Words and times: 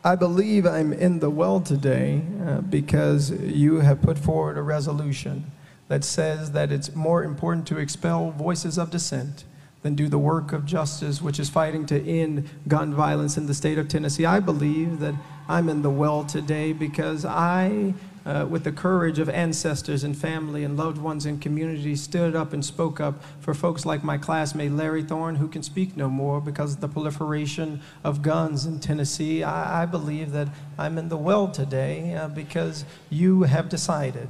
I 0.04 0.16
believe 0.16 0.66
I'm 0.66 0.92
in 0.92 1.20
the 1.20 1.30
well 1.30 1.60
today 1.60 2.22
uh, 2.44 2.60
because 2.60 3.30
you 3.30 3.80
have 3.80 4.02
put 4.02 4.18
forward 4.18 4.58
a 4.58 4.62
resolution 4.62 5.52
that 5.86 6.02
says 6.02 6.52
that 6.52 6.72
it's 6.72 6.94
more 6.94 7.22
important 7.22 7.68
to 7.68 7.78
expel 7.78 8.32
voices 8.32 8.78
of 8.78 8.90
dissent 8.90 9.44
than 9.82 9.94
do 9.94 10.08
the 10.08 10.18
work 10.18 10.52
of 10.52 10.66
justice, 10.66 11.22
which 11.22 11.38
is 11.38 11.48
fighting 11.50 11.86
to 11.86 12.04
end 12.04 12.48
gun 12.66 12.94
violence 12.94 13.36
in 13.36 13.46
the 13.46 13.54
state 13.54 13.78
of 13.78 13.88
Tennessee. 13.88 14.24
I 14.24 14.40
believe 14.40 14.98
that 15.00 15.14
I'm 15.48 15.68
in 15.68 15.82
the 15.82 15.90
well 15.90 16.24
today 16.24 16.72
because 16.72 17.24
I, 17.24 17.94
uh, 18.24 18.46
with 18.48 18.64
the 18.64 18.72
courage 18.72 19.18
of 19.18 19.28
ancestors 19.28 20.04
and 20.04 20.16
family 20.16 20.64
and 20.64 20.76
loved 20.76 20.98
ones 20.98 21.26
and 21.26 21.40
community, 21.40 21.96
stood 21.96 22.36
up 22.36 22.52
and 22.52 22.64
spoke 22.64 23.00
up 23.00 23.22
for 23.40 23.54
folks 23.54 23.84
like 23.84 24.04
my 24.04 24.18
classmate 24.18 24.72
Larry 24.72 25.02
Thorne, 25.02 25.36
who 25.36 25.48
can 25.48 25.62
speak 25.62 25.96
no 25.96 26.08
more 26.08 26.40
because 26.40 26.74
of 26.74 26.80
the 26.80 26.88
proliferation 26.88 27.80
of 28.04 28.22
guns 28.22 28.66
in 28.66 28.80
Tennessee. 28.80 29.42
I, 29.42 29.82
I 29.82 29.86
believe 29.86 30.32
that 30.32 30.48
I'm 30.78 30.98
in 30.98 31.08
the 31.08 31.16
well 31.16 31.48
today 31.48 32.14
uh, 32.14 32.28
because 32.28 32.84
you 33.10 33.42
have 33.42 33.68
decided 33.68 34.28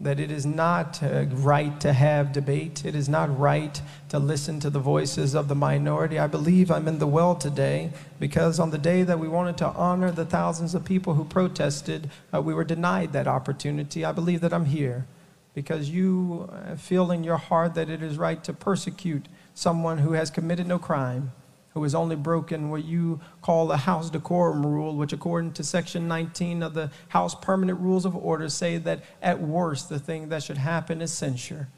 that 0.00 0.18
it 0.18 0.30
is 0.30 0.46
not 0.46 1.02
uh, 1.02 1.26
right 1.26 1.78
to 1.80 1.92
have 1.92 2.32
debate. 2.32 2.84
It 2.86 2.94
is 2.94 3.08
not 3.08 3.38
right 3.38 3.80
to 4.08 4.18
listen 4.18 4.58
to 4.60 4.70
the 4.70 4.78
voices 4.78 5.34
of 5.34 5.48
the 5.48 5.54
minority. 5.54 6.18
I 6.18 6.26
believe 6.26 6.70
I'm 6.70 6.88
in 6.88 6.98
the 6.98 7.06
well 7.06 7.34
today 7.34 7.92
because 8.18 8.58
on 8.58 8.70
the 8.70 8.78
day 8.78 9.02
that 9.02 9.18
we 9.18 9.28
wanted 9.28 9.58
to 9.58 9.66
honor 9.66 10.10
the 10.10 10.24
thousands 10.24 10.74
of 10.74 10.84
people 10.84 11.14
who 11.14 11.24
protested, 11.24 12.10
uh, 12.32 12.40
we 12.40 12.54
were 12.54 12.64
denied 12.64 13.12
that 13.12 13.28
opportunity. 13.28 14.04
I 14.04 14.12
believe 14.12 14.40
that 14.40 14.54
I'm 14.54 14.64
here 14.64 15.06
because 15.54 15.90
you 15.90 16.48
uh, 16.50 16.76
feel 16.76 17.10
in 17.10 17.22
your 17.22 17.36
heart 17.36 17.74
that 17.74 17.90
it 17.90 18.02
is 18.02 18.16
right 18.16 18.42
to 18.44 18.54
persecute 18.54 19.26
someone 19.52 19.98
who 19.98 20.12
has 20.12 20.30
committed 20.30 20.66
no 20.66 20.78
crime 20.78 21.32
who 21.74 21.82
has 21.82 21.94
only 21.94 22.16
broken 22.16 22.70
what 22.70 22.84
you 22.84 23.20
call 23.42 23.66
the 23.66 23.76
House 23.76 24.10
decorum 24.10 24.64
rule, 24.66 24.96
which, 24.96 25.12
according 25.12 25.52
to 25.52 25.64
Section 25.64 26.08
19 26.08 26.62
of 26.62 26.74
the 26.74 26.90
House 27.08 27.34
Permanent 27.34 27.78
Rules 27.80 28.04
of 28.04 28.16
Order, 28.16 28.48
say 28.48 28.78
that 28.78 29.02
at 29.22 29.40
worst 29.40 29.88
the 29.88 29.98
thing 29.98 30.28
that 30.28 30.42
should 30.42 30.58
happen 30.58 31.00
is 31.00 31.12
censure. 31.12 31.68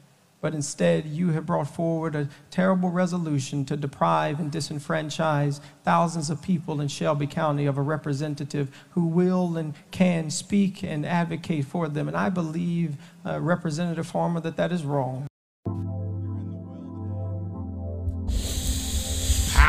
But 0.43 0.53
instead, 0.53 1.05
you 1.05 1.29
have 1.29 1.45
brought 1.45 1.73
forward 1.73 2.15
a 2.15 2.27
terrible 2.51 2.89
resolution 2.89 3.63
to 3.63 3.77
deprive 3.77 4.41
and 4.41 4.51
disenfranchise 4.51 5.61
thousands 5.85 6.29
of 6.29 6.41
people 6.41 6.81
in 6.81 6.89
Shelby 6.89 7.27
County 7.27 7.65
of 7.65 7.77
a 7.77 7.81
representative 7.81 8.69
who 8.89 9.05
will 9.05 9.55
and 9.55 9.73
can 9.91 10.29
speak 10.29 10.83
and 10.83 11.05
advocate 11.05 11.63
for 11.63 11.87
them. 11.87 12.09
And 12.09 12.17
I 12.17 12.27
believe, 12.27 12.97
uh, 13.25 13.39
Representative 13.39 14.05
Farmer, 14.05 14.41
that 14.41 14.57
that 14.57 14.73
is 14.73 14.83
wrong. 14.83 15.27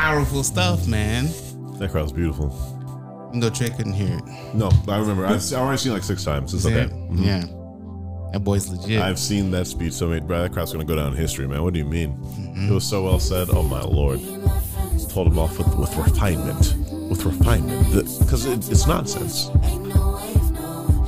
Powerful 0.05 0.43
stuff, 0.43 0.87
man. 0.87 1.29
That 1.79 1.89
crowd's 1.89 2.11
beautiful. 2.11 2.49
No 3.33 3.49
Trey 3.49 3.71
couldn't 3.71 3.93
hear 3.93 4.15
it. 4.19 4.23
No, 4.53 4.69
I 4.87 4.99
remember. 4.99 5.25
I've, 5.25 5.37
I've 5.37 5.53
already 5.53 5.79
seen 5.79 5.93
it 5.93 5.95
like 5.95 6.03
six 6.03 6.23
times. 6.23 6.53
It's 6.53 6.63
Is 6.63 6.71
okay. 6.71 6.93
Mhm. 6.93 7.25
Yeah. 7.25 7.43
That 8.31 8.41
boy's 8.43 8.67
legit. 8.69 9.01
I've 9.01 9.17
seen 9.17 9.49
that 9.49 9.65
speech 9.65 9.93
so 9.93 10.05
many. 10.07 10.21
Bro, 10.21 10.43
that 10.43 10.53
crowd's 10.53 10.71
gonna 10.73 10.85
go 10.85 10.95
down 10.95 11.13
in 11.13 11.17
history, 11.17 11.47
man. 11.47 11.63
What 11.63 11.73
do 11.73 11.79
you 11.79 11.85
mean? 11.85 12.11
It 12.69 12.71
was 12.71 12.83
so 12.83 13.03
well 13.03 13.19
said. 13.19 13.49
Oh 13.49 13.63
my 13.63 13.81
lord. 13.81 14.19
Told 15.09 15.25
him 15.29 15.39
off 15.39 15.57
with, 15.57 15.75
with 15.75 15.95
refinement, 15.97 16.75
with 17.09 17.25
refinement, 17.25 17.91
because 18.19 18.45
it, 18.45 18.69
it's 18.69 18.85
nonsense. 18.85 19.47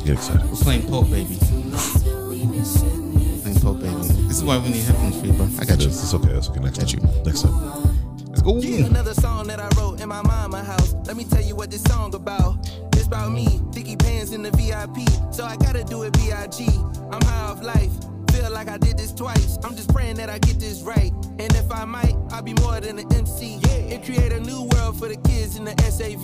Get 0.05 0.15
excited. 0.15 0.43
We're 0.49 0.55
playing 0.57 0.87
Pope 0.87 1.11
Baby. 1.11 1.35
playing 1.37 3.59
Pope 3.59 3.79
Baby. 3.79 3.95
This 4.27 4.37
is 4.37 4.43
why 4.43 4.57
we 4.57 4.69
need 4.69 4.83
headphones 4.85 5.19
for 5.19 5.27
you, 5.27 5.33
bro. 5.33 5.47
I 5.59 5.65
got 5.65 5.79
you. 5.81 5.87
It's, 5.87 6.01
it's 6.03 6.13
okay. 6.15 6.31
It's 6.31 6.49
okay. 6.49 6.61
Next 6.61 6.79
Got 6.79 6.89
time. 6.89 7.01
you. 7.15 7.23
Next 7.23 7.41
time. 7.43 8.06
Let's. 8.47 8.65
Yeah, 8.65 8.85
another 8.85 9.13
song 9.13 9.47
that 9.47 9.59
I 9.59 9.67
wrote 9.77 9.99
in 9.99 10.07
my 10.07 10.21
mama 10.21 10.63
house. 10.63 10.93
Let 11.05 11.17
me 11.17 11.25
tell 11.25 11.41
you 11.41 11.53
what 11.55 11.69
this 11.69 11.83
song 11.83 12.15
about. 12.15 12.55
It's 12.93 13.05
about 13.05 13.31
me, 13.33 13.59
Dicky 13.71 13.97
Pants 13.97 14.31
in 14.31 14.41
the 14.41 14.51
VIP. 14.51 15.07
So 15.33 15.43
I 15.43 15.57
gotta 15.57 15.83
do 15.83 16.03
it 16.03 16.13
B.I.G. 16.13 16.65
I'm 17.11 17.21
high 17.23 17.51
off 17.51 17.61
life. 17.61 17.91
Feel 18.31 18.49
like 18.51 18.69
I 18.69 18.77
did 18.77 18.97
this 18.97 19.11
twice. 19.11 19.57
I'm 19.63 19.75
just 19.75 19.91
praying 19.93 20.15
that 20.15 20.29
I 20.29 20.39
get 20.39 20.59
this 20.59 20.81
right. 20.81 21.11
And 21.39 21.53
if 21.55 21.69
I 21.71 21.83
might, 21.83 22.15
I'll 22.31 22.41
be 22.41 22.53
more 22.53 22.79
than 22.79 22.99
an 22.99 23.13
MC. 23.13 23.59
Yeah, 23.63 23.95
and 23.95 24.03
create 24.03 24.31
a 24.31 24.39
new 24.39 24.63
world 24.73 24.97
for 24.97 25.09
the 25.09 25.17
kids 25.17 25.57
in 25.57 25.65
the 25.65 25.75
SAV. 25.81 26.23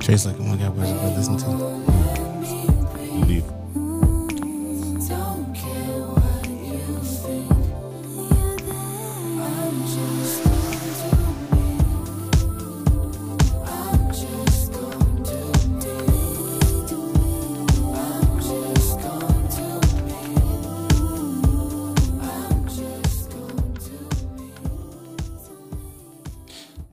Trey's 0.00 0.24
like, 0.24 0.36
oh 0.40 0.44
my 0.44 0.56
god, 0.56 0.74
where's 0.76 0.90
what 0.92 1.14
listen 1.14 1.36
to? 1.36 1.50
Indeed. 3.20 3.44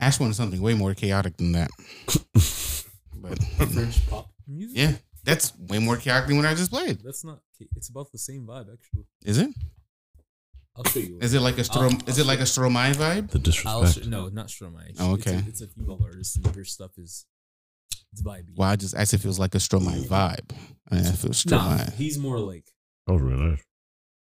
Ash 0.08 0.20
wanted 0.22 0.36
something 0.36 0.62
way 0.62 0.74
more 0.74 0.94
chaotic 0.94 1.36
than 1.36 1.52
that. 1.52 1.70
but 3.22 3.38
French 3.74 4.08
pop 4.10 4.30
music. 4.48 4.78
yeah, 4.78 4.94
that's 5.26 5.52
way 5.58 5.80
more 5.80 5.98
chaotic 5.98 6.30
than 6.30 6.38
what 6.38 6.46
I 6.46 6.54
just 6.56 6.72
played. 6.72 7.02
That's 7.04 7.26
not. 7.26 7.40
It's 7.76 7.90
about 7.90 8.12
the 8.14 8.18
same 8.18 8.46
vibe, 8.48 8.72
actually. 8.72 9.06
Is 9.26 9.38
it? 9.38 9.50
I'll 10.78 10.86
show 10.86 11.00
you. 11.00 11.18
Is 11.22 11.34
it 11.34 11.42
like 11.42 11.58
a 11.58 11.64
Strom- 11.66 11.98
I'll- 12.02 12.10
is 12.10 12.20
it 12.20 12.26
like 12.26 12.40
a 12.40 12.44
Stromae 12.44 12.94
vibe? 12.96 13.32
The 13.32 13.40
I'll 13.68 13.82
disrespect. 13.82 14.06
sh- 14.06 14.10
no, 14.10 14.30
not 14.30 14.48
Stromae. 14.48 14.96
Oh, 15.00 15.16
It's 15.16 15.26
a- 15.28 15.30
okay. 15.32 15.44
It's 15.48 15.62
a, 15.62 15.68
female 15.68 16.00
artist, 16.02 16.38
and 16.38 16.56
her 16.56 16.64
stuff 16.64 16.92
is 16.98 17.26
it's 18.14 18.22
vibey. 18.22 18.56
Well, 18.56 18.70
I 18.70 18.78
just 18.78 18.96
asked 18.96 19.14
if 19.14 19.26
it 19.26 19.28
was 19.28 19.40
like 19.40 19.56
a 19.56 19.58
Stromae 19.58 20.06
vibe. 20.08 20.52
I 20.90 20.96
mean, 20.96 21.06
if 21.06 21.24
it 21.26 21.28
was 21.28 21.46
Nah, 21.46 21.80
he's 21.98 22.18
more 22.18 22.40
like 22.40 22.72
Oh 23.08 23.16
really 23.18 23.58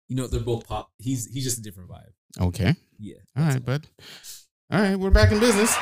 you 0.08 0.16
know 0.16 0.26
they're 0.26 0.40
both 0.40 0.66
pop. 0.66 0.90
He's 0.98 1.26
he's 1.26 1.44
just 1.44 1.58
a 1.58 1.62
different 1.62 1.88
vibe. 1.88 2.12
Okay. 2.48 2.74
Yeah. 2.98 3.14
All 3.36 3.44
that's 3.44 3.60
bud. 3.60 3.86
All 4.72 4.80
right, 4.80 4.94
we're 4.94 5.10
back 5.10 5.32
in 5.32 5.40
business. 5.40 5.76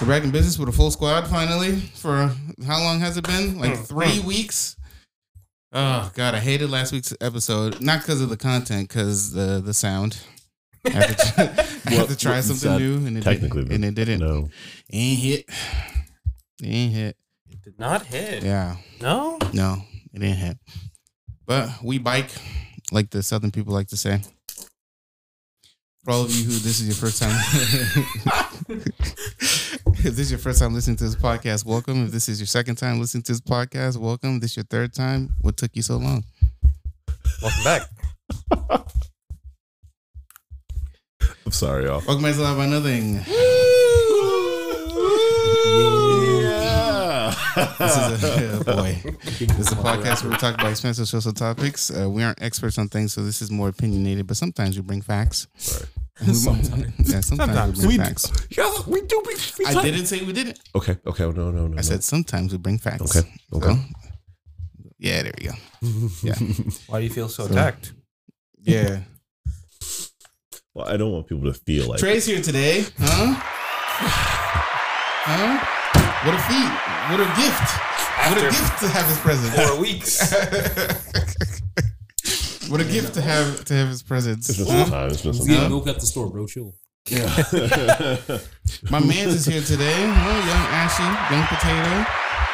We're 0.00 0.06
back 0.06 0.22
in 0.22 0.30
business 0.30 0.56
with 0.56 0.68
a 0.68 0.72
full 0.72 0.92
squad 0.92 1.26
finally. 1.26 1.80
For 1.96 2.30
how 2.64 2.80
long 2.80 3.00
has 3.00 3.16
it 3.16 3.26
been? 3.26 3.58
Like 3.58 3.76
three 3.76 4.20
weeks. 4.20 4.76
Oh 5.72 6.12
God, 6.14 6.36
I 6.36 6.38
hated 6.38 6.70
last 6.70 6.92
week's 6.92 7.12
episode. 7.20 7.80
Not 7.80 8.02
because 8.02 8.20
of 8.20 8.28
the 8.28 8.36
content, 8.36 8.88
because 8.88 9.32
the 9.32 9.60
the 9.64 9.74
sound. 9.74 10.20
I 10.86 10.90
had 10.90 11.08
to 11.08 11.32
try, 11.32 11.44
I 11.86 11.90
had 11.94 12.08
to 12.10 12.16
try 12.16 12.40
something 12.40 12.76
new, 12.78 13.04
and 13.04 13.18
it 13.18 13.24
technically, 13.24 13.64
didn't, 13.64 13.74
and 13.74 13.84
it 13.84 13.94
didn't. 13.96 14.20
No. 14.20 14.48
Ain't 14.92 15.18
hit. 15.18 15.44
It 16.62 16.66
ain't 16.68 16.92
hit. 16.92 17.16
It 17.50 17.62
did 17.62 17.80
not 17.80 18.06
hit. 18.06 18.44
Yeah. 18.44 18.76
No? 19.00 19.38
No, 19.52 19.82
it 20.14 20.20
didn't 20.20 20.36
hit. 20.36 20.58
But 21.44 21.82
we 21.82 21.98
bike, 21.98 22.30
like 22.92 23.10
the 23.10 23.22
Southern 23.22 23.50
people 23.50 23.74
like 23.74 23.88
to 23.88 23.96
say. 23.96 24.20
For 26.04 26.12
all 26.12 26.22
of 26.22 26.30
you 26.30 26.44
who 26.44 26.50
this 26.50 26.80
is 26.80 26.86
your 26.86 26.94
first 26.94 27.20
time, 27.20 27.30
if 29.38 30.16
this 30.16 30.18
is 30.18 30.30
your 30.30 30.38
first 30.38 30.60
time 30.60 30.72
listening 30.72 30.96
to 30.96 31.04
this 31.04 31.16
podcast, 31.16 31.66
welcome. 31.66 32.04
If 32.04 32.12
this 32.12 32.28
is 32.28 32.40
your 32.40 32.46
second 32.46 32.76
time 32.76 33.00
listening 33.00 33.24
to 33.24 33.32
this 33.32 33.40
podcast, 33.40 33.96
welcome. 33.96 34.36
If 34.36 34.42
this 34.42 34.52
is 34.52 34.56
your 34.58 34.64
third 34.64 34.94
time. 34.94 35.34
What 35.40 35.56
took 35.56 35.74
you 35.74 35.82
so 35.82 35.96
long? 35.96 36.24
Welcome 37.42 37.64
back. 37.64 37.82
I'm 41.44 41.52
sorry, 41.52 41.84
y'all. 41.84 42.02
Welcome 42.06 42.22
back 42.22 42.34
to 42.34 42.40
A 42.40 42.42
Lot 42.42 42.54
About 42.54 42.68
Nothing. 42.68 43.24
This 47.78 47.96
is 47.96 48.24
a 48.24 48.58
oh 48.60 48.64
boy. 48.76 49.00
This 49.24 49.40
is 49.58 49.72
a 49.72 49.76
podcast 49.76 50.22
where 50.22 50.30
we 50.32 50.36
talk 50.36 50.54
about 50.54 50.70
expensive 50.70 51.08
social 51.08 51.32
topics. 51.32 51.90
Uh, 51.90 52.08
we 52.08 52.22
aren't 52.22 52.40
experts 52.42 52.78
on 52.78 52.88
things, 52.88 53.12
so 53.12 53.22
this 53.22 53.42
is 53.42 53.50
more 53.50 53.68
opinionated. 53.68 54.26
But 54.26 54.36
sometimes 54.36 54.76
we 54.76 54.82
bring 54.82 55.02
facts. 55.02 55.46
Sorry. 55.56 55.86
Sometimes. 56.34 56.72
yeah, 56.98 57.20
sometimes, 57.20 57.28
Sometimes. 57.28 57.78
we 57.78 57.86
bring 57.86 57.98
We- 57.98 58.04
facts. 58.04 58.32
Yeah, 58.50 58.72
we 58.88 59.02
do 59.02 59.22
be. 59.26 59.34
we 59.60 59.66
I 59.66 59.82
didn't 59.82 60.06
say 60.06 60.20
we 60.24 60.32
didn't. 60.32 60.58
Okay. 60.74 60.96
Okay. 61.06 61.22
No. 61.24 61.50
No. 61.52 61.68
No. 61.68 61.78
I 61.78 61.80
said 61.82 62.02
sometimes 62.02 62.50
we 62.50 62.58
bring 62.58 62.78
facts. 62.78 63.16
Okay. 63.16 63.28
Okay. 63.52 63.68
So, 63.68 63.78
yeah, 64.98 65.22
there 65.22 65.32
we 65.38 65.44
go. 65.46 65.52
Yeah, 66.24 66.34
Why 66.88 66.98
do 66.98 67.04
you 67.04 67.10
feel 67.10 67.28
so 67.28 67.46
So- 67.46 67.52
attacked? 67.52 67.92
yeah. 68.62 69.02
Well, 70.74 70.88
I 70.88 70.96
don't 70.96 71.12
want 71.12 71.28
people 71.28 71.44
to 71.52 71.54
feel 71.54 71.86
like. 71.88 71.98
Trey's 72.00 72.26
here 72.26 72.42
today, 72.42 72.84
huh? 72.98 73.34
Huh? 75.30 75.74
What 76.24 76.34
a 76.34 76.38
feat! 76.48 76.72
What 77.10 77.20
a 77.20 77.28
gift! 77.40 77.68
what 78.28 78.38
a 78.38 78.40
gift 78.50 78.80
to 78.80 78.88
have 78.88 79.06
his 79.06 79.18
presence. 79.18 79.54
Four 79.54 79.78
weeks. 79.80 80.18
what 82.70 82.80
a 82.80 82.84
gift 82.84 83.14
to 83.14 83.20
have 83.22 83.64
to 83.66 83.74
have 83.74 83.88
his 83.88 84.02
presence. 84.02 84.48
It's 84.48 84.58
been 84.58 84.66
Huh? 84.66 84.84
some 84.84 84.90
time. 84.92 85.10
It's 85.10 85.22
been 85.22 85.32
some 85.34 85.46
time. 85.46 85.70
milk 85.70 85.86
at 85.86 86.00
the 86.00 86.06
store, 86.06 86.28
bro. 86.28 86.46
Chill. 86.46 86.74
Yeah. 87.06 87.24
My 88.90 88.98
man's 89.00 89.34
is 89.34 89.46
here 89.46 89.62
today. 89.62 89.94
Oh, 89.94 90.38
young 90.50 90.66
Ashy, 90.74 91.04
young 91.32 91.46
potato. 91.46 92.04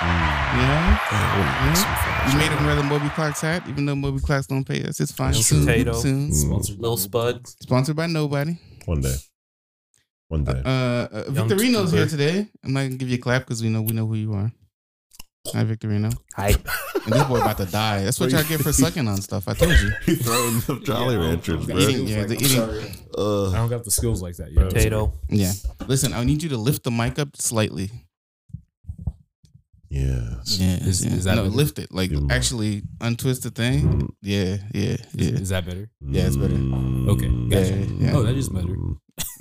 Yeah. 0.05 0.99
yeah. 1.11 2.31
You 2.31 2.39
made 2.39 2.53
him 2.53 2.65
wear 2.67 2.77
the 2.77 2.83
Moby 2.83 3.09
Clark's 3.11 3.41
hat, 3.41 3.65
even 3.69 3.87
though 3.87 3.95
Moby 3.97 4.21
Clark's 4.21 4.47
don't 4.47 4.65
pay 4.65 4.83
us. 4.85 5.01
It's 5.01 5.11
fine. 5.13 5.33
Soon, 5.35 5.65
potato. 5.65 5.95
soon. 5.95 6.33
Sponsored 6.33 6.79
Lil 6.81 6.97
Spud. 6.99 7.47
Sponsored 7.49 7.97
by 7.97 8.07
nobody. 8.07 8.59
One 8.85 9.01
day. 9.01 9.15
One 10.35 10.45
day. 10.45 10.63
Uh, 10.65 10.69
uh 10.69 11.25
Victorino's 11.31 11.93
here 11.93 12.07
today. 12.07 12.47
I'm 12.65 12.73
not 12.73 12.83
gonna 12.83 12.97
give 12.97 13.09
you 13.09 13.17
a 13.17 13.19
clap 13.19 13.43
because 13.43 13.63
we 13.63 13.69
know 13.69 13.83
we 13.83 13.93
know 13.93 14.07
who 14.07 14.17
you 14.17 14.33
are. 14.35 14.51
Hi, 15.53 15.63
Victorino. 15.63 16.11
Hi. 16.35 16.55
And 17.05 17.13
this 17.13 17.23
boy 17.25 17.37
about 17.41 17.59
to 17.59 17.67
die. 17.67 18.03
That's 18.03 18.19
what 18.19 18.31
y'all 18.31 18.43
get 18.45 18.61
for 18.63 18.73
sucking 18.73 19.07
on 19.07 19.21
stuff. 19.21 19.47
I 19.47 19.55
told 19.55 19.79
you. 19.79 19.91
He 20.07 20.15
throwing 20.17 20.61
the 20.61 20.81
Jolly 20.85 21.17
Ranchers, 21.17 21.67
bro. 21.67 21.79
Eating, 21.79 22.09
yeah, 22.09 22.25
the 22.25 22.35
eating. 22.35 22.63
I 22.63 23.59
don't 23.59 23.69
got 23.69 23.85
the 23.85 23.91
skills 23.91 24.23
like 24.23 24.37
that 24.37 24.51
yet. 24.53 24.71
Potato. 24.71 25.13
Yeah. 25.29 25.53
Listen, 25.87 26.15
I 26.15 26.25
need 26.25 26.43
you 26.43 26.49
to 26.49 26.57
lift 26.57 26.83
the 26.83 26.91
mic 26.91 27.19
up 27.19 27.37
slightly. 27.37 27.91
Yes. 29.91 30.59
Yeah. 30.59 30.77
Is- 30.89 31.05
yeah. 31.05 31.13
is 31.13 31.25
that 31.25 31.37
no? 31.37 31.43
better? 31.45 31.55
Lift 31.55 31.79
it. 31.79 31.93
Like 31.93 32.11
Give 32.11 32.19
him 32.19 32.31
a- 32.31 32.35
actually 32.35 32.83
untwist 33.01 33.43
the 33.45 33.51
thing. 33.51 34.13
Yeah. 34.23 34.57
Yeah. 34.75 34.97
Is, 34.97 35.07
Yeah. 35.15 35.29
is 35.39 35.49
that 35.51 35.67
better? 35.67 35.91
Yeah, 36.01 36.27
it's 36.27 36.37
better. 36.37 36.55
Okay, 36.55 37.29
Yeah. 37.29 37.85
yeah. 38.01 38.17
Oh, 38.17 38.23
that 38.23 38.35
is 38.35 38.49
better. 38.49 38.75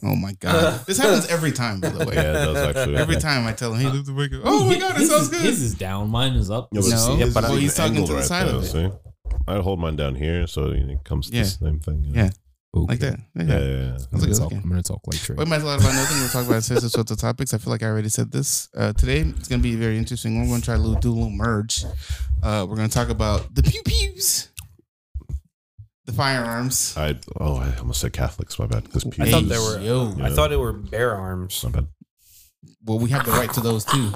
Oh 0.03 0.15
my 0.15 0.33
god. 0.33 0.81
This 0.85 0.97
happens 0.97 1.27
every 1.27 1.51
time, 1.51 1.79
by 1.79 1.89
the 1.89 2.05
way. 2.05 2.13
Yeah, 2.15 2.31
it 2.31 2.33
does 2.53 2.75
actually. 2.77 2.97
Every 2.97 3.15
time 3.15 3.47
I 3.47 3.53
tell 3.53 3.73
him, 3.73 3.81
hey, 3.81 3.89
lift 3.89 4.05
the 4.05 4.11
mic 4.11 4.33
up. 4.33 4.41
Oh 4.43 4.65
my 4.65 4.77
god, 4.77 4.99
it 5.01 5.07
sounds 5.07 5.29
good. 5.29 5.41
His 5.41 5.61
is 5.61 5.75
down. 5.75 6.09
Mine 6.09 6.33
is 6.33 6.51
up. 6.51 6.69
Yeah, 6.71 6.81
but 6.81 6.89
No, 6.89 6.95
see, 6.97 7.15
yeah, 7.19 7.25
but 7.33 7.43
well, 7.43 7.53
I'm 7.53 7.59
he's 7.59 7.73
talking 7.75 7.95
to 8.05 8.11
the 8.11 8.15
right 8.15 8.23
side 8.25 8.47
there, 8.47 8.55
of 8.55 8.63
it. 8.63 8.67
See? 8.67 8.89
I'd 9.47 9.61
hold 9.61 9.79
mine 9.79 9.95
down 9.95 10.15
here 10.15 10.45
so 10.47 10.65
it 10.71 11.03
comes 11.03 11.29
to 11.29 11.35
Yeah. 11.37 11.43
the 11.43 11.49
same 11.49 11.79
thing. 11.79 12.03
you 12.05 12.13
know? 12.13 12.23
Yeah. 12.23 12.29
Okay. 12.75 12.85
Like 12.87 12.99
that. 12.99 13.19
Yeah, 13.35 13.43
yeah, 13.43 13.59
yeah. 13.59 13.85
I'm 13.85 13.91
That's 13.91 14.03
a 14.05 14.09
gonna, 14.17 14.25
good 14.27 14.37
talk, 14.37 14.49
game. 14.49 14.61
I'm 14.63 14.69
gonna 14.69 14.83
talk 14.83 15.01
like 15.05 15.19
Trey. 15.19 15.35
We 15.37 15.45
might 15.45 15.59
talk 15.61 15.79
about 15.79 15.93
nothing. 15.93 16.17
We'll 16.19 16.29
talk 16.29 16.47
about 16.47 16.63
sister 16.63 16.89
social 16.89 17.15
topics. 17.15 17.53
I 17.53 17.57
feel 17.59 17.69
like 17.71 17.83
I 17.83 17.87
already 17.87 18.09
said 18.09 18.31
this. 18.31 18.67
Uh, 18.75 18.93
today 18.93 19.19
it's 19.19 19.47
going 19.47 19.59
to 19.61 19.63
be 19.63 19.75
very 19.75 19.97
interesting. 19.97 20.39
We're 20.41 20.47
going 20.47 20.61
to 20.61 20.65
try 20.65 20.77
to 20.77 20.99
do 20.99 21.11
a 21.11 21.13
little 21.13 21.29
merge. 21.29 21.85
Uh, 22.41 22.65
we're 22.67 22.75
going 22.75 22.89
to 22.89 22.93
talk 22.93 23.09
about 23.09 23.53
the 23.53 23.61
pew 23.63 23.81
pews, 23.85 24.49
the 26.05 26.13
firearms. 26.13 26.95
I 26.97 27.17
oh 27.39 27.55
I 27.57 27.75
almost 27.77 28.01
said 28.01 28.13
Catholics. 28.13 28.57
My 28.59 28.67
bad. 28.67 28.83
Because 28.83 29.05
I 29.19 29.29
thought 29.31 29.47
they 29.47 29.57
were. 29.57 29.79
Yo. 29.79 30.13
I 30.21 30.29
thought 30.29 30.51
it 30.51 30.59
were 30.59 30.73
bear 30.73 31.15
arms. 31.15 31.63
My 31.63 31.69
bad. 31.69 31.87
Well, 32.85 32.99
we 32.99 33.09
have 33.11 33.25
the 33.25 33.31
right 33.31 33.51
to 33.53 33.61
those 33.61 33.85
too. 33.85 34.11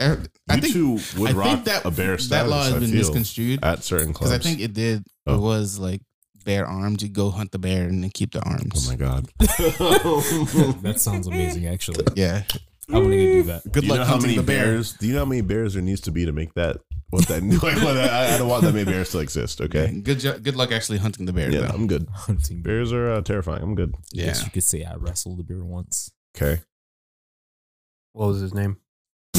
I 0.00 0.16
You 0.54 0.60
think 0.60 0.72
two 0.72 0.98
would 1.18 1.30
I 1.30 1.32
rock 1.34 1.46
think 1.46 1.64
that 1.66 1.84
a 1.84 1.90
bear 1.90 2.12
that 2.16 2.20
status. 2.22 2.50
law 2.50 2.64
has 2.64 2.74
I 2.74 2.78
been 2.80 2.92
misconstrued 2.92 3.62
at 3.62 3.84
certain 3.84 4.12
clubs. 4.12 4.32
because 4.32 4.46
I 4.46 4.50
think 4.50 4.60
it 4.60 4.72
did. 4.72 5.04
Oh. 5.26 5.34
It 5.36 5.40
was 5.40 5.78
like 5.78 6.00
bear 6.44 6.66
arms. 6.66 7.02
You 7.02 7.08
go 7.08 7.30
hunt 7.30 7.52
the 7.52 7.58
bear 7.60 7.84
and 7.86 8.02
then 8.02 8.10
keep 8.10 8.32
the 8.32 8.42
arms. 8.42 8.88
Oh 8.88 8.90
my 8.90 8.96
god. 8.96 9.28
that 9.38 10.94
sounds 10.96 11.26
amazing, 11.28 11.66
actually. 11.68 12.04
Yeah. 12.16 12.42
I 12.92 12.94
want 12.98 13.10
to 13.12 13.16
do 13.18 13.42
that. 13.44 13.62
Good 13.70 13.80
do 13.82 13.86
you 13.86 13.92
luck 13.92 13.98
know 14.00 14.04
how 14.04 14.10
hunting 14.14 14.30
many 14.30 14.36
the 14.38 14.42
bear. 14.42 14.64
bears? 14.64 14.92
Do 14.94 15.06
you 15.06 15.12
know 15.12 15.20
how 15.20 15.24
many 15.24 15.40
bears 15.40 15.74
there 15.74 15.82
needs 15.82 16.00
to 16.02 16.10
be 16.10 16.26
to 16.26 16.32
make 16.32 16.52
that? 16.54 16.78
What 17.12 17.28
that? 17.28 17.42
like, 17.42 17.76
what, 17.84 17.96
I, 17.98 18.34
I 18.34 18.38
don't 18.38 18.48
want 18.48 18.64
that 18.64 18.72
many 18.72 18.84
bears 18.90 19.10
to 19.12 19.18
exist. 19.18 19.60
Okay. 19.60 20.00
Good. 20.00 20.18
Jo- 20.20 20.38
good 20.38 20.56
luck 20.56 20.72
actually 20.72 20.96
hunting 20.98 21.26
the 21.26 21.32
bear. 21.34 21.50
Yeah, 21.50 21.60
though. 21.60 21.74
I'm 21.74 21.86
good. 21.86 22.08
Hunting 22.12 22.62
bear. 22.62 22.76
Bears 22.78 22.92
are 22.92 23.10
uh, 23.12 23.20
terrifying. 23.20 23.62
I'm 23.62 23.74
good. 23.74 23.94
I 23.94 24.16
guess 24.16 24.38
Yeah. 24.40 24.44
you 24.46 24.50
could 24.50 24.64
say 24.64 24.82
I 24.84 24.94
wrestled 24.96 25.38
a 25.40 25.42
bear 25.42 25.62
once. 25.62 26.10
Okay. 26.34 26.62
What 28.14 28.28
was 28.28 28.40
his 28.40 28.54
name? 28.54 28.78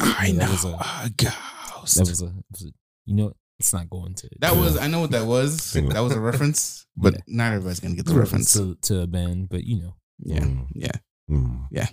I 0.00 0.32
That 0.32 0.34
know. 0.34 0.50
was 0.50 0.64
a- 0.64 0.68
a 0.68 1.10
ghost. 1.16 1.94
That 1.96 2.08
was 2.08 2.22
a, 2.22 2.26
it 2.26 2.32
was 2.52 2.62
a 2.64 2.70
you 3.06 3.14
know, 3.16 3.24
what? 3.26 3.36
it's 3.58 3.72
not 3.74 3.90
going 3.90 4.14
to. 4.14 4.28
That 4.38 4.56
was 4.56 4.78
I 4.78 4.86
know 4.86 5.00
what 5.00 5.10
that 5.10 5.26
was. 5.26 5.74
Yeah. 5.76 5.88
That 5.90 6.00
was 6.00 6.14
a 6.14 6.20
reference, 6.20 6.86
but 6.96 7.12
Yeah. 7.14 7.20
not 7.26 7.52
everybody's 7.52 7.80
gonna 7.80 7.94
get 7.96 8.00
It's 8.06 8.10
the 8.12 8.16
a 8.16 8.20
reference. 8.20 8.52
to, 8.54 8.76
to 8.82 9.00
a 9.02 9.06
band, 9.06 9.48
but 9.50 9.64
you 9.64 9.82
know. 9.82 9.96
Yeah, 10.22 10.40
Mm. 10.40 10.66
yeah. 10.74 10.92
Mm. 11.30 11.66
Yeah. 11.70 11.88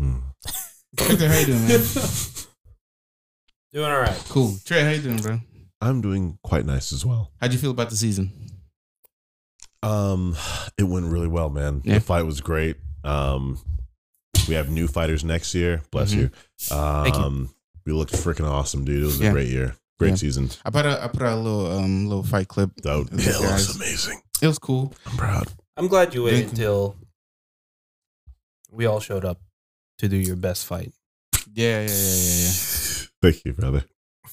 Mm. 0.00 0.22
Victor, 0.96 1.28
how 1.28 1.38
you 1.38 1.46
doing, 1.46 1.68
man? 1.68 1.80
Doing 3.72 3.90
all 3.90 4.00
right. 4.00 4.24
Cool. 4.28 4.56
Trey, 4.64 4.82
how 4.82 4.90
you 4.90 5.00
doing, 5.02 5.18
bro? 5.18 5.40
I'm 5.80 6.00
doing 6.00 6.38
quite 6.42 6.66
nice 6.66 6.92
as 6.92 7.04
well. 7.06 7.30
How'd 7.40 7.52
you 7.52 7.58
feel 7.58 7.70
about 7.70 7.90
the 7.90 7.96
season? 7.96 8.32
Um, 9.82 10.36
it 10.76 10.82
went 10.82 11.06
really 11.06 11.28
well, 11.28 11.48
man. 11.50 11.80
Yeah. 11.84 11.94
The 11.94 12.00
fight 12.00 12.22
was 12.26 12.40
great. 12.40 12.76
Um, 13.04 13.58
we 14.48 14.54
have 14.54 14.68
new 14.68 14.88
fighters 14.88 15.24
next 15.24 15.54
year. 15.54 15.82
Bless 15.90 16.12
Mhm. 16.12 16.18
you. 16.18 16.76
Um, 16.76 17.04
Thank 17.04 17.16
you. 17.16 17.50
we 17.86 17.92
looked 17.92 18.12
freaking 18.12 18.44
awesome, 18.48 18.84
dude. 18.84 19.02
It 19.02 19.06
was 19.06 19.20
Yeah. 19.20 19.30
a 19.30 19.32
great 19.32 19.48
year, 19.48 19.76
great 19.98 20.10
Yeah. 20.10 20.14
season. 20.16 20.50
I 20.64 20.70
put 20.70 20.84
a 20.84 21.02
I 21.02 21.08
put 21.08 21.22
a 21.22 21.36
little 21.36 21.66
um 21.78 22.08
little 22.08 22.24
fight 22.24 22.48
clip. 22.48 22.72
That 22.82 22.90
of 22.92 23.10
the 23.10 23.22
yeah, 23.22 23.32
that 23.38 23.52
was 23.52 23.76
amazing. 23.76 24.20
It 24.42 24.46
was 24.48 24.58
cool. 24.58 24.92
I'm 25.06 25.16
proud. 25.16 25.52
I'm 25.76 25.86
glad 25.88 26.12
you 26.14 26.24
waited 26.24 26.40
Thank 26.40 26.50
until 26.52 26.96
we 28.70 28.84
all 28.84 29.00
showed 29.00 29.24
up 29.24 29.40
to 29.98 30.08
do 30.08 30.16
your 30.16 30.36
best 30.36 30.66
fight. 30.66 30.92
Yeah, 31.54 31.80
yeah, 31.82 31.88
yeah, 31.88 31.88
yeah, 31.88 32.42
yeah. 32.42 32.99
Thank 33.22 33.44
you, 33.44 33.52
brother. 33.52 33.84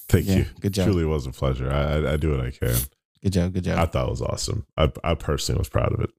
Thank 0.10 0.25
Yeah, 0.28 0.36
you. 0.38 0.45
good 0.62 0.74
job. 0.74 0.86
Truly 0.88 1.06
was 1.06 1.25
a 1.28 1.31
pleasure. 1.31 1.69
I, 1.72 1.81
I 2.10 2.13
I 2.13 2.18
do 2.18 2.31
what 2.31 2.39
I 2.42 2.51
can. 2.51 2.75
Good 3.24 3.34
job, 3.34 3.54
good 3.54 3.63
job. 3.63 3.80
I 3.80 3.86
thought 3.86 4.07
it 4.07 4.12
was 4.12 4.22
awesome. 4.22 4.66
I 4.78 4.92
I 5.04 5.16
personally 5.16 5.60
was 5.60 5.69
proud 5.69 5.94
of 5.94 6.00
it. 6.01 6.10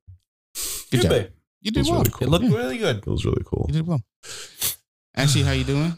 Good 0.91 1.03
job. 1.03 1.11
babe. 1.11 1.31
You 1.61 1.69
It 1.69 1.75
did 1.75 1.81
was 1.81 1.91
well. 1.91 1.99
really 2.00 2.11
cool. 2.11 2.26
It 2.26 2.31
looked 2.31 2.44
Yeah. 2.44 2.56
really 2.56 2.79
good. 2.79 2.97
It 2.99 3.06
was 3.06 3.25
really 3.25 3.43
cool. 3.44 3.67
You 3.69 3.75
did 3.75 3.87
well. 3.87 4.03
Ashley, 5.17 5.43
how 5.43 5.53
you 5.53 5.65
doing? 5.65 5.94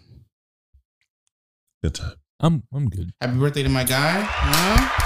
Good 1.82 1.94
time. 1.94 2.14
I'm 2.40 2.62
I'm 2.72 2.88
good. 2.88 3.12
Happy 3.20 3.38
birthday 3.38 3.62
to 3.62 3.68
my 3.68 3.84
guy. 3.84 4.22
Huh? 4.22 4.99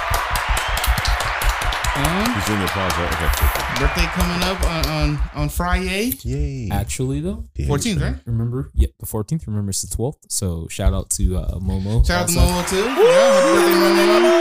Huh? 1.97 2.35
He's 2.35 2.45
doing 2.47 2.59
the 2.59 2.65
applause. 2.67 2.93
Right? 2.99 3.13
Okay. 3.15 3.31
Birthday 3.79 4.07
coming 4.15 4.43
up 4.43 4.61
on 4.65 4.87
on, 4.87 5.31
on 5.43 5.49
Friday. 5.49 6.13
Yay. 6.23 6.69
Actually 6.73 7.21
though, 7.21 7.45
Yeah, 7.55 7.67
14th, 7.67 8.01
right? 8.03 8.17
remember? 8.27 8.71
Yeah, 8.75 8.89
the 8.99 9.07
14th. 9.07 9.47
Remember, 9.47 9.71
it's 9.71 9.83
the 9.83 9.97
12th. 9.97 10.17
So 10.29 10.67
shout 10.69 10.93
out 10.93 11.11
to 11.11 11.37
uh, 11.37 11.59
Momo. 11.59 12.05
Shout 12.07 12.23
out 12.23 12.29
to. 12.29 12.35
Momo 12.35 12.69
too. 12.69 12.77
Yeah, 12.77 13.41
happy 13.47 13.75
birthday, 13.79 14.07
Momo. 14.11 14.35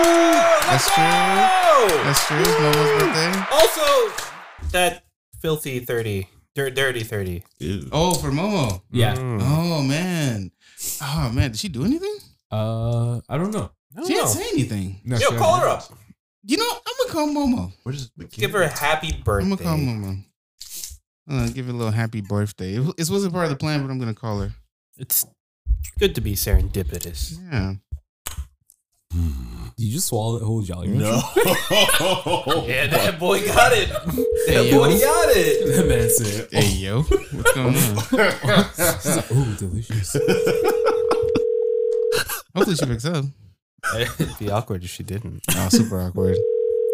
That's 0.65 0.87
true. 0.93 2.03
That's 2.03 2.27
true. 2.27 2.39
It's 2.39 2.49
Momo's 2.49 3.01
birthday. 3.01 3.45
Also, 3.51 4.23
that 4.71 5.03
filthy 5.39 5.79
30, 5.79 6.27
dir- 6.55 6.71
dirty 6.71 7.03
30. 7.03 7.43
Ew. 7.59 7.89
Oh, 7.91 8.13
for 8.15 8.31
Momo. 8.31 8.81
Yeah. 8.91 9.15
Mm. 9.15 9.39
Oh 9.41 9.81
man. 9.83 10.51
Oh 11.01 11.29
man. 11.33 11.51
Did 11.51 11.59
she 11.59 11.69
do 11.69 11.85
anything? 11.85 12.15
Uh, 12.51 13.19
I 13.29 13.37
don't 13.37 13.51
know. 13.51 13.69
I 13.95 13.99
don't 13.99 14.07
She 14.07 14.13
didn't 14.13 14.29
say 14.29 14.47
anything. 14.53 15.01
No, 15.05 15.17
Yo, 15.17 15.29
she 15.29 15.37
call 15.37 15.59
her 15.59 15.67
hasn't. 15.67 15.91
up. 15.91 15.99
You 16.45 16.57
know, 16.57 16.69
I'm 16.69 17.07
gonna 17.07 17.11
call 17.13 17.27
Momo. 17.47 17.71
Where 17.83 17.93
does 17.93 18.11
Give 18.31 18.51
her 18.51 18.63
a 18.63 18.67
happy 18.67 19.13
birthday. 19.23 19.45
I'm 19.45 19.55
gonna 19.55 19.63
call 19.63 19.77
birthday. 19.77 19.93
Momo. 19.93 20.23
Uh, 21.29 21.49
give 21.53 21.65
her 21.67 21.71
a 21.71 21.75
little 21.75 21.91
happy 21.91 22.19
birthday. 22.21 22.73
It, 22.75 22.81
it 22.97 23.09
wasn't 23.09 23.33
part 23.33 23.45
of 23.45 23.51
the 23.51 23.55
plan, 23.55 23.81
but 23.81 23.89
I'm 23.91 23.97
gonna 23.99 24.13
call 24.13 24.39
her. 24.41 24.51
It's 24.97 25.25
good 25.99 26.15
to 26.15 26.21
be 26.21 26.33
serendipitous. 26.33 27.37
Yeah. 27.51 27.75
Did 29.13 29.85
you 29.85 29.93
just 29.93 30.07
swallow 30.07 30.39
that 30.39 30.45
whole 30.45 30.61
Jolly 30.61 30.89
Rancher? 30.89 31.05
No. 31.05 31.21
Yeah, 32.67 32.87
that 32.87 33.17
boy 33.19 33.45
got 33.45 33.71
it. 33.73 33.89
That 33.89 34.47
Hey, 34.47 34.71
boy 34.71 34.89
yo. 34.89 34.99
got 34.99 35.29
it. 35.35 35.75
that 35.75 35.87
man 35.87 36.09
said, 36.09 36.47
Hey 36.51 36.69
yo, 36.75 37.01
what's 37.03 37.53
going 37.53 37.75
on? 37.75 37.75
She's 39.01 39.15
like, 39.15 39.25
"Oh, 39.31 39.55
delicious." 39.57 40.13
Hopefully 42.55 42.75
she 42.75 42.85
picks 42.85 43.05
up. 43.05 43.25
It'd 43.95 44.37
be 44.39 44.49
awkward 44.49 44.83
if 44.83 44.89
she 44.89 45.03
didn't. 45.03 45.41
Oh, 45.55 45.69
super 45.69 45.99
awkward. 46.01 46.37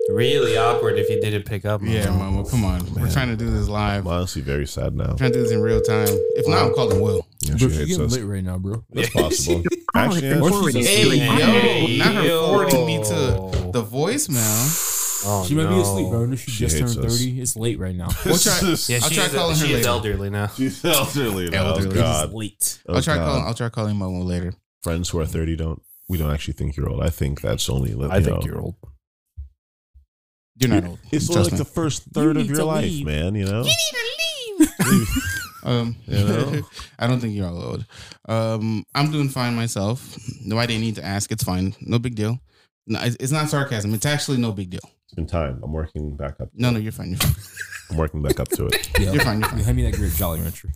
Really 0.10 0.58
awkward 0.58 0.98
if 0.98 1.08
you 1.10 1.22
didn't 1.22 1.44
pick 1.44 1.66
up. 1.66 1.82
Yeah, 1.84 2.10
Mama. 2.10 2.32
Mama, 2.32 2.50
come 2.50 2.66
on. 2.66 2.94
We're 2.96 3.12
trying 3.12 3.28
to 3.30 3.36
do 3.36 3.50
this 3.52 3.68
live. 3.70 4.08
I'm 4.08 4.14
honestly 4.14 4.42
very 4.42 4.66
sad 4.66 4.96
now. 4.96 5.14
trying 5.14 5.32
to 5.32 5.38
do 5.38 5.44
this 5.44 5.52
in 5.52 5.62
real 5.62 5.82
time. 5.82 6.08
If 6.36 6.48
not, 6.48 6.66
I'm 6.66 6.74
calling 6.74 7.00
Will. 7.00 7.26
Yeah, 7.42 7.52
Bro, 7.52 7.58
she 7.58 7.64
you're 7.66 7.74
hates 7.74 7.90
getting 7.92 8.06
us. 8.06 8.12
lit 8.18 8.26
right 8.26 8.44
now, 8.44 8.58
bro. 8.58 8.84
That's 8.92 9.10
possible. 9.14 9.64
Actually, 9.94 10.28
yeah, 10.30 10.40
Or 10.42 10.72
she's 10.72 10.88
Hey, 10.88 11.16
yo, 11.16 11.98
not 12.06 12.16
her 12.16 12.24
Yo. 12.24 12.48
forwarding 12.48 12.86
me 12.88 12.98
to 13.04 13.72
the 13.72 13.84
voicemail. 13.84 14.86
Oh, 15.26 15.46
She 15.46 15.54
might 15.54 15.68
be 15.68 15.80
asleep, 15.80 16.10
bro. 16.10 16.26
No, 16.26 16.36
she, 16.36 16.50
She 16.52 16.60
just 16.66 16.78
hates 16.80 16.96
turned 16.96 17.06
us. 17.06 17.20
30. 17.20 17.42
It's 17.42 17.56
late 17.56 17.78
right 17.78 17.96
now. 17.96 18.08
We'll 18.26 18.38
try. 18.38 18.58
Yeah, 18.64 18.70
I'll 18.70 18.76
she 19.10 19.16
try 19.16 19.26
is, 19.26 19.34
calling 19.34 19.56
her 19.58 19.66
she 19.66 19.74
is 19.74 19.78
later. 19.78 19.90
elderly 19.90 20.30
now. 20.30 20.48
She's 20.48 20.84
elderly 20.86 21.50
now. 21.50 21.66
Elderly. 21.68 21.90
Oh, 21.90 22.02
God. 22.02 22.34
late. 22.34 22.80
Oh, 22.88 22.96
I'll 22.96 23.02
try 23.02 23.16
God. 23.16 23.26
calling. 23.26 23.44
I'll 23.46 23.54
try 23.54 23.70
calling 23.70 23.96
Momo 23.96 24.24
later. 24.26 24.54
Friends 24.82 25.10
who 25.10 25.20
are 25.20 25.26
30 25.26 25.56
don't, 25.58 25.82
we 26.10 26.18
don't 26.18 26.32
actually 26.32 26.56
think 26.56 26.76
you're 26.76 26.90
old. 26.90 27.02
I 27.02 27.10
think 27.10 27.40
that's 27.42 27.70
only, 27.70 27.92
you 27.92 28.04
I 28.12 28.22
think 28.22 28.40
know, 28.40 28.46
you're 28.46 28.60
old. 28.60 28.76
You're 30.58 30.72
not 30.72 30.84
old. 30.86 31.00
It's 31.12 31.28
Trust 31.28 31.52
like 31.52 31.54
me. 31.54 31.58
the 31.60 31.66
first 31.66 32.04
third 32.14 32.36
of 32.36 32.44
need 32.44 32.50
your 32.50 32.58
to 32.58 32.66
life, 32.66 32.84
leave. 32.84 33.06
man, 33.06 33.36
you 33.36 33.46
know? 33.46 33.64
Um, 35.64 35.98
You 36.08 36.24
know? 36.26 36.62
I 37.00 37.06
don't 37.08 37.20
think 37.20 37.36
you're 37.36 37.48
all 37.48 37.62
old. 37.62 37.86
Um, 38.28 38.84
I'm 38.96 39.12
doing 39.12 39.30
fine 39.30 39.56
myself. 39.56 40.18
No, 40.46 40.58
I 40.58 40.66
didn't 40.66 40.82
need 40.82 40.96
to 40.96 41.06
ask. 41.06 41.32
It's 41.32 41.44
fine. 41.44 41.76
No 41.82 42.00
big 42.00 42.16
deal. 42.16 42.40
No, 42.88 43.00
it's 43.04 43.18
it's 43.20 43.32
not 43.32 43.50
sarcasm. 43.50 43.94
It's 43.94 44.06
actually 44.06 44.38
no 44.38 44.52
big 44.52 44.70
deal. 44.70 44.80
It's 45.06 45.14
been 45.16 45.28
time. 45.28 45.60
I'm 45.64 45.74
working 45.74 46.16
back 46.16 46.40
up. 46.40 46.50
No, 46.54 46.72
no, 46.72 46.80
you're 46.80 46.92
fine. 46.94 47.10
You're 47.10 47.18
fine. 47.20 47.36
I'm 47.92 47.98
working 47.98 48.22
back 48.22 48.40
up 48.40 48.48
to 48.50 48.68
it. 48.68 48.90
Yeah. 49.00 49.12
You're 49.12 49.22
fine. 49.24 49.42
You're 49.42 49.50
fine. 49.50 49.60
Hand 49.60 49.78
me 49.78 49.84
that 49.90 49.96
great 49.98 50.14
Jolly 50.14 50.40
Rancher. 50.42 50.70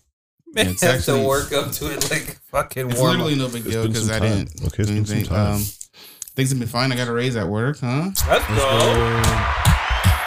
Man, 0.54 0.68
it's 0.68 0.82
have 0.82 0.96
actually- 0.96 1.22
to 1.24 1.28
work 1.28 1.52
up 1.52 1.72
to 1.74 1.92
it 1.92 2.10
like 2.12 2.38
fucking 2.52 2.92
It's 2.92 3.02
literally 3.02 3.36
no 3.36 3.50
big 3.50 3.64
deal 3.64 3.88
because 3.88 4.10
I 4.10 4.20
time. 4.20 4.46
didn't. 4.46 4.66
Okay, 4.68 4.84
it's 4.84 4.90
do 4.92 4.96
been 4.96 5.06
some 5.06 5.24
time. 5.24 5.54
Um, 5.56 5.62
things 6.36 6.50
have 6.50 6.60
been 6.60 6.68
fine. 6.68 6.92
I 6.92 6.96
got 6.96 7.08
a 7.08 7.12
raise 7.14 7.36
at 7.36 7.48
work, 7.48 7.80
huh? 7.80 8.06
Let's 8.06 8.24
go. 8.24 8.44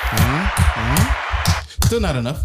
Huh? 0.08 0.46
Huh? 0.52 1.62
Still 1.84 2.00
not 2.00 2.16
enough. 2.16 2.44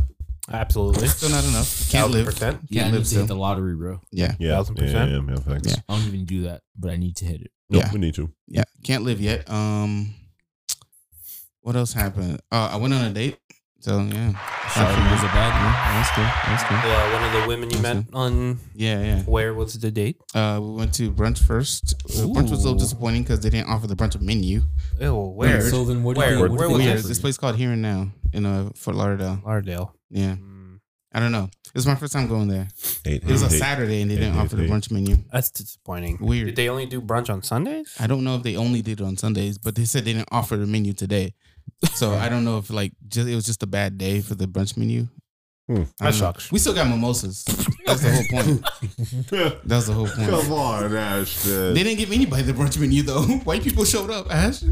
Absolutely. 0.51 1.07
Still 1.07 1.29
not 1.29 1.43
enough. 1.45 1.89
Can't 1.89 2.11
live. 2.11 2.25
percent. 2.25 2.59
Yeah, 2.69 2.81
Can't 2.83 2.93
need 2.93 2.99
live 2.99 3.07
to 3.07 3.15
hit 3.15 3.27
the 3.27 3.35
lottery, 3.35 3.75
bro. 3.75 4.01
Yeah, 4.11 4.35
Yeah, 4.39 4.51
Thousand 4.51 4.77
yeah, 4.77 4.83
percent? 4.83 5.11
yeah, 5.11 5.21
yeah, 5.29 5.35
thanks. 5.37 5.67
Yeah. 5.69 5.75
I 5.87 5.97
don't 5.97 6.07
even 6.07 6.25
do 6.25 6.43
that, 6.43 6.61
but 6.77 6.91
I 6.91 6.97
need 6.97 7.15
to 7.17 7.25
hit 7.25 7.41
it. 7.41 7.51
Nope, 7.69 7.83
Yeah. 7.83 7.93
we 7.93 7.99
need 7.99 8.15
to. 8.15 8.29
yeah. 8.47 8.63
Can't 8.83 9.03
live 9.03 9.21
yet. 9.21 9.49
Um, 9.49 10.13
what 11.61 11.75
else 11.75 11.93
happened? 11.93 12.41
Uh, 12.51 12.69
I 12.73 12.75
went 12.77 12.93
on 12.93 13.05
a 13.05 13.11
date. 13.13 13.37
So 13.81 13.97
yeah, 13.99 14.33
Sorry, 14.69 14.93
was 15.11 15.23
a 15.23 15.31
bad? 15.33 15.51
one. 15.57 15.73
that's 15.97 16.15
good. 16.15 16.29
That's 16.45 16.63
good. 16.63 16.87
Yeah, 16.87 17.13
one 17.13 17.23
of 17.23 17.41
the 17.41 17.47
women 17.47 17.69
you 17.71 17.77
That's 17.79 18.05
met 18.07 18.13
on 18.13 18.59
Yeah, 18.75 19.01
yeah. 19.01 19.21
where 19.23 19.55
was 19.55 19.73
the 19.73 19.89
date? 19.89 20.17
Uh, 20.35 20.59
we 20.61 20.71
went 20.73 20.93
to 20.95 21.11
brunch 21.11 21.39
first. 21.39 21.97
The 22.07 22.27
brunch 22.27 22.51
was 22.51 22.63
a 22.63 22.67
little 22.67 22.75
disappointing 22.75 23.23
because 23.23 23.39
they 23.39 23.49
didn't 23.49 23.69
offer 23.69 23.87
the 23.87 23.95
brunch 23.95 24.19
menu. 24.21 24.61
Oh, 25.01 25.29
where? 25.29 25.61
So 25.61 25.83
then 25.83 26.03
what? 26.03 26.15
Where? 26.15 26.29
Did 26.29 26.35
you, 26.35 26.41
Where 26.41 26.69
what 26.69 26.77
was 26.77 26.85
they 26.85 26.91
it? 26.91 27.03
This 27.03 27.19
place 27.19 27.37
called 27.39 27.55
Here 27.55 27.71
and 27.71 27.81
Now 27.81 28.11
in 28.33 28.45
uh, 28.45 28.69
Fort 28.75 28.95
Lauderdale. 28.95 29.41
Lauderdale. 29.43 29.95
Yeah, 30.11 30.35
Mm, 30.35 30.79
I 31.11 31.19
don't 31.19 31.31
know. 31.31 31.49
It 31.73 31.75
was 31.75 31.87
my 31.87 31.95
first 31.95 32.13
time 32.13 32.27
going 32.27 32.49
there. 32.49 32.67
Eight, 33.05 33.23
It 33.23 33.31
was 33.31 33.41
a 33.41 33.45
eight, 33.47 33.53
eight. 33.53 33.57
Saturday 33.59 34.01
and 34.01 34.11
they 34.11 34.15
Hey, 34.15 34.21
didn't 34.21 34.35
hey, 34.35 34.41
offer 34.41 34.57
the 34.57 34.67
brunch 34.67 34.91
menu. 34.91 35.15
That's 35.31 35.49
disappointing. 35.49 36.17
Weird. 36.21 36.47
Did 36.47 36.55
they 36.57 36.69
only 36.69 36.85
do 36.85 37.01
brunch 37.01 37.29
on 37.31 37.41
Sundays? 37.43 37.95
I 37.99 38.05
don't 38.07 38.23
know 38.25 38.35
if 38.35 38.43
they 38.43 38.57
only 38.57 38.81
did 38.81 38.99
it 39.01 39.03
on 39.03 39.17
Sundays, 39.17 39.57
but 39.57 39.73
they 39.75 39.85
said 39.85 40.03
they 40.05 40.13
didn't 40.13 40.27
offer 40.31 40.55
the 40.57 40.67
menu 40.67 40.91
today. 40.93 41.33
So 41.93 42.13
I 42.13 42.29
don't 42.29 42.43
know 42.45 42.57
if 42.57 42.69
like 42.69 42.93
just 43.07 43.27
it 43.27 43.35
was 43.35 43.45
just 43.45 43.63
a 43.63 43.67
bad 43.67 43.97
day 43.97 44.21
for 44.21 44.35
the 44.35 44.45
brunch 44.47 44.77
menu. 44.77 45.07
Hmm. 45.67 45.73
I 45.73 45.77
don't 45.77 45.87
That 45.99 46.13
sucks. 46.15 46.51
We 46.51 46.59
still 46.59 46.73
got 46.73 46.87
mimosas. 46.87 47.43
That's 47.85 48.01
the 48.01 48.11
whole 48.11 48.43
point. 48.43 49.63
That's 49.65 49.87
the 49.87 49.93
whole 49.93 50.07
point. 50.07 50.29
Come 50.29 50.51
on, 50.51 50.95
Ashton. 50.95 51.73
They 51.73 51.83
didn't 51.83 51.99
give 51.99 52.11
anybody 52.11 52.43
the 52.43 52.53
brunch 52.53 52.77
menu 52.79 53.03
though. 53.03 53.21
White 53.43 53.63
people 53.63 53.85
showed 53.85 54.09
up. 54.09 54.31
Ash, 54.33 54.63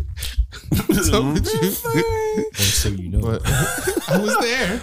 what's 0.88 1.12
up 1.12 1.34
with 1.34 1.48
you? 1.48 1.70
Or 2.50 2.54
so 2.56 2.90
you 2.90 3.10
know. 3.10 3.22
but 3.22 3.42
I 4.10 4.18
was 4.20 4.38
there. 4.40 4.82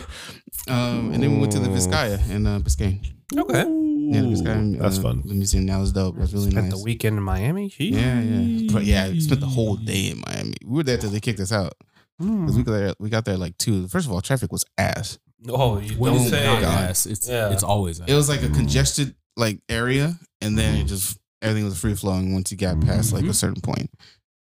Um, 0.68 1.12
and 1.12 1.23
then 1.23 1.32
we 1.35 1.38
went 1.38 1.52
to 1.52 1.58
the 1.61 1.68
Vizcaya 1.68 2.28
in 2.30 2.46
uh, 2.46 2.58
Biscayne. 2.58 2.99
Okay. 3.37 3.58
Yeah, 3.58 4.20
the 4.23 4.28
Vizcaya. 4.28 4.78
That's 4.78 4.99
uh, 4.99 5.02
fun. 5.02 5.23
The 5.25 5.35
museum 5.35 5.66
now 5.66 5.82
is 5.82 5.92
dope. 5.92 6.16
That's 6.18 6.32
really 6.32 6.50
Spent 6.50 6.68
nice. 6.68 6.78
the 6.78 6.82
weekend 6.85 7.18
in 7.18 7.23
Miami. 7.23 7.68
Jeez. 7.70 7.92
Yeah, 7.92 8.20
yeah, 8.20 8.73
but 8.73 8.85
yeah. 8.85 9.12
Spent 9.18 9.40
the 9.40 9.46
whole 9.46 9.76
day 9.76 10.11
in 10.11 10.23
Miami. 10.26 10.54
We 10.64 10.76
were 10.76 10.82
there 10.82 10.99
till 10.99 11.11
they 11.11 11.20
kicked 11.20 11.40
us 11.40 11.52
out. 11.52 11.75
'Cause 12.20 12.56
we 12.56 12.62
got 12.62 12.73
there. 12.73 12.94
We 12.99 13.11
got 13.11 13.25
there 13.25 13.37
like 13.37 13.56
two. 13.58 13.88
First 13.88 14.06
of 14.06 14.12
all, 14.12 14.20
traffic 14.20 14.50
was 14.52 14.64
ass. 14.78 15.18
Oh, 15.49 15.78
you 15.78 15.96
when 15.99 16.14
don't 16.14 16.26
it 16.26 16.30
say. 16.30 16.44
God. 16.44 16.64
ass? 16.64 17.06
It's 17.06 17.28
Yeah. 17.28 17.50
it's 17.52 17.62
always 17.62 18.00
ass. 18.00 18.08
It 18.08 18.14
was 18.14 18.28
like 18.28 18.42
a 18.42 18.49
congested 18.49 19.14
like 19.37 19.61
area, 19.68 20.18
and 20.40 20.56
then 20.58 20.76
it 20.78 20.85
just 20.85 21.18
everything 21.42 21.64
was 21.66 21.78
free 21.78 21.94
flowing 21.94 22.32
once 22.32 22.50
you 22.50 22.56
got 22.56 22.80
past 22.80 23.12
like 23.12 23.25
a 23.26 23.35
certain 23.35 23.61
point. 23.61 23.90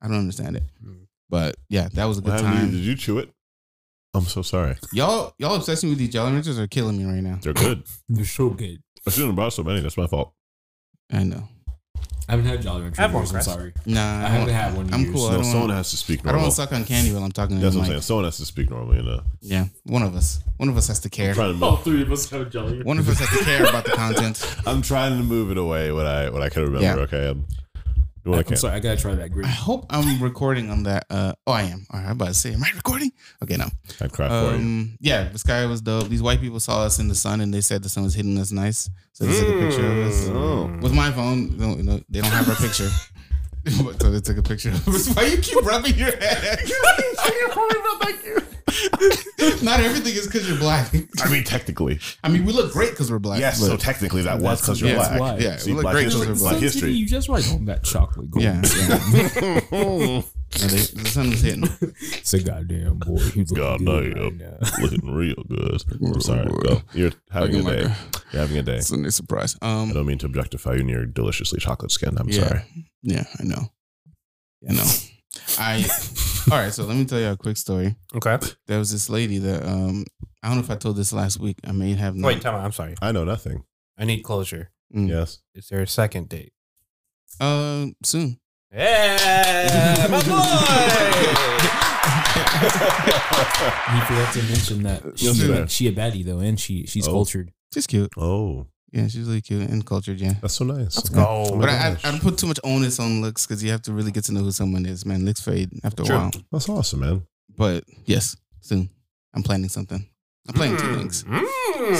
I 0.01 0.08
don't 0.08 0.18
understand 0.18 0.58
it, 0.58 0.63
Mm. 0.86 1.06
but 1.30 1.56
yeah, 1.70 1.88
that 1.94 2.06
was 2.06 2.18
a 2.18 2.22
good 2.22 2.34
What 2.34 2.42
happened 2.42 2.54
to 2.60 2.66
you? 2.66 2.72
time. 2.72 2.75
Did 2.75 2.86
you 2.86 2.96
chew 2.96 3.20
it? 3.20 3.32
I'm 4.13 4.25
so 4.25 4.42
sorry. 4.42 4.75
Y'all, 4.92 5.34
y'all 5.40 5.56
obsessing 5.56 5.88
with 5.90 5.98
these 5.98 6.10
Jolly 6.10 6.34
Ranchers 6.34 6.60
are 6.60 6.68
killing 6.68 6.98
me 6.98 7.06
right 7.06 7.24
now. 7.24 7.40
They're 7.42 7.54
good. 7.54 7.84
They're 8.10 8.25
so 8.25 8.50
good. 8.50 8.82
I 9.08 9.10
shouldn't 9.12 9.30
have 9.30 9.36
bought 9.38 9.54
so 9.54 9.63
many. 9.63 9.80
That's 9.80 9.96
my 9.96 10.08
fault. 10.08 10.34
I 11.10 11.24
know. 11.24 11.48
I 12.29 12.34
haven't 12.34 12.46
had 12.46 12.62
Jolly 12.62 12.84
Rancher 12.84 13.01
Have 13.01 13.13
one. 13.13 13.24
I'm 13.24 13.29
Chris. 13.29 13.46
sorry. 13.46 13.74
Nah, 13.86 14.00
I 14.22 14.25
I 14.25 14.29
haven't 14.29 14.53
had 14.53 14.75
one. 14.77 14.88
in 14.88 14.93
I'm 14.93 15.01
years. 15.01 15.13
cool. 15.15 15.25
I 15.25 15.29
No, 15.31 15.36
don't 15.38 15.43
someone 15.46 15.62
wanna- 15.62 15.74
has 15.75 15.89
to 15.91 15.98
speak 15.98 16.20
I 16.22 16.24
don't 16.24 16.25
normal. 16.27 16.41
want 16.43 16.51
to 16.51 16.55
suck 16.62 16.72
on 16.72 16.86
candy 16.86 17.12
while 17.13 17.24
I'm 17.24 17.31
talking 17.34 17.58
to 17.58 17.62
That's 17.62 17.74
the 17.75 17.79
what 17.79 17.86
I'm 17.88 17.89
mic. 17.89 17.96
saying. 17.96 18.08
Someone 18.08 18.25
has 18.25 18.38
to 18.38 18.46
speak 18.46 18.70
normally. 18.70 18.98
You 18.98 19.03
know, 19.03 19.22
Yeah, 19.41 19.65
one 19.84 20.01
of 20.03 20.15
us. 20.15 20.39
One 20.58 20.70
of 20.70 20.77
us 20.77 20.88
has 20.88 21.00
to 21.01 21.10
care. 21.10 21.34
Trying 21.34 21.60
to 21.60 21.65
All 21.65 21.72
move, 21.72 21.84
three 21.84 22.01
of 22.03 22.12
us 22.12 22.29
have 22.29 22.50
Jolly. 22.50 22.84
One 22.84 23.00
of 23.00 23.10
us 23.10 23.20
has 23.20 23.29
to 23.38 23.43
care 23.43 23.65
about 23.65 23.84
the 23.86 23.91
content. 23.91 24.55
I'm 24.65 24.81
trying 24.81 25.17
to 25.17 25.24
move 25.24 25.51
it 25.51 25.58
away 25.58 25.91
when 25.91 26.05
I 26.05 26.29
when 26.29 26.41
I 26.41 26.48
can 26.50 26.62
remember. 26.63 26.81
Yeah. 26.86 26.96
Okay, 27.03 27.29
I'm 27.29 27.46
doing 28.24 28.32
what 28.32 28.38
I 28.38 28.40
I'm 28.40 28.44
can. 28.46 28.58
sorry. 28.58 28.75
I 28.75 28.80
gotta 28.80 29.00
try 29.01 29.16
that 29.16 29.30
I 29.44 29.48
hope 29.48 29.86
I'm 29.90 30.22
recording 30.22 30.70
on 30.70 30.84
that. 30.84 31.06
Uh, 31.10 31.34
oh, 31.48 31.51
I 31.51 31.63
am. 31.63 31.86
All 31.92 32.00
right, 32.00 32.06
I'm 32.08 32.12
about 32.13 32.28
to 32.30 32.34
say, 32.34 32.54
am 32.54 32.63
I 32.63 32.70
recording? 32.75 33.12
Okay, 33.44 33.58
no. 33.58 33.68
I'd 34.01 34.12
cry 34.12 34.28
for 34.30 34.51
you. 34.51 34.56
Um, 34.58 34.98
yeah, 35.00 35.30
the 35.30 35.40
sky 35.40 35.66
was 35.66 35.82
dope. 35.82 36.08
These 36.08 36.22
white 36.22 36.40
people 36.42 36.60
saw 36.60 36.84
us 36.84 37.00
in 37.00 37.08
the 37.08 37.16
sun 37.16 37.42
and 37.42 37.54
they 37.54 37.62
said 37.62 37.84
the 37.84 37.90
sun 37.90 38.04
was 38.04 38.13
hitting 38.13 38.38
us 38.38 38.51
nice. 38.51 38.90
So 39.13 39.25
they 39.25 39.40
took 39.40 39.50
a 39.50 39.60
picture 39.60 39.86
of 39.92 39.98
us 40.08 40.28
Oh. 40.30 40.68
with 40.82 40.94
my 40.94 41.12
phone. 41.12 41.58
No, 41.58 41.75
no, 41.75 42.00
they 42.10 42.22
don't 42.22 42.32
have 42.32 42.48
our 42.50 42.56
picture. 42.56 42.90
so 44.00 44.10
they 44.10 44.20
took 44.22 44.38
a 44.38 44.42
picture 44.44 44.70
of 44.70 44.88
us. 44.88 45.13
Why 45.16 45.25
you 45.25 45.38
keep 45.38 45.63
rubbing 45.63 45.96
your 45.96 46.16
head? 46.18 46.60
Not 49.63 49.79
everything 49.79 50.13
is 50.13 50.27
because 50.27 50.48
you're 50.48 50.58
black. 50.60 50.93
I 51.22 51.29
mean, 51.29 51.43
technically, 51.43 52.00
I 52.24 52.29
mean, 52.29 52.46
we 52.46 52.53
look 52.53 52.72
great 52.74 52.91
because 52.91 53.12
we're 53.12 53.20
black. 53.20 53.39
yes. 53.39 53.60
but- 53.60 53.67
So 53.67 53.77
technically, 53.77 54.22
that 54.24 54.39
was 54.39 54.62
because 54.62 54.79
you're 54.81 54.91
yeah, 54.91 54.96
black. 54.96 55.20
why. 55.20 55.38
Yeah, 55.38 55.58
See, 55.58 55.72
we 55.72 55.75
look 55.75 55.84
black 55.84 55.93
great 55.93 56.03
history. 56.05 56.22
because 56.27 56.41
we're 56.41 56.50
Black 56.50 56.51
black. 56.53 56.63
history. 56.63 56.91
You 56.91 57.05
just 57.08 57.29
right 57.29 57.51
on 57.53 57.65
that 57.65 57.84
chocolate 57.84 58.29
gold. 58.31 58.43
Yeah, 58.43 58.62
yeah. 58.63 60.22
Yeah, 60.53 60.67
they, 60.67 60.77
the 60.77 61.05
sun 61.10 61.29
was 61.29 61.41
hitting. 61.41 61.63
It's 62.01 62.34
a 62.34 62.43
goddamn 62.43 62.98
boy. 62.98 63.20
He's 63.20 63.51
looking 63.51 63.55
God 63.55 63.79
good 63.86 64.13
damn. 64.15 64.24
right 64.24 64.38
now. 64.62 64.81
Looking 64.81 65.13
real 65.13 65.43
good. 65.48 65.81
I'm 66.03 66.20
sorry. 66.22 66.46
Go. 66.63 66.81
You're 66.93 67.12
having 67.31 67.55
a 67.55 67.62
day. 67.63 67.84
like 67.86 67.98
You're 68.34 68.41
having 68.41 68.58
a 68.58 68.62
day. 68.63 68.79
Sunday 68.81 69.12
surprise. 69.12 69.55
I 69.62 69.81
Um, 69.84 69.93
don't 69.93 70.05
mean 70.05 70.17
to 70.20 70.25
objectify 70.25 70.74
you 70.75 70.84
near 70.84 71.05
deliciously 71.05 71.60
chocolate 71.62 71.91
skin. 71.91 72.17
I'm 72.17 72.27
yeah, 72.27 72.48
sorry. 72.48 72.62
yeah, 73.01 73.24
I 73.39 73.43
know. 73.43 73.72
I 74.70 74.74
know. 74.74 74.84
I. 75.60 75.86
All 76.51 76.58
right, 76.58 76.74
so 76.74 76.84
let 76.86 76.98
me 76.98 77.05
tell 77.05 77.20
you 77.20 77.27
a 77.27 77.38
quick 77.38 77.55
story. 77.58 77.96
Okay. 78.15 78.38
There 78.67 78.79
was 78.79 78.91
this 78.91 79.10
lady 79.10 79.38
that 79.39 79.63
um, 79.67 80.05
I 80.41 80.48
don't 80.48 80.58
know 80.58 80.63
if 80.63 80.72
I 80.72 80.75
told 80.75 80.96
this 80.98 81.13
last 81.13 81.39
week. 81.39 81.58
I 81.65 81.72
may 81.72 81.93
have 81.93 82.15
not. 82.15 82.27
Wait, 82.27 82.41
tell 82.41 82.53
me. 82.53 82.60
I'm 82.60 82.72
sorry. 82.72 82.96
I 83.01 83.12
know 83.12 83.24
nothing. 83.24 83.63
I 83.98 84.05
need 84.05 84.22
closure. 84.24 84.72
Mm. 84.96 85.08
Yes. 85.10 85.39
Is 85.53 85.67
there 85.70 85.81
a 85.81 85.88
second 85.88 86.29
date? 86.29 86.51
Uh, 87.39 87.88
soon. 88.03 88.39
Yeah, 88.74 90.08
my 90.10 90.22
boy. 90.22 90.41
He 93.91 94.00
forgot 94.08 94.34
to 94.34 94.43
mention 94.43 94.84
that 94.84 95.03
Yes, 95.17 95.36
she, 95.36 95.41
sir. 95.41 95.67
she 95.67 95.88
a 95.88 95.91
baddie 95.91 96.24
though, 96.25 96.39
and 96.39 96.60
she 96.60 96.86
she's 96.86 97.08
Oh. 97.08 97.12
cultured. 97.12 97.51
She's 97.74 97.88
cute. 97.88 98.12
Oh, 98.17 98.67
Yeah, 98.92 99.08
she's 99.08 99.26
really 99.26 99.42
cute 99.42 99.70
and 99.70 99.86
cultured. 99.86 100.20
Yeah. 100.20 100.34
that's 100.42 100.56
so 100.56 100.66
nice. 100.66 100.98
Let's 100.98 101.10
go. 101.10 101.26
Oh 101.26 101.58
But 101.58 101.70
I, 101.70 101.74
I. 101.74 101.98
I 102.04 102.12
don't 102.12 102.22
put 102.22 102.38
too 102.38 102.48
much 102.48 102.60
onus 102.64 103.00
on 103.00 103.22
looks 103.22 103.48
because 103.48 103.64
you 103.64 103.72
have 103.72 103.82
to 103.84 103.94
really 103.94 104.12
get 104.12 104.26
to 104.26 104.34
know 104.34 104.42
who 104.42 104.52
someone 104.52 104.86
is, 104.86 105.06
man. 105.06 105.24
Looks 105.26 105.42
fade 105.42 105.70
after 105.84 106.04
a 106.04 106.06
while. 106.08 106.32
That's 106.52 106.68
awesome, 106.68 107.00
man. 107.00 107.26
But 107.56 107.86
yes, 108.06 108.36
soon. 108.60 108.90
I'm 109.34 109.44
planning 109.44 109.70
something. 109.70 110.06
I'm 110.48 110.54
planning 110.56 110.76
two 110.78 110.96
things. 110.98 111.24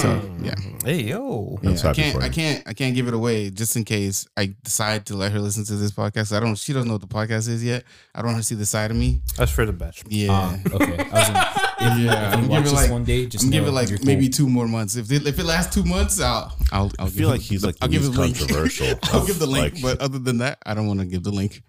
So, 0.02 0.22
yeah. 0.44 0.56
Hey 0.84 1.04
yo. 1.04 1.60
Yeah, 1.64 1.78
I 1.86 1.94
can't. 1.94 2.22
I 2.24 2.30
can't. 2.30 2.68
I 2.68 2.74
can't 2.74 2.94
give 2.96 3.08
it 3.08 3.14
away 3.14 3.50
just 3.52 3.76
in 3.76 3.84
case 3.86 4.28
I 4.36 4.54
decide 4.64 5.06
to 5.08 5.16
let 5.16 5.32
her 5.32 5.40
listen 5.40 5.64
to 5.66 5.76
this 5.76 5.92
podcast. 5.92 6.36
I 6.36 6.40
don't. 6.40 6.58
She 6.58 6.74
doesn't 6.74 6.88
know 6.88 6.96
what 6.96 7.02
the 7.02 7.08
podcast 7.08 7.48
is 7.48 7.64
yet. 7.64 7.84
I 8.14 8.20
don't 8.20 8.28
want 8.28 8.38
her 8.38 8.42
to 8.42 8.48
see 8.48 8.56
the 8.56 8.66
side 8.66 8.92
of 8.92 8.98
me. 8.98 9.22
That's 9.38 9.52
for 9.52 9.66
the 9.66 9.74
best. 9.74 10.04
Yeah. 10.10 10.28
Ah, 10.32 10.58
okay. 10.74 10.98
I 11.00 11.20
was 11.20 11.30
like, 11.30 11.56
if 11.82 11.98
Yeah, 12.00 12.28
if 12.30 12.34
I'm 12.38 12.44
you 12.44 12.50
watch 12.50 12.58
giving 12.60 12.64
this 12.64 12.74
like- 12.74 12.92
one 12.92 13.04
day, 13.04 13.26
just 13.26 13.44
I'm 13.46 13.52
giving 13.52 13.74
like 13.74 13.90
maybe 14.04 14.28
cool. 14.28 14.34
two 14.34 14.50
more 14.50 14.68
months. 14.68 14.96
If 14.96 15.12
it, 15.12 15.26
if 15.28 15.40
it 15.40 15.46
lasts 15.46 15.74
two 15.74 15.84
months, 15.84 16.20
I'll 16.20 16.56
I'll, 16.72 16.92
I'll 17.00 17.08
I 17.08 17.10
feel 17.10 17.12
give 17.12 17.28
like 17.30 17.42
he's 17.42 17.64
like 17.66 17.76
I'll 17.82 17.88
give 17.90 18.04
the 18.04 18.10
link. 18.12 18.38
controversial. 18.38 18.98
I'll 19.04 19.26
give 19.26 19.40
the 19.40 19.48
link, 19.48 19.74
like- 19.76 19.82
but 19.82 20.02
other 20.02 20.20
than 20.20 20.38
that, 20.40 20.60
I 20.66 20.74
don't 20.74 20.88
want 20.88 21.00
to 21.00 21.06
give 21.06 21.24
the 21.24 21.32
link 21.32 21.62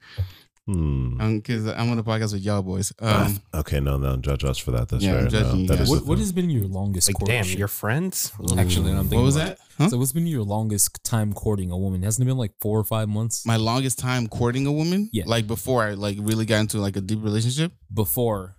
Hmm. 0.67 1.17
because 1.39 1.67
I'm 1.67 1.91
on 1.91 1.97
the 1.97 2.05
podcast 2.05 2.33
with 2.35 2.43
y'all 2.43 2.63
boys. 2.63 2.93
Um, 3.01 3.41
okay, 3.53 3.81
no, 3.81 3.97
no, 3.99 4.17
judge 4.17 4.45
us 4.45 4.59
for 4.59 4.71
that. 4.71 4.89
That's 4.89 5.03
Yeah, 5.03 5.15
I'm 5.17 5.29
fair. 5.29 5.41
judging 5.43 5.63
No, 5.63 5.67
that 5.67 5.79
guys. 5.79 5.89
is 5.89 5.91
What, 5.91 6.07
what 6.07 6.19
has 6.19 6.31
been 6.31 6.51
your 6.51 6.67
longest 6.69 7.09
Like, 7.09 7.17
courtship? 7.17 7.47
damn, 7.47 7.59
your 7.59 7.67
friends. 7.67 8.31
Actually, 8.57 8.93
I'm 8.93 9.01
thinking 9.09 9.19
what 9.19 9.25
was 9.25 9.35
that? 9.35 9.59
Huh? 9.77 9.89
So 9.89 9.99
what's 9.99 10.13
been 10.13 10.29
your 10.29 10.45
longest 10.45 11.03
time 11.03 11.33
courting 11.33 11.73
a 11.73 11.77
woman? 11.77 12.03
Hasn't 12.05 12.23
it 12.25 12.29
been 12.31 12.37
like 12.39 12.53
four 12.61 12.79
or 12.79 12.85
five 12.85 13.09
months 13.09 13.45
My 13.45 13.57
longest 13.57 13.99
time 13.99 14.29
courting 14.29 14.65
a 14.69 14.73
woman, 14.73 15.11
Yeah. 15.13 15.25
like 15.27 15.49
before 15.49 15.83
I 15.83 15.95
like 15.95 16.17
really 16.21 16.47
got 16.47 16.61
into 16.61 16.79
like 16.79 16.95
a 16.97 17.01
deep 17.01 17.25
relationship. 17.25 17.73
before 17.93 18.55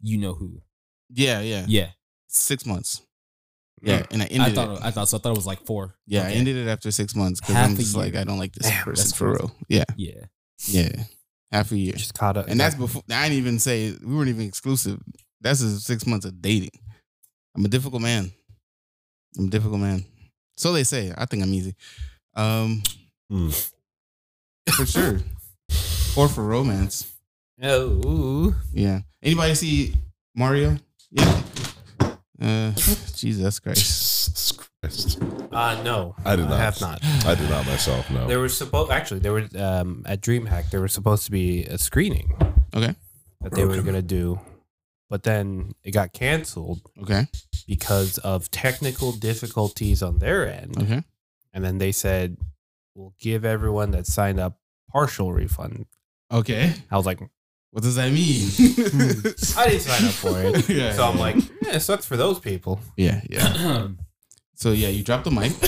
you 0.00 0.16
know 0.16 0.32
who? 0.32 0.62
Yeah, 1.14 1.40
yeah, 1.40 1.64
Yeah, 1.68 1.88
six 2.28 2.64
months. 2.66 3.02
Yeah, 3.82 4.06
and 4.12 4.22
I 4.22 4.26
ended 4.26 4.40
I 4.40 4.48
it. 4.50 4.54
thought 4.54 4.82
I 4.84 4.90
thought 4.92 5.08
so. 5.08 5.16
I 5.16 5.20
thought 5.20 5.32
it 5.32 5.36
was 5.36 5.46
like 5.46 5.66
four. 5.66 5.94
Yeah, 6.06 6.22
I 6.26 6.30
ended 6.32 6.56
it 6.56 6.68
after 6.68 6.90
six 6.92 7.14
months 7.16 7.40
because 7.40 7.56
I'm 7.56 7.74
just 7.76 7.96
like. 7.96 8.14
I 8.14 8.22
don't 8.24 8.38
like 8.38 8.52
this 8.52 8.68
Damn, 8.70 8.84
person 8.84 9.04
that's 9.04 9.16
for 9.16 9.32
real. 9.32 9.50
Yeah, 9.68 9.84
Yeah, 9.96 10.26
yeah, 10.68 11.04
half 11.50 11.72
a 11.72 11.76
year, 11.76 11.94
Just 11.94 12.14
caught 12.14 12.36
up. 12.36 12.46
and 12.48 12.60
that's 12.60 12.76
before. 12.76 13.02
I 13.10 13.24
didn't 13.28 13.38
even 13.38 13.58
say 13.58 13.96
we 14.04 14.14
weren't 14.14 14.28
even 14.28 14.46
exclusive. 14.46 15.00
That's 15.40 15.60
just 15.60 15.84
six 15.84 16.06
months 16.06 16.24
of 16.24 16.40
dating. 16.40 16.70
I'm 17.56 17.64
a 17.64 17.68
difficult 17.68 18.02
man. 18.02 18.30
I'm 19.36 19.46
a 19.46 19.50
difficult 19.50 19.80
man. 19.80 20.04
So 20.56 20.72
they 20.72 20.84
say. 20.84 21.12
I 21.18 21.24
think 21.26 21.42
I'm 21.42 21.52
easy. 21.52 21.74
Um, 22.34 22.82
Hmm. 23.28 23.50
for 24.76 24.86
sure, 24.86 25.18
or 26.16 26.28
for 26.28 26.44
romance. 26.44 27.08
Oh, 27.64 28.54
Yeah. 28.72 29.00
Anybody 29.22 29.54
see 29.54 29.94
Mario? 30.34 30.78
Yeah. 31.12 31.42
Uh, 32.40 32.72
Jesus 33.14 33.60
Christ. 33.60 33.78
Jesus 33.78 34.52
Christ. 34.52 35.18
uh, 35.52 35.80
no, 35.84 36.14
I 36.24 36.34
did 36.36 36.46
not. 36.46 36.52
I 36.54 36.58
have 36.58 36.80
not. 36.80 37.04
I 37.24 37.34
did 37.36 37.48
not 37.48 37.66
myself. 37.66 38.10
No. 38.10 38.26
There 38.26 38.40
was 38.40 38.56
supposed 38.56 38.90
actually 38.90 39.20
there 39.20 39.32
was 39.32 39.54
um 39.54 40.02
at 40.06 40.20
DreamHack 40.20 40.70
there 40.70 40.80
was 40.80 40.92
supposed 40.92 41.24
to 41.26 41.30
be 41.30 41.64
a 41.64 41.78
screening 41.78 42.34
Okay. 42.74 42.94
that 43.42 43.52
they 43.52 43.64
were 43.64 43.80
gonna 43.82 44.02
do, 44.02 44.40
but 45.08 45.22
then 45.22 45.72
it 45.84 45.92
got 45.92 46.12
canceled 46.12 46.80
Okay. 47.02 47.26
because 47.68 48.18
of 48.18 48.50
technical 48.50 49.12
difficulties 49.12 50.02
on 50.02 50.18
their 50.18 50.50
end. 50.52 50.76
Okay. 50.82 51.02
And 51.52 51.62
then 51.64 51.78
they 51.78 51.92
said, 51.92 52.38
"We'll 52.96 53.14
give 53.20 53.44
everyone 53.44 53.92
that 53.92 54.06
signed 54.06 54.40
up 54.40 54.58
partial 54.90 55.32
refund." 55.32 55.86
Okay. 56.32 56.72
I 56.90 56.96
was 56.96 57.06
like, 57.06 57.20
What 57.72 57.82
does 57.82 57.96
that 57.96 58.12
mean? 58.12 58.48
I 59.56 59.68
didn't 59.70 59.80
sign 59.80 60.04
up 60.04 60.12
for 60.12 60.40
it. 60.42 60.68
Yeah, 60.68 60.92
so 60.92 61.04
I'm 61.08 61.16
yeah. 61.16 61.20
like, 61.22 61.36
yeah, 61.62 61.76
it 61.76 61.80
sucks 61.80 62.04
for 62.04 62.16
those 62.18 62.38
people. 62.38 62.80
yeah, 62.96 63.20
yeah. 63.28 63.88
So 64.54 64.70
yeah, 64.70 64.88
you 64.90 65.02
dropped 65.02 65.24
the 65.24 65.32
mic. 65.32 65.50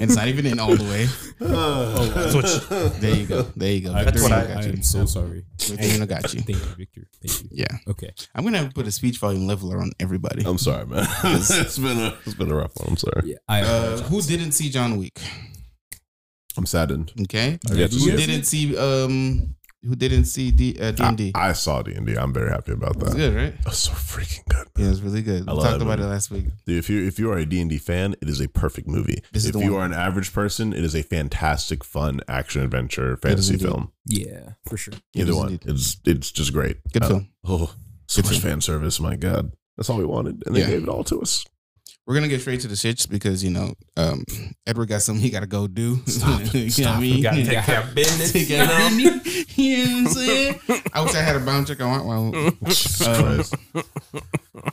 it's 0.00 0.16
not 0.16 0.26
even 0.28 0.46
in 0.46 0.58
all 0.58 0.74
the 0.74 0.84
way. 0.84 1.06
Oh, 1.42 2.90
There 2.98 3.14
you 3.14 3.26
go. 3.26 3.42
There 3.54 3.72
you 3.72 3.80
go. 3.82 3.92
I, 3.92 4.04
Victorino 4.04 4.32
I, 4.32 4.46
got 4.46 4.56
I 4.56 4.62
you. 4.62 4.72
am 4.72 4.82
so 4.82 5.04
sorry. 5.04 5.44
Victorino 5.58 6.08
got 6.08 6.32
you. 6.32 6.40
Thank 6.40 6.58
you, 6.58 6.74
Victor. 6.78 7.02
Thank 7.22 7.42
you. 7.42 7.48
Yeah. 7.52 7.76
Okay. 7.88 8.10
I'm 8.34 8.44
gonna 8.44 8.70
put 8.74 8.86
a 8.86 8.90
speech 8.90 9.18
volume 9.18 9.46
leveler 9.46 9.82
on 9.82 9.90
everybody. 10.00 10.44
I'm 10.46 10.56
sorry, 10.56 10.86
man. 10.86 11.06
it's 11.24 11.78
been 11.78 11.98
a 11.98 12.16
it's 12.24 12.32
been 12.34 12.50
a 12.50 12.54
rough 12.56 12.72
one. 12.76 12.88
I'm 12.90 12.96
sorry. 12.96 13.22
Yeah. 13.24 13.36
I 13.48 13.60
Uh, 13.60 13.98
who 14.04 14.22
didn't 14.22 14.52
see 14.52 14.70
John 14.70 14.96
Wick? 14.96 15.20
I'm 16.56 16.64
saddened. 16.64 17.12
Okay. 17.22 17.58
I 17.70 17.74
Who 17.74 18.16
didn't 18.16 18.44
see 18.44 18.78
um 18.78 19.56
who 19.82 19.96
didn't 19.96 20.26
see 20.26 20.50
D 20.50 20.76
uh, 20.80 20.92
D&D? 20.92 21.32
I, 21.34 21.48
I 21.48 21.52
saw 21.52 21.82
D 21.82 21.92
and 21.94 22.06
D. 22.06 22.14
I'm 22.16 22.32
very 22.32 22.50
happy 22.50 22.72
about 22.72 22.98
that. 23.00 23.06
It's 23.06 23.14
good, 23.14 23.34
right? 23.34 23.54
It's 23.66 23.78
so 23.78 23.92
freaking 23.92 24.46
good. 24.48 24.68
Yeah, 24.76 24.90
it's 24.90 25.00
really 25.00 25.22
good. 25.22 25.48
I 25.48 25.52
We 25.54 25.58
talked 25.60 25.78
that 25.78 25.82
about 25.82 25.98
movie. 25.98 26.08
it 26.10 26.12
last 26.12 26.30
week. 26.30 26.44
Dude, 26.66 26.78
if 26.78 26.88
you 26.88 27.04
if 27.06 27.18
you 27.18 27.30
are 27.32 27.38
a 27.38 27.44
D 27.44 27.60
and 27.60 27.68
D 27.70 27.78
fan, 27.78 28.14
it 28.22 28.28
is 28.28 28.40
a 28.40 28.48
perfect 28.48 28.86
movie. 28.88 29.22
This 29.32 29.44
if 29.46 29.54
you 29.56 29.72
one. 29.72 29.82
are 29.82 29.84
an 29.86 29.92
average 29.94 30.32
person, 30.32 30.72
it 30.72 30.84
is 30.84 30.94
a 30.94 31.02
fantastic, 31.02 31.82
fun 31.84 32.20
action 32.28 32.62
adventure 32.62 33.16
fantasy 33.16 33.56
film. 33.58 33.92
yeah, 34.06 34.50
for 34.68 34.76
sure. 34.76 34.94
Either 35.14 35.34
one, 35.34 35.48
indeed. 35.52 35.68
it's 35.70 35.96
it's 36.04 36.30
just 36.30 36.52
great. 36.52 36.78
Good 36.92 37.02
Uh, 37.04 37.08
film. 37.08 37.28
Oh, 37.44 37.74
so 38.06 38.22
Good 38.22 38.30
much 38.30 38.40
film. 38.40 38.52
fan 38.52 38.60
service. 38.60 39.00
My 39.00 39.16
God, 39.16 39.52
that's 39.76 39.90
all 39.90 39.98
we 39.98 40.04
wanted, 40.04 40.42
and 40.46 40.54
they 40.54 40.60
Yeah. 40.60 40.68
gave 40.70 40.82
it 40.84 40.88
all 40.88 41.04
to 41.04 41.20
us. 41.22 41.44
We're 42.06 42.14
gonna 42.14 42.26
get 42.28 42.40
straight 42.40 42.60
to 42.62 42.68
the 42.68 42.74
shits 42.74 43.08
because 43.08 43.44
you 43.44 43.50
know 43.50 43.74
um, 43.96 44.24
Edward 44.66 44.88
got 44.88 45.02
something 45.02 45.22
he 45.22 45.30
got 45.30 45.40
to 45.40 45.46
go 45.46 45.66
do. 45.68 45.96
Stop 46.06 46.40
you 46.40 46.44
know 46.44 46.44
what 46.44 46.54
I 46.56 46.68
Stop 46.68 47.00
mean? 47.00 47.22
Gotta 47.22 47.44
take 47.44 47.58
care 47.64 47.80
of 47.82 47.94
business. 47.94 48.32
Take 48.32 48.48
you 48.50 48.56
care 48.56 48.64
of 48.64 48.68
know? 48.92 48.96
business. 48.96 49.28
You 49.56 49.84
know 49.86 49.92
what 49.92 50.06
I'm 50.06 50.08
saying? 50.14 50.60
I 50.94 51.02
wish 51.02 51.14
I 51.14 51.20
had 51.20 51.36
a 51.36 51.40
bound 51.40 51.66
check. 51.66 51.80
I 51.82 51.86
want 51.86 52.32
one. 52.32 52.56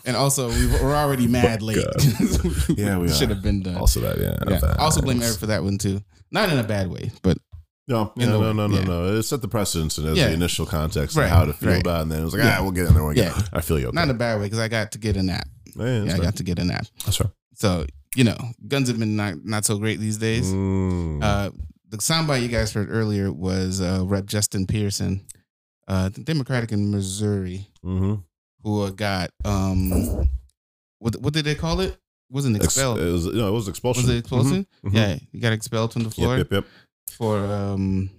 And 0.05 0.15
also, 0.15 0.49
we 0.49 0.67
we're 0.67 0.95
already 0.95 1.27
mad 1.27 1.61
late. 1.61 1.85
Yeah, 2.77 2.97
we 2.97 3.09
should 3.09 3.29
have 3.29 3.41
been 3.41 3.61
done. 3.61 3.75
Also 3.75 3.99
that, 4.01 4.17
yeah. 4.19 4.37
yeah. 4.49 4.75
I 4.79 4.83
also 4.83 5.01
blame 5.01 5.21
Eric 5.21 5.37
for 5.37 5.47
that 5.47 5.63
one 5.63 5.77
too. 5.77 6.01
Not 6.31 6.49
in 6.49 6.57
a 6.57 6.63
bad 6.63 6.89
way, 6.89 7.11
but 7.23 7.37
No, 7.87 8.13
no, 8.15 8.25
the- 8.25 8.39
no, 8.39 8.53
no, 8.53 8.67
no, 8.67 8.77
yeah. 8.79 8.83
no. 8.85 9.17
It 9.17 9.23
set 9.23 9.41
the 9.41 9.47
precedence 9.47 9.97
and 9.97 10.07
as 10.07 10.17
Yeah. 10.17 10.27
the 10.27 10.33
initial 10.33 10.65
context 10.65 11.15
Right, 11.17 11.25
of 11.25 11.31
how 11.31 11.45
to 11.45 11.53
feel 11.53 11.69
right. 11.69 11.81
about 11.81 11.99
it. 11.99 12.01
And 12.03 12.11
then 12.11 12.21
it 12.21 12.23
was 12.25 12.33
like, 12.33 12.43
Yeah. 12.43 12.57
ah, 12.59 12.63
we'll 12.63 12.71
get 12.71 12.87
in 12.87 12.93
there. 12.93 13.03
We'll 13.03 13.13
get 13.13 13.35
Yeah. 13.35 13.41
I 13.51 13.61
feel 13.61 13.79
you. 13.79 13.87
Okay. 13.87 13.95
not 13.95 14.03
in 14.05 14.11
a 14.11 14.13
bad 14.17 14.37
way 14.39 14.45
because 14.45 14.59
I 14.59 14.67
got 14.69 14.91
to 14.93 14.97
get 14.99 15.17
a 15.17 15.23
nap. 15.23 15.47
Yeah, 15.87 16.03
Yeah, 16.03 16.15
I 16.15 16.17
got 16.19 16.35
to 16.37 16.43
get 16.43 16.59
a 16.59 16.63
nap. 16.65 16.85
That's 17.05 17.17
fair. 17.17 17.31
So 17.55 17.85
you 18.15 18.23
know, 18.23 18.37
guns 18.67 18.87
have 18.87 18.99
been 18.99 19.15
not 19.15 19.43
not 19.43 19.65
so 19.65 19.77
great 19.77 19.99
these 19.99 20.17
days. 20.17 20.51
Mm. 20.51 21.23
Uh, 21.23 21.51
the 21.89 21.97
soundbite 21.97 22.41
you 22.41 22.47
guys 22.47 22.71
heard 22.73 22.89
earlier 22.89 23.31
was 23.31 23.81
uh, 23.81 24.03
Rep. 24.05 24.25
Justin 24.25 24.65
Pearson, 24.67 25.25
uh, 25.87 26.09
Democratic 26.09 26.71
in 26.71 26.91
Missouri, 26.91 27.67
hmm 27.83 28.15
who 28.63 28.83
uh, 28.83 28.89
got 28.89 29.31
um, 29.45 30.29
what 30.99 31.15
what 31.21 31.33
did 31.33 31.45
they 31.45 31.55
call 31.55 31.79
it? 31.79 31.97
Wasn't 32.31 32.55
Ex- 32.57 32.65
expelled? 32.65 32.99
it 32.99 33.11
was, 33.11 33.25
no, 33.25 33.47
it 33.47 33.51
was 33.51 33.67
expulsion. 33.67 34.03
was 34.03 34.13
it 34.15 34.19
expulsion? 34.19 34.67
Mhm. 34.85 34.93
Yeah, 34.93 35.17
he 35.31 35.39
got 35.39 35.51
expelled 35.53 35.93
from 35.93 36.03
the 36.03 36.11
floor 36.11 36.37
Yep, 36.37 36.51
yep, 36.51 36.63
yep. 36.63 36.71
for 37.17 37.39
um, 37.39 38.09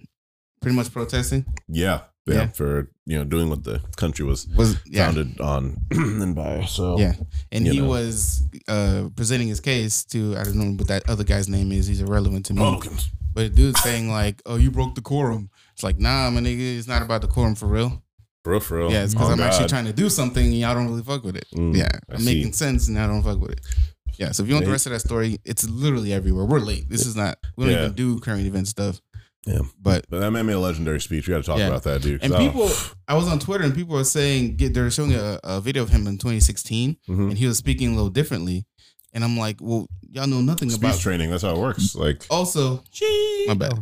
pretty 0.61 0.75
much 0.75 0.91
protesting. 0.91 1.45
Yeah, 1.69 2.01
yeah, 2.27 2.33
Yeah. 2.35 2.47
For 2.47 2.89
you 3.05 3.17
know, 3.17 3.23
doing 3.25 3.49
what 3.49 3.63
the 3.63 3.81
country 3.97 4.23
was 4.25 4.47
Was 4.55 4.77
yeah, 4.85 5.05
founded 5.05 5.41
on 5.41 5.77
and 5.91 6.35
by. 6.35 6.63
So 6.65 6.97
yeah, 6.99 7.13
and 7.51 7.65
he 7.67 7.79
know. 7.79 7.87
was 7.87 8.43
uh 8.67 9.09
presenting 9.15 9.47
his 9.47 9.59
case 9.59 10.03
to 10.05 10.35
I 10.37 10.43
don't 10.43 10.55
know 10.55 10.71
what 10.77 10.87
that 10.87 11.09
other 11.09 11.23
guy's 11.23 11.49
name 11.49 11.71
is. 11.71 11.87
He's 11.87 12.01
irrelevant 12.01 12.45
to 12.47 12.53
me. 12.53 12.79
But 13.33 13.43
the 13.43 13.49
dude's 13.49 13.81
saying 13.81 14.09
like, 14.09 14.41
"Oh, 14.45 14.57
you 14.57 14.71
broke 14.71 14.95
the 14.95 15.01
quorum." 15.01 15.49
It's 15.73 15.83
like, 15.83 15.97
nah, 15.99 16.29
my 16.29 16.41
nigga, 16.41 16.77
it's 16.77 16.87
not 16.87 17.01
about 17.01 17.21
the 17.21 17.27
quorum 17.29 17.55
for 17.55 17.65
real. 17.67 18.03
For 18.43 18.51
real, 18.51 18.59
for 18.59 18.77
real. 18.79 18.91
Yeah, 18.91 19.03
it's 19.03 19.13
because 19.13 19.29
Oh, 19.29 19.33
I'm 19.33 19.39
actually 19.39 19.69
trying 19.69 19.85
to 19.85 19.93
do 19.93 20.09
something 20.09 20.43
and 20.43 20.53
y'all 20.59 20.73
don't 20.75 20.87
really 20.87 21.03
fuck 21.03 21.23
with 21.23 21.35
it. 21.37 21.45
Mm, 21.55 21.75
yeah, 21.77 21.87
I 22.09 22.15
I'm 22.15 22.19
see. 22.19 22.25
making 22.35 22.53
sense 22.53 22.87
and 22.89 22.99
I 22.99 23.07
don't 23.07 23.23
fuck 23.23 23.39
with 23.39 23.51
it. 23.51 23.61
Yeah, 24.17 24.31
so 24.31 24.43
if 24.43 24.49
you 24.49 24.55
want 24.55 24.65
the 24.65 24.71
rest 24.71 24.85
of 24.85 24.91
that 24.91 24.99
story, 24.99 25.39
it's 25.45 25.67
literally 25.69 26.11
everywhere. 26.11 26.43
We're 26.45 26.59
late. 26.59 26.89
This 26.89 27.05
is 27.05 27.15
not. 27.15 27.37
We 27.55 27.65
don't 27.65 27.73
Yeah. 27.73 27.83
even 27.83 27.93
do 27.93 28.19
current 28.19 28.45
event 28.45 28.67
stuff. 28.67 28.99
Yeah. 29.45 29.59
But 29.81 30.05
But 30.09 30.19
that 30.19 30.31
made 30.31 30.43
me 30.43 30.53
a 30.53 30.59
legendary 30.59 31.01
speech. 31.01 31.27
We 31.27 31.31
got 31.33 31.37
to 31.37 31.43
talk 31.43 31.57
Yeah. 31.59 31.67
about 31.67 31.83
that, 31.83 32.01
dude. 32.01 32.23
And 32.23 32.33
people, 32.35 32.69
I 33.07 33.15
was 33.15 33.27
on 33.27 33.39
Twitter 33.39 33.63
and 33.63 33.73
people 33.73 33.95
were 33.95 34.03
saying 34.03 34.55
get, 34.55 34.73
they're 34.73 34.91
showing 34.91 35.13
a, 35.13 35.39
a 35.43 35.59
video 35.61 35.81
of 35.83 35.89
him 35.89 36.05
in 36.07 36.17
2016 36.17 36.97
mhm. 37.09 37.29
and 37.29 37.37
he 37.37 37.47
was 37.47 37.57
speaking 37.57 37.89
a 37.91 37.95
little 37.95 38.09
differently. 38.11 38.65
And 39.13 39.23
I'm 39.25 39.37
like, 39.37 39.57
well, 39.59 39.87
y'all 40.09 40.25
know 40.27 40.39
nothing 40.41 40.69
speech 40.69 40.91
about. 40.91 40.99
training. 41.01 41.31
That's 41.31 41.43
how 41.43 41.51
it 41.55 41.57
works. 41.57 41.95
Like, 41.95 42.25
Also, 42.29 42.81
my 43.47 43.55
bad. 43.55 43.73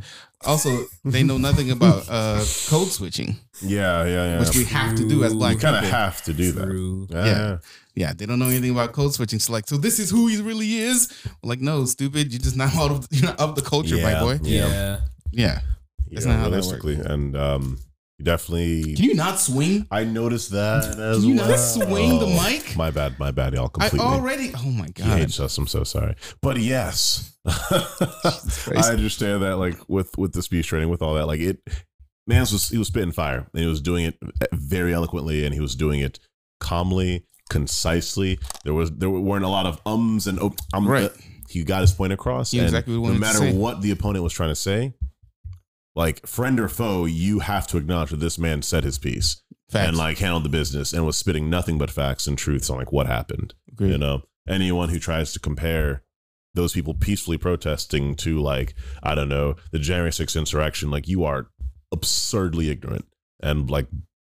Also, 0.45 0.85
they 1.03 1.21
know 1.21 1.37
nothing 1.37 1.69
about 1.69 2.05
uh, 2.09 2.43
code 2.67 2.87
switching, 2.87 3.35
yeah, 3.61 4.05
yeah, 4.05 4.25
yeah. 4.25 4.39
which 4.39 4.55
we 4.55 4.63
have 4.63 4.95
to 4.95 5.07
do 5.07 5.25
as 5.25 5.33
black 5.33 5.55
you 5.55 5.59
kind 5.59 5.75
of 5.75 5.83
people. 5.83 5.99
have 5.99 6.23
to 6.23 6.33
do 6.33 6.51
that. 6.53 6.69
Yeah. 7.13 7.25
Yeah. 7.25 7.57
Yeah, 7.95 8.13
they 8.13 8.25
don't 8.25 8.39
know 8.39 8.45
anything 8.47 8.71
about 8.71 8.93
code 8.93 9.13
switching. 9.13 9.39
So 9.39 9.51
like, 9.51 9.67
so 9.67 9.75
this 9.75 9.99
is 9.99 10.09
who 10.09 10.27
he 10.27 10.41
really 10.41 10.75
is. 10.77 11.11
I'm 11.25 11.49
like, 11.49 11.59
no, 11.59 11.83
stupid. 11.83 12.31
You're 12.31 12.39
just 12.39 12.55
not 12.55 12.73
out 12.77 12.89
of 12.89 13.07
you're 13.11 13.25
not 13.25 13.39
of 13.41 13.55
the 13.55 13.61
culture, 13.61 13.97
my 13.97 14.11
Yeah. 14.13 14.19
boy. 14.21 14.39
Yeah. 14.43 14.99
Yeah. 15.31 15.45
Yeah. 15.45 15.59
That's 16.11 16.25
Yeah, 16.25 16.31
not 16.33 16.37
how 16.39 16.43
that 16.45 16.49
realistically, 16.51 16.95
and 16.95 17.37
um, 17.37 17.77
you 18.17 18.25
definitely. 18.25 18.95
Can 18.95 19.05
you 19.05 19.13
not 19.15 19.39
swing? 19.39 19.85
I 19.91 20.03
noticed 20.03 20.51
that 20.51 20.97
as 20.99 21.19
Can 21.19 21.29
you 21.29 21.35
well. 21.35 21.49
not 21.49 21.55
swing 21.59 22.19
the 22.19 22.25
mic? 22.27 22.75
My 22.75 22.89
bad, 22.91 23.19
my 23.19 23.31
bad, 23.31 23.53
y'all. 23.53 23.65
I 23.79 23.89
Completely. 23.89 23.99
already. 23.99 24.51
Oh 24.57 24.71
my 24.71 24.87
He 24.87 24.91
god. 24.93 25.19
hates 25.19 25.39
us. 25.39 25.57
I'm 25.57 25.67
so 25.67 25.83
sorry. 25.83 26.15
But 26.41 26.57
yes, 26.57 27.37
Christ. 27.45 28.73
I 28.75 28.91
understand 28.93 29.43
that. 29.43 29.57
Like 29.57 29.77
with 29.87 30.17
with 30.17 30.33
the 30.33 30.41
speech 30.41 30.67
training, 30.67 30.89
with 30.89 31.01
all 31.01 31.13
that, 31.15 31.27
like 31.27 31.39
it, 31.39 31.59
Mans 32.27 32.51
was 32.51 32.69
he 32.69 32.77
was 32.77 32.87
spitting 32.87 33.11
fire, 33.11 33.47
and 33.53 33.61
he 33.63 33.67
was 33.67 33.81
doing 33.81 34.05
it 34.05 34.17
very 34.53 34.93
eloquently, 34.93 35.45
and 35.45 35.53
he 35.53 35.61
was 35.61 35.75
doing 35.75 35.99
it 35.99 36.19
calmly, 36.59 37.25
concisely. 37.49 38.39
There 38.63 38.73
was 38.73 38.91
there 38.91 39.09
weren't 39.09 39.45
a 39.45 39.49
lot 39.49 39.65
of 39.65 39.79
ums 39.85 40.27
and 40.27 40.39
oh, 40.39 40.53
um, 40.73 40.87
Right. 40.87 41.05
uh, 41.05 41.09
he 41.49 41.63
got 41.63 41.81
his 41.81 41.91
point 41.91 42.13
across. 42.13 42.51
Knew 42.53 42.59
and 42.61 42.67
exactly 42.69 42.97
what 42.97 43.13
he 43.13 43.19
no 43.19 43.19
wanted 43.19 43.33
to 43.33 43.39
matter 43.39 43.51
say. 43.51 43.57
what 43.57 43.81
the 43.81 43.91
opponent 43.91 44.23
was 44.23 44.33
trying 44.33 44.49
to 44.49 44.55
say, 44.55 44.93
like 45.95 46.25
friend 46.27 46.59
or 46.59 46.67
foe, 46.69 47.05
you 47.05 47.39
have 47.39 47.67
to 47.67 47.77
acknowledge 47.77 48.11
that 48.11 48.17
this 48.19 48.37
man 48.37 48.61
said 48.61 48.83
his 48.83 48.97
piece 48.97 49.41
Facts. 49.69 49.87
and 49.89 49.97
like 49.97 50.17
handled 50.19 50.43
the 50.45 50.49
business 50.49 50.93
and 50.93 51.05
was 51.05 51.17
spitting 51.17 51.49
nothing 51.49 51.77
but 51.77 51.91
facts 51.91 52.27
and 52.27 52.37
truths 52.37 52.69
on 52.69 52.77
like 52.77 52.91
what 52.91 53.07
happened. 53.07 53.53
Agreed. 53.71 53.91
You 53.91 53.97
know, 53.97 54.21
anyone 54.47 54.89
who 54.89 54.99
tries 54.99 55.33
to 55.33 55.39
compare 55.39 56.03
those 56.55 56.73
people 56.73 56.93
peacefully 56.93 57.37
protesting 57.37 58.15
to 58.15 58.39
like 58.39 58.73
I 59.03 59.13
don't 59.15 59.29
know 59.29 59.55
the 59.71 59.79
January 59.79 60.11
6th 60.11 60.37
insurrection, 60.37 60.89
like 60.91 61.07
you 61.07 61.23
are 61.23 61.47
absurdly 61.91 62.69
ignorant 62.69 63.05
and 63.41 63.69
like 63.69 63.87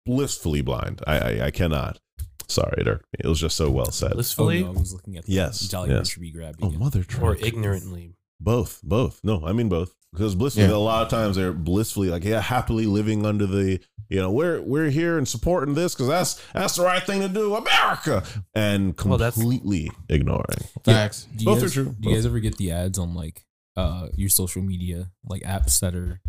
blissfully 0.06 0.62
blind. 0.62 1.02
I 1.06 1.18
I, 1.18 1.46
I 1.48 1.52
cannot. 1.52 2.00
Sorry, 2.48 2.74
it, 2.82 2.88
irked 2.88 3.06
me. 3.14 3.20
it 3.24 3.28
was 3.28 3.40
just 3.40 3.56
so 3.56 3.70
well 3.70 3.92
said. 3.92 4.12
Oh, 4.14 4.16
blissfully 4.16 4.64
no, 4.64 4.70
I 4.70 4.72
was 4.72 4.92
looking 4.94 5.18
at 5.18 5.26
the 5.26 5.32
Yes, 5.34 5.60
Jolly 5.68 5.90
yes. 5.90 5.98
Rancher 5.98 6.20
be 6.22 6.32
grabbing. 6.32 6.66
Oh 6.66 6.70
it. 6.70 6.80
mother 6.80 7.02
or 7.02 7.04
truck. 7.04 7.44
ignorantly. 7.44 8.16
Both, 8.40 8.80
both. 8.84 9.20
No, 9.24 9.46
I 9.46 9.52
mean 9.52 9.70
both. 9.70 9.94
Because 10.12 10.34
blissfully, 10.36 10.68
Yeah. 10.68 10.74
a 10.76 10.78
lot 10.78 11.04
of 11.04 11.10
times 11.10 11.36
they're 11.36 11.54
blissfully 11.54 12.10
like, 12.10 12.24
yeah, 12.24 12.42
happily 12.42 12.86
living 12.88 13.26
under 13.26 13.46
the, 13.46 13.80
you 14.10 14.18
know, 14.20 14.32
we're 14.32 14.60
we're 14.62 14.90
here 14.90 15.18
and 15.20 15.28
supporting 15.28 15.76
this 15.76 15.94
because 15.94 16.08
that's 16.08 16.42
that's 16.54 16.76
the 16.78 16.84
right 16.84 17.04
thing 17.04 17.22
to 17.22 17.30
do, 17.30 17.54
America, 17.56 18.24
and 18.56 18.96
Well, 19.06 19.18
that's- 19.20 19.36
completely 19.36 19.92
ignoring. 20.10 20.58
Facts. 20.84 21.28
Do 21.36 21.44
you 21.44 21.46
Both 21.46 21.64
are 21.64 21.70
true. 21.70 21.96
Do 22.00 22.10
you 22.10 22.16
guys 22.16 22.26
ever 22.26 22.40
get 22.40 22.58
the 22.58 22.72
ads 22.72 22.98
on 22.98 23.14
like 23.14 23.46
uh 23.78 24.08
your 24.16 24.30
social 24.30 24.64
media, 24.64 25.12
like 25.26 25.44
apps 25.44 25.80
that 25.82 25.94
are 25.94 26.20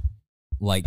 like 0.60 0.84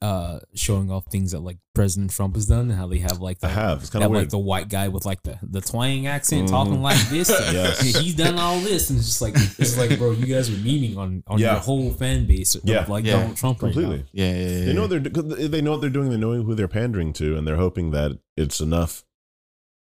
uh 0.00 0.38
showing 0.54 0.92
off 0.92 1.04
things 1.10 1.32
that 1.32 1.40
like 1.40 1.58
President 1.74 2.12
Trump 2.12 2.36
has 2.36 2.46
done 2.46 2.70
and 2.70 2.72
how 2.78 2.86
they 2.86 2.98
have 2.98 3.20
like 3.20 3.40
the 3.40 3.48
I 3.48 3.50
have. 3.50 3.80
It's 3.80 3.90
kind 3.90 4.04
of 4.04 4.12
like 4.12 4.28
the 4.28 4.38
white 4.38 4.68
guy 4.68 4.86
with 4.88 5.04
like 5.04 5.22
the 5.24 5.38
the 5.42 5.60
twang 5.60 6.06
accent 6.06 6.46
Mhm. 6.46 6.50
talking 6.50 6.82
like 6.82 7.00
this. 7.08 7.28
Yes. 7.52 7.80
he's 7.80 8.14
done 8.14 8.38
all 8.38 8.60
this, 8.60 8.90
and 8.90 8.98
it's 8.98 9.08
just 9.08 9.22
like 9.22 9.34
it's 9.34 9.76
like, 9.76 9.98
bro, 9.98 10.12
you 10.12 10.26
guys 10.26 10.48
are 10.50 10.52
memeing 10.52 10.96
on 10.96 11.24
on 11.26 11.38
Yeah. 11.40 11.52
your 11.54 11.60
whole 11.60 11.90
fan 11.90 12.26
base, 12.26 12.54
of, 12.54 12.62
Yeah. 12.64 12.84
like 12.88 13.04
Yeah. 13.04 13.18
Donald 13.18 13.36
Trump 13.36 13.60
right 13.62 13.72
completely. 13.72 14.04
Yeah, 14.12 14.32
yeah, 14.32 14.48
yeah. 14.58 14.64
They 14.66 14.72
know 14.72 14.86
they're 14.86 15.00
cause 15.00 15.48
they 15.50 15.60
know 15.60 15.72
what 15.72 15.80
they're 15.80 15.90
doing. 15.90 16.10
They 16.10 16.16
know 16.16 16.42
who 16.42 16.54
they're 16.54 16.68
pandering 16.68 17.12
to, 17.14 17.36
and 17.36 17.44
they're 17.46 17.56
hoping 17.56 17.90
that 17.90 18.18
it's 18.36 18.60
enough 18.60 19.04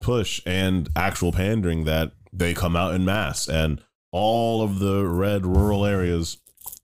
push 0.01 0.41
and 0.45 0.87
actual 0.95 1.31
pandering 1.33 1.83
that 1.85 2.11
they 2.31 2.53
come 2.53 2.75
out 2.77 2.93
in 2.93 3.03
mass, 3.03 3.47
and 3.49 3.81
all 4.13 4.61
of 4.61 4.79
the 4.79 5.05
red 5.05 5.45
rural 5.45 5.85
areas 5.85 6.37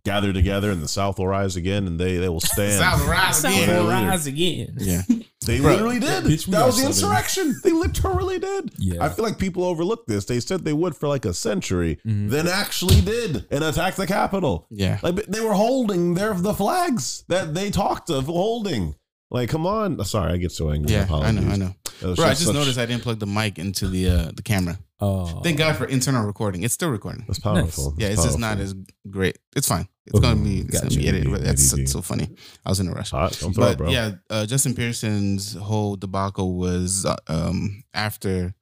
gather 0.03 0.33
together, 0.33 0.71
and 0.71 0.81
the 0.81 0.87
South 0.87 1.19
will 1.19 1.27
rise 1.27 1.55
again, 1.55 1.87
and 1.87 1.99
they 1.99 2.17
they 2.17 2.29
will 2.29 2.39
stand. 2.53 2.73
South 2.79 2.99
will 3.01 3.07
rise 3.11 3.43
again. 3.43 3.67
South 3.67 3.83
will 3.85 3.89
Yeah. 3.91 4.07
rise 4.09 4.27
again. 4.27 4.75
Yeah. 4.79 5.01
They 5.43 5.59
Bro, 5.59 5.71
literally 5.71 5.99
did. 5.99 6.23
bitch, 6.25 6.45
that 6.51 6.63
was 6.67 6.75
the 6.75 6.81
Southern. 6.93 7.15
insurrection. 7.15 7.55
They 7.63 7.71
literally 7.71 8.37
did. 8.37 8.73
Yeah. 8.77 9.03
I 9.03 9.09
feel 9.09 9.25
like 9.25 9.39
people 9.39 9.63
overlook 9.63 10.05
this. 10.05 10.25
They 10.25 10.39
said 10.39 10.63
they 10.65 10.71
would 10.73 10.95
for 10.95 11.07
like 11.07 11.25
a 11.25 11.33
century, 11.33 11.97
Mhm. 12.05 12.29
then 12.29 12.47
actually 12.47 13.01
did 13.01 13.47
and 13.49 13.63
attacked 13.63 13.97
the 13.97 14.05
Capitol. 14.05 14.67
Yeah. 14.69 14.99
Like 15.01 15.15
they 15.25 15.41
were 15.41 15.55
holding 15.55 16.13
their 16.13 16.35
the 16.35 16.53
flags 16.53 17.23
that 17.27 17.55
they 17.55 17.71
talked 17.71 18.11
of 18.11 18.25
holding. 18.25 18.93
Like, 19.31 19.49
come 19.49 19.65
on. 19.65 20.03
Sorry, 20.05 20.31
I 20.33 20.37
get 20.37 20.51
so 20.51 20.69
angry. 20.69 20.91
Yeah, 20.93 21.07
I 21.09 21.31
know, 21.31 21.49
I 21.51 21.55
know. 21.55 21.73
That 22.01 22.07
was 22.09 22.17
Bro, 22.17 22.25
I 22.25 22.29
just 22.31 22.45
such- 22.45 22.53
noticed 22.53 22.77
I 22.77 22.85
didn't 22.85 23.01
plug 23.01 23.17
the 23.17 23.25
mic 23.25 23.57
into 23.57 23.87
the 23.87 24.09
uh, 24.09 24.31
the 24.35 24.43
camera. 24.43 24.77
Oh, 24.99 25.39
Thank 25.41 25.57
God 25.57 25.75
for 25.75 25.85
internal 25.85 26.23
recording. 26.23 26.61
It's 26.61 26.75
still 26.75 26.89
recording. 26.89 27.23
That's 27.27 27.39
powerful. 27.39 27.95
Yeah, 27.97 28.09
That's 28.09 28.19
it's 28.19 28.27
just 28.27 28.39
not 28.39 28.59
as 28.59 28.75
great. 29.09 29.39
It's 29.55 29.67
fine. 29.67 29.87
It's 30.07 30.19
gonna 30.19 30.41
be 30.41 30.61
it's 30.61 30.81
gonna 30.81 30.95
be 30.95 31.07
edited. 31.07 31.31
But 31.31 31.43
that's 31.43 31.69
so, 31.69 31.77
so 31.85 32.01
funny. 32.01 32.29
I 32.65 32.69
was 32.69 32.79
in 32.79 32.87
a 32.87 32.91
rush. 32.93 33.11
But 33.11 33.77
yeah, 33.91 34.11
uh, 34.29 34.45
Justin 34.45 34.73
Pearson's 34.73 35.53
whole 35.53 35.95
debacle 35.95 36.55
was 36.57 37.05
uh, 37.05 37.15
um, 37.27 37.83
after 37.93 38.53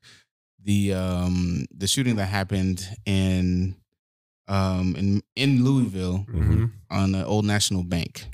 the 0.63 0.93
um, 0.93 1.65
the 1.75 1.88
shooting 1.88 2.17
that 2.17 2.25
happened 2.25 2.86
in 3.06 3.75
um, 4.49 4.95
in 4.97 5.21
in 5.36 5.63
Louisville 5.63 6.25
Mhm. 6.30 6.71
on 6.91 7.12
the 7.13 7.25
Old 7.25 7.45
National 7.45 7.84
Bank. 7.84 8.25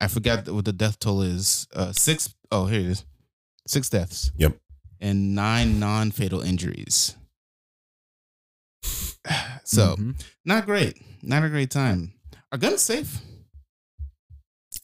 I 0.00 0.08
forgot 0.08 0.48
what 0.48 0.64
the 0.64 0.72
death 0.72 0.98
toll 0.98 1.20
is. 1.22 1.68
Uh, 1.74 1.92
six 1.92 2.34
oh 2.50 2.66
here 2.66 2.80
it 2.80 2.86
is. 2.86 3.04
Six 3.68 3.88
deaths. 3.90 4.32
Yep. 4.36 4.56
And 5.00 5.34
nine 5.34 5.78
non 5.78 6.10
fatal 6.12 6.40
injuries. 6.40 7.14
So 9.64 9.96
Mhm. 9.96 10.20
not 10.44 10.66
great. 10.66 10.96
Not 11.22 11.44
a 11.44 11.48
great 11.48 11.70
time. 11.70 12.12
Are 12.52 12.58
guns 12.58 12.82
safe? 12.82 13.20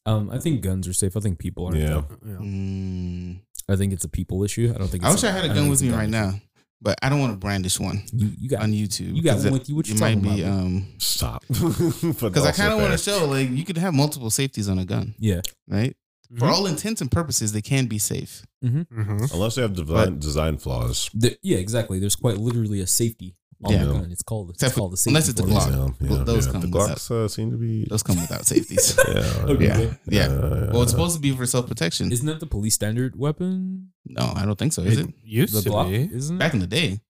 um, 0.06 0.30
I 0.30 0.38
think 0.38 0.62
guns 0.62 0.88
are 0.88 0.92
safe. 0.92 1.16
I 1.16 1.20
think 1.20 1.38
people 1.38 1.66
aren't. 1.66 1.78
Yeah. 1.78 1.88
though. 2.22 2.38
Mm, 2.40 3.40
I 3.68 3.76
think 3.76 3.92
it's 3.92 4.04
a 4.04 4.08
people 4.08 4.42
issue. 4.44 4.72
I 4.74 4.78
don't 4.78 4.88
think. 4.88 5.04
I 5.04 5.10
wish 5.10 5.24
I 5.24 5.30
had 5.30 5.44
a 5.44 5.48
gun 5.54 5.68
with 5.68 5.82
me 5.82 5.88
gun 5.90 5.98
right 5.98 6.04
issue. 6.08 6.10
now, 6.12 6.32
but 6.80 6.98
I 7.02 7.08
don't 7.08 7.20
want 7.20 7.32
to 7.34 7.38
brandish 7.38 7.78
one 7.78 8.02
You 8.12 8.30
you 8.38 8.48
got 8.48 8.62
on 8.62 8.72
YouTube. 8.72 9.14
you 9.14 9.22
got 9.22 9.34
'cause 9.34 9.44
one 9.44 9.54
it- 9.54 9.58
with 9.58 9.68
you. 9.68 9.76
What 9.76 9.88
you 9.88 9.94
it 9.96 10.00
might 10.00 10.20
be 10.22 10.42
about? 10.42 10.58
um 10.58 10.86
Stop. 10.98 11.44
because 11.48 12.46
I 12.46 12.52
kind 12.52 12.72
of 12.72 12.80
want 12.80 12.92
to 12.92 12.98
show 12.98 13.26
like 13.26 13.50
you 13.50 13.64
could 13.64 13.76
have 13.78 13.92
multiple 13.94 14.30
safeties 14.30 14.68
on 14.68 14.78
a 14.78 14.84
gun, 14.84 15.14
yeah. 15.18 15.40
right? 15.68 15.94
Mm-hmm. 16.30 16.38
For 16.40 16.46
all 16.46 16.66
intents 16.66 17.00
and 17.00 17.10
purposes, 17.10 17.52
they 17.52 17.62
can 17.62 17.86
be 17.86 17.98
safe. 17.98 18.42
Mm-hmm. 18.62 19.24
Unless 19.32 19.54
they 19.54 19.62
have 19.62 19.72
design, 19.74 20.18
design 20.18 20.58
flaws. 20.58 21.08
The- 21.14 21.38
yeah, 21.42 21.56
exactly. 21.58 21.98
There's 21.98 22.16
quite 22.16 22.36
literally 22.36 22.80
a 22.80 22.86
safety 22.86 23.34
on 23.64 23.72
Yeah. 23.72 23.84
the 23.84 23.92
gun. 23.92 24.10
It's 24.12 24.22
called. 24.22 24.50
It's 24.50 24.62
Except 24.62 24.76
called 24.78 24.92
the 24.92 24.96
safety. 24.96 25.10
unless 25.10 25.28
it's 25.28 25.40
a 25.40 25.44
Glock. 25.44 25.98
this. 25.98 26.10
Yeah, 26.10 26.16
yeah, 26.18 26.24
those 26.24 26.46
yeah. 26.46 26.52
come 26.52 26.60
The 26.62 26.66
Glocks 26.68 27.10
uh, 27.10 27.28
seem 27.28 27.50
to 27.50 27.56
be. 27.56 27.84
Those 27.90 28.02
come 28.02 28.16
without 28.20 28.46
safeties. 28.52 28.96
Yeah. 29.08 29.34
Okay. 29.48 29.64
yeah, 29.66 29.94
yeah. 30.06 30.26
Uh, 30.34 30.70
Well, 30.72 30.82
it's 30.82 30.92
supposed 30.92 31.14
to 31.16 31.20
be 31.20 31.34
for 31.34 31.46
self 31.46 31.66
protection. 31.66 32.12
Isn't 32.12 32.26
that 32.26 32.40
the 32.40 32.46
police 32.46 32.74
standard 32.74 33.16
weapon? 33.16 33.90
No, 34.06 34.32
I 34.36 34.44
don't 34.44 34.58
think 34.58 34.72
so. 34.72 34.82
Is 34.82 34.98
it? 34.98 35.08
used 35.24 35.54
The 35.54 35.62
to 35.62 35.70
Glock, 35.70 35.90
be. 35.90 36.14
isn't 36.16 36.36
it? 36.36 36.38
Back 36.38 36.54
in 36.54 36.60
the 36.60 36.66
day, 36.66 37.00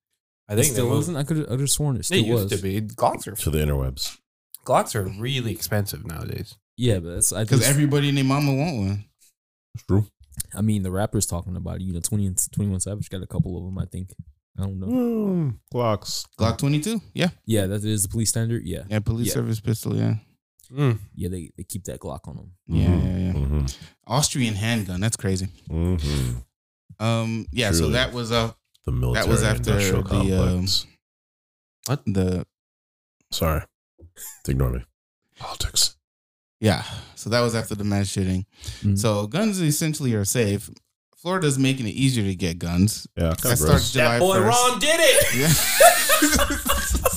I 0.48 0.54
it 0.54 0.56
think 0.56 0.72
still 0.72 0.86
they 0.86 0.90
moved- 0.90 1.02
isn't. 1.04 1.16
I 1.16 1.22
could. 1.24 1.38
I 1.46 1.50
could 1.50 1.60
have 1.60 1.70
sworn 1.70 1.96
it 1.96 1.98
They 1.98 2.02
still 2.22 2.24
used 2.24 2.50
was. 2.50 2.52
to 2.52 2.62
be. 2.62 2.80
Glocks 2.80 3.26
are 3.26 3.32
to 3.34 3.50
the 3.50 3.58
interwebs. 3.58 4.16
Glocks 4.64 4.94
are 4.94 5.02
really 5.20 5.52
expensive 5.52 6.06
nowadays. 6.06 6.54
Yeah, 6.76 6.98
but 7.00 7.14
that's. 7.14 7.32
Because 7.32 7.66
everybody 7.68 8.08
and 8.08 8.16
their 8.16 8.24
mama 8.24 8.54
want 8.54 8.76
one. 8.78 9.04
It's 9.74 9.84
true. 9.84 10.06
I 10.54 10.62
mean, 10.62 10.82
the 10.82 10.90
rappers 10.90 11.26
talking 11.26 11.56
about 11.56 11.76
it. 11.76 11.82
You 11.82 11.92
know, 11.92 12.00
20 12.00 12.26
and 12.26 12.52
21 12.52 12.80
Savage 12.80 13.10
got 13.10 13.22
a 13.22 13.26
couple 13.26 13.56
of 13.58 13.64
them. 13.64 13.78
I 13.78 13.84
think. 13.86 14.10
I 14.58 14.62
don't 14.62 14.80
know. 14.80 14.86
Mm, 14.88 15.58
Glocks. 15.72 16.26
Glock 16.38 16.58
twenty 16.58 16.80
two. 16.80 17.00
Yeah, 17.14 17.28
Yeah, 17.46 17.66
that 17.66 17.84
is 17.84 18.02
the 18.02 18.08
police 18.08 18.30
standard. 18.30 18.62
Yeah, 18.64 18.82
yeah. 18.88 18.98
Police 18.98 19.28
Yeah. 19.28 19.34
service 19.34 19.60
pistol. 19.60 19.96
Yeah, 19.96 20.16
Mm. 20.72 20.98
yeah. 21.14 21.28
They 21.28 21.50
they 21.56 21.62
keep 21.64 21.84
that 21.84 22.00
Glock 22.00 22.26
on 22.28 22.36
them. 22.36 22.52
yeah, 22.66 22.86
Mhm. 22.88 23.04
yeah, 23.04 23.18
yeah. 23.18 23.32
Mhm. 23.32 23.76
Austrian 24.06 24.54
handgun. 24.54 25.00
That's 25.00 25.16
crazy. 25.16 25.46
Mhm. 25.70 26.44
Um, 26.98 27.46
yeah. 27.52 27.70
So 27.72 27.90
that 27.90 28.12
was 28.12 28.32
uh 28.32 28.52
The 28.84 28.92
military 28.92 29.26
That 29.26 29.30
was 29.30 29.42
after 29.42 29.70
industrial 29.72 30.02
the, 30.02 30.14
um, 30.14 30.48
complex. 30.48 30.86
what 31.86 32.02
the 32.06 32.46
Sorry. 33.30 33.62
Ignore 34.48 34.70
me. 34.70 34.84
Politics. 35.38 35.96
yeah. 36.60 36.82
So 37.14 37.30
that 37.30 37.40
was 37.42 37.54
after 37.54 37.74
the 37.76 37.84
mass 37.84 38.08
shooting. 38.08 38.46
Mhm. 38.80 38.98
So 38.98 39.26
guns 39.28 39.60
essentially 39.60 40.14
are 40.14 40.24
safe. 40.24 40.70
Florida's 41.20 41.58
making 41.58 41.86
it 41.86 41.94
easier 41.94 42.24
to 42.24 42.34
get 42.34 42.58
guns. 42.58 43.06
Yeah. 43.16 43.30
That 43.30 43.40
Kind 43.42 43.52
of 43.54 43.58
starts 43.58 43.92
gross. 43.92 43.92
July 43.92 44.18
1st. 44.20 44.80
did 44.80 45.00
it. 45.00 45.34
Yeah. 45.36 45.52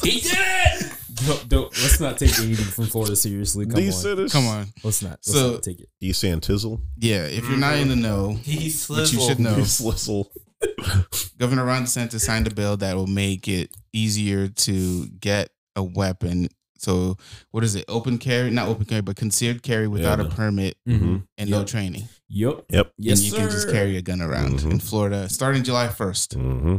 he 0.12 0.20
did 0.22 0.38
it. 0.38 0.94
Don't, 1.28 1.50
don't, 1.50 1.72
let's 1.84 2.00
not 2.00 2.18
take 2.18 2.38
anything 2.40 2.66
from 2.66 2.86
Florida 2.86 3.16
seriously. 3.16 3.68
Come 3.68 3.76
These 3.76 3.96
on. 3.98 4.02
cities. 4.02 4.32
Come 4.34 4.48
on. 4.48 4.66
Let's 4.84 5.04
not. 5.04 5.12
Let's 5.12 5.32
So- 5.32 5.52
not 5.54 5.64
take 5.64 5.82
it. 5.82 5.90
East 6.00 6.24
Antizzle. 6.24 6.82
Yeah. 6.98 7.26
If 7.26 7.48
you're 7.48 7.60
not 7.60 7.76
in 7.78 7.90
the 7.90 7.96
know, 7.96 8.34
He 8.42 8.56
which 8.56 8.64
you 8.64 8.70
slizzled. 8.72 9.28
should 9.28 9.40
know, 9.40 9.58
East 9.60 9.82
Governor 11.38 11.66
Ron 11.66 11.84
DeSantis 11.84 12.22
signed 12.22 12.48
a 12.48 12.54
bill 12.54 12.78
that 12.78 12.96
will 12.96 13.08
make 13.08 13.48
it 13.48 13.72
easier 13.94 14.48
to 14.48 15.08
get 15.20 15.50
a 15.76 15.84
weapon. 15.84 16.48
So 16.78 17.18
what 17.52 17.64
is 17.64 17.76
it? 17.76 17.86
Open 17.88 18.18
carry, 18.18 18.50
not 18.50 18.68
open 18.68 18.86
carry, 18.86 19.02
but 19.02 19.16
concealed 19.16 19.62
carry 19.62 19.88
without 19.88 20.18
Yeah. 20.20 20.26
a 20.26 20.30
permit 20.30 20.78
Mm-hmm. 20.88 21.18
and 21.38 21.50
no 21.50 21.60
Yep. 21.60 21.68
training. 21.68 22.08
Yep. 22.34 22.66
Yep. 22.70 22.94
Yes, 22.98 23.18
and 23.20 23.26
you 23.26 23.32
sir. 23.32 23.38
can 23.38 23.50
just 23.50 23.70
carry 23.70 23.98
a 23.98 24.02
gun 24.02 24.22
around 24.22 24.60
Mhm. 24.60 24.72
in 24.72 24.80
Florida 24.80 25.28
starting 25.30 25.64
July 25.64 25.88
1st. 25.90 26.38
Mm-hmm. 26.38 26.78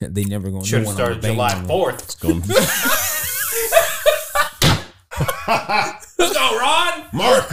They 0.00 0.24
never 0.24 0.50
going. 0.50 0.64
Should 0.64 0.82
no 0.82 0.88
have 0.90 0.98
one 0.98 1.06
on 1.06 1.20
started 1.20 1.22
the 1.22 1.28
July 1.28 1.62
fourth. 1.64 2.02
It's 2.02 2.14
going. 2.16 2.40
Let's 6.18 6.32
go, 6.34 6.58
Ron. 6.58 7.04
Mark. 7.12 7.50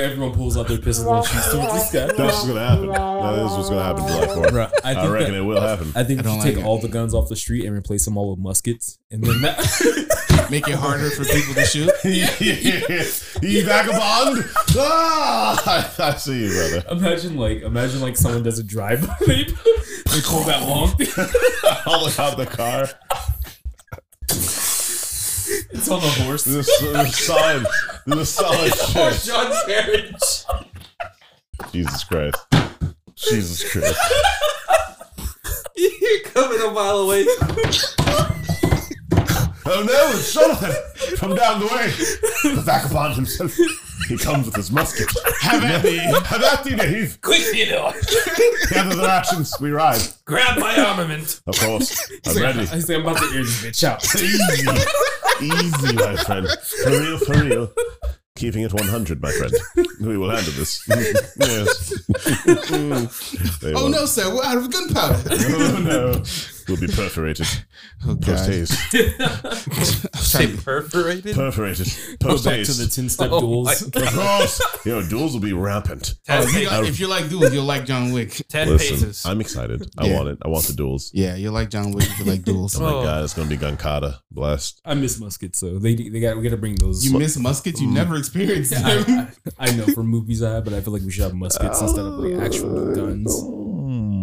Yeah, 0.00 0.06
everyone 0.06 0.32
pulls 0.32 0.56
out 0.56 0.66
their 0.66 0.78
pistols 0.78 1.06
and 1.06 1.26
shoots 1.26 1.52
them. 1.52 1.60
This 1.74 1.92
guy. 1.92 2.06
That's 2.06 2.18
what's 2.18 2.46
gonna 2.46 2.66
happen. 2.66 2.86
That 2.88 3.38
is 3.44 3.52
what's 3.52 3.68
gonna 3.68 3.82
happen 3.82 4.06
July 4.06 4.26
4th. 4.26 4.50
Bruh, 4.50 4.70
I, 4.82 4.90
I, 4.90 4.94
think 4.94 5.12
reckon 5.12 5.32
that- 5.32 5.38
it 5.38 5.42
will 5.42 5.60
happen. 5.60 5.92
I 5.94 6.04
think 6.04 6.20
I 6.20 6.22
we 6.22 6.28
don't 6.28 6.36
should 6.38 6.44
take 6.46 6.56
like 6.56 6.64
it. 6.64 6.68
all 6.68 6.78
the 6.78 6.88
guns 6.88 7.12
off 7.14 7.28
the 7.28 7.36
street 7.36 7.66
and 7.66 7.76
replace 7.76 8.04
them 8.06 8.16
all 8.16 8.30
with 8.30 8.38
muskets, 8.38 8.98
and 9.10 9.22
then 9.22 9.42
that. 9.42 10.06
Make 10.50 10.66
it 10.68 10.74
harder 10.74 11.10
for 11.10 11.24
people 11.24 11.54
to 11.54 11.64
shoot. 11.64 11.92
you 13.42 13.64
vagabond! 13.64 14.44
Ah, 14.76 15.94
I 15.98 16.16
see 16.16 16.44
you, 16.46 16.50
brother. 16.50 16.82
imagine 16.90 17.36
like 17.36 17.62
imagine 17.62 18.00
like 18.00 18.16
someone 18.16 18.42
does 18.42 18.58
a 18.58 18.64
drive 18.64 19.06
by, 19.06 19.14
they, 19.26 19.44
they 19.44 20.20
pull 20.24 20.42
that 20.44 20.66
long 20.66 20.88
thing. 20.96 21.06
I'll 21.86 22.02
look 22.02 22.18
out 22.18 22.36
the 22.36 22.46
car. 22.46 22.88
It's 25.72 25.88
on 25.88 26.00
the 26.00 26.08
horse. 26.24 26.44
This 26.44 26.68
is, 26.68 26.92
this 26.92 27.08
is 27.08 27.26
solid. 27.26 27.66
This 28.06 28.18
is 28.18 28.28
solid 28.30 28.72
Or 28.96 29.12
shit. 29.12 29.22
John 29.24 29.52
carriage. 29.66 30.14
Jesus 31.72 32.04
Christ. 32.04 32.36
Jesus 33.16 33.70
Christ. 33.72 33.98
You're 35.76 36.20
coming 36.24 36.60
a 36.60 36.70
mile 36.70 36.98
away. 37.00 37.26
Oh 39.72 39.84
no, 39.84 40.10
it's 40.16 40.32
Jonathan 40.34 40.72
from 41.16 41.34
down 41.36 41.60
the 41.60 41.66
way. 41.66 41.90
The 42.54 42.62
vagabond 42.62 43.14
himself. 43.14 43.54
He 44.08 44.16
comes 44.18 44.46
with 44.46 44.56
his 44.56 44.72
musket. 44.72 45.08
Have 45.40 45.62
at 45.62 45.82
thee. 45.82 45.98
Have 45.98 46.42
at 46.42 46.64
thee, 46.64 46.74
Dave. 46.74 47.20
Quick, 47.20 47.42
Theodore. 47.42 47.92
Gather 48.70 48.96
the 48.96 49.02
rations. 49.06 49.54
We 49.60 49.70
ride. 49.70 50.00
Grab 50.24 50.58
my 50.58 50.74
armament. 50.80 51.40
Of 51.46 51.56
course. 51.60 52.10
I'm 52.26 52.42
ready. 52.42 52.60
I 52.60 52.78
say 52.80 52.96
I'm 52.96 53.02
about 53.02 53.18
to 53.18 53.24
air 53.26 53.44
this 53.44 53.62
bitch 53.62 53.84
out. 53.84 54.02
Easy. 54.16 54.66
Easy, 55.42 55.92
my 55.94 56.16
friend. 56.24 56.48
For 56.48 56.90
real, 56.90 57.18
for 57.18 57.32
real. 57.44 57.72
Keeping 58.36 58.62
it 58.62 58.72
100, 58.72 59.20
my 59.20 59.32
friend. 59.32 59.52
We 60.00 60.16
will 60.16 60.30
handle 60.30 60.52
this. 60.54 60.82
yes. 61.38 61.92
Oh 63.62 63.84
will. 63.84 63.88
no, 63.90 64.06
sir, 64.06 64.34
we're 64.34 64.42
out 64.44 64.56
of 64.58 64.70
gunpowder. 64.70 65.22
Oh 65.30 65.82
no. 65.84 66.22
We'll 66.70 66.80
be 66.80 66.86
perforated. 66.86 67.46
Oh 68.06 68.16
Post 68.16 68.46
god. 68.46 68.48
haste. 68.48 68.72
Say 70.16 70.56
perforated. 70.64 71.34
Perforated. 71.34 71.86
Go 72.18 72.30
Post 72.30 72.44
back 72.46 72.52
to 72.52 72.58
haste. 72.60 72.78
the 72.78 72.86
ten 72.88 73.10
step 73.10 73.28
Oh 73.30 73.40
duels. 73.40 73.82
Of 73.82 73.92
course. 73.92 74.86
You 74.86 74.92
know, 74.92 75.02
duels 75.06 75.34
will 75.34 75.40
be 75.40 75.52
rampant. 75.52 76.14
Ten, 76.24 76.42
Oh, 76.42 76.46
you 76.48 76.66
pa- 76.66 76.80
got, 76.80 76.86
if 76.86 76.98
you 76.98 77.08
like 77.08 77.28
duels, 77.28 77.52
you'll 77.52 77.64
like 77.64 77.84
John 77.84 78.12
Wick. 78.12 78.40
ten 78.48 78.68
Listen, 78.70 78.96
paces. 78.96 79.26
I'm 79.26 79.40
excited. 79.42 79.90
I 79.98 80.06
Yeah. 80.06 80.16
want 80.16 80.28
it. 80.30 80.38
I 80.42 80.48
want 80.48 80.64
the 80.64 80.72
duels. 80.72 81.10
Yeah, 81.12 81.34
you'll 81.34 81.52
like 81.52 81.68
John 81.68 81.92
Wick 81.92 82.04
if 82.08 82.18
you 82.20 82.24
like 82.24 82.42
duels. 82.42 82.74
Oh 82.80 82.80
my 82.84 82.90
Oh. 82.92 83.02
god, 83.02 83.24
it's 83.24 83.34
gonna 83.34 83.50
be 83.50 83.58
Gunkata. 83.58 84.18
Blessed. 84.30 84.80
I 84.84 84.94
miss 84.94 85.20
muskets, 85.20 85.58
so 85.58 85.78
they 85.78 85.94
they 85.94 86.20
got 86.20 86.36
we 86.38 86.42
got 86.42 86.50
to 86.50 86.56
bring 86.56 86.76
those. 86.76 87.04
You 87.04 87.18
miss 87.18 87.36
muskets, 87.38 87.80
you 87.82 87.88
mm. 87.88 87.92
never 87.92 88.16
experienced 88.16 88.74
I, 88.76 89.02
them. 89.02 89.28
I, 89.58 89.68
I 89.68 89.76
know 89.76 89.86
for 89.88 90.02
movies 90.04 90.42
I 90.42 90.54
have, 90.54 90.64
but 90.64 90.72
I 90.72 90.80
feel 90.80 90.92
like 90.94 91.02
we 91.02 91.10
should 91.10 91.24
have 91.24 91.34
muskets 91.34 91.82
instead 91.82 92.04
of 92.04 92.14
like 92.14 92.40
actual 92.46 92.94
guns. 92.94 93.30
Oh. 93.36 93.59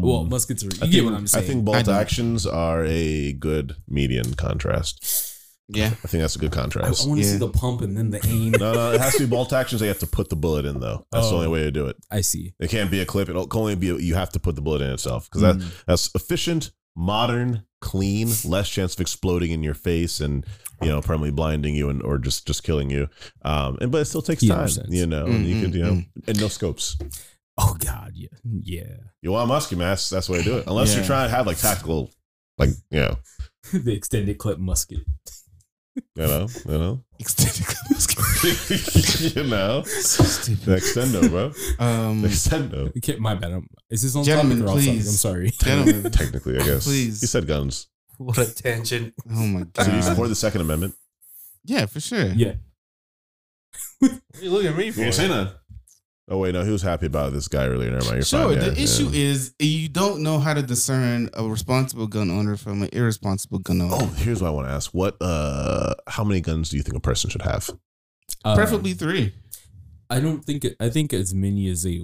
Well, 0.08 0.24
muskets 0.26 0.63
are. 0.63 0.67
You 0.67 0.72
I 0.82 0.86
get 0.88 0.91
think, 0.93 1.06
what 1.06 1.13
I'm 1.17 1.24
I 1.34 1.41
think 1.41 1.65
bolt 1.65 1.86
don't. 1.86 1.96
actions 1.96 2.46
are 2.46 2.86
a 2.86 3.34
good 3.34 3.76
median 3.88 4.34
contrast. 4.36 5.34
yeah. 5.70 5.88
I 5.88 6.08
think 6.08 6.22
that's 6.22 6.36
a 6.36 6.39
good 6.39 6.52
contrast. 6.52 6.86
I, 6.86 6.88
contrast. 6.88 7.08
want 7.10 7.20
to 7.22 7.26
Yeah. 7.26 7.32
see 7.34 7.38
the 7.39 7.50
pump 7.50 7.82
and 7.82 7.98
then 7.98 8.10
the 8.12 8.26
aim. 8.26 8.52
No, 8.52 8.74
no, 8.74 8.91
it 8.93 9.02
has 9.02 9.13
to 9.15 9.20
be 9.24 9.26
bolt 9.30 9.52
actions. 9.54 9.82
They 9.82 9.88
have 9.88 10.00
to 10.00 10.08
put 10.08 10.30
the 10.30 10.36
bullet 10.38 10.65
in 10.65 10.80
though. 10.80 11.06
That's 11.12 11.28
the 11.30 11.34
Oh. 11.34 11.38
only 11.38 11.50
way 11.50 11.60
to 11.63 11.72
do 11.72 11.88
it. 11.88 11.98
I 12.10 12.22
see. 12.22 12.54
It 12.60 12.70
can't 12.70 12.89
be 12.89 13.00
a 13.02 13.06
clip. 13.06 13.28
It'll 13.30 13.48
only 13.54 13.76
be 13.76 13.88
you 13.88 14.15
have 14.15 14.32
to 14.32 14.39
put 14.39 14.56
the 14.56 14.62
bullet 14.62 14.82
in 14.82 14.89
itself 14.91 15.30
because 15.30 15.41
that 15.41 15.62
that's 15.86 16.10
efficient, 16.15 16.72
modern, 16.96 17.63
clean, 17.82 18.30
less 18.46 18.70
chance 18.70 18.93
of 18.96 19.02
exploding 19.02 19.52
in 19.52 19.62
your 19.62 19.74
face 19.76 20.20
and 20.22 20.46
you 20.82 20.88
know 20.88 21.02
permanently 21.02 21.32
blinding 21.32 21.76
you 21.76 21.89
and 21.89 22.02
or 22.02 22.17
just 22.17 22.48
just 22.48 22.63
killing 22.63 22.89
you. 22.89 23.10
Um, 23.43 23.78
and 23.82 23.91
but 23.91 24.00
it 24.02 24.06
still 24.06 24.22
takes 24.22 24.41
Yeah, 24.43 24.54
time, 24.54 24.60
understands. 24.62 24.96
you 24.96 25.06
know. 25.06 25.26
and 25.26 25.46
you 25.46 25.56
Mm, 25.56 25.62
can 25.63 25.72
mm, 25.72 25.76
you 25.76 25.84
know 25.84 26.02
and 26.28 26.39
no 26.39 26.48
scopes. 26.48 26.96
Oh 27.58 27.76
God, 27.80 28.12
yeah, 28.15 28.28
yeah. 28.62 28.96
You 29.22 29.32
want 29.32 29.48
musky 29.48 29.76
mask? 29.76 30.12
That's 30.12 30.28
the 30.28 30.34
way 30.34 30.39
to 30.39 30.43
do 30.43 30.58
it. 30.58 30.65
Unless 30.67 30.96
you're 30.96 31.04
trying 31.06 31.30
to 31.30 31.36
have 31.36 31.48
like 31.48 31.58
tactical, 31.58 32.12
like 32.58 32.70
you 32.91 33.00
know, 33.00 33.17
the 33.74 33.93
extended 33.93 34.38
clip 34.38 34.60
musket. 34.60 35.00
You 36.15 36.28
know, 36.28 36.48
you 36.67 36.78
know, 36.78 37.04
Extended 37.20 37.65
clip. 37.65 37.89
Musket. 37.89 39.36
you 39.36 39.43
know. 39.46 39.82
so 39.84 40.22
The 40.24 40.30
stupid. 40.30 40.80
extendo, 40.84 41.28
bro. 41.30 41.52
Um, 41.84 42.22
The 42.22 42.28
extendo. 42.28 42.96
Okay, 42.98 43.15
my 43.17 43.34
bad. 43.34 43.54
I'm, 43.54 43.67
is 43.89 44.04
this 44.04 44.15
on 44.15 44.24
Gentlemen, 44.24 44.60
topic 44.60 44.67
or 44.70 44.78
off 44.78 44.84
topic? 44.86 44.93
please. 44.93 45.08
I'm 45.08 45.13
sorry. 45.13 45.50
gentlemen, 45.50 46.12
Technically, 46.12 46.60
I 46.60 46.63
guess. 46.63 46.84
Please. 46.86 47.22
He 47.22 47.26
said 47.28 47.48
guns. 47.48 47.88
What 48.20 48.38
a 48.38 48.54
tangent. 48.54 49.15
oh 49.32 49.48
my 49.48 49.62
God. 49.62 49.86
So 49.86 49.89
do 49.91 49.96
you 49.98 50.04
support 50.04 50.30
the 50.30 50.36
Second 50.36 50.62
Amendment? 50.62 50.93
Yeah, 51.65 51.88
for 51.88 52.00
sure. 52.00 52.26
Yeah. 52.28 52.54
What 54.00 54.12
are 54.12 54.43
you 54.43 54.50
looking 54.52 54.70
at 54.70 54.78
me 54.78 54.91
for? 54.91 55.00
that. 55.02 55.56
Oh 56.29 56.39
wait, 56.39 56.53
no, 56.53 56.63
he 56.63 56.71
was 56.71 56.81
happy 56.81 57.05
about 57.05 57.31
this 57.31 57.47
guy 57.47 57.67
earlier. 57.67 57.89
Never 57.89 58.03
mind. 58.03 58.15
You're 58.15 58.23
Sure. 58.23 58.49
fine. 58.49 58.59
The 58.59 58.73
yeah. 58.75 58.83
issue 58.83 59.09
is 59.13 59.53
you 59.59 59.87
don't 59.87 60.21
know 60.21 60.39
how 60.39 60.53
to 60.53 60.61
discern 60.61 61.29
a 61.33 61.43
responsible 61.47 62.07
gun 62.07 62.29
owner 62.29 62.57
from 62.57 62.81
an 62.83 62.89
irresponsible 62.91 63.59
gun 63.59 63.81
owner. 63.81 63.95
Oh, 63.97 64.07
here's 64.17 64.41
what 64.41 64.49
I 64.49 64.51
want 64.51 64.67
to 64.67 64.73
ask. 64.73 64.93
What 64.93 65.15
uh 65.21 65.93
how 66.07 66.23
many 66.25 66.41
guns 66.41 66.69
do 66.69 66.77
you 66.77 66.83
think 66.83 66.97
a 66.97 66.99
person 67.01 67.29
should 67.29 67.43
have? 67.43 67.69
Preferably 68.43 68.93
three. 68.93 69.33
I 70.09 70.19
don't 70.19 70.43
think 70.43 70.65
it, 70.65 70.75
I 70.79 70.89
think 70.89 71.13
as 71.13 71.33
many 71.33 71.67
as 71.69 71.83
they 71.83 72.01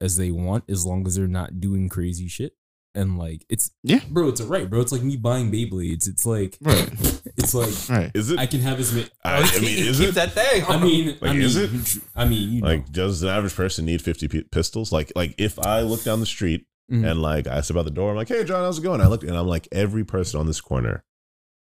as 0.00 0.16
they 0.18 0.30
want, 0.30 0.64
as 0.68 0.84
long 0.84 1.06
as 1.06 1.14
they're 1.16 1.26
not 1.26 1.58
doing 1.60 1.88
crazy 1.88 2.28
shit. 2.28 2.52
And 2.96 3.18
like 3.18 3.44
it's 3.48 3.70
Yeah. 3.82 4.00
bro. 4.08 4.28
It's 4.28 4.40
a 4.40 4.46
right, 4.46 4.70
bro. 4.70 4.80
It's 4.80 4.92
like 4.92 5.02
me 5.02 5.16
buying 5.16 5.50
Beyblades. 5.50 6.06
It's 6.08 6.24
like 6.24 6.56
Right. 6.60 6.88
it's 7.36 7.52
like 7.54 7.72
Right. 7.88 8.10
Is 8.14 8.30
it? 8.30 8.38
I 8.38 8.46
can 8.46 8.60
have 8.60 8.78
as 8.78 8.92
many. 8.92 9.08
I, 9.24 9.38
I 9.38 9.58
mean, 9.60 9.78
is 9.88 9.98
it? 10.00 10.14
that 10.14 10.32
thing. 10.32 10.64
I 10.68 10.80
mean, 10.80 11.08
I 11.20 11.26
Like, 11.26 11.32
mean, 11.32 11.42
is 11.42 11.56
it? 11.56 12.02
I 12.14 12.24
mean, 12.24 12.52
you 12.52 12.60
know. 12.60 12.68
Like, 12.68 12.92
does 12.92 13.22
an 13.22 13.30
average 13.30 13.54
person 13.56 13.84
need 13.84 14.00
50 14.00 14.28
p- 14.28 14.42
pistols? 14.44 14.92
Like, 14.92 15.10
like 15.16 15.34
if 15.38 15.58
I 15.58 15.80
look 15.80 16.04
down 16.04 16.20
the 16.20 16.26
street 16.26 16.66
Mhm. 16.92 17.10
and 17.10 17.20
like 17.22 17.46
I 17.48 17.62
step 17.62 17.76
out 17.78 17.84
the 17.84 17.90
door, 17.90 18.10
I'm 18.10 18.16
like, 18.16 18.28
"Hey, 18.28 18.44
John, 18.44 18.62
how's 18.62 18.78
it 18.78 18.82
going?" 18.82 19.00
I 19.00 19.06
look 19.08 19.22
and 19.24 19.36
I'm 19.36 19.46
like, 19.48 19.66
every 19.72 20.04
person 20.04 20.38
on 20.38 20.46
this 20.46 20.60
corner 20.60 21.02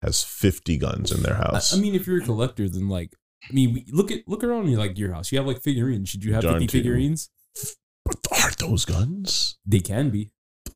has 0.04 0.22
50 0.24 0.78
guns 0.78 1.12
in 1.12 1.24
their 1.24 1.36
house. 1.36 1.74
I 1.74 1.80
mean, 1.80 1.96
if 1.96 2.06
you're 2.06 2.22
a 2.22 2.26
collector, 2.26 2.68
then 2.70 2.90
like, 2.90 3.16
I 3.50 3.54
mean, 3.54 3.86
look 3.92 4.12
at 4.12 4.28
look 4.28 4.44
around 4.44 4.68
your 4.70 4.80
like 4.80 4.98
your 5.00 5.14
house. 5.14 5.32
You 5.32 5.38
have 5.40 5.48
like 5.48 5.62
figurines. 5.64 6.10
Should 6.10 6.24
you 6.26 6.34
have 6.34 6.44
Darn 6.44 6.56
50 6.60 6.68
tootin'. 6.68 6.80
figurines? 6.84 7.30
but 8.06 8.18
aren't 8.44 8.58
those 8.60 8.84
guns? 8.86 9.58
They 9.66 9.80
can 9.80 10.10
be. 10.12 10.32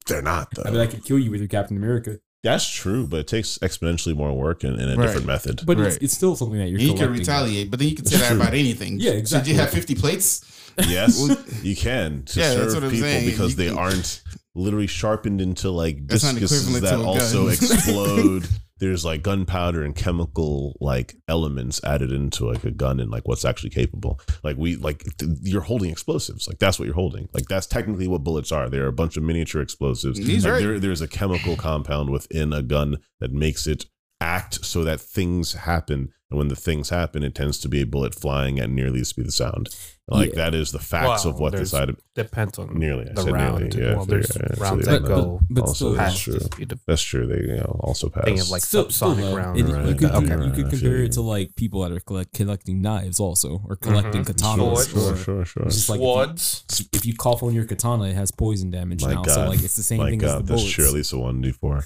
They're 0.08 0.22
not 0.22 0.50
though. 0.56 0.64
I 0.66 0.72
mean, 0.72 0.80
I 0.82 0.88
could 0.88 1.04
kill 1.06 1.20
you 1.20 1.32
with 1.32 1.42
your 1.42 1.48
Captain 1.50 1.78
America, 1.78 2.20
That's 2.44 2.68
true, 2.70 3.08
but 3.08 3.20
it 3.22 3.28
takes 3.28 3.58
exponentially 3.60 4.16
more 4.16 4.32
work 4.34 4.64
and, 4.64 4.80
and 4.80 4.92
a 4.92 4.96
Right. 4.96 5.06
different 5.08 5.26
method. 5.28 5.62
but 5.66 5.80
it's, 5.80 5.96
Right. 5.96 6.04
it's 6.04 6.14
still 6.14 6.36
something 6.36 6.58
that 6.60 6.70
you're. 6.70 6.80
you 6.80 6.90
can 6.90 6.98
collecting. 6.98 7.20
retaliate, 7.20 7.70
but 7.72 7.80
then 7.80 7.90
you 7.90 7.96
can 7.96 8.06
say 8.06 8.18
that 8.18 8.32
about 8.34 8.54
anything. 8.66 9.00
Yeah, 9.00 9.24
Should 9.26 9.48
you 9.48 9.56
have 9.56 9.70
50 9.72 9.96
plates? 9.96 10.42
yes, 10.88 11.20
you 11.64 11.76
can 11.76 12.24
to 12.24 12.40
Yeah, 12.40 12.54
that's 12.54 12.74
serve 12.74 12.74
what 12.76 12.84
I'm 12.86 12.92
people 12.92 13.08
saying. 13.10 13.26
because 13.30 13.50
You 13.52 13.56
they 13.58 13.68
can- 13.70 13.78
aren't 13.78 14.22
literally 14.56 14.88
sharpened 14.88 15.42
into 15.42 15.70
like 15.72 16.08
That's 16.08 16.24
not 16.24 16.36
discuses 16.36 16.68
equivalent 16.76 16.84
that 16.86 17.04
to 17.04 17.22
also 17.24 17.48
explode. 17.50 18.48
There's 18.80 19.04
like 19.04 19.24
gunpowder 19.24 19.84
and 19.84 19.96
chemical 19.96 20.78
like 20.80 21.16
elements 21.28 21.84
added 21.84 22.12
into 22.12 22.46
like 22.46 22.64
a 22.64 22.72
gun 22.72 23.00
and 23.00 23.10
like 23.10 23.28
what's 23.28 23.46
actually 23.46 23.72
capable. 23.72 24.20
Like 24.44 24.58
we 24.58 24.76
like 24.76 25.04
th- 25.18 25.32
you're 25.42 25.62
holding 25.62 25.90
explosives. 25.90 26.48
Like 26.48 26.60
that's 26.60 26.80
what 26.80 26.86
you're 26.86 26.96
holding. 26.96 27.30
Like 27.34 27.46
that's 27.48 27.68
technically 27.68 28.08
what 28.08 28.24
bullets 28.24 28.52
are. 28.52 28.70
They're 28.70 28.88
a 28.88 28.94
bunch 28.94 29.18
of 29.18 29.24
miniature 29.24 29.62
explosives. 29.62 30.20
Like, 30.20 30.52
right. 30.52 30.60
there, 30.60 30.80
there's 30.80 31.02
a 31.02 31.08
chemical 31.08 31.56
compound 31.56 32.10
within 32.10 32.54
a 32.54 32.62
gun 32.62 32.98
that 33.20 33.32
makes 33.32 33.68
it 33.68 33.86
act 34.22 34.66
so 34.66 34.84
that 34.84 35.00
things 35.00 35.54
happen. 35.54 36.10
And 36.30 36.38
when 36.38 36.50
the 36.50 36.58
things 36.58 36.90
happen, 36.90 37.24
it 37.24 37.34
tends 37.34 37.58
to 37.60 37.70
be 37.70 37.82
a 37.82 37.86
bullet 37.86 38.14
flying 38.14 38.60
at 38.60 38.70
nearly 38.70 39.00
the 39.00 39.06
speed 39.06 39.28
of 39.28 39.34
sound. 39.34 39.70
Like 40.10 40.30
Yeah. 40.32 40.36
that 40.36 40.56
is 40.56 40.72
the 40.74 40.80
facts 40.80 41.24
Wow, 41.26 41.32
of 41.32 41.40
what 41.40 41.52
there's- 41.54 41.72
this 41.72 41.80
item. 41.80 41.98
Depends 42.16 42.58
on 42.60 42.78
Nearly, 42.78 43.06
I 43.10 43.22
said 43.24 43.32
round. 43.32 43.60
nearly, 43.76 43.82
yeah, 43.82 43.96
well, 43.96 44.06
there's 44.06 44.32
yeah, 44.36 44.48
yeah, 44.58 44.62
rounds 44.64 44.86
that 44.88 45.04
go 45.04 45.40
but 45.50 45.62
also 45.62 45.74
still, 45.74 45.94
that's 45.94 46.14
past 46.14 46.22
true. 46.24 46.34
the 46.34 46.40
speed 46.46 46.72
of 46.74 46.80
That's 46.88 47.02
true. 47.02 47.28
They 47.28 47.42
you 47.48 47.58
know 47.58 47.78
also 47.82 48.10
pass. 48.10 48.24
thinking 48.26 48.42
of 48.42 48.50
like 48.50 48.62
Still, 48.62 48.90
still 48.90 49.16
subsonic 49.16 49.18
though, 49.22 49.36
rounds. 49.38 49.62
Right, 49.62 49.70
you 49.88 49.96
could, 49.96 50.12
okay. 50.12 50.46
you 50.46 50.52
could 50.54 50.66
I 50.66 50.70
compare 50.70 51.04
it 51.04 51.12
to 51.14 51.22
like 51.22 51.56
people 51.56 51.82
that 51.82 51.92
are 51.94 52.00
collect, 52.02 52.34
collecting 52.34 52.82
knives 52.82 53.20
also, 53.22 53.62
or 53.66 53.76
Mm-hmm. 53.78 53.90
collecting 53.90 54.24
katanas. 54.26 54.56
Swords. 54.58 54.88
sure, 54.90 55.14
or 55.14 55.16
sure, 55.18 55.46
sure. 55.46 55.64
just 55.66 55.90
like 55.90 55.98
if 56.00 56.02
you, 56.02 56.08
Swords. 56.14 56.64
if 56.94 57.06
you 57.06 57.14
cough 57.16 57.42
on 57.44 57.54
your 57.54 57.66
katana, 57.66 58.06
it 58.06 58.16
has 58.16 58.32
poison 58.32 58.70
damage 58.70 59.02
My 59.04 59.14
now. 59.14 59.24
So 59.24 59.46
like 59.48 59.62
it's 59.64 59.76
the 59.78 59.84
same 59.84 60.00
My 60.00 60.10
thing 60.10 60.24
as 60.24 60.32
the 60.32 60.38
God, 60.40 60.48
that's 60.48 60.62
bullets. 60.62 60.72
true. 60.74 60.88
At 60.88 60.94
least 60.94 61.14
a 61.14 61.18
one 61.20 61.42
d 61.42 61.52
four. 61.52 61.86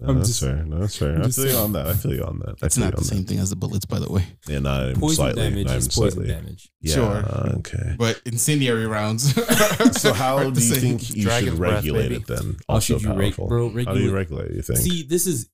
No, 0.00 0.08
I'm 0.08 0.16
that's 0.16 0.28
just- 0.28 0.40
fair. 0.40 0.64
No, 0.64 0.78
that's 0.78 0.96
fair. 0.96 1.14
I'm 1.14 1.20
I 1.20 1.24
just 1.24 1.38
feel 1.40 1.50
you 1.50 1.56
on 1.58 1.72
that. 1.74 1.86
I 1.86 1.92
feel 1.92 2.14
you 2.14 2.24
on 2.24 2.38
that. 2.38 2.56
I 2.62 2.66
It's 2.66 2.78
not 2.78 2.92
the 2.92 2.98
on 2.98 3.04
same 3.04 3.24
thing 3.24 3.38
as 3.38 3.50
the 3.50 3.56
bullets, 3.56 3.84
by 3.84 3.98
the 3.98 4.10
way. 4.10 4.24
Yeah, 4.48 4.60
not 4.60 4.88
even 4.88 5.00
Poison 5.00 5.16
slightly. 5.16 5.42
damage 5.42 5.66
not 5.66 5.76
is 5.76 5.86
even 5.88 6.02
poison 6.02 6.16
slightly. 6.24 6.34
damage. 6.34 6.70
Yeah. 6.80 6.94
Sure. 6.94 7.16
Okay. 7.58 7.96
But 7.98 8.22
incendiary 8.24 8.86
rounds. 8.86 9.34
So 10.00 10.12
how 10.24 10.38
do 10.48 10.60
you 10.60 10.66
same. 10.74 10.80
think 10.98 11.14
you 11.16 11.24
Dragon's 11.24 11.52
should 11.52 11.58
regulate 11.60 12.02
baby. 12.08 12.14
it 12.16 12.26
then? 12.26 12.56
How 12.68 12.74
Also 12.76 12.94
should 12.98 13.02
you 13.02 13.12
reg- 13.14 13.36
powerful. 13.36 13.48
bro, 13.48 13.68
How 13.84 13.92
do 13.94 14.00
you 14.00 14.10
regulate- 14.10 14.12
regulate? 14.44 14.56
You 14.56 14.62
think? 14.62 14.78
See, 14.78 15.02
this 15.02 15.26
is 15.26 15.50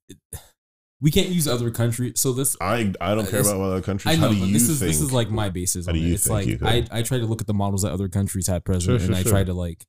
we 1.00 1.10
can't 1.10 1.28
use 1.28 1.46
other 1.48 1.70
countries. 1.70 2.20
So 2.20 2.32
this 2.32 2.56
I 2.60 2.92
I 3.00 3.14
don't 3.14 3.26
uh, 3.26 3.30
care 3.30 3.40
about 3.40 3.58
what 3.58 3.66
other 3.66 3.82
countries. 3.82 4.14
I 4.14 4.16
know, 4.16 4.28
how 4.28 4.32
do 4.34 4.38
but 4.40 4.46
you 4.48 4.52
this 4.54 4.68
is 4.68 4.78
think? 4.78 4.90
this 4.92 5.00
is 5.00 5.12
like 5.12 5.30
my 5.30 5.48
basis 5.48 5.86
How 5.86 5.90
on 5.92 5.98
do 5.98 6.04
it. 6.04 6.08
you 6.08 6.14
It's 6.14 6.26
think 6.26 6.46
you 6.46 6.58
like 6.58 6.84
could? 6.88 6.92
I 6.92 6.98
I 7.00 7.02
try 7.02 7.18
to 7.18 7.26
look 7.26 7.40
at 7.40 7.46
the 7.46 7.54
models 7.54 7.82
that 7.82 7.92
other 7.92 8.08
countries 8.08 8.46
had 8.46 8.64
present, 8.64 8.84
Sure, 8.84 8.98
sure, 8.98 9.06
and 9.08 9.16
I 9.16 9.22
sure. 9.22 9.32
try 9.32 9.44
to 9.44 9.52
like 9.54 9.84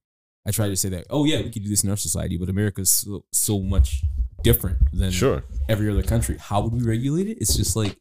I 0.45 0.51
try 0.51 0.67
to 0.69 0.75
say 0.75 0.89
that 0.89 1.05
oh 1.09 1.25
yeah 1.25 1.37
we 1.37 1.49
could 1.49 1.63
do 1.63 1.69
this 1.69 1.83
in 1.83 1.89
our 1.89 1.97
society, 1.97 2.37
but 2.37 2.49
America's 2.49 2.89
so, 2.89 3.23
so 3.31 3.59
much 3.61 4.03
different 4.43 4.77
than 4.93 5.11
sure. 5.11 5.43
every 5.69 5.89
other 5.89 6.03
country. 6.03 6.37
How 6.39 6.61
would 6.61 6.73
we 6.73 6.83
regulate 6.83 7.27
it? 7.27 7.37
It's 7.41 7.55
just 7.55 7.75
like 7.75 7.97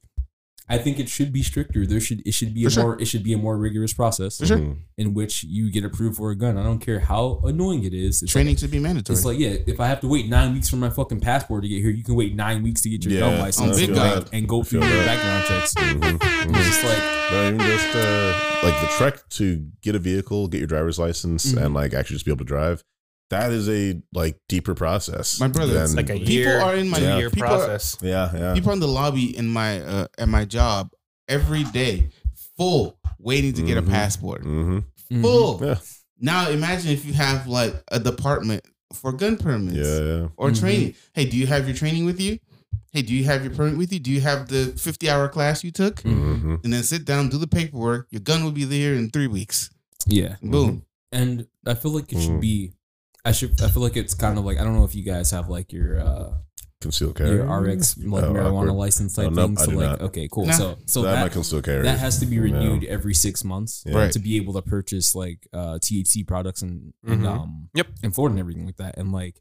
I 0.68 0.78
think 0.78 0.98
it 0.98 1.08
should 1.08 1.32
be 1.32 1.44
stricter. 1.44 1.86
There 1.86 2.00
should 2.00 2.26
it 2.26 2.32
should 2.32 2.52
be 2.52 2.62
For 2.64 2.68
a 2.68 2.70
sure. 2.72 2.82
more 2.82 3.00
it 3.00 3.04
should 3.06 3.22
be 3.22 3.32
a 3.32 3.38
more 3.38 3.56
rigorous 3.56 3.92
process 3.92 4.44
sure. 4.44 4.58
Mhm. 4.58 4.78
in 4.98 5.14
which 5.14 5.44
you 5.44 5.70
get 5.70 5.84
approved 5.84 6.16
for 6.16 6.32
a 6.32 6.34
gun. 6.36 6.58
I 6.58 6.64
don't 6.64 6.80
care 6.80 6.98
how 6.98 7.40
annoying 7.44 7.84
it 7.84 7.94
is. 7.94 8.20
It's 8.20 8.32
Training 8.32 8.54
Like, 8.54 8.58
should 8.58 8.72
be 8.72 8.80
mandatory. 8.80 9.14
it's 9.16 9.24
like 9.24 9.38
yeah, 9.38 9.56
if 9.68 9.78
I 9.78 9.86
have 9.86 10.00
to 10.00 10.08
wait 10.08 10.28
nine 10.28 10.54
weeks 10.54 10.68
for 10.68 10.74
my 10.74 10.90
fucking 10.90 11.20
passport 11.20 11.62
to 11.62 11.68
get 11.68 11.80
here, 11.82 11.90
you 11.90 12.02
can 12.02 12.16
wait 12.16 12.34
nine 12.34 12.64
weeks 12.64 12.80
to 12.82 12.88
get 12.90 13.04
your 13.04 13.12
Yeah, 13.14 13.20
gun 13.20 13.34
I 13.34 13.40
license 13.42 13.78
feel 13.78 13.88
and, 13.90 13.96
that. 13.96 14.28
and 14.32 14.48
go 14.48 14.64
through 14.64 14.80
feel 14.80 14.90
your 14.92 15.04
background 15.04 15.44
checks. 15.46 15.74
Mhm. 15.74 16.00
Mhm. 16.18 16.56
It's 16.56 16.66
just 16.66 16.84
like 16.84 17.02
No, 17.32 17.46
even 17.48 17.60
just 17.60 17.96
uh, 17.96 18.60
like 18.64 18.80
the 18.80 18.88
trek 18.98 19.28
to 19.30 19.66
get 19.82 19.94
a 19.94 19.98
vehicle, 20.00 20.46
get 20.48 20.58
your 20.58 20.66
driver's 20.68 20.98
license, 20.98 21.52
Mhm. 21.52 21.64
and 21.64 21.74
like 21.74 21.94
actually 21.94 22.14
just 22.16 22.24
be 22.24 22.30
able 22.32 22.38
to 22.38 22.44
drive. 22.44 22.82
That 23.30 23.50
is 23.52 23.68
a 23.68 24.00
like 24.12 24.38
deeper 24.48 24.74
process. 24.74 25.40
My 25.40 25.48
brother, 25.48 25.72
than- 25.74 25.84
it's 25.84 25.94
Like 25.94 26.10
a 26.10 26.18
year, 26.18 26.52
People 26.54 26.68
are 26.68 26.76
in 26.76 26.88
my- 26.88 26.98
Yeah. 26.98 27.18
year 27.18 27.30
people 27.30 27.48
are- 27.50 27.78
yeah, 28.02 28.30
yeah. 28.36 28.54
people 28.54 28.72
in 28.72 28.80
the 28.80 28.86
lobby 28.88 29.36
in 29.36 29.48
my 29.48 29.80
uh, 29.80 30.06
at 30.18 30.28
my 30.28 30.44
job 30.44 30.90
every 31.28 31.64
day, 31.64 32.08
full 32.56 32.98
waiting 33.18 33.52
to 33.54 33.62
get 33.62 33.76
a 33.78 33.82
Mhm. 33.82 33.88
passport. 33.90 34.42
hmm 34.42 34.78
mhm. 35.10 35.22
Full. 35.22 35.60
Yeah. 35.64 35.78
Now 36.20 36.48
imagine 36.50 36.90
if 36.92 37.04
you 37.04 37.12
have 37.14 37.46
like 37.48 37.74
a 37.88 37.98
department 37.98 38.62
for 38.92 39.12
gun 39.12 39.36
permits 39.36 39.76
Yeah, 39.76 40.00
yeah. 40.00 40.28
or 40.36 40.50
Mhm. 40.50 40.60
training. 40.60 40.94
Hey, 41.14 41.24
do 41.26 41.36
you 41.36 41.46
have 41.48 41.66
your 41.66 41.76
training 41.76 42.04
with 42.06 42.20
you? 42.20 42.38
Hey, 42.92 43.02
do 43.02 43.12
you 43.12 43.24
have 43.24 43.44
your 43.44 43.52
permit 43.52 43.76
with 43.76 43.92
you? 43.92 43.98
Do 43.98 44.10
you 44.10 44.20
have 44.22 44.48
the 44.48 44.72
50 44.78 45.10
hour 45.10 45.28
class 45.28 45.62
you 45.64 45.70
took? 45.72 46.00
hmm 46.00 46.56
And 46.64 46.72
then 46.72 46.82
sit 46.84 47.04
down, 47.04 47.28
do 47.28 47.36
the 47.38 47.46
paperwork. 47.48 48.06
Your 48.10 48.20
gun 48.20 48.42
will 48.44 48.52
be 48.52 48.64
there 48.64 48.94
in 48.94 49.10
three 49.10 49.26
weeks. 49.26 49.68
yeah. 50.06 50.36
Boom. 50.42 50.84
And 51.12 51.46
I 51.66 51.74
feel 51.74 51.90
like 51.90 52.12
it 52.12 52.20
should 52.22 52.40
be. 52.40 52.72
I 53.28 53.32
should. 53.32 53.60
I 53.60 53.68
feel 53.68 53.82
like 53.82 53.96
it's 53.96 54.14
kind 54.14 54.38
of 54.38 54.44
like 54.44 54.58
I 54.58 54.64
don't 54.64 54.76
know 54.76 54.84
if 54.84 54.94
you 54.94 55.02
guys 55.02 55.30
have 55.32 55.48
like 55.48 55.72
your 55.72 56.00
uh 56.00 56.32
Concealed 56.80 57.16
carry. 57.16 57.36
your 57.36 57.46
RX 57.46 57.96
like 57.98 58.22
Oh, 58.24 58.32
marijuana 58.34 58.52
awkward. 58.68 58.72
license 58.74 59.14
type 59.16 59.26
Oh, 59.28 59.30
nope, 59.30 59.46
thing. 59.48 59.58
I 59.58 59.64
So 59.64 59.70
do 59.70 59.76
like 59.78 59.88
not. 59.88 60.00
okay, 60.08 60.28
cool. 60.30 60.46
Nah. 60.46 60.52
So 60.52 60.78
so 60.86 61.02
that, 61.02 61.14
that 61.24 61.32
concealed 61.32 61.64
carry. 61.64 61.82
that 61.82 61.98
has 61.98 62.18
to 62.20 62.26
be 62.26 62.36
Yeah. 62.36 62.42
renewed 62.42 62.84
every 62.84 63.14
six 63.14 63.42
months 63.44 63.82
Yeah. 63.86 63.96
Right. 63.96 64.12
to 64.12 64.18
be 64.18 64.36
able 64.36 64.52
to 64.54 64.62
purchase 64.62 65.14
like 65.14 65.48
uh 65.52 65.78
THC 65.80 66.22
products 66.26 66.60
and, 66.62 66.92
and 67.04 67.22
Mhm. 67.22 67.26
um 67.26 67.68
Yep. 67.74 67.88
in 68.04 68.10
Florida 68.12 68.32
and 68.34 68.40
everything 68.40 68.66
like 68.66 68.76
that. 68.76 68.98
And 68.98 69.10
like 69.10 69.40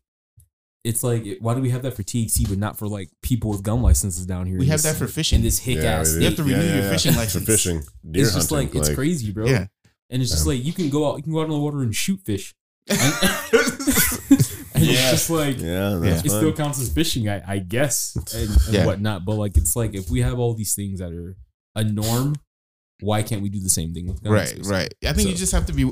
it's 0.84 1.04
like 1.04 1.24
why 1.42 1.54
do 1.56 1.62
we 1.62 1.70
have 1.72 1.82
that 1.84 1.94
for 1.96 2.04
THC 2.04 2.46
but 2.48 2.58
not 2.58 2.78
for 2.78 2.88
like 2.88 3.10
people 3.22 3.50
with 3.52 3.64
gun 3.64 3.82
licenses 3.82 4.26
down 4.26 4.46
here? 4.48 4.58
We 4.58 4.68
have 4.68 4.82
this- 4.82 4.94
that 4.94 4.98
for 4.98 5.08
fishing. 5.08 5.40
in 5.40 5.44
this 5.44 5.60
hick 5.60 5.78
Yeah, 5.78 6.00
ass. 6.00 6.16
You 6.16 6.24
have 6.26 6.36
to 6.38 6.44
renew 6.44 6.56
Yeah, 6.58 6.74
your 6.76 6.84
yeah, 6.86 6.92
fishing 6.92 7.16
license. 7.16 7.46
For 7.46 7.52
fishing. 7.52 7.84
Deer 8.10 8.24
it's 8.24 8.34
just 8.34 8.50
hunting, 8.50 8.70
like 8.70 8.76
it's 8.88 8.96
crazy, 8.96 9.32
bro. 9.32 9.46
Yeah. 9.46 9.68
And 10.10 10.22
it's 10.22 10.32
just 10.32 10.46
Yeah. 10.46 10.54
like 10.54 10.64
you 10.64 10.72
can 10.74 10.90
go 10.90 11.10
out, 11.12 11.18
you 11.18 11.24
can 11.24 11.34
go 11.34 11.40
out 11.42 11.46
in 11.46 11.52
the 11.52 11.60
water 11.60 11.82
and 11.82 11.94
shoot 11.96 12.22
fish. 12.24 12.56
And, 12.88 13.00
and 14.76 14.84
Yeah. 14.84 14.92
it's 14.92 15.12
just 15.12 15.30
like 15.30 15.58
Yeah, 15.60 15.94
Yeah. 15.94 16.00
that's 16.00 16.26
it 16.26 16.30
fun. 16.30 16.40
still 16.40 16.54
counts 16.54 16.80
as 16.82 16.90
fishing, 16.92 17.30
I, 17.30 17.42
I 17.54 17.60
guess, 17.60 18.16
and, 18.36 18.50
and 18.50 18.74
Yeah. 18.74 18.86
whatnot. 18.86 19.26
But 19.26 19.36
like, 19.36 19.58
it's 19.58 19.76
like 19.76 19.94
if 19.96 20.10
we 20.10 20.22
have 20.22 20.38
all 20.40 20.54
these 20.54 20.76
things 20.76 21.00
that 21.00 21.12
are 21.12 21.36
a 21.76 21.84
norm, 21.84 22.36
why 23.02 23.24
can't 23.24 23.42
we 23.42 23.50
do 23.50 23.60
the 23.60 23.70
same 23.70 23.94
thing 23.94 24.08
with 24.08 24.24
guns? 24.24 24.34
Right, 24.34 24.66
right. 24.66 24.94
I 25.06 25.14
think 25.14 25.30
you 25.30 25.36
just 25.36 25.52
have 25.52 25.66
to 25.68 25.74
be 25.74 25.90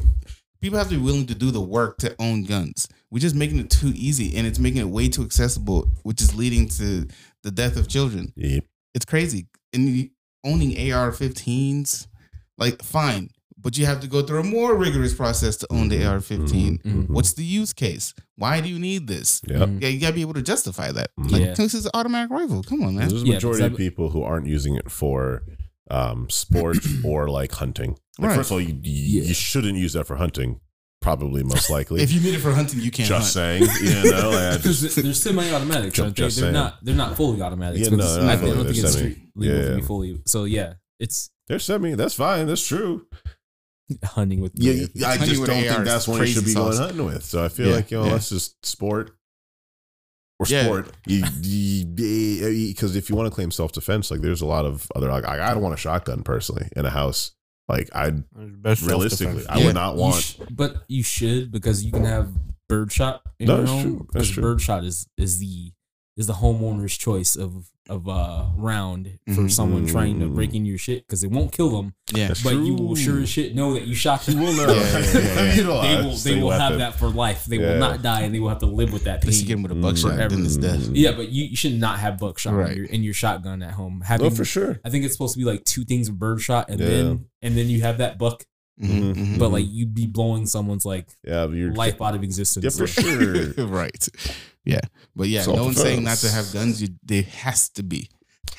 people 0.62 0.78
have 0.78 0.88
to 0.90 0.96
be 0.96 1.02
willing 1.02 1.26
to 1.28 1.36
do 1.36 1.52
the 1.52 1.60
work 1.62 1.98
to 2.00 2.16
own 2.20 2.44
guns. 2.44 2.88
We're 3.12 3.20
just 3.20 3.36
making 3.36 3.60
it 3.60 3.70
too 3.70 3.92
easy 3.96 4.36
and 4.38 4.48
it's 4.48 4.60
making 4.60 4.80
it 4.82 4.88
way 4.88 5.10
too 5.10 5.24
accessible, 5.24 5.90
which 6.04 6.22
is 6.22 6.34
leading 6.36 6.70
to 6.70 7.06
the 7.44 7.52
death 7.52 7.76
of 7.76 7.88
children. 7.90 8.32
Yep. 8.38 8.64
It's 8.96 9.06
crazy. 9.06 9.48
And 9.74 10.10
owning 10.46 10.72
AR-15s, 10.94 12.08
like 12.58 12.82
fine, 12.82 13.30
but 13.64 13.78
you 13.78 13.86
have 13.86 14.00
to 14.02 14.08
go 14.08 14.22
through 14.22 14.42
a 14.42 14.44
more 14.44 14.76
rigorous 14.76 15.14
process 15.14 15.58
to 15.58 15.68
own 15.72 15.88
the 15.90 15.98
Mhm, 16.02 16.08
AR-15. 16.12 16.80
mhm, 16.80 16.82
mhm. 16.84 17.10
What's 17.10 17.34
the 17.34 17.44
use 17.44 17.74
case? 17.74 18.14
Why 18.36 18.62
do 18.62 18.70
you 18.70 18.78
need 18.78 19.08
this? 19.08 19.42
Yep. 19.48 19.70
Mhm. 19.70 19.82
Yeah, 19.82 19.88
you 19.90 20.00
gotta 20.00 20.14
be 20.14 20.22
able 20.22 20.34
to 20.36 20.42
justify 20.42 20.92
that. 20.92 21.10
Mhm. 21.20 21.32
Like 21.32 21.42
Yeah. 21.42 21.54
this 21.56 21.74
is 21.74 21.86
an 21.86 21.92
automatic 21.96 22.30
rifle. 22.30 22.62
Come 22.64 22.84
on, 22.84 22.96
man. 22.96 23.08
There's 23.10 23.24
a 23.24 23.26
majority 23.26 23.64
because 23.64 23.72
of 23.74 23.78
people 23.78 24.10
who 24.12 24.22
aren't 24.22 24.48
using 24.48 24.76
it 24.76 24.92
for 24.92 25.44
um, 25.90 26.30
sport 26.30 26.78
or 27.04 27.28
like 27.30 27.52
hunting. 27.54 27.98
Like, 28.18 28.30
Right. 28.30 28.36
First 28.38 28.50
of 28.52 28.54
all, 28.54 28.62
you, 28.62 28.78
you, 28.84 29.22
Yeah. 29.22 29.28
you 29.28 29.34
shouldn't 29.34 29.78
use 29.78 29.94
that 29.94 30.06
for 30.08 30.16
hunting. 30.18 30.60
probably 31.02 31.44
most 31.44 31.70
likely. 31.70 32.02
If 32.02 32.14
you 32.14 32.22
need 32.22 32.34
it 32.34 32.40
for 32.40 32.54
hunting, 32.54 32.80
you 32.80 32.90
can't 32.90 33.10
just 33.10 33.34
hunt. 33.36 33.60
saying, 33.60 33.64
you 33.84 34.10
know, 34.12 34.30
like, 34.30 34.62
just, 34.64 34.96
they're 34.96 35.14
semi-automatics, 35.14 35.94
Ju- 35.96 36.04
they? 36.04 36.12
just 36.12 36.38
They're 36.38 36.46
saying. 36.46 36.54
not. 36.54 36.78
They're 36.82 36.96
not 36.96 37.18
fully 37.18 37.42
automatics. 37.42 37.82
Yeah, 37.84 37.90
but 37.90 37.98
no, 38.00 38.06
not 38.22 38.30
I, 38.30 38.38
think- 38.38 38.52
I 38.54 38.56
don't 38.56 38.66
think 38.66 38.78
it's 38.78 38.94
semi. 38.94 39.12
street 39.12 39.18
legal 39.36 39.62
to 39.68 39.76
be 39.76 39.82
fully. 39.82 40.22
So 40.26 40.46
yeah, 40.46 40.76
it's 41.02 41.30
they're 41.50 41.60
semi. 41.60 41.96
That's 41.96 42.14
fine. 42.16 42.48
That's 42.48 42.66
true. 42.66 43.06
hunting 44.04 44.42
with. 44.42 44.52
Yeah, 44.56 44.86
the- 44.94 45.06
I 45.06 45.18
just 45.18 45.46
don't 45.46 45.50
AR 45.50 45.62
think 45.76 45.86
that's 45.86 46.08
what 46.08 46.20
you 46.22 46.28
should 46.28 46.46
be 46.46 46.52
sauce. 46.52 46.78
going 46.78 46.88
hunting 46.90 47.06
with. 47.06 47.24
So 47.24 47.44
I 47.44 47.50
feel 47.50 47.68
Yeah, 47.70 47.76
like 47.76 47.92
you 47.92 47.98
know, 47.98 48.06
yeah. 48.06 48.12
let's 48.14 48.30
just 48.30 48.66
sport 48.66 49.12
or 50.40 50.46
Yeah. 50.48 50.64
sport. 50.64 50.92
Because 51.06 51.32
eh, 51.32 52.96
eh, 52.96 52.98
if 52.98 53.10
you 53.10 53.16
want 53.16 53.28
to 53.28 53.34
claim 53.36 53.52
self 53.52 53.72
defense, 53.72 54.12
like 54.12 54.22
there's 54.22 54.42
a 54.42 54.46
lot 54.46 54.66
of 54.66 54.92
other. 54.96 55.10
Like 55.10 55.26
I, 55.26 55.50
I 55.50 55.54
don't 55.54 55.64
want 55.64 55.74
a 55.74 55.78
shotgun 55.78 56.24
personally 56.24 56.68
in 56.76 56.86
a 56.86 56.90
house. 56.90 57.32
Like 57.70 57.90
I 57.96 58.12
Best 58.36 58.86
realistically. 58.86 59.46
I 59.48 59.60
Yeah, 59.60 59.66
would 59.68 59.76
not 59.76 59.96
you 59.96 60.02
want. 60.02 60.22
sh- 60.24 60.36
but 60.52 60.84
you 60.88 61.02
should 61.04 61.52
because 61.52 61.84
you 61.84 61.92
can 61.92 62.04
have 62.06 62.30
birdshot 62.68 63.22
in 63.40 63.48
No, 63.48 63.56
your 63.56 63.62
that's 63.66 63.72
home. 63.72 63.82
true. 63.84 63.98
That's 64.00 64.08
Because 64.12 64.30
true. 64.32 64.44
birdshot 64.44 64.84
is 64.84 65.08
is 65.18 65.40
the 65.40 65.72
is 66.18 66.28
the 66.28 66.34
homeowner's 66.34 66.96
choice 66.98 67.36
of 67.36 67.70
of 67.90 68.08
uh 68.08 68.46
round 68.56 69.20
for 69.28 69.42
Mhm. 69.42 69.52
someone 69.52 69.86
trying 69.86 70.18
to 70.22 70.26
Mm. 70.28 70.36
break 70.36 70.54
in 70.54 70.66
your 70.66 70.78
shit 70.78 71.06
because 71.06 71.22
it 71.22 71.30
won't 71.32 71.52
kill 71.52 71.70
them, 71.70 71.94
Yeah. 72.16 72.30
That's 72.30 72.42
but 72.42 72.54
you 72.56 72.76
will 72.76 72.96
sure 72.96 73.20
as 73.20 73.28
shit 73.28 73.54
know 73.56 73.74
that 73.74 73.86
you 73.86 73.94
shot 73.94 74.26
them. 74.26 74.38
You 74.40 74.46
will 74.46 74.54
know. 74.56 74.74
Yeah, 74.74 75.00
yeah, 75.00 75.04
yeah, 75.04 75.56
they 75.56 75.64
will 76.06 76.16
they 76.18 76.40
a 76.40 76.42
will 76.42 76.52
have 76.52 76.78
that 76.78 76.96
for 76.98 77.10
life. 77.10 77.44
They 77.44 77.58
Yeah. 77.60 77.74
will 77.74 77.80
not 77.80 78.02
die 78.02 78.22
and 78.22 78.34
they 78.34 78.40
will 78.40 78.48
have 78.48 78.60
to 78.60 78.68
live 78.68 78.94
with 78.94 79.04
that 79.04 79.22
Unless 79.22 79.42
you 79.42 79.48
get 79.48 79.56
pain. 79.56 79.58
him 79.58 79.64
with 79.64 79.72
a 79.74 79.76
buckshot, 79.76 80.14
Forever. 80.14 80.34
then 80.34 80.46
it's 80.46 80.56
death. 80.56 80.80
Mm. 80.80 80.92
Yeah, 80.96 81.12
but 81.12 81.28
you, 81.30 81.44
you 81.44 81.56
should 81.58 81.78
not 81.78 82.00
have 82.00 82.20
buckshot 82.20 82.54
Right. 82.54 82.72
in, 82.72 82.78
your, 82.78 82.86
in 82.86 83.04
your 83.04 83.14
shotgun 83.14 83.62
at 83.62 83.72
home. 83.72 84.02
Having 84.06 84.28
Oh, 84.28 84.30
for 84.30 84.46
sure. 84.46 84.80
I 84.86 84.90
think 84.90 85.04
it's 85.04 85.14
supposed 85.14 85.34
to 85.34 85.40
be 85.40 85.46
like 85.46 85.66
two 85.66 85.84
things 85.84 86.08
of 86.08 86.18
birdshot 86.18 86.70
and 86.70 86.80
Yeah. 86.80 86.88
then 86.88 87.26
and 87.42 87.58
then 87.58 87.68
you 87.70 87.82
have 87.82 87.98
that 87.98 88.18
buck, 88.18 88.46
Mhm, 88.82 89.14
mhm. 89.14 89.40
but 89.40 89.52
like 89.52 89.66
you'd 89.70 89.94
be 89.94 90.08
blowing 90.08 90.46
someone's 90.46 90.86
like 90.86 91.10
Yeah, 91.28 91.44
life 91.76 92.02
out 92.02 92.16
of 92.16 92.24
existence. 92.24 92.64
Yeah, 92.64 92.70
for 92.70 92.88
sure. 92.88 93.52
right. 93.68 94.08
Yeah. 94.66 94.80
But 95.16 95.28
yeah, 95.30 95.46
no 95.46 95.64
one's 95.66 95.82
saying 95.82 96.04
not 96.04 96.18
to 96.20 96.30
have 96.30 96.52
guns. 96.54 96.82
You, 96.82 96.90
there 97.04 97.24
has 97.24 97.70
to 97.72 97.84
be. 97.84 98.10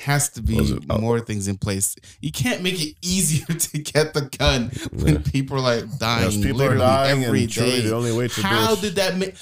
Has 0.00 0.28
to 0.30 0.42
be 0.42 0.58
it- 0.58 0.84
oh. 0.90 0.98
more 0.98 1.20
things 1.20 1.46
in 1.48 1.56
place. 1.56 1.94
You 2.20 2.32
can't 2.32 2.62
make 2.62 2.80
it 2.80 2.96
easier 3.02 3.46
to 3.58 3.78
get 3.78 4.12
the 4.12 4.22
gun 4.38 4.70
when 4.92 5.14
Yeah. 5.16 5.22
people 5.32 5.56
are 5.58 5.60
like 5.60 5.98
dying. 5.98 6.24
Yes, 6.24 6.36
people 6.36 6.50
are 6.62 6.68
literally 6.76 6.78
dying, 6.80 7.24
every 7.24 7.42
and 7.44 7.52
day. 7.54 7.80
the 7.82 7.94
only 7.94 8.12
way 8.12 8.28
to 8.28 8.34
do 8.34 8.42
How 8.42 8.72
it- 8.74 8.80
did 8.80 8.96
that 8.96 9.16
make? 9.16 9.34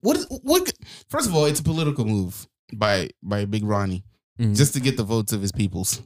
What? 0.00 0.16
is- 0.18 0.26
What? 0.42 0.72
First 1.08 1.28
of 1.28 1.34
all, 1.34 1.46
it's 1.46 1.60
a 1.60 1.64
political 1.64 2.04
move 2.04 2.46
by 2.74 3.10
by 3.22 3.44
Big 3.46 3.64
Ronnie 3.64 4.04
Mhm. 4.40 4.54
just 4.56 4.74
to 4.74 4.80
get 4.80 4.96
the 4.96 5.04
votes 5.04 5.32
of 5.32 5.40
his 5.42 5.52
peoples. 5.52 6.02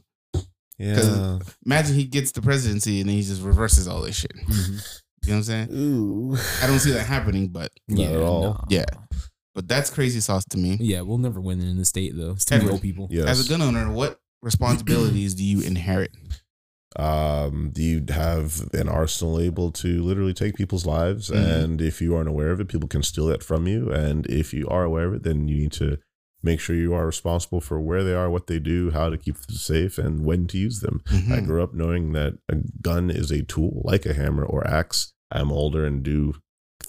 Yeah. 0.77 1.39
Imagine 1.65 1.95
he 1.95 2.05
gets 2.05 2.31
the 2.31 2.41
presidency 2.41 3.01
and 3.01 3.09
then 3.09 3.17
he 3.17 3.23
just 3.23 3.41
reverses 3.41 3.87
all 3.87 4.01
this 4.01 4.15
shit. 4.15 4.31
You 4.35 4.53
Mhm. 4.53 4.71
know 4.75 4.79
what 5.25 5.33
I'm 5.35 5.43
saying? 5.43 5.67
Ooh. 5.73 6.37
I 6.61 6.67
don't 6.67 6.79
see 6.79 6.91
that 6.91 7.05
happening, 7.05 7.49
but 7.49 7.71
Not 7.89 8.07
at 8.07 8.21
all. 8.21 8.41
no. 8.43 8.63
Yeah. 8.69 8.85
But 9.55 9.67
that's 9.67 9.89
crazy 9.89 10.19
sauce 10.19 10.45
to 10.51 10.57
me. 10.57 10.77
Yeah, 10.79 11.01
we'll 11.01 11.17
never 11.17 11.39
win 11.41 11.59
in 11.61 11.77
the 11.77 11.85
state 11.85 12.13
though. 12.15 12.31
It's 12.31 12.45
too 12.45 12.55
many 12.55 12.65
Ever. 12.65 12.73
old 12.73 12.81
people. 12.81 13.07
Yes. 13.11 13.27
As 13.27 13.45
a 13.45 13.49
gun 13.49 13.61
owner, 13.61 13.91
what 13.91 14.19
responsibilities 14.41 15.33
do 15.35 15.43
you 15.43 15.61
inherit? 15.61 16.11
um, 16.95 17.71
you 17.75 18.03
have 18.09 18.67
an 18.73 18.89
arsenal 18.89 19.39
able 19.39 19.71
to 19.71 20.01
literally 20.03 20.33
take 20.33 20.55
people's 20.55 20.87
lives, 20.87 21.29
Mhm. 21.29 21.63
and 21.63 21.81
if 21.81 22.01
you 22.01 22.15
aren't 22.15 22.27
aware 22.29 22.49
of 22.51 22.59
it, 22.59 22.67
people 22.67 22.87
can 22.89 23.03
steal 23.03 23.27
that 23.27 23.43
from 23.43 23.67
you. 23.67 23.91
And 23.91 24.25
if 24.25 24.53
you 24.55 24.67
are 24.69 24.83
aware 24.83 25.05
of 25.05 25.13
it, 25.13 25.23
then 25.23 25.47
you 25.47 25.55
need 25.57 25.71
to 25.73 25.99
make 26.41 26.59
sure 26.59 26.75
you 26.75 26.93
are 26.95 27.05
responsible 27.05 27.61
for 27.61 27.79
where 27.79 28.03
they 28.03 28.13
are, 28.15 28.29
what 28.29 28.47
they 28.47 28.57
do, 28.59 28.89
how 28.89 29.09
to 29.09 29.17
keep 29.19 29.35
them 29.37 29.55
safe, 29.55 29.99
and 29.99 30.25
when 30.25 30.47
to 30.47 30.57
use 30.57 30.79
them. 30.79 31.01
I 31.07 31.11
Mhm. 31.41 31.45
grew 31.45 31.61
up 31.61 31.75
knowing 31.75 32.13
that 32.13 32.39
a 32.49 32.55
gun 32.81 33.11
is 33.11 33.29
a 33.29 33.43
tool 33.43 33.81
like 33.85 34.05
a 34.07 34.13
hammer 34.15 34.43
or 34.43 34.65
axe. 34.67 35.13
I'm 35.29 35.51
older 35.51 35.85
and 35.85 36.01
do 36.01 36.35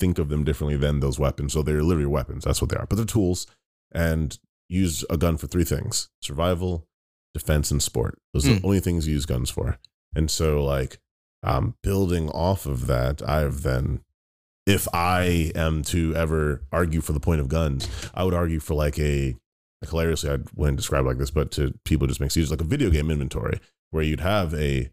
think 0.00 0.18
of 0.18 0.28
them 0.30 0.42
differently 0.42 0.76
than 0.76 0.98
those 1.00 1.18
weapons. 1.20 1.52
So 1.52 1.62
they're 1.62 1.82
literally 1.82 2.06
weapons. 2.06 2.44
That's 2.44 2.60
what 2.60 2.70
they 2.70 2.76
are. 2.76 2.86
But 2.86 2.96
they're 2.96 3.04
tools 3.04 3.46
and 3.92 4.36
use 4.68 5.04
a 5.10 5.16
gun 5.16 5.36
for 5.36 5.46
three 5.46 5.64
things 5.64 6.08
survival, 6.20 6.86
defense, 7.34 7.70
and 7.70 7.80
sport. 7.82 8.18
Those 8.32 8.46
are 8.48 8.54
Hmm. 8.54 8.56
the 8.58 8.66
only 8.66 8.80
things 8.80 9.06
you 9.06 9.12
use 9.14 9.26
guns 9.26 9.50
for. 9.50 9.78
And 10.16 10.28
so, 10.30 10.64
like, 10.64 10.98
um, 11.44 11.74
building 11.82 12.28
off 12.30 12.66
of 12.66 12.86
that, 12.88 13.22
I've 13.28 13.62
then, 13.62 14.00
if 14.66 14.88
I 14.92 15.52
am 15.54 15.82
to 15.84 16.14
ever 16.16 16.62
argue 16.72 17.00
for 17.00 17.12
the 17.12 17.20
point 17.20 17.40
of 17.40 17.48
guns, 17.48 17.88
I 18.14 18.24
would 18.24 18.34
argue 18.34 18.60
for 18.60 18.74
like 18.74 18.98
a, 18.98 19.36
like 19.82 19.90
hilariously, 19.90 20.30
I 20.30 20.38
wouldn't 20.54 20.76
describe 20.76 21.04
it 21.04 21.08
like 21.08 21.18
this, 21.18 21.30
but 21.30 21.50
to 21.52 21.74
people, 21.84 22.06
just 22.06 22.20
makes 22.20 22.36
use 22.36 22.50
like 22.50 22.60
a 22.60 22.64
video 22.64 22.90
game 22.90 23.10
inventory 23.10 23.60
where 23.90 24.02
you'd 24.02 24.20
have 24.20 24.52
a 24.54 24.90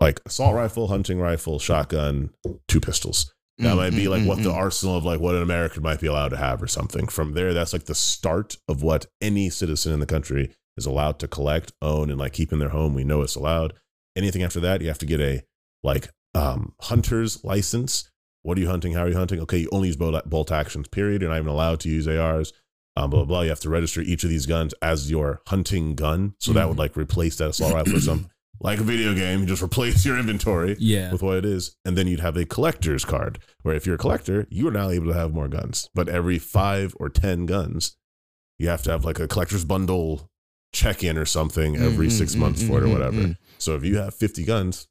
like 0.00 0.20
assault 0.26 0.54
rifle, 0.54 0.88
hunting 0.88 1.20
rifle, 1.20 1.58
shotgun, 1.58 2.30
two 2.68 2.80
pistols. 2.80 3.34
That 3.58 3.74
Mm, 3.74 3.76
might 3.76 3.90
be 3.90 4.04
mm, 4.04 4.10
like 4.10 4.22
mm, 4.22 4.26
what 4.26 4.42
the 4.42 4.50
mm. 4.50 4.54
arsenal 4.54 4.96
of 4.96 5.04
like 5.04 5.18
what 5.18 5.34
an 5.34 5.42
American 5.42 5.82
might 5.82 6.00
be 6.00 6.06
allowed 6.06 6.28
to 6.28 6.36
have 6.36 6.62
or 6.62 6.66
something. 6.66 7.08
From 7.08 7.32
there, 7.32 7.54
that's 7.54 7.72
like 7.72 7.84
the 7.84 7.94
start 7.94 8.56
of 8.68 8.82
what 8.82 9.06
any 9.20 9.48
citizen 9.48 9.92
in 9.94 10.00
the 10.00 10.06
country 10.06 10.54
is 10.76 10.84
allowed 10.84 11.18
to 11.20 11.28
collect, 11.28 11.72
own, 11.80 12.10
and 12.10 12.18
like 12.18 12.34
keep 12.34 12.52
in 12.52 12.58
their 12.58 12.68
home. 12.68 12.94
We 12.94 13.04
know 13.04 13.22
it's 13.22 13.34
allowed. 13.34 13.72
Anything 14.14 14.42
after 14.42 14.60
that, 14.60 14.82
you 14.82 14.88
have 14.88 14.98
to 14.98 15.06
get 15.06 15.20
a 15.20 15.42
like 15.82 16.10
um 16.34 16.74
hunter's 16.82 17.42
license. 17.44 18.10
What 18.42 18.58
are 18.58 18.60
you 18.60 18.68
hunting? 18.68 18.92
How 18.92 19.04
are 19.04 19.08
you 19.08 19.16
hunting? 19.16 19.40
Okay, 19.40 19.58
you 19.58 19.68
only 19.72 19.88
use 19.88 19.96
bolt, 19.96 20.28
bolt 20.28 20.52
actions, 20.52 20.86
period. 20.88 21.22
You're 21.22 21.30
not 21.30 21.38
even 21.38 21.48
allowed 21.48 21.80
to 21.80 21.88
use 21.88 22.06
ARs. 22.06 22.52
Um, 22.98 23.10
blah, 23.10 23.20
blah, 23.20 23.26
blah. 23.26 23.40
You 23.42 23.48
have 23.50 23.60
to 23.60 23.68
register 23.70 24.00
each 24.00 24.22
of 24.24 24.30
these 24.30 24.46
guns 24.46 24.74
as 24.80 25.10
your 25.10 25.42
hunting 25.48 25.94
gun. 25.94 26.34
So 26.38 26.52
that 26.52 26.68
would 26.68 26.78
like 26.78 26.96
replace 26.96 27.36
that 27.36 27.50
assault 27.50 27.74
rifle 27.74 27.96
or 27.96 28.00
something. 28.00 28.30
Like 28.60 28.80
a 28.80 28.84
video 28.84 29.14
game, 29.14 29.40
you 29.40 29.46
just 29.46 29.62
replace 29.62 30.04
your 30.06 30.18
inventory 30.18 30.76
Yeah. 30.78 31.12
with 31.12 31.22
what 31.22 31.36
it 31.38 31.44
is. 31.44 31.76
And 31.84 31.96
then 31.96 32.06
you'd 32.06 32.20
have 32.20 32.36
a 32.36 32.44
collector's 32.44 33.04
card 33.04 33.38
where 33.62 33.74
if 33.74 33.86
you're 33.86 33.96
a 33.96 33.98
collector, 33.98 34.46
you 34.50 34.66
are 34.68 34.72
now 34.72 34.90
able 34.90 35.06
to 35.06 35.14
have 35.14 35.32
more 35.34 35.48
guns. 35.48 35.88
But 35.94 36.08
every 36.08 36.38
five 36.38 36.94
or 36.98 37.08
10 37.08 37.46
guns, 37.46 37.96
you 38.58 38.68
have 38.68 38.82
to 38.84 38.90
have 38.90 39.04
like 39.04 39.20
a 39.20 39.28
collector's 39.28 39.64
bundle 39.64 40.30
check 40.72 41.04
in 41.04 41.16
or 41.18 41.24
something 41.26 41.76
every 41.76 42.08
Mm, 42.08 42.12
six 42.12 42.34
mm, 42.34 42.38
months 42.38 42.62
mm, 42.62 42.66
for 42.68 42.78
it 42.78 42.84
or 42.84 42.86
mm, 42.88 42.92
whatever. 42.92 43.16
mm. 43.18 43.36
So 43.58 43.74
if 43.76 43.84
you 43.84 43.96
have 43.98 44.14
50 44.14 44.44
guns, 44.44 44.88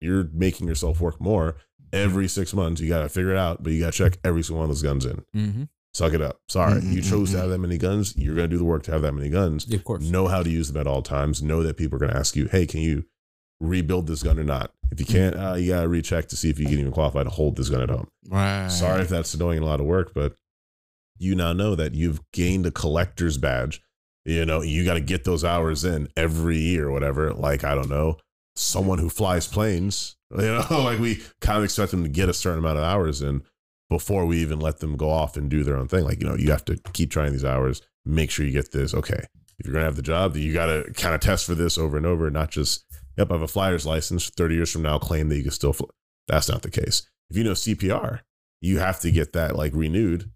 you're 0.00 0.28
making 0.32 0.68
yourself 0.68 1.00
work 1.00 1.20
more 1.20 1.56
every 1.92 2.28
six 2.28 2.52
months. 2.54 2.80
You 2.80 2.88
got 2.88 3.00
to 3.02 3.08
figure 3.08 3.32
it 3.32 3.38
out, 3.38 3.62
but 3.62 3.72
you 3.72 3.80
got 3.80 3.92
to 3.92 3.98
check 3.98 4.18
every 4.24 4.42
single 4.42 4.60
one 4.60 4.70
of 4.70 4.76
those 4.76 4.82
guns 4.82 5.04
in. 5.06 5.66
Mm-hmm. 5.96 6.04
Suck 6.04 6.14
it 6.14 6.22
up. 6.22 6.40
Sorry. 6.48 6.80
Mm, 6.80 6.92
You 6.92 7.02
chose 7.02 7.30
to 7.32 7.38
have 7.38 7.50
that 7.50 7.58
many 7.58 7.78
guns. 7.78 8.14
You're 8.16 8.34
going 8.34 8.48
to 8.48 8.54
do 8.54 8.58
the 8.58 8.64
work 8.64 8.82
to 8.84 8.92
have 8.92 9.02
that 9.02 9.12
many 9.12 9.28
guns 9.30 9.66
Yeah, 9.68 9.76
of 9.76 9.84
course. 9.84 10.02
know 10.02 10.28
how 10.28 10.42
to 10.42 10.50
use 10.50 10.70
them 10.70 10.80
at 10.80 10.86
all 10.86 11.02
times 11.02 11.42
know 11.42 11.62
that 11.62 11.76
people 11.76 11.96
are 11.96 12.00
going 12.00 12.12
to 12.12 12.18
ask 12.18 12.36
you 12.36 12.46
hey 12.46 12.66
can 12.66 12.80
you 12.80 13.04
rebuild 13.60 14.06
this 14.06 14.22
gun 14.22 14.38
or 14.38 14.44
not 14.44 14.72
if 14.92 15.00
you 15.00 15.06
can't 15.06 15.34
uh, 15.34 15.54
you 15.54 15.72
got 15.72 15.80
to 15.82 15.88
recheck 15.88 16.28
to 16.28 16.36
see 16.36 16.50
if 16.50 16.58
you 16.58 16.66
can 16.66 16.78
even 16.78 16.92
qualify 16.92 17.22
to 17.22 17.30
hold 17.30 17.56
this 17.56 17.70
gun 17.70 17.80
at 17.80 17.88
home 17.88 18.06
Right. 18.28 18.68
sorry 18.68 19.00
if 19.00 19.08
that's 19.08 19.32
annoying 19.32 19.56
and 19.58 19.64
a 19.64 19.68
lot 19.68 19.80
of 19.80 19.86
work 19.86 20.12
but 20.14 20.34
you 21.18 21.34
now 21.34 21.54
know 21.54 21.74
that 21.74 21.94
you've 21.94 22.20
gained 22.32 22.66
a 22.66 22.70
collector's 22.70 23.38
badge 23.38 23.80
you 24.26 24.44
know 24.44 24.60
you 24.60 24.84
got 24.84 24.94
to 24.94 25.00
get 25.00 25.24
those 25.24 25.42
hours 25.42 25.84
in 25.86 26.08
every 26.18 26.58
year 26.58 26.88
or 26.88 26.92
whatever 26.92 27.32
like 27.32 27.64
i 27.64 27.74
don't 27.74 27.88
know 27.88 28.18
someone 28.56 28.98
who 28.98 29.08
flies 29.08 29.46
planes 29.48 30.16
you 30.38 30.42
know 30.44 30.66
like 30.70 30.98
we 30.98 31.22
kind 31.40 31.56
of 31.56 31.64
expect 31.64 31.92
them 31.92 32.02
to 32.02 32.10
get 32.10 32.28
a 32.28 32.34
certain 32.34 32.58
amount 32.58 32.76
of 32.76 32.84
hours 32.84 33.22
in 33.22 33.42
before 33.90 34.26
we 34.26 34.38
even 34.38 34.58
let 34.60 34.78
them 34.80 34.96
go 34.96 35.08
off 35.10 35.36
and 35.36 35.48
do 35.50 35.62
their 35.62 35.76
own 35.76 35.86
thing 35.88 36.04
like 36.04 36.20
you 36.20 36.26
know 36.28 36.34
you 36.36 36.50
have 36.50 36.64
to 36.64 36.76
keep 36.92 37.10
trying 37.10 37.32
these 37.32 37.44
hours 37.44 37.82
make 38.04 38.30
sure 38.30 38.44
you 38.44 38.52
get 38.52 38.72
this 38.72 38.92
okay 38.94 39.20
if 39.58 39.64
you're 39.64 39.72
gonna 39.72 39.86
have 39.86 39.96
the 39.96 40.02
job, 40.02 40.36
you 40.36 40.52
got 40.52 40.66
to 40.66 40.92
kind 40.92 41.14
of 41.14 41.22
test 41.22 41.46
for 41.46 41.54
this 41.54 41.78
over 41.78 41.96
and 41.96 42.04
over, 42.04 42.30
not 42.30 42.50
just 42.50 42.84
yep, 43.16 43.30
I 43.30 43.34
have 43.34 43.40
a 43.40 43.48
flyer's 43.48 43.86
license. 43.86 44.28
Thirty 44.28 44.54
years 44.54 44.70
from 44.70 44.82
now, 44.82 44.98
claim 44.98 45.30
that 45.30 45.36
you 45.38 45.44
can 45.44 45.50
still. 45.50 45.72
Fly. 45.72 45.86
That's 46.28 46.50
not 46.50 46.60
the 46.60 46.70
case. 46.70 47.08
If 47.30 47.38
you 47.38 47.42
know 47.44 47.52
CPR, 47.52 48.20
you 48.60 48.80
have 48.80 49.00
to 49.00 49.10
get 49.10 49.32
that 49.32 49.56
like 49.56 49.72
renewed 49.74 50.30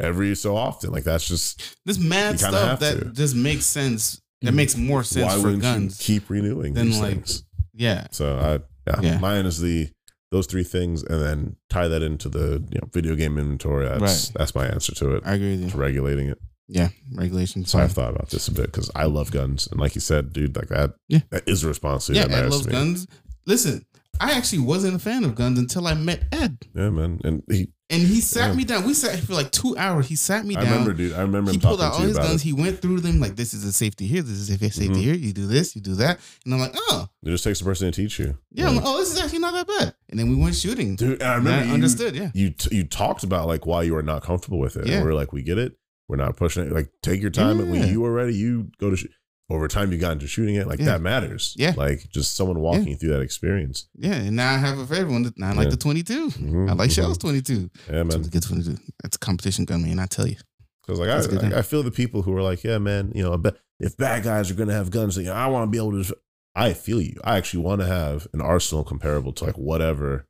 every 0.00 0.34
so 0.34 0.56
often. 0.56 0.90
Like 0.90 1.04
that's 1.04 1.28
just 1.28 1.76
This 1.86 1.96
mad 2.00 2.40
stuff 2.40 2.80
that 2.80 2.98
to. 2.98 3.04
just 3.12 3.36
makes 3.36 3.66
sense. 3.66 4.20
That 4.42 4.52
Mm. 4.52 4.56
makes 4.56 4.76
more 4.76 5.04
sense 5.04 5.32
why 5.36 5.40
for 5.40 5.56
guns. 5.56 6.00
you 6.08 6.18
keep 6.18 6.28
renewing 6.28 6.74
these 6.74 6.98
like, 6.98 7.12
things? 7.12 7.44
yeah. 7.72 8.08
So 8.10 8.36
I 8.36 8.90
yeah, 8.90 9.00
Yeah. 9.00 9.18
mine 9.18 9.46
is 9.46 9.60
the 9.60 9.90
those 10.36 10.46
three 10.46 10.64
things, 10.64 11.02
and 11.02 11.20
then 11.22 11.56
tie 11.70 11.88
that 11.88 12.02
into 12.02 12.28
the 12.28 12.62
you 12.70 12.78
know 12.80 12.88
video 12.92 13.14
game 13.16 13.38
inventory. 13.38 13.86
That's 13.88 14.00
Right. 14.02 14.30
that's 14.36 14.54
my 14.54 14.66
answer 14.66 14.94
to 14.96 15.16
it. 15.16 15.22
I 15.26 15.34
agree 15.34 15.56
with 15.56 15.70
To 15.70 15.76
you. 15.76 15.82
regulating 15.82 16.28
it. 16.28 16.38
Yeah. 16.68 16.88
Regulations. 17.14 17.70
So 17.70 17.78
I've 17.78 17.92
thought 17.92 18.10
about 18.14 18.30
this 18.30 18.48
a 18.48 18.52
bit 18.52 18.66
because 18.66 18.90
I 18.94 19.04
love 19.04 19.30
guns, 19.30 19.68
and 19.70 19.78
like 19.80 19.94
you 19.94 20.00
said, 20.00 20.32
dude, 20.32 20.56
like 20.56 20.68
that, 20.68 20.94
Yeah. 21.08 21.20
that 21.30 21.48
is 21.48 21.62
a 21.64 21.68
responsibility. 21.68 22.30
yeah, 22.30 22.36
that 22.36 22.46
Ed 22.46 22.50
loves 22.50 22.66
guns. 22.66 23.06
Listen, 23.46 23.84
I 24.20 24.32
actually 24.32 24.60
wasn't 24.60 24.94
a 24.96 24.98
fan 24.98 25.24
of 25.24 25.34
guns 25.36 25.58
until 25.58 25.86
I 25.86 25.94
met 25.94 26.24
Ed. 26.32 26.58
Yeah, 26.74 26.90
man, 26.90 27.20
and 27.24 27.42
he 27.50 27.68
And 27.88 28.02
he 28.02 28.20
sat 28.20 28.48
Yeah. 28.50 28.54
me 28.56 28.64
down. 28.64 28.84
We 28.84 28.94
sat 28.94 29.20
for 29.20 29.34
like 29.34 29.52
two 29.52 29.76
hours. 29.76 30.08
He 30.08 30.16
sat 30.16 30.44
me 30.44 30.54
down. 30.56 30.66
I 30.66 30.70
remember, 30.70 30.92
dude. 30.92 31.12
I 31.12 31.20
remember 31.22 31.52
he 31.52 31.56
him 31.56 31.60
pulled 31.60 31.80
out 31.80 31.92
all 31.92 32.00
his 32.00 32.16
guns. 32.16 32.40
it. 32.40 32.44
He 32.44 32.52
went 32.52 32.82
through 32.82 32.98
them 33.00 33.20
like 33.20 33.36
this 33.36 33.54
is 33.54 33.62
a 33.64 33.72
safety 33.72 34.08
here. 34.08 34.22
This 34.22 34.32
is 34.38 34.50
a 34.50 34.58
safety 34.58 34.88
Mhm. 34.88 34.96
here. 34.96 35.14
You 35.14 35.32
do 35.32 35.46
this. 35.46 35.76
You 35.76 35.82
do 35.82 35.94
that. 35.94 36.18
And 36.44 36.52
I'm 36.54 36.58
like, 36.60 36.74
oh 36.74 37.08
It 37.22 37.30
just 37.30 37.44
takes 37.44 37.60
a 37.60 37.64
person 37.64 37.92
to 37.92 38.02
teach 38.02 38.18
you. 38.18 38.36
yeah. 38.50 38.68
I'm 38.68 38.74
Like, 38.76 38.84
oh, 38.86 38.98
this 38.98 39.12
is 39.12 39.20
actually 39.20 39.38
not 39.38 39.52
that 39.54 39.68
bad. 39.68 39.94
And 40.10 40.18
then 40.18 40.28
we 40.28 40.34
went 40.34 40.56
shooting. 40.56 40.96
dude. 40.96 41.22
I 41.22 41.36
remember 41.36 41.62
I 41.62 41.68
you, 41.68 41.74
understood. 41.74 42.16
Yeah. 42.16 42.30
You 42.34 42.50
t- 42.50 42.74
you 42.76 42.84
talked 42.84 43.22
about 43.22 43.46
like 43.46 43.66
why 43.66 43.84
you 43.84 43.94
were 43.94 44.02
not 44.02 44.22
comfortable 44.24 44.58
with 44.58 44.76
it. 44.76 44.86
Yeah. 44.88 44.96
And 44.96 45.04
we 45.04 45.10
are 45.12 45.14
like, 45.14 45.32
we 45.32 45.42
get 45.42 45.58
it. 45.58 45.76
We're 46.08 46.16
not 46.16 46.36
pushing 46.36 46.64
it. 46.66 46.72
Like, 46.72 46.90
take 47.02 47.20
your 47.20 47.30
time. 47.30 47.60
And 47.60 47.70
when 47.70 47.88
you 47.88 48.04
are 48.04 48.12
ready, 48.12 48.34
you 48.34 48.70
go 48.78 48.90
to. 48.90 48.96
Sh- 48.96 49.06
over 49.48 49.68
time 49.68 49.92
you 49.92 49.98
got 49.98 50.12
into 50.12 50.26
shooting 50.26 50.56
it, 50.56 50.66
like 50.66 50.78
Yeah. 50.80 50.86
that 50.86 51.00
matters. 51.00 51.54
Yeah. 51.56 51.74
Like 51.76 52.08
just 52.10 52.34
someone 52.36 52.58
walking 52.60 52.88
you 52.88 52.96
through 52.96 53.10
that 53.10 53.20
experience. 53.20 53.86
Yeah, 53.96 54.14
and 54.14 54.34
now 54.36 54.54
I 54.54 54.58
have 54.58 54.78
a 54.78 54.86
favorite 54.86 55.12
one. 55.12 55.32
Now 55.36 55.50
I 55.50 55.52
like 55.52 55.64
Yeah. 55.66 55.70
the 55.70 55.76
22. 55.76 56.30
Mhm, 56.30 56.68
I 56.68 56.72
like 56.72 56.90
mhm. 56.90 56.94
Shell's 56.94 57.18
22. 57.18 57.70
Yeah, 57.88 58.02
man. 58.02 58.22
To 58.22 58.30
get 58.30 58.42
22. 58.42 58.76
That's 59.02 59.16
a 59.16 59.20
competition 59.20 59.64
gun, 59.64 59.82
man. 59.82 59.98
I 60.00 60.06
tell 60.06 60.26
you. 60.26 60.36
Because 60.84 60.98
like 61.00 61.08
That's 61.08 61.26
good 61.26 61.40
thing. 61.40 61.52
I, 61.52 61.58
I 61.58 61.62
feel 61.62 61.82
the 61.82 61.90
people 61.90 62.22
who 62.22 62.36
are 62.36 62.42
like, 62.42 62.62
yeah, 62.64 62.78
man, 62.78 63.12
you 63.14 63.22
know, 63.22 63.40
if 63.80 63.96
bad 63.96 64.24
guys 64.24 64.50
are 64.50 64.54
gonna 64.54 64.72
have 64.72 64.90
guns, 64.90 65.16
like, 65.16 65.26
I 65.26 65.46
want 65.48 65.64
to 65.66 65.70
be 65.70 65.78
able 65.78 66.02
to. 66.02 66.16
I 66.54 66.72
feel 66.72 67.02
you. 67.02 67.20
I 67.22 67.36
actually 67.36 67.62
want 67.64 67.82
to 67.82 67.86
have 67.86 68.26
an 68.32 68.40
arsenal 68.40 68.82
comparable 68.82 69.32
to 69.34 69.44
like 69.44 69.56
whatever 69.58 70.26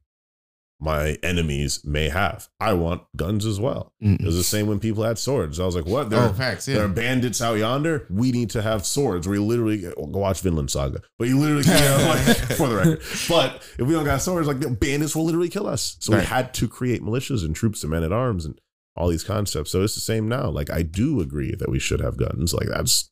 my 0.79 1.17
enemies 1.23 1.81
may 1.85 2.09
have. 2.11 2.49
I 2.61 2.75
want 2.75 3.03
guns 3.17 3.47
as 3.47 3.59
well. 3.59 3.93
Mm-mm. 4.03 4.21
It 4.21 4.27
was 4.27 4.37
the 4.37 4.43
same 4.45 4.67
when 4.67 4.79
people 4.79 5.05
had 5.05 5.19
swords. 5.19 5.59
I 5.59 5.65
was 5.65 5.75
like, 5.75 5.87
what? 5.87 6.11
There, 6.11 6.21
Oh, 6.23 6.33
facts. 6.35 6.69
yeah. 6.69 6.75
there 6.77 6.85
are 6.85 6.89
bandits 6.89 7.41
out 7.41 7.55
yonder. 7.59 8.07
We 8.11 8.31
need 8.31 8.51
to 8.51 8.61
have 8.63 8.85
swords. 8.85 9.27
We 9.27 9.39
literally 9.39 9.79
go 9.83 9.95
watch 9.97 10.43
Vinland 10.43 10.71
Saga, 10.71 11.01
but 11.19 11.29
you 11.29 11.39
literally 11.39 11.65
can't 11.65 12.03
like 12.27 12.37
for 12.57 12.69
the 12.69 12.77
record. 12.77 13.01
But 13.29 13.63
if 13.79 13.87
we 13.87 13.95
don't 13.95 14.05
got 14.05 14.21
swords, 14.21 14.47
like 14.47 14.61
the 14.61 14.71
bandits 14.71 15.17
will 15.17 15.25
literally 15.25 15.49
kill 15.49 15.67
us. 15.67 15.97
So 16.01 16.13
Right. 16.13 16.21
we 16.21 16.27
had 16.27 16.53
to 16.55 16.69
create 16.69 17.03
militias 17.03 17.43
and 17.45 17.57
troops 17.57 17.83
and 17.83 17.91
men 17.91 18.03
at 18.05 18.13
arms 18.13 18.45
and 18.45 18.61
all 18.97 19.09
these 19.09 19.25
concepts. 19.25 19.71
So 19.71 19.83
it's 19.83 19.95
the 19.95 20.01
same 20.03 20.29
now. 20.29 20.49
Like 20.51 20.71
I 20.71 20.83
do 20.83 21.21
agree 21.23 21.55
that 21.59 21.71
we 21.71 21.79
should 21.79 22.01
have 22.01 22.17
guns. 22.19 22.53
Like 22.53 22.69
that's 22.69 23.11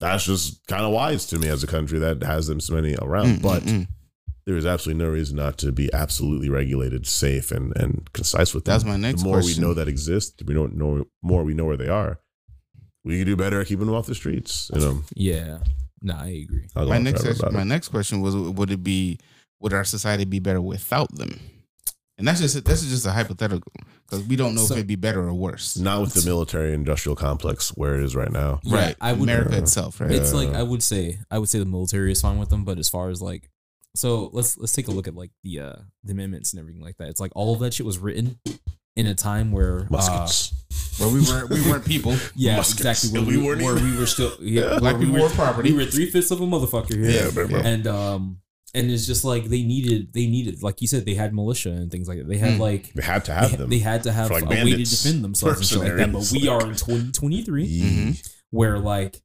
that's 0.00 0.24
just 0.24 0.66
kind 0.66 0.84
of 0.84 0.92
wise 0.92 1.26
to 1.26 1.38
me 1.38 1.48
as 1.48 1.62
a 1.62 1.66
country 1.66 1.98
that 1.98 2.22
has 2.22 2.46
them 2.46 2.60
so 2.60 2.74
many 2.74 2.96
around. 3.00 3.38
Mm, 3.38 3.42
but 3.42 3.62
mm, 3.62 3.80
mm. 3.82 3.86
There 4.46 4.56
is 4.56 4.66
absolutely 4.66 5.02
no 5.04 5.10
reason 5.10 5.36
not 5.36 5.56
to 5.58 5.72
be 5.72 5.92
absolutely 5.92 6.48
regulated, 6.50 7.06
safe, 7.06 7.50
and 7.50 7.76
and 7.76 8.12
concise 8.12 8.54
with 8.54 8.64
them. 8.64 8.72
That's 8.72 8.84
my 8.84 8.96
next 8.96 9.22
question. 9.22 9.24
The 9.24 9.28
more 9.30 9.40
question. 9.40 9.62
we 9.62 9.68
know 9.68 9.74
that 9.74 9.88
exist, 9.88 10.42
we 10.46 10.54
don't 10.54 10.76
know 10.76 11.06
more 11.22 11.44
we 11.44 11.54
know 11.54 11.64
where 11.64 11.76
they 11.76 11.88
are. 11.88 12.20
We 13.04 13.18
can 13.18 13.26
do 13.26 13.36
better 13.36 13.60
at 13.60 13.66
keeping 13.66 13.86
them 13.86 13.94
off 13.94 14.06
the 14.06 14.14
streets. 14.14 14.70
You 14.74 14.80
know, 14.80 15.02
Yeah. 15.14 15.58
No, 16.02 16.14
I 16.16 16.28
agree. 16.44 16.68
I'll 16.76 16.86
my 16.88 16.98
next 16.98 17.22
question, 17.22 17.48
my 17.54 17.62
it. 17.62 17.64
next 17.64 17.88
question 17.88 18.20
was 18.20 18.36
would 18.36 18.70
it 18.70 18.82
be 18.82 19.18
would 19.60 19.72
our 19.72 19.84
society 19.84 20.24
be 20.26 20.38
better 20.38 20.60
without 20.60 21.14
them? 21.14 21.40
And 22.18 22.28
that's 22.28 22.40
just 22.40 22.62
this 22.64 22.82
is 22.82 22.90
just 22.90 23.06
a 23.06 23.10
hypothetical 23.12 23.72
because 24.06 24.24
we 24.26 24.36
don't 24.36 24.54
know 24.54 24.64
So- 24.66 24.74
if 24.74 24.78
it'd 24.78 24.86
be 24.86 24.96
better 24.96 25.26
or 25.26 25.32
worse. 25.34 25.76
not 25.78 26.00
with 26.02 26.12
the 26.14 26.24
military 26.24 26.72
industrial 26.74 27.16
complex 27.16 27.70
where 27.70 27.94
it 27.98 28.04
is 28.04 28.14
right 28.14 28.30
now. 28.30 28.60
Yeah, 28.62 28.76
right. 28.76 28.96
I 29.00 29.12
would- 29.14 29.22
America 29.28 29.56
itself, 29.56 30.00
right? 30.00 30.10
It's 30.12 30.30
Yeah. 30.32 30.36
like 30.40 30.50
I 30.54 30.62
would 30.62 30.82
say 30.82 31.18
I 31.30 31.38
would 31.38 31.48
say 31.48 31.58
the 31.58 31.64
military 31.64 32.12
is 32.12 32.20
fine 32.20 32.38
with 32.38 32.50
them, 32.50 32.64
but 32.64 32.78
as 32.78 32.88
far 32.90 33.08
as 33.08 33.20
like 33.22 33.50
so 33.94 34.30
let's 34.32 34.56
let's 34.58 34.72
take 34.72 34.88
a 34.88 34.90
look 34.90 35.06
at 35.08 35.14
like 35.14 35.30
the 35.42 35.60
uh 35.60 35.72
the 36.02 36.12
amendments 36.12 36.52
and 36.52 36.60
everything 36.60 36.82
like 36.82 36.96
that. 36.98 37.08
It's 37.08 37.20
like 37.20 37.32
all 37.34 37.54
of 37.54 37.60
that 37.60 37.74
shit 37.74 37.86
was 37.86 37.98
written 37.98 38.38
in 38.96 39.06
a 39.06 39.14
time 39.14 39.52
where 39.52 39.80
uh, 39.80 39.86
Muskets. 39.90 40.52
Where 40.98 41.08
we 41.12 41.20
weren't 41.22 41.50
we 41.50 41.60
weren't 41.62 41.84
people. 41.84 42.16
yeah, 42.36 42.56
Muskets. 42.56 42.80
exactly 43.04 43.18
where 43.20 43.28
We 43.28 43.36
we, 43.38 43.46
weren't 43.46 43.62
where 43.62 43.76
even- 43.76 43.92
we 43.92 43.98
were 43.98 44.06
still 44.06 44.32
yeah, 44.40 44.72
Yeah. 44.72 44.78
Black 44.78 44.96
we 44.98 45.06
people 45.06 45.20
were 45.22 45.28
were 45.28 45.34
property. 45.34 45.72
We 45.72 45.78
were 45.84 45.90
three 45.90 46.10
fifths 46.10 46.30
of 46.30 46.40
a 46.40 46.44
motherfucker 46.46 46.94
here. 46.94 47.10
Yeah, 47.24 47.30
bro, 47.30 47.48
bro. 47.48 47.58
and 47.60 47.86
um 47.86 48.38
and 48.76 48.90
it's 48.90 49.06
just 49.06 49.24
like 49.24 49.44
they 49.44 49.62
needed 49.62 50.12
they 50.12 50.26
needed 50.26 50.62
like 50.62 50.80
you 50.80 50.88
said 50.88 51.04
they 51.06 51.14
had 51.14 51.32
militia 51.34 51.70
and 51.70 51.90
things 51.90 52.08
like 52.08 52.18
that. 52.18 52.28
They 52.28 52.38
had 52.38 52.54
Hmm. 52.54 52.60
like 52.60 52.92
They 52.94 53.02
had 53.02 53.24
to 53.26 53.32
have 53.34 53.50
had- 53.50 53.60
them. 53.60 53.70
they 53.70 53.78
had 53.78 54.02
to 54.04 54.12
have 54.12 54.30
like, 54.30 54.44
a 54.44 54.48
way 54.48 54.70
to 54.72 54.76
defend 54.84 55.22
themselves 55.24 55.58
and 55.58 55.66
shit 55.68 55.78
like 55.78 55.88
that. 55.96 56.12
But 56.12 56.18
mercenaries, 56.18 56.42
we 56.42 56.48
are 56.48 56.62
in 56.62 56.74
2023 56.74 57.64
Yee. 57.64 58.14
where 58.50 58.78
like 58.78 59.20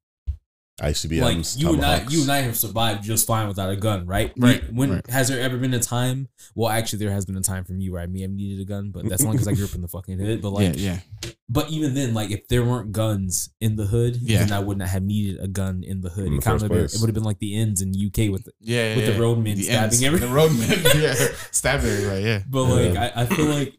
ICBMs, 0.79 1.21
like 1.21 1.61
you 1.61 1.73
and 1.73 1.85
I, 1.85 2.05
you 2.09 2.21
and 2.21 2.31
I 2.31 2.37
have 2.41 2.57
survived 2.57 3.03
just 3.03 3.27
fine 3.27 3.47
without 3.47 3.69
a 3.69 3.75
gun, 3.75 4.05
right? 4.05 4.31
Right, 4.37 4.63
when 4.73 4.93
right. 4.93 5.09
has 5.09 5.27
there 5.27 5.41
ever 5.41 5.57
been 5.57 5.73
a 5.73 5.79
time? 5.79 6.27
Well, 6.55 6.69
actually, 6.69 6.99
there 6.99 7.11
has 7.11 7.25
been 7.25 7.37
a 7.37 7.41
time 7.41 7.63
for 7.63 7.73
me 7.73 7.89
where 7.89 8.01
I 8.01 8.05
may 8.05 8.21
have 8.21 8.31
needed 8.31 8.61
a 8.61 8.65
gun, 8.65 8.91
but 8.91 9.07
that's 9.07 9.23
only 9.23 9.33
because 9.37 9.47
I 9.47 9.53
grew 9.53 9.65
up 9.65 9.75
in 9.75 9.81
the 9.81 9.87
fucking 9.87 10.19
hood. 10.19 10.41
But 10.41 10.49
like, 10.51 10.77
yeah, 10.77 10.99
yeah. 11.23 11.31
but 11.47 11.69
even 11.69 11.93
then, 11.93 12.13
like 12.13 12.31
if 12.31 12.47
there 12.47 12.63
weren't 12.63 12.91
guns 12.91 13.49
in 13.59 13.75
the 13.75 13.85
hood, 13.85 14.17
Yeah. 14.17 14.39
then 14.39 14.51
I 14.51 14.59
wouldn't 14.59 14.87
have 14.87 15.03
needed 15.03 15.39
a 15.41 15.47
gun 15.47 15.83
in 15.83 16.01
the 16.01 16.09
hood. 16.09 16.27
In 16.27 16.33
it 16.35 16.41
kind 16.43 16.61
of 16.61 16.69
been, 16.69 16.85
it 16.85 16.97
would 16.99 17.07
have 17.07 17.15
been 17.15 17.23
like 17.23 17.39
the 17.39 17.57
ends 17.57 17.81
in 17.81 17.89
UK 17.89 18.31
with, 18.31 18.45
the, 18.45 18.51
Yeah, 18.59 18.95
With 18.95 19.05
the 19.05 19.19
roadmen 19.19 19.57
stabbing 19.57 19.83
ends. 19.83 20.03
everyone. 20.03 20.29
The 20.29 20.35
roadmen, 20.35 20.79
yeah, 21.01 21.27
stabbing 21.51 21.89
everybody. 21.89 22.23
Yeah, 22.23 22.43
but 22.47 22.63
like 22.63 22.95
I, 22.95 23.21
I 23.23 23.25
feel 23.25 23.45
like 23.45 23.77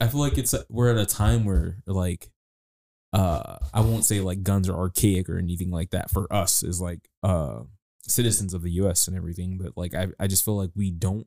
I 0.00 0.08
feel 0.08 0.20
like 0.20 0.38
it's 0.38 0.54
we're 0.68 0.90
at 0.90 0.96
a 0.96 1.06
time 1.06 1.44
where 1.44 1.76
like 1.86 2.30
uh 3.12 3.58
I 3.74 3.80
won't 3.80 4.04
say 4.04 4.20
like 4.20 4.42
guns 4.42 4.68
are 4.68 4.76
archaic 4.76 5.28
or 5.28 5.38
anything 5.38 5.70
like 5.70 5.90
that 5.90 6.10
for 6.10 6.32
us 6.32 6.62
as 6.62 6.80
like 6.80 7.08
uh 7.22 7.60
citizens 8.02 8.54
of 8.54 8.62
the 8.62 8.72
US 8.72 9.08
and 9.08 9.16
everything, 9.16 9.58
but 9.58 9.72
like 9.76 9.94
I 9.94 10.08
I 10.18 10.26
just 10.26 10.44
feel 10.44 10.56
like 10.56 10.70
we 10.74 10.90
don't 10.90 11.26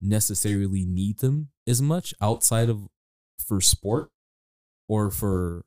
necessarily 0.00 0.84
need 0.84 1.18
them 1.18 1.48
as 1.66 1.80
much 1.80 2.14
outside 2.20 2.68
of 2.68 2.88
for 3.38 3.60
sport 3.60 4.10
or 4.88 5.10
for 5.10 5.64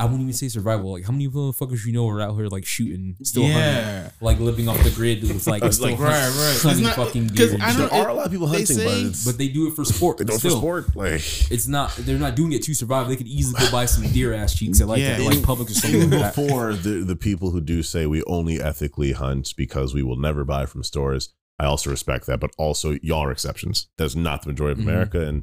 I 0.00 0.04
wouldn't 0.04 0.22
even 0.22 0.32
say 0.32 0.48
survival. 0.48 0.92
Like 0.92 1.04
how 1.04 1.12
many 1.12 1.28
motherfuckers 1.28 1.84
you 1.84 1.92
know 1.92 2.08
are 2.08 2.20
out 2.20 2.34
here 2.36 2.46
like 2.48 2.64
shooting, 2.64 3.16
still 3.22 3.46
hunting, 3.46 4.10
like 4.20 4.38
living 4.40 4.66
off 4.68 4.82
the 4.82 4.90
grid 4.90 5.22
with 5.22 5.46
like 5.46 5.62
It's 5.70 5.78
like, 5.80 5.96
hunt- 5.96 6.08
right, 6.08 6.46
right. 6.46 6.58
hunting 6.62 6.84
not- 6.84 6.96
fucking 6.96 7.28
'cause 7.28 7.50
deer. 7.50 7.58
I 7.60 7.72
know 7.76 7.86
there 7.88 8.02
are 8.02 8.08
a 8.08 8.14
lot 8.14 8.26
of 8.26 8.32
people 8.32 8.46
hunting, 8.46 8.76
but 8.76 8.82
say- 8.82 9.02
it's, 9.02 9.24
but 9.24 9.36
they 9.38 9.48
do 9.48 9.68
it 9.68 9.74
for 9.76 9.84
sport. 9.84 10.18
they 10.18 10.24
do 10.24 10.34
it 10.34 10.40
for 10.40 10.50
sport. 10.50 10.96
Like 10.96 11.20
It's 11.50 11.68
not. 11.68 11.94
They're 11.96 12.18
not 12.18 12.34
doing 12.34 12.52
it 12.52 12.62
to 12.64 12.74
survive. 12.74 13.08
They 13.08 13.16
could 13.16 13.28
easily 13.28 13.60
go 13.60 13.70
buy 13.70 13.84
some 13.86 14.04
deer 14.10 14.32
ass 14.32 14.54
cheeks 14.54 14.80
at 14.80 14.88
like 14.88 15.00
Yeah, 15.00 15.18
that, 15.18 15.24
like 15.24 15.34
even- 15.36 15.44
Publix 15.44 15.70
or 15.70 15.74
something 15.74 16.00
even 16.02 16.10
like 16.10 16.34
that. 16.34 16.34
before 16.34 16.72
the 16.74 17.04
the 17.04 17.16
people 17.16 17.50
who 17.50 17.60
do 17.60 17.82
say 17.82 18.06
we 18.06 18.22
only 18.24 18.60
ethically 18.60 19.12
hunt 19.12 19.52
because 19.56 19.92
we 19.94 20.02
will 20.02 20.16
never 20.16 20.44
buy 20.44 20.64
from 20.66 20.82
stores. 20.82 21.28
I 21.58 21.66
also 21.66 21.90
respect 21.90 22.24
that, 22.26 22.40
but 22.40 22.52
also 22.56 22.96
y'all 23.02 23.24
are 23.24 23.30
exceptions. 23.30 23.88
That's 23.98 24.14
not 24.16 24.40
the 24.42 24.48
majority 24.48 24.80
of 24.80 24.86
Mhm. 24.86 24.88
America, 24.90 25.20
and 25.26 25.42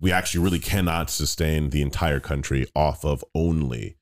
we 0.00 0.12
actually 0.12 0.44
really 0.44 0.58
cannot 0.58 1.08
sustain 1.10 1.70
the 1.70 1.82
entire 1.82 2.20
country 2.20 2.66
off 2.74 3.04
of 3.04 3.24
only 3.34 3.96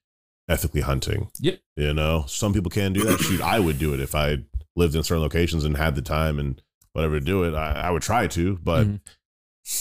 ethically 0.48 0.80
hunting. 0.82 1.30
Yep. 1.40 1.60
You 1.76 1.94
know, 1.94 2.24
some 2.26 2.52
people 2.52 2.70
can 2.70 2.92
do 2.92 3.04
that. 3.04 3.18
Shoot, 3.20 3.40
I 3.40 3.60
would 3.60 3.78
do 3.78 3.94
it 3.94 4.00
if 4.00 4.14
I 4.14 4.38
lived 4.76 4.94
in 4.94 5.02
certain 5.02 5.22
locations 5.22 5.64
and 5.64 5.76
had 5.76 5.94
the 5.94 6.02
time 6.02 6.38
and 6.38 6.60
whatever 6.92 7.18
to 7.20 7.24
do 7.24 7.44
it. 7.44 7.54
I, 7.54 7.72
I 7.72 7.90
would 7.90 8.02
try 8.02 8.26
to, 8.26 8.58
but 8.62 8.86
Mhm. 8.86 9.00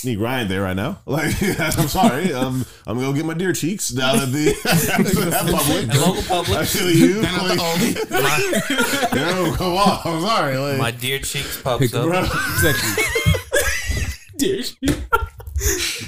need 0.05 0.19
Ryan 0.19 0.47
there 0.47 0.61
right 0.61 0.75
now. 0.75 1.01
Like, 1.05 1.35
I'm 1.59 1.87
sorry. 1.87 2.31
Um, 2.31 2.65
I'm 2.87 2.99
gonna 2.99 3.13
get 3.17 3.25
my 3.25 3.33
deer 3.33 3.51
cheeks 3.53 3.89
down 3.89 4.19
at 4.19 4.31
the 4.31 4.49
at 5.31 5.45
Publix. 5.47 5.89
At 5.89 5.95
local 5.99 6.21
Publix. 6.23 6.55
I 6.55 6.65
feel 6.65 6.91
you. 6.91 7.21
Down 7.21 7.47
the 7.47 7.55
Like, 7.55 7.59
Aldi. 7.59 9.15
no, 9.15 9.55
come 9.55 9.73
on. 9.73 9.99
I'm 10.05 10.21
sorry. 10.21 10.57
Like, 10.57 10.77
My 10.77 10.91
deer 10.91 11.19
cheeks 11.19 11.55
Pick 11.55 11.63
pops 11.63 11.93
up, 11.93 12.09
up. 12.13 12.23
exactly. 12.53 13.32
Deer 14.37 14.63
shit. 14.63 14.79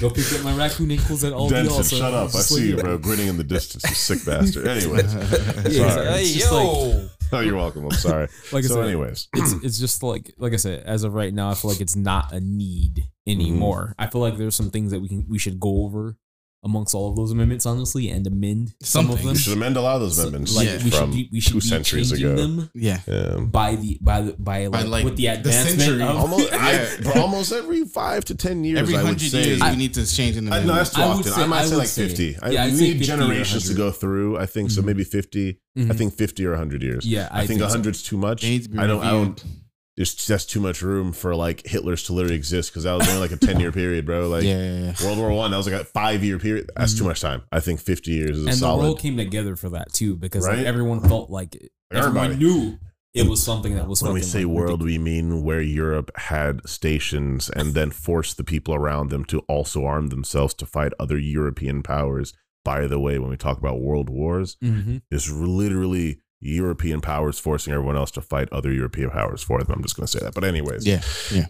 Go 0.00 0.10
pick 0.10 0.30
up 0.32 0.42
my 0.42 0.54
raccoon 0.56 0.90
ankles 0.90 1.24
at 1.24 1.32
all. 1.32 1.48
Denton, 1.48 1.72
also. 1.72 1.96
shut 1.96 2.12
up. 2.12 2.26
I 2.34 2.40
see 2.40 2.70
you, 2.70 2.76
bro. 2.76 2.98
Grinning 2.98 3.28
in 3.28 3.36
the 3.36 3.44
distance, 3.44 3.84
you 3.88 3.94
sick 3.94 4.24
bastard. 4.26 4.66
Anyway, 4.76 5.02
Yeah, 5.02 5.08
sorry. 5.08 5.26
exactly. 5.66 6.06
Hey 6.06 6.22
It's 6.22 6.34
just 6.34 6.52
like- 6.52 7.10
Oh, 7.32 7.40
you're 7.40 7.56
welcome. 7.56 7.84
I'm 7.84 7.90
sorry. 7.92 8.28
Like 8.52 8.64
I 8.64 8.68
so, 8.68 8.74
said, 8.74 8.84
anyways, 8.84 9.28
it's 9.34 9.52
it's 9.64 9.78
just 9.78 10.02
like 10.02 10.32
like 10.38 10.52
I 10.52 10.56
said, 10.56 10.84
as 10.84 11.02
of 11.04 11.14
right 11.14 11.32
now, 11.34 11.50
I 11.50 11.54
feel 11.54 11.70
like 11.70 11.80
it's 11.80 11.96
not 11.96 12.32
a 12.32 12.40
need 12.40 13.04
anymore. 13.26 13.94
Mm-hmm. 13.98 14.02
I 14.02 14.06
feel 14.08 14.20
like 14.20 14.36
there's 14.36 14.54
some 14.54 14.70
things 14.70 14.90
that 14.92 15.00
we 15.00 15.08
can 15.08 15.26
we 15.28 15.38
should 15.38 15.58
go 15.58 15.84
over 15.84 16.16
amongst 16.64 16.94
all 16.94 17.10
of 17.10 17.16
those 17.16 17.30
amendments, 17.30 17.64
honestly, 17.66 18.10
and 18.10 18.26
amend 18.26 18.74
some 18.82 19.04
Some 19.06 19.10
of 19.14 19.22
them. 19.22 19.32
we 19.32 19.38
should 19.38 19.52
amend 19.52 19.76
a 19.76 19.80
lot 19.82 19.96
of 19.96 20.00
those 20.02 20.16
So, 20.16 20.22
amendments 20.22 20.56
like 20.56 20.66
Yeah. 20.66 20.76
we 20.82 20.90
should 20.90 20.94
from 20.94 21.10
be, 21.12 21.28
we 21.32 21.40
should 21.40 21.52
two 21.52 21.60
be 21.60 21.66
centuries 21.66 22.10
changing 22.10 22.26
ago. 22.32 22.36
them 22.42 22.70
Yeah. 22.74 23.00
Um, 23.08 23.50
by 23.50 23.76
the 23.76 23.98
by 24.00 24.22
the 24.22 24.32
by 24.32 24.66
like, 24.66 24.86
like, 24.88 25.04
with 25.04 25.16
the 25.16 25.26
the 25.26 25.34
advancement 25.34 25.80
century. 25.80 26.02
of 26.02 26.16
almost, 26.16 26.52
I, 26.52 26.72
Yeah. 26.72 26.96
bro, 27.02 27.12
almost 27.22 27.52
every 27.52 27.84
five 27.84 28.24
to 28.26 28.34
ten 28.34 28.64
years, 28.64 28.80
Every 28.80 28.94
I 28.96 29.02
would 29.02 29.06
hundred 29.06 29.30
say. 29.30 29.44
years, 29.46 29.60
we 29.62 29.76
need 29.76 29.94
to 29.94 30.06
change 30.06 30.36
in 30.36 30.46
the 30.46 30.54
I, 30.54 30.64
no, 30.64 30.74
that's 30.74 30.90
too 30.90 31.02
I 31.02 31.06
would 31.08 31.18
often. 31.18 31.32
say- 31.32 31.42
I 31.42 31.46
might 31.46 31.60
I 31.62 31.66
say 31.66 31.76
like 31.76 31.88
say- 31.88 32.08
50. 32.08 32.36
I, 32.42 32.50
yeah, 32.50 32.64
I'd 32.64 32.72
we 32.74 32.80
need 32.80 32.92
50 32.98 33.04
generations 33.06 33.68
to 33.68 33.74
go 33.74 33.90
through. 33.92 34.38
I 34.38 34.46
think 34.46 34.70
so. 34.72 34.82
Mhm. 34.82 34.86
Maybe 34.86 35.04
50. 35.04 35.58
I 35.76 35.80
Mhm. 35.80 35.96
think 35.98 36.14
50 36.14 36.44
or 36.46 36.52
100 36.52 36.82
years. 36.82 37.06
Yeah, 37.06 37.28
I, 37.30 37.42
I 37.42 37.46
think 37.46 37.60
think 37.60 37.70
so. 37.70 37.90
too 37.92 38.16
much. 38.16 38.42
They 38.42 38.48
need 38.50 38.62
to 38.64 38.70
be 38.70 38.78
I 38.78 38.86
don't. 38.86 39.04
I 39.04 39.10
don't. 39.10 39.44
There's 39.96 40.14
just 40.14 40.50
too 40.50 40.60
much 40.60 40.82
room 40.82 41.12
for 41.12 41.34
like 41.34 41.66
Hitler's 41.66 42.02
to 42.04 42.12
literally 42.12 42.36
exist 42.36 42.70
because 42.70 42.84
that 42.84 42.92
was 42.92 43.08
only 43.08 43.20
like 43.20 43.32
a 43.32 43.36
10 43.38 43.58
year 43.60 43.72
period, 43.80 44.04
bro. 44.04 44.28
Like 44.28 44.44
yeah, 44.44 44.58
yeah, 44.60 44.92
yeah. 45.00 45.06
World 45.06 45.18
War 45.18 45.30
One, 45.32 45.50
that 45.52 45.56
was 45.56 45.66
like 45.70 45.80
a 45.80 45.84
five 45.84 46.22
year 46.22 46.38
period. 46.38 46.70
That's 46.76 46.96
too 46.98 47.04
much 47.04 47.20
time. 47.22 47.42
I 47.50 47.60
think 47.60 47.80
50 47.80 48.10
years 48.10 48.30
is 48.38 48.38
a 48.38 48.40
Mm-hmm. 48.40 48.48
and 48.50 48.60
the 48.60 48.76
world 48.84 48.98
came 49.00 49.16
together 49.16 49.56
for 49.56 49.70
that 49.70 49.92
too 49.92 50.16
because 50.16 50.46
like, 50.46 50.58
everyone 50.66 51.00
felt 51.00 51.30
like 51.30 51.56
everyone 51.90 52.32
Everybody. 52.32 52.44
knew 52.44 52.78
it 53.14 53.26
was 53.26 53.42
something 53.42 53.74
that 53.76 53.88
was 53.88 54.02
when 54.02 54.12
we 54.12 54.20
say 54.20 54.44
like, 54.44 54.54
world, 54.54 54.82
we 54.82 54.98
mean 54.98 55.42
where 55.42 55.62
Europe 55.62 56.10
had 56.16 56.60
stations 56.68 57.48
and 57.48 57.72
then 57.72 57.90
forced 57.90 58.36
the 58.36 58.44
people 58.44 58.74
around 58.74 59.08
them 59.08 59.24
to 59.24 59.38
also 59.48 59.86
arm 59.86 60.08
themselves 60.08 60.52
to 60.52 60.66
fight 60.66 60.92
other 61.00 61.16
European 61.18 61.82
powers. 61.82 62.34
By 62.62 62.86
the 62.86 62.98
way, 62.98 63.18
when 63.18 63.30
we 63.30 63.36
talk 63.38 63.56
about 63.56 63.80
world 63.80 64.10
wars, 64.10 64.58
Mhm. 64.62 65.00
it's 65.10 65.30
literally 65.30 66.20
European 66.40 67.00
powers 67.00 67.38
forcing 67.38 67.72
everyone 67.72 67.96
else 67.96 68.10
to 68.12 68.20
fight 68.20 68.48
other 68.52 68.72
European 68.72 69.10
powers 69.10 69.42
for 69.42 69.62
them. 69.62 69.72
I'm 69.76 69.82
just 69.82 69.96
going 69.96 70.06
to 70.06 70.12
say 70.12 70.24
that. 70.24 70.34
But, 70.34 70.44
anyways, 70.44 70.86
Yeah, 70.86 71.00
yeah. 71.32 71.46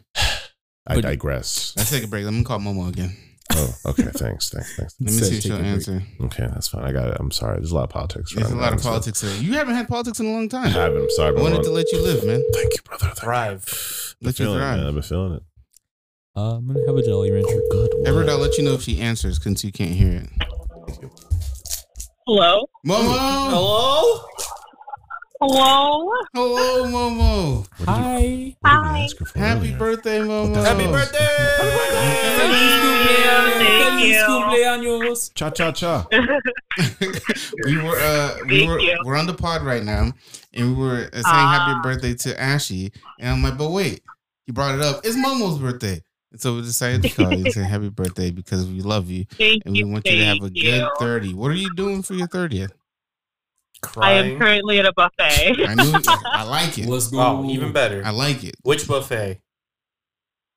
I 0.86 0.94
But- 0.96 1.02
digress. 1.02 1.72
Let's 1.76 1.90
take 1.90 2.04
a 2.04 2.06
break. 2.08 2.24
Let 2.24 2.34
me 2.34 2.44
call 2.44 2.58
Momo 2.60 2.88
again. 2.88 3.16
Oh, 3.52 3.74
okay. 3.86 4.02
Thanks. 4.04 4.50
Thanks. 4.50 4.76
Thanks. 4.76 4.94
Let 5.00 5.06
me 5.06 5.12
see 5.12 5.36
if 5.36 5.42
she'll 5.44 5.56
answer. 5.56 6.02
Okay, 6.20 6.46
that's 6.52 6.66
fine. 6.68 6.82
I 6.84 6.90
got 6.92 7.08
it. 7.10 7.16
I'm 7.20 7.30
sorry. 7.30 7.56
There's 7.56 7.70
a 7.70 7.74
lot 7.76 7.84
of 7.84 7.90
politics. 7.90 8.34
There's 8.34 8.50
a 8.50 8.56
lot 8.56 8.72
of 8.72 8.82
politics. 8.82 9.20
There. 9.20 9.34
You 9.40 9.52
haven't 9.54 9.76
had 9.76 9.86
politics 9.88 10.18
in 10.18 10.26
a 10.26 10.32
long 10.32 10.48
time. 10.48 10.66
I 10.66 10.70
haven't. 10.70 11.02
I'm 11.02 11.10
sorry. 11.10 11.36
I 11.38 11.40
wanted 11.40 11.60
I 11.60 11.62
to 11.62 11.70
let 11.70 11.90
you 11.92 12.00
live, 12.02 12.24
man. 12.24 12.42
Thank 12.52 12.72
you, 12.74 12.80
brother. 12.84 13.06
Thank 13.06 13.18
thrive. 13.18 13.64
you. 14.20 14.26
Let 14.26 14.38
you 14.38 14.44
feeling 14.46 14.58
it, 14.58 14.62
thrive. 14.62 14.78
man. 14.78 14.86
I've 14.88 14.94
been 14.94 15.02
feeling 15.04 15.32
it. 15.34 15.42
Uh, 16.36 16.56
I'm 16.56 16.66
gonna 16.66 16.80
have 16.86 16.96
a 16.96 17.02
Jolly 17.06 17.30
Rancher. 17.30 17.60
Good. 17.70 17.90
Everett, 18.04 18.26
one. 18.26 18.34
I'll 18.34 18.38
let 18.42 18.58
you 18.58 18.64
know 18.64 18.74
if 18.74 18.82
she 18.82 19.00
answers 19.00 19.40
since 19.42 19.62
you 19.64 19.70
can't 19.72 19.92
hear 19.92 20.22
it. 20.24 20.28
Hello. 22.26 22.66
Momo! 22.84 23.16
Hello? 23.50 24.24
Hello. 25.40 26.08
Hello, 26.34 26.84
Momo. 26.86 27.66
What 27.76 27.78
did, 27.78 27.86
you, 27.86 27.86
Hi. 27.86 28.56
what 28.60 28.70
did 28.70 28.82
we 28.82 28.88
Hi. 28.88 29.00
ask 29.04 29.18
her 29.18 29.24
for 29.26 29.38
Happy 29.38 29.58
earlier? 29.60 29.78
birthday, 29.78 30.18
Momo. 30.20 30.64
Happy 30.64 30.84
Feliz 32.38 32.72
cumpleaños. 32.80 33.58
Thank 33.58 34.00
Feliz 34.00 34.16
you. 34.16 34.24
cumpleaños. 34.26 35.34
Cha 35.34 35.50
cha 35.50 35.72
cha. 35.72 36.06
we 37.66 37.76
were 37.82 37.98
uh 37.98 38.36
we 38.46 38.60
Thank 38.60 38.68
were 38.70 38.80
you. 38.80 38.96
we're 39.04 39.16
on 39.16 39.26
the 39.26 39.34
pod 39.34 39.62
right 39.62 39.82
now 39.82 40.12
and 40.54 40.76
we 40.76 40.82
were 40.82 41.08
uh, 41.12 41.22
saying 41.22 41.24
Ah. 41.26 41.66
happy 41.66 41.80
birthday 41.88 42.14
to 42.14 42.40
Ashy 42.40 42.92
and 43.18 43.28
I'm 43.30 43.42
like 43.42 43.56
but 43.58 43.70
wait 43.70 44.02
you 44.46 44.52
brought 44.52 44.74
it 44.74 44.80
up 44.82 45.00
it's 45.04 45.16
Momo's 45.16 45.58
birthday 45.58 46.02
and 46.32 46.40
so 46.40 46.54
we 46.54 46.62
decided 46.62 47.02
to 47.02 47.08
call 47.10 47.32
you 47.32 47.44
and 47.44 47.52
say 47.52 47.62
happy 47.62 47.88
birthday 47.88 48.30
because 48.30 48.66
we 48.66 48.80
love 48.82 49.10
you 49.10 49.24
Thank 49.38 49.62
and 49.64 49.72
we 49.74 49.80
you. 49.80 49.88
want 49.88 50.06
you 50.06 50.18
to 50.18 50.24
have 50.24 50.36
a 50.38 50.40
thank 50.40 50.54
good 50.54 50.82
you. 50.82 50.90
30 50.98 51.34
what 51.34 51.50
are 51.50 51.54
you 51.54 51.70
doing 51.74 52.02
for 52.02 52.12
your 52.14 52.28
30th 52.28 52.70
I 53.96 54.12
am 54.12 54.38
currently 54.38 54.78
at 54.78 54.86
a 54.86 54.92
buffet. 54.92 55.64
I 55.68 55.74
knew 55.74 55.92
I 56.24 56.42
like 56.44 56.78
it 56.78 56.86
Let's 56.88 57.08
go. 57.08 57.20
Oh, 57.20 57.48
even 57.50 57.72
better. 57.72 58.02
I 58.04 58.10
like 58.10 58.44
it 58.44 58.54
Which 58.62 58.86
buffet? 58.88 59.40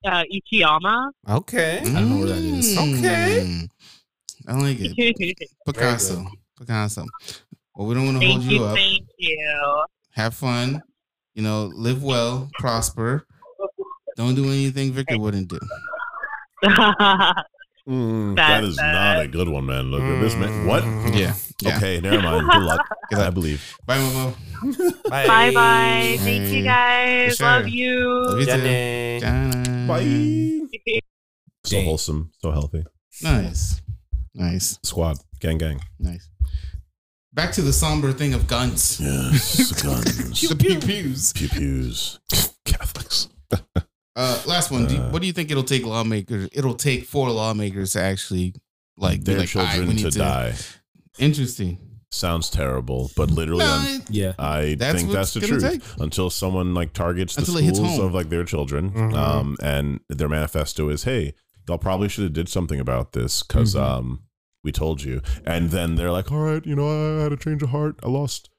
uh, 0.05 0.23
Ichiyama. 0.31 1.11
Okay. 1.29 1.79
I 1.79 1.83
don't 1.83 2.09
know 2.09 2.17
where 2.19 2.27
that 2.27 2.37
is. 2.37 2.77
Okay. 2.77 3.43
Mm. 3.45 3.69
I 4.47 4.53
like 4.59 4.77
it 4.79 5.47
Picasso 5.65 6.25
Picasso 6.57 7.05
well 7.75 7.87
we 7.87 7.93
don't 7.93 8.05
want 8.05 8.21
to 8.21 8.27
hold 8.27 8.41
you 8.43 8.59
you. 8.59 8.63
up 8.63 8.75
Thank 8.75 9.05
you. 9.17 9.85
have 10.11 10.33
fun 10.33 10.81
you 11.35 11.43
know 11.43 11.65
live 11.75 12.01
well 12.03 12.49
prosper 12.57 13.25
don't 14.15 14.33
do 14.35 14.45
anything 14.45 14.91
Victor 14.91 15.19
wouldn't 15.23 15.49
do 15.49 15.59
Mm, 17.89 18.35
That's 18.35 18.61
that 18.61 18.63
is 18.69 18.77
not 18.77 19.19
a 19.21 19.27
good 19.27 19.49
one, 19.49 19.65
man. 19.65 19.89
Look 19.89 20.01
at 20.01 20.21
this 20.21 20.35
man. 20.35 20.67
What? 20.67 20.83
yeah 21.15 21.33
yeah 21.61 21.77
Okay, 21.77 21.99
never 21.99 22.21
mind. 22.21 22.47
Good 22.47 22.61
luck. 22.63 22.87
Good 23.09 23.17
luck. 23.17 23.27
I 23.27 23.29
believe. 23.31 23.75
bye 23.85 23.97
Momo 23.97 24.35
Bye. 25.09 25.25
bye 25.27 25.51
bye. 25.53 26.17
Thank 26.19 26.53
you 26.53 26.63
guys. 26.63 27.37
For 27.37 27.43
Love 27.45 27.67
you. 27.67 27.99
Love 28.27 28.39
you 28.39 28.45
too. 28.45 28.51
Jenny. 28.51 29.19
Dun. 29.21 29.87
Bye. 29.87 31.01
So 31.65 31.75
Dang. 31.75 31.85
wholesome, 31.85 32.31
so 32.39 32.51
healthy. 32.51 32.83
Nice. 33.23 33.81
Nice. 34.35 34.79
Squad, 34.83 35.17
gang, 35.39 35.57
gang. 35.57 35.81
Nice. 35.99 36.29
Back 37.33 37.51
to 37.53 37.61
the 37.61 37.73
somber 37.73 38.11
thing 38.13 38.33
of 38.33 38.47
guns. 38.47 38.99
Yes, 39.01 39.81
guns, 39.83 40.41
the 40.47 40.55
pew 40.55 40.79
pews. 40.79 41.33
pew 41.33 41.49
pews, 41.49 42.19
Catholics. 42.65 43.29
Uh, 44.19 44.41
last 44.45 44.69
one. 44.69 44.85
Do 44.85 44.95
you- 44.95 45.01
Uh, 45.01 45.09
what 45.11 45.21
do 45.21 45.27
you 45.27 45.33
think 45.33 45.49
it'll 45.49 45.63
take 45.63 45.85
lawmakers? 45.85 46.49
It'll 46.51 46.75
take 46.75 47.05
for 47.05 47.29
lawmakers 47.31 47.93
to 47.93 48.01
actually 48.01 48.53
like 48.97 49.19
be 49.19 49.31
Their 49.31 49.39
like, 49.39 49.55
"All 49.55 49.61
right, 49.63 49.75
children 49.75 49.95
we 49.95 50.03
need 50.03 50.11
to 50.11 50.17
die 50.19 50.53
Interesting. 51.17 51.77
sounds 52.11 52.49
terrible, 52.49 53.11
but 53.15 53.29
literally, 53.31 53.63
No, 53.65 53.71
I'm- 53.71 54.01
it- 54.01 54.09
Yeah. 54.09 54.33
I 54.39 54.75
That's 54.75 54.99
think 54.99 55.11
that's 55.11 55.33
the 55.33 55.39
gonna 55.41 55.59
truth. 55.59 55.95
Until 55.99 56.29
someone 56.29 56.73
like 56.73 56.91
targets 56.93 57.35
the 57.35 57.41
Until 57.41 57.57
it 57.57 57.75
schools 57.75 57.99
of 57.99 58.13
like 58.13 58.29
their 58.29 58.43
children, 58.43 58.91
Mhm. 58.91 59.13
um, 59.15 59.57
and 59.61 59.99
their 60.09 60.27
manifesto 60.29 60.89
is, 60.89 61.03
"Hey, 61.03 61.33
y'all 61.67 61.77
probably 61.77 62.09
should 62.09 62.23
have 62.25 62.33
did 62.33 62.49
something 62.49 62.79
about 62.79 63.13
this 63.13 63.43
because 63.43 63.73
Mhm. 63.75 63.79
um, 63.81 64.19
we 64.63 64.71
told 64.73 65.03
you." 65.03 65.21
And 65.45 65.71
then 65.71 65.95
they're 65.95 66.11
like, 66.11 66.31
"All 66.31 66.39
right, 66.39 66.65
you 66.65 66.75
know, 66.75 66.89
I 67.19 67.23
had 67.23 67.31
a 67.31 67.37
change 67.37 67.61
of 67.63 67.69
heart. 67.69 67.97
I 68.03 68.09
lost 68.09 68.49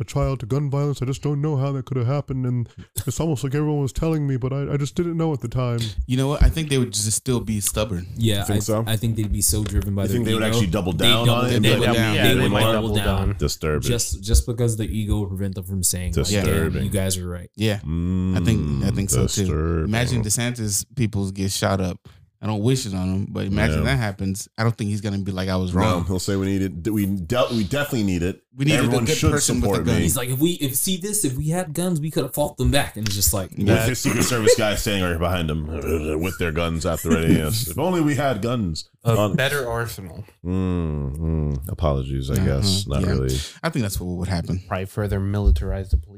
a 0.00 0.04
child 0.04 0.40
to 0.40 0.46
gun 0.46 0.70
violence. 0.70 1.02
I 1.02 1.04
just 1.06 1.22
don't 1.22 1.40
know 1.42 1.56
how 1.56 1.72
that 1.72 1.84
could 1.86 1.96
have 1.98 2.06
happened, 2.06 2.46
and 2.46 2.68
it's 3.06 3.20
almost 3.20 3.44
like 3.44 3.54
everyone 3.54 3.80
was 3.82 3.92
telling 3.92 4.26
me, 4.26 4.36
but 4.36 4.52
I, 4.52 4.72
I 4.72 4.76
just 4.76 4.94
didn't 4.94 5.16
know 5.16 5.32
at 5.32 5.40
the 5.40 5.48
time." 5.48 5.80
You 6.06 6.16
know 6.16 6.28
what? 6.28 6.42
I 6.42 6.48
think 6.48 6.68
they 6.70 6.78
would 6.78 6.92
just 6.92 7.10
still 7.12 7.40
be 7.40 7.60
stubborn. 7.60 8.06
Yeah, 8.16 8.44
think 8.44 8.56
I, 8.56 8.60
so? 8.60 8.84
I 8.86 8.96
think 8.96 9.16
they'd 9.16 9.30
be 9.32 9.42
so 9.42 9.62
driven 9.64 9.94
by 9.94 10.02
I 10.02 10.06
their 10.06 10.14
think 10.16 10.26
they 10.26 10.34
would 10.34 10.42
actually 10.42 10.68
double 10.68 10.92
They 10.92 11.06
down 11.06 11.28
on 11.28 11.46
it. 11.50 11.60
they 11.60 11.70
would 11.78 11.80
like, 11.88 11.94
down- 11.96 12.14
"Yeah, 12.14 12.28
they 12.28 12.34
we 12.34 12.40
would 12.42 12.52
might 12.52 12.72
double 12.72 12.94
down. 12.94 13.36
Disturbing. 13.38 13.82
Just 13.88 14.22
just 14.22 14.46
because 14.46 14.76
the 14.76 14.84
ego 14.84 15.20
would 15.20 15.28
prevent 15.28 15.54
them 15.54 15.64
from 15.64 15.82
saying, 15.82 16.14
like, 16.14 16.26
"Damn, 16.26 16.44
Disturbing. 16.44 16.84
you 16.84 16.90
guys 16.90 17.16
are 17.18 17.28
right." 17.28 17.50
Yeah. 17.56 17.76
I 17.84 18.40
think 18.44 18.84
I 18.84 18.90
think 18.90 19.10
so 19.10 19.26
too. 19.26 19.42
Mm, 19.42 19.46
disturbing. 19.46 19.84
Imagine 19.84 20.22
DeSantis 20.22 20.84
people 20.96 21.30
get 21.30 21.50
shot 21.52 21.80
up. 21.80 21.98
I 22.42 22.46
don't 22.46 22.62
wish 22.62 22.86
it 22.86 22.94
on 22.94 23.08
him, 23.14 23.26
but 23.28 23.44
imagine 23.46 23.80
Yeah. 23.80 23.84
that 23.84 23.96
happens. 23.98 24.48
I 24.56 24.62
don't 24.62 24.74
think 24.76 24.88
he's 24.88 25.02
gonna 25.02 25.18
be 25.18 25.30
like 25.30 25.50
I 25.50 25.56
was 25.56 25.74
No, 25.74 25.80
wrong. 25.80 26.04
he'll 26.06 26.18
say 26.18 26.36
we 26.36 26.46
need 26.46 26.62
it. 26.62 26.90
We 26.90 27.04
de- 27.04 27.46
we 27.52 27.64
definitely 27.64 28.04
need 28.04 28.22
it. 28.22 28.42
We 28.56 28.64
needed 28.64 28.80
a 28.80 28.84
Everyone 28.84 29.04
good 29.04 29.16
should 29.16 29.30
person 29.30 29.56
with 29.60 29.64
a 29.64 29.66
support 29.74 29.86
gun. 29.86 29.96
me. 29.96 30.02
He's 30.02 30.16
like, 30.16 30.28
if 30.30 30.38
we 30.38 30.52
if 30.52 30.74
see 30.74 30.96
this, 30.96 31.24
if 31.24 31.34
we 31.36 31.48
had 31.48 31.72
guns, 31.74 32.00
we 32.00 32.10
could 32.10 32.22
have 32.24 32.34
fought 32.34 32.56
them 32.56 32.70
back. 32.70 32.96
And 32.96 33.06
it's 33.06 33.14
just 33.14 33.32
like, 33.34 33.50
with 33.56 33.68
his 33.68 33.98
Secret 34.00 34.24
Service 34.24 34.54
guy 34.56 34.74
standing 34.74 35.04
right 35.08 35.18
behind 35.18 35.50
him 35.50 35.66
with 36.20 36.38
their 36.38 36.50
guns 36.50 36.84
at 36.86 37.00
the 37.02 37.10
readiness. 37.10 37.68
if 37.68 37.78
only 37.78 38.00
we 38.00 38.16
had 38.16 38.40
guns. 38.42 38.88
A 39.04 39.16
On- 39.16 39.34
better 39.36 39.68
arsenal. 39.68 40.24
Mm, 40.44 41.16
mm, 41.16 41.68
apologies, 41.68 42.30
I 42.30 42.34
Uh-huh, 42.34 42.44
guess. 42.44 42.86
Not 42.86 43.02
yeah. 43.02 43.10
really. 43.10 43.34
I 43.62 43.68
think 43.70 43.82
that's 43.82 44.00
what 44.00 44.16
would 44.16 44.28
happen. 44.28 44.60
Probably 44.66 44.86
further 44.86 45.20
militarize 45.20 45.90
the 45.90 45.96
police. 45.96 46.09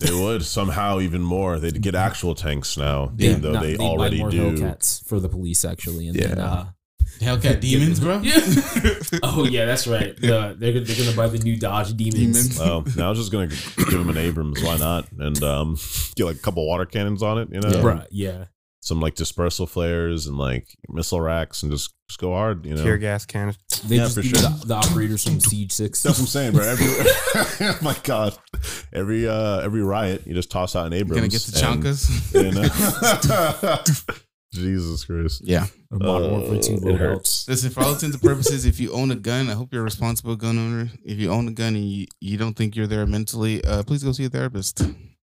They 0.00 0.12
would 0.12 0.44
somehow 0.44 0.98
even 1.00 1.22
more. 1.22 1.58
They'd 1.58 1.80
get 1.80 1.94
actual 1.94 2.34
tanks 2.34 2.76
now, 2.76 3.12
they, 3.14 3.26
even 3.28 3.42
though 3.42 3.52
not- 3.52 3.62
they 3.62 3.70
they'd 3.72 3.78
buy 3.78 3.84
already 3.84 4.18
more 4.18 4.30
do. 4.30 4.52
Hellcats 4.52 5.06
for 5.06 5.20
the 5.20 5.28
police 5.28 5.64
actually, 5.64 6.08
and 6.08 6.18
then 6.18 6.38
Yeah. 6.38 6.44
uh, 6.44 6.64
Hellcat 7.20 7.60
demons, 7.60 8.00
bro. 8.00 8.20
Yeah. 8.22 8.40
oh 9.22 9.44
yeah, 9.44 9.66
that's 9.66 9.86
right. 9.86 10.16
The, 10.16 10.56
they're 10.58 10.72
gonna- 10.72 10.84
they're 10.86 11.04
gonna 11.04 11.16
buy 11.16 11.28
the 11.28 11.38
new 11.38 11.56
Dodge 11.58 11.94
Demons. 11.96 12.14
Demons. 12.18 12.58
Well, 12.58 12.84
now 12.96 13.06
I 13.06 13.10
was 13.10 13.18
just 13.18 13.30
gonna 13.30 13.48
give 13.48 13.88
him 14.00 14.08
an 14.08 14.16
Abrams. 14.16 14.62
Why 14.62 14.78
not? 14.78 15.06
And 15.18 15.42
um, 15.42 15.76
get 16.16 16.24
like 16.24 16.36
a 16.36 16.40
couple 16.40 16.66
water 16.66 16.86
cannons 16.86 17.22
on 17.22 17.38
it. 17.38 17.48
You 17.52 17.60
know, 17.60 17.68
Yeah. 17.68 17.82
Bruh, 17.82 18.06
yeah. 18.10 18.44
Some 18.80 19.00
like 19.00 19.14
dispersal 19.14 19.66
flares 19.66 20.26
and 20.26 20.36
like 20.38 20.76
missile 20.88 21.20
racks, 21.20 21.62
and 21.62 21.70
just 21.70 21.92
just 22.08 22.18
go 22.18 22.32
hard. 22.32 22.64
You 22.66 22.74
know, 22.74 22.82
Tear 22.82 22.98
gas 22.98 23.24
cannons. 23.26 23.56
They 23.86 23.96
Yeah, 23.96 24.02
just 24.04 24.16
for 24.16 24.22
sure. 24.22 24.38
the, 24.40 24.62
the 24.66 24.74
operators 24.74 25.22
from 25.24 25.38
Siege 25.40 25.70
Six. 25.72 26.02
That's 26.02 26.18
what 26.18 26.24
I'm 26.24 26.26
saying, 26.26 26.52
bro. 26.54 26.64
Every 26.64 26.86
oh 26.88 27.78
my 27.82 27.96
god, 28.02 28.36
every 28.92 29.28
uh 29.28 29.58
every 29.60 29.82
riot, 29.82 30.26
you 30.26 30.34
just 30.34 30.50
toss 30.50 30.74
out 30.74 30.86
an 30.86 30.92
Abrams. 30.94 31.16
Gonna 31.20 31.28
get 31.28 31.42
the 31.42 31.66
and- 31.66 31.82
chonkas. 31.84 32.34
and, 32.34 33.30
uh, 33.30 33.82
Jesus 34.52 35.04
Christ. 35.04 35.42
Yeah. 35.44 35.66
Modern 35.92 36.30
Warfare 36.32 36.58
Uh, 36.58 36.62
Two 36.62 36.72
it 36.74 36.80
loadouts. 36.82 36.98
hurts. 36.98 37.48
Listen, 37.48 37.70
for 37.70 37.82
all 37.84 37.92
intents 37.92 38.14
and 38.16 38.22
purposes, 38.22 38.64
if 38.66 38.80
you 38.80 38.92
own 38.92 39.12
a 39.12 39.14
gun, 39.14 39.48
I 39.48 39.52
hope 39.54 39.72
you're 39.72 39.82
a 39.82 39.84
responsible 39.84 40.34
gun 40.34 40.58
owner. 40.58 40.90
If 41.04 41.18
you 41.18 41.30
own 41.30 41.46
a 41.46 41.52
gun 41.52 41.76
and 41.76 41.88
you, 41.88 42.06
you 42.20 42.36
don't 42.36 42.54
think 42.56 42.74
you're 42.74 42.88
there 42.88 43.06
mentally, 43.06 43.62
uh, 43.64 43.84
please 43.84 44.02
go 44.02 44.10
see 44.10 44.24
a 44.24 44.28
therapist. 44.28 44.82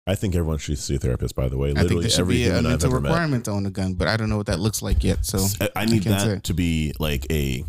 I 0.07 0.15
think 0.15 0.35
everyone 0.35 0.59
should 0.59 0.77
see 0.77 0.95
a 0.95 0.99
therapist. 0.99 1.35
By 1.35 1.49
the 1.49 1.57
way, 1.57 1.71
I 1.71 1.73
think 1.73 1.83
literally 1.83 2.01
there 2.03 2.09
should 2.11 2.19
every 2.21 2.35
be 2.35 2.45
a 2.47 2.57
I've 2.57 2.63
mental 2.63 2.89
ever 2.91 3.01
met. 3.01 3.09
requirement 3.09 3.45
to 3.45 3.51
own 3.51 3.65
a 3.65 3.71
gun, 3.71 3.95
but 3.95 4.07
I 4.07 4.17
don't 4.17 4.29
know 4.29 4.37
what 4.37 4.45
that 4.47 4.59
looks 4.59 4.81
like 4.81 5.03
yet. 5.03 5.25
So 5.25 5.45
I- 5.59 5.69
I 5.75 5.85
need 5.85 6.03
can't 6.03 6.19
that 6.19 6.21
say. 6.21 6.39
to 6.43 6.53
be 6.53 6.93
like 6.99 7.25
a 7.31 7.65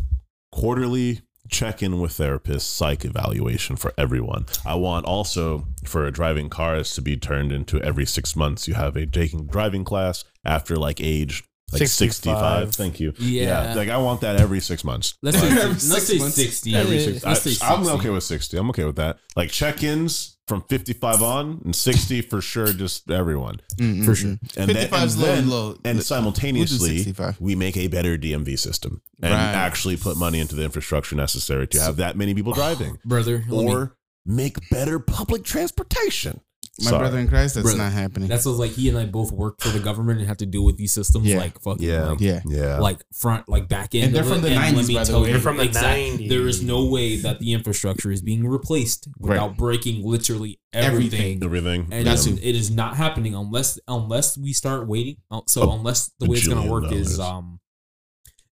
quarterly 0.51 1.21
check 1.49 1.81
in 1.81 1.99
with 1.99 2.11
therapist 2.11 2.75
psych 2.75 3.05
evaluation 3.05 3.75
for 3.75 3.93
everyone. 3.97 4.45
I 4.65 4.75
want 4.75 5.05
also 5.05 5.65
for 5.85 6.09
driving 6.11 6.49
cars 6.49 6.93
to 6.95 7.01
be 7.01 7.15
turned 7.17 7.51
into 7.51 7.81
every 7.81 8.05
six 8.05 8.35
months. 8.35 8.67
You 8.67 8.73
have 8.75 8.95
a 8.95 9.05
taking 9.05 9.47
driving 9.47 9.83
class 9.83 10.23
after 10.45 10.75
like 10.75 10.99
age 11.01 11.43
like 11.71 11.79
65. 11.87 12.73
65. 12.73 12.75
Thank 12.75 12.99
you. 12.99 13.13
Yeah. 13.17 13.73
Like 13.75 13.89
I 13.89 13.97
want 13.97 14.21
that 14.21 14.39
every 14.39 14.59
six 14.61 14.83
months. 14.83 15.15
Let's 15.21 15.41
Like, 15.41 15.51
say, 15.51 15.57
Every 15.57 15.69
let's 15.69 15.83
six 15.83 16.05
say 16.07 16.17
months. 16.19 16.35
sixty. 16.35 16.75
every 16.75 16.99
six. 16.99 17.25
Let's 17.25 17.41
say 17.41 17.65
I, 17.65 17.73
am 17.73 17.87
okay 17.87 18.09
with 18.09 18.23
60. 18.23 18.57
I'm 18.57 18.69
okay 18.69 18.83
with 18.85 18.95
that. 18.97 19.17
Like 19.35 19.49
check 19.49 19.83
ins 19.83 20.36
from 20.47 20.61
55 20.69 21.21
on 21.21 21.61
and 21.65 21.75
60 21.75 22.21
for 22.21 22.41
sure, 22.41 22.71
just 22.71 23.11
everyone. 23.11 23.59
Mm, 23.75 24.05
For 24.05 24.15
sure. 24.15 24.37
And 24.55 24.69
then, 24.71 24.89
and 24.93 25.15
low 25.17 25.25
then- 25.25 25.37
and 25.39 25.49
low. 25.49 25.77
and 25.83 26.01
simultaneously 26.03 26.97
65. 26.99 27.39
we 27.41 27.55
make 27.55 27.75
a 27.75 27.87
better 27.87 28.17
DMV 28.17 28.57
system 28.57 29.01
and 29.21 29.33
Right. 29.33 29.39
actually 29.53 29.97
put 29.97 30.15
money 30.17 30.39
into 30.39 30.55
the 30.55 30.63
infrastructure 30.63 31.15
necessary 31.15 31.67
to 31.67 31.81
have 31.81 31.97
that 31.97 32.15
many 32.15 32.33
people 32.33 32.53
driving, 32.53 32.97
brother. 33.05 33.43
let 33.49 33.65
me- 33.65 33.71
or 33.71 33.97
make 34.25 34.69
better 34.69 34.99
public 34.99 35.43
transportation. 35.43 36.39
My 36.79 36.89
Sorry. 36.91 36.99
brother 36.99 37.17
in 37.19 37.27
Christ, 37.27 37.55
that's 37.55 37.63
Brother, 37.63 37.77
not 37.79 37.91
happening. 37.91 38.27
that's 38.29 38.45
what 38.45 38.55
like 38.57 38.71
he 38.71 38.87
and 38.89 38.97
I 38.97 39.05
both 39.05 39.31
work 39.31 39.59
for 39.61 39.69
the 39.69 39.79
government 39.79 40.19
and 40.19 40.27
have 40.27 40.37
to 40.37 40.45
deal 40.45 40.63
with 40.63 40.77
these 40.77 40.91
systems 40.91 41.25
Yeah. 41.25 41.37
like 41.39 41.59
fucking 41.61 41.83
Yeah. 41.87 42.09
like, 42.09 42.19
yeah. 42.19 42.41
yeah, 42.45 42.77
like 42.79 42.99
front 43.13 43.49
like 43.49 43.67
back 43.67 43.95
end. 43.95 44.05
And 44.05 44.15
they're 44.15 44.21
of 44.23 44.29
from 44.29 44.37
it. 44.39 44.41
the 44.41 44.49
And 44.49 44.75
let 44.75 44.85
90s, 44.85 44.87
me 44.87 44.93
by 44.93 45.03
the 45.03 45.09
tell 45.09 45.21
way. 45.21 45.27
you, 45.27 45.33
They're 45.33 45.41
from 45.41 45.57
the 45.57 45.63
exact- 45.63 45.85
90s. 45.97 46.29
There 46.29 46.47
is 46.47 46.61
no 46.61 46.85
way 46.85 47.17
that 47.17 47.39
the 47.39 47.53
infrastructure 47.53 48.11
is 48.11 48.21
being 48.21 48.47
replaced 48.47 49.07
without 49.19 49.57
breaking 49.57 50.05
literally 50.05 50.59
everything. 50.73 51.41
Everything. 51.41 51.43
everything. 51.43 51.81
And 51.91 52.05
yeah. 52.05 52.13
it's- 52.13 52.27
it 52.27 52.55
is 52.55 52.69
not 52.69 52.95
happening 52.97 53.33
unless 53.33 53.79
unless 53.87 54.37
we 54.37 54.53
start 54.53 54.87
waiting. 54.87 55.17
uh, 55.31 55.41
So 55.47 55.63
A 55.63 55.75
unless 55.75 56.11
the 56.19 56.27
way 56.27 56.37
it's 56.37 56.47
gonna 56.47 56.61
bajillion 56.61 56.69
work 56.69 56.91
is 56.91 57.17
dollars. 57.17 57.19
um 57.31 57.59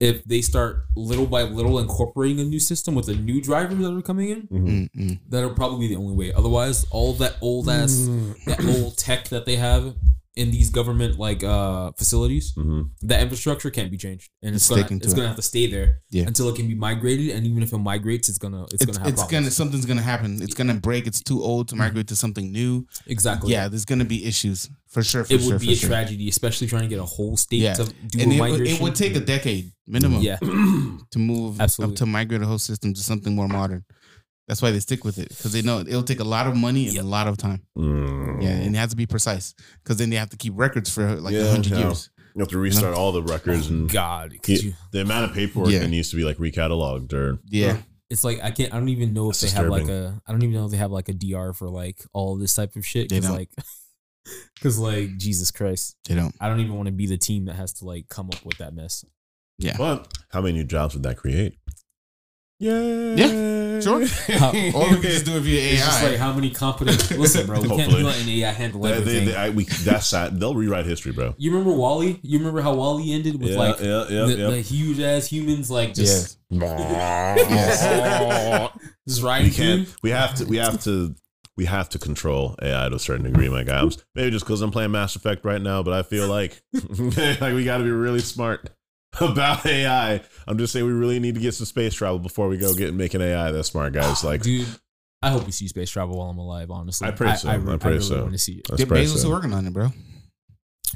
if 0.00 0.22
they 0.24 0.40
start 0.40 0.84
little 0.94 1.26
by 1.26 1.42
little 1.42 1.78
incorporating 1.80 2.38
a 2.40 2.44
new 2.44 2.60
system 2.60 2.94
with 2.94 3.06
the 3.06 3.14
new 3.16 3.40
drivers 3.40 3.78
that 3.78 3.92
are 3.92 4.00
coming 4.02 4.28
in, 4.30 4.42
Mhm. 4.42 4.66
Mm, 4.66 4.90
mm. 4.96 5.18
that'll 5.28 5.54
probably 5.54 5.88
be 5.88 5.94
the 5.94 6.00
only 6.00 6.14
way. 6.14 6.32
Otherwise, 6.32 6.86
all 6.90 7.14
that 7.14 7.36
old 7.40 7.68
ass 7.68 8.08
that 8.46 8.64
old 8.64 8.96
tech 8.96 9.28
that 9.30 9.44
they 9.44 9.56
have 9.56 9.94
in 10.38 10.50
these 10.56 10.70
government 10.70 11.18
like 11.18 11.42
uh 11.54 11.90
facilities, 11.98 12.46
Mhm. 12.56 12.90
that 13.10 13.20
infrastructure 13.24 13.70
can't 13.76 13.90
be 13.90 13.96
changed, 13.96 14.26
and 14.42 14.54
it's, 14.54 14.70
It's 14.70 14.82
gonna 14.88 14.96
it's 15.02 15.12
it. 15.12 15.16
gonna 15.16 15.28
have 15.32 15.36
to 15.44 15.48
stay 15.54 15.66
there 15.74 15.88
Yeah. 16.10 16.26
until 16.30 16.48
it 16.50 16.54
can 16.56 16.66
be 16.68 16.74
migrated. 16.88 17.28
And 17.34 17.46
even 17.46 17.62
if 17.62 17.72
it 17.72 17.78
migrates, 17.78 18.28
it's 18.28 18.38
gonna 18.38 18.62
it's, 18.64 18.74
It's, 18.74 18.84
gonna 18.86 18.98
have 19.00 19.08
it's 19.08 19.20
problems. 19.22 19.32
gonna 19.44 19.50
something's 19.50 19.86
gonna 19.90 20.02
happen. 20.12 20.40
It's 20.40 20.54
gonna 20.54 20.74
break. 20.88 21.06
It's 21.10 21.20
too 21.30 21.42
old 21.42 21.64
to 21.70 21.76
migrate 21.76 22.06
to 22.08 22.16
something 22.16 22.46
new. 22.52 22.86
exactly. 23.06 23.52
Yeah, 23.52 23.68
there's 23.68 23.84
gonna 23.84 24.04
be 24.16 24.24
issues 24.24 24.70
for 24.86 25.02
sure. 25.02 25.24
For 25.24 25.34
it 25.34 25.40
sure, 25.40 25.52
would 25.52 25.60
be 25.60 25.66
for 25.66 25.72
a 25.72 25.76
sure. 25.76 25.88
tragedy, 25.88 26.28
especially 26.28 26.66
trying 26.66 26.82
to 26.88 26.88
get 26.94 27.00
a 27.00 27.04
whole 27.16 27.36
state 27.36 27.60
Yeah. 27.62 27.74
to 27.74 27.84
do 27.84 28.20
and 28.22 28.32
a 28.32 28.34
it, 28.36 28.40
would- 28.40 28.50
migration. 28.52 28.76
it 28.76 28.82
would 28.82 28.94
take 28.94 29.16
a 29.16 29.20
decade 29.20 29.72
minimum. 29.86 30.22
yeah, 30.22 30.36
to 31.12 31.18
move 31.18 31.60
Absolutely. 31.60 31.96
to 31.96 32.06
migrate 32.06 32.42
a 32.42 32.46
whole 32.46 32.58
system 32.70 32.94
to 32.94 33.00
something 33.02 33.34
more 33.34 33.48
modern. 33.48 33.84
That's 34.48 34.60
why 34.62 34.70
they 34.70 34.80
stick 34.80 35.04
with 35.04 35.18
it 35.18 35.28
because 35.28 35.52
they 35.52 35.62
know 35.62 35.80
it'll 35.80 36.02
take 36.02 36.20
a 36.20 36.24
lot 36.24 36.46
of 36.46 36.56
money 36.56 36.86
and 36.86 36.94
Yep. 36.96 37.04
a 37.04 37.06
lot 37.06 37.28
of 37.28 37.36
time. 37.36 37.62
Mm. 37.76 38.42
Yeah, 38.42 38.48
and 38.48 38.74
it 38.74 38.78
has 38.78 38.90
to 38.90 38.96
be 38.96 39.06
precise 39.06 39.54
because 39.84 39.98
then 39.98 40.08
they 40.10 40.16
have 40.16 40.30
to 40.30 40.36
keep 40.36 40.54
records 40.56 40.92
for 40.92 41.16
like 41.20 41.34
a 41.34 41.38
Yeah, 41.44 41.50
hundred 41.50 41.72
yeah. 41.72 41.84
years. 41.86 42.10
You 42.34 42.40
have 42.40 42.48
to 42.48 42.58
restart 42.58 42.94
all 42.94 43.12
the 43.12 43.22
records 43.22 43.68
and 43.68 43.90
God, 43.90 44.34
could 44.42 44.62
you? 44.62 44.74
the 44.92 45.00
amount 45.02 45.30
of 45.30 45.34
paperwork 45.36 45.70
Yeah. 45.70 45.80
that 45.80 45.88
needs 45.88 46.10
to 46.10 46.16
be 46.16 46.24
like 46.24 46.38
recataloged 46.38 47.12
or 47.12 47.38
Yeah, 47.48 47.78
It's 48.10 48.24
like 48.24 48.42
I 48.42 48.50
can't. 48.50 48.72
I 48.72 48.78
don't 48.78 48.88
even 48.88 49.12
know 49.12 49.28
if 49.30 49.38
That's 49.38 49.52
they 49.52 49.60
have 49.60 49.68
like 49.70 49.88
a. 49.88 50.20
I 50.26 50.32
don't 50.32 50.42
even 50.42 50.54
know 50.54 50.64
if 50.64 50.70
they 50.70 50.78
have 50.78 50.90
like 50.92 51.08
a 51.10 51.12
DR 51.14 51.52
for 51.54 51.68
like 51.68 52.02
all 52.14 52.36
this 52.36 52.54
type 52.54 52.74
of 52.76 52.86
shit. 52.86 53.10
They 53.10 53.16
Because 53.16 53.28
don't. 53.28 53.36
like, 53.38 53.50
because 54.54 54.78
like 54.78 55.16
Jesus 55.18 55.50
Christ, 55.50 55.96
they 56.08 56.14
don't. 56.14 56.34
I 56.40 56.48
don't 56.48 56.60
even 56.60 56.74
want 56.74 56.86
to 56.86 56.92
be 56.92 57.06
the 57.06 57.18
team 57.18 57.44
that 57.46 57.54
has 57.56 57.72
to 57.74 57.84
like 57.84 58.08
come 58.08 58.30
up 58.32 58.44
with 58.46 58.56
that 58.58 58.72
mess. 58.74 59.04
Yeah, 59.58 59.76
But 59.76 60.06
how 60.30 60.40
many 60.40 60.56
new 60.56 60.64
jobs 60.64 60.94
would 60.94 61.02
that 61.02 61.16
create? 61.16 61.58
Yeah. 62.60 63.14
Yeah, 63.14 63.80
sure. 63.80 64.04
How- 64.36 64.50
or 64.50 64.90
we 64.90 64.96
could 64.96 65.02
just 65.02 65.24
do 65.24 65.36
it 65.36 65.40
via 65.40 65.60
AI. 65.60 65.72
It's 65.74 65.84
just 65.84 66.02
like 66.02 66.16
how 66.16 66.32
many 66.32 66.50
competent. 66.50 67.10
Listen, 67.18 67.46
bro, 67.46 67.60
we 67.60 67.68
can't 67.68 67.80
Hopefully. 67.82 68.02
be 68.02 68.06
letting 68.06 68.28
AI 68.28 68.50
handle 68.50 68.80
They, 68.80 68.92
everything. 68.92 69.26
they, 69.26 69.30
they, 69.32 69.36
I, 69.36 69.50
we, 69.50 69.64
that's 69.64 70.08
sad. 70.08 70.40
They'll 70.40 70.56
rewrite 70.56 70.84
history, 70.84 71.12
bro. 71.12 71.34
you 71.38 71.52
remember 71.52 71.72
WALL-E? 71.76 72.18
You 72.22 72.38
remember 72.38 72.60
how 72.60 72.74
WALL-E 72.74 73.14
ended 73.14 73.40
with 73.40 73.52
yeah, 73.52 73.58
like 73.58 73.78
yeah, 73.80 74.06
yeah, 74.08 74.26
the, 74.26 74.34
yeah. 74.36 74.50
the 74.50 74.60
huge 74.60 74.98
ass 74.98 75.28
humans 75.28 75.70
like 75.70 75.94
just 75.94 76.38
Yes. 76.50 76.50
just 79.06 79.22
we 79.22 79.50
can't. 79.50 79.86
through? 79.86 79.96
We 80.02 80.10
have 80.10 80.34
to. 80.36 80.44
We 80.46 80.56
have 80.56 80.82
to. 80.84 81.14
We 81.56 81.64
have 81.66 81.88
to 81.90 81.98
control 81.98 82.54
AI 82.62 82.88
to 82.88 82.96
a 82.96 83.00
certain 83.00 83.24
degree, 83.24 83.48
my 83.48 83.64
guy. 83.64 83.82
Maybe 84.14 84.30
just 84.30 84.44
because 84.44 84.62
I'm 84.62 84.70
playing 84.70 84.92
Mass 84.92 85.16
Effect 85.16 85.44
right 85.44 85.60
now, 85.60 85.82
but 85.82 85.92
I 85.92 86.02
feel 86.02 86.28
like 86.28 86.60
like 86.72 87.54
we 87.54 87.64
got 87.64 87.78
to 87.78 87.84
be 87.84 87.90
really 87.90 88.20
smart 88.20 88.70
about 89.32 89.64
AI. 89.66 90.20
I'm 90.46 90.58
just 90.58 90.72
saying 90.72 90.84
we 90.86 90.92
really 90.92 91.18
need 91.20 91.34
to 91.34 91.40
get 91.40 91.54
some 91.54 91.66
space 91.66 91.94
travel 91.94 92.18
before 92.18 92.48
we 92.48 92.56
go 92.58 92.74
get 92.74 92.94
making 92.94 93.20
AI 93.20 93.50
that 93.50 93.64
smart, 93.64 93.92
guys. 93.92 94.24
Like 94.24 94.42
dude. 94.42 94.66
I 95.20 95.30
hope 95.30 95.46
we 95.46 95.50
see 95.52 95.66
space 95.66 95.90
travel 95.90 96.16
while 96.18 96.28
I'm 96.30 96.38
alive. 96.38 96.70
Honestly, 96.70 97.08
I 97.08 97.10
pray 97.10 97.34
so. 97.34 97.48
I 97.48 97.54
re- 97.56 97.76
pray 97.78 97.92
really 97.94 98.04
so. 98.04 98.20
want 98.20 98.32
to 98.32 98.38
see 98.38 98.52
it. 98.58 98.66
that's 98.68 98.80
Yeah, 98.80 98.86
pretty 98.86 99.06
Bezos 99.06 99.14
is 99.16 99.22
sad. 99.22 99.30
working 99.30 99.52
on 99.52 99.66
it, 99.66 99.72
bro. 99.72 99.92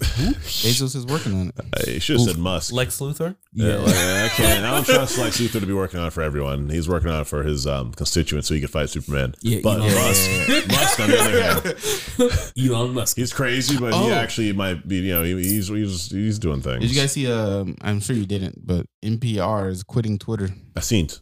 Bezos 0.02 0.96
is 0.96 1.06
working 1.06 1.32
on 1.40 1.48
it. 1.48 1.54
I 1.94 1.98
should 1.98 2.18
have 2.18 2.26
said 2.28 2.38
Musk. 2.38 2.72
Lex 2.72 2.98
Luthor. 2.98 3.36
Yeah, 3.52 3.76
like, 3.76 3.94
I 3.94 4.28
can't. 4.34 4.64
I 4.64 4.70
don't 4.70 4.84
trust 4.84 5.18
Lex 5.18 5.40
Luthor 5.40 5.60
to 5.60 5.66
be 5.66 5.72
working 5.72 6.00
on 6.00 6.06
it 6.08 6.12
for 6.12 6.22
everyone. 6.22 6.68
He's 6.68 6.88
working 6.88 7.10
on 7.10 7.20
it 7.22 7.26
for 7.26 7.42
his 7.42 7.66
um, 7.66 7.92
constituents 7.92 8.48
so 8.48 8.54
he 8.54 8.60
could 8.60 8.70
fight 8.70 8.90
Superman. 8.90 9.34
Yeah, 9.42 9.60
but 9.62 9.80
Elon 9.80 9.94
Musk, 9.94 10.68
Musk, 10.68 11.00
on 11.00 11.10
the 11.10 11.18
other 11.20 11.42
hand, 11.42 12.52
Elon 12.70 12.94
Musk. 12.94 13.16
he's 13.16 13.32
crazy, 13.32 13.78
but 13.78 13.92
Oh. 13.92 14.06
he 14.06 14.12
actually 14.12 14.52
might 14.52 14.86
be. 14.86 14.96
You 14.96 15.14
know, 15.14 15.22
he, 15.24 15.34
he's 15.36 15.68
he's 15.68 16.10
he's 16.10 16.38
doing 16.38 16.60
things. 16.62 16.80
Did 16.80 16.90
you 16.94 17.00
guys 17.00 17.12
see? 17.12 17.30
Um, 17.30 17.76
I'm 17.82 18.00
sure 18.00 18.16
you 18.16 18.26
didn't, 18.26 18.66
but 18.66 18.86
NPR 19.04 19.68
is 19.70 19.82
quitting 19.82 20.18
Twitter. 20.18 20.50
I 20.76 20.80
seen 20.80 21.06
it. 21.06 21.20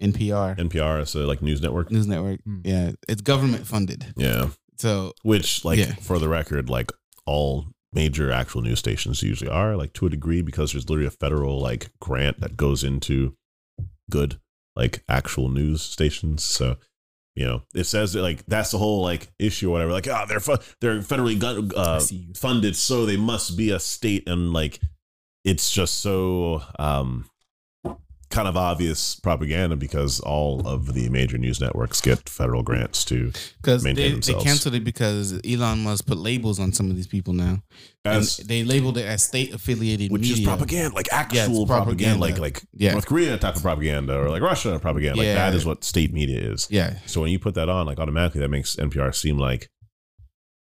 NPR 0.00 0.56
NPR, 0.56 1.02
it's 1.02 1.16
a 1.16 1.20
like 1.26 1.42
news 1.42 1.60
network. 1.60 1.90
news 1.90 2.06
network. 2.06 2.40
Hmm. 2.44 2.60
Yeah, 2.64 2.92
it's 3.08 3.20
government 3.20 3.66
funded. 3.66 4.06
Yeah, 4.16 4.50
So 4.78 5.12
which 5.22 5.64
like 5.64 5.78
Yeah. 5.80 5.94
for 5.94 6.20
the 6.20 6.28
record, 6.28 6.70
like 6.70 6.92
all 7.26 7.66
major 7.92 8.30
actual 8.30 8.62
news 8.62 8.78
stations 8.78 9.22
usually 9.22 9.50
are, 9.50 9.76
like 9.76 9.92
to 9.94 10.06
a 10.06 10.10
degree, 10.10 10.42
because 10.42 10.72
there's 10.72 10.88
literally 10.88 11.06
a 11.08 11.10
federal 11.10 11.58
like 11.60 11.90
grant 12.00 12.40
that 12.40 12.56
goes 12.56 12.84
into 12.84 13.36
good 14.10 14.40
like 14.76 15.02
actual 15.08 15.48
news 15.48 15.82
stations. 15.82 16.44
So 16.44 16.76
you 17.34 17.44
know, 17.44 17.62
it 17.72 17.84
says 17.84 18.14
that 18.14 18.22
like 18.22 18.44
that's 18.46 18.72
the 18.72 18.78
whole 18.78 19.00
like 19.02 19.30
issue 19.38 19.68
or 19.68 19.72
whatever. 19.72 19.92
Like, 19.92 20.08
oh, 20.08 20.24
they're 20.28 20.40
fu- 20.40 20.56
they're 20.80 20.98
federally 20.98 21.38
gun- 21.38 21.70
uh, 21.76 22.00
funded, 22.34 22.74
so 22.74 23.06
they 23.06 23.16
must 23.16 23.56
be 23.56 23.70
a 23.70 23.78
state, 23.78 24.28
and 24.28 24.52
like 24.52 24.80
it's 25.44 25.70
just 25.70 26.00
so 26.00 26.62
um 26.80 27.30
kind 28.30 28.46
of 28.46 28.56
obvious 28.56 29.16
propaganda 29.16 29.74
because 29.74 30.20
all 30.20 30.66
of 30.68 30.92
the 30.92 31.08
major 31.08 31.38
news 31.38 31.60
networks 31.60 32.00
get 32.00 32.28
federal 32.28 32.62
grants 32.62 33.04
to 33.06 33.32
because 33.62 33.82
they, 33.82 33.92
they 34.12 34.34
canceled 34.34 34.74
it 34.74 34.84
because 34.84 35.40
Elon 35.46 35.82
Musk 35.82 36.06
put 36.06 36.18
labels 36.18 36.60
on 36.60 36.72
some 36.72 36.90
of 36.90 36.96
these 36.96 37.06
people 37.06 37.32
now, 37.32 37.62
and 38.04 38.24
they 38.46 38.64
labeled 38.64 38.98
it 38.98 39.06
as 39.06 39.22
state 39.22 39.54
affiliated 39.54 40.10
media. 40.10 40.12
which 40.12 40.22
media. 40.22 40.36
is 40.42 40.44
propaganda, 40.46 40.94
like 40.94 41.08
actual 41.12 41.38
it's 41.62 41.70
propaganda, 41.70 42.18
propaganda. 42.18 42.20
like 42.20 42.38
like 42.38 42.62
Yeah. 42.74 42.92
North 42.92 43.06
Korea 43.06 43.38
type 43.38 43.56
of 43.56 43.62
propaganda 43.62 44.18
or 44.18 44.28
like 44.28 44.42
Russia 44.42 44.78
propaganda. 44.78 45.16
Like 45.18 45.26
Yeah. 45.26 45.34
that 45.36 45.54
is 45.54 45.64
what 45.64 45.82
state 45.82 46.12
media 46.12 46.38
is. 46.40 46.68
Yeah, 46.70 46.98
So 47.06 47.20
when 47.22 47.30
you 47.30 47.38
put 47.38 47.54
that 47.54 47.68
on, 47.70 47.86
like 47.86 47.98
automatically 47.98 48.40
that 48.42 48.50
makes 48.50 48.76
NPR 48.76 49.14
seem 49.14 49.38
like 49.38 49.70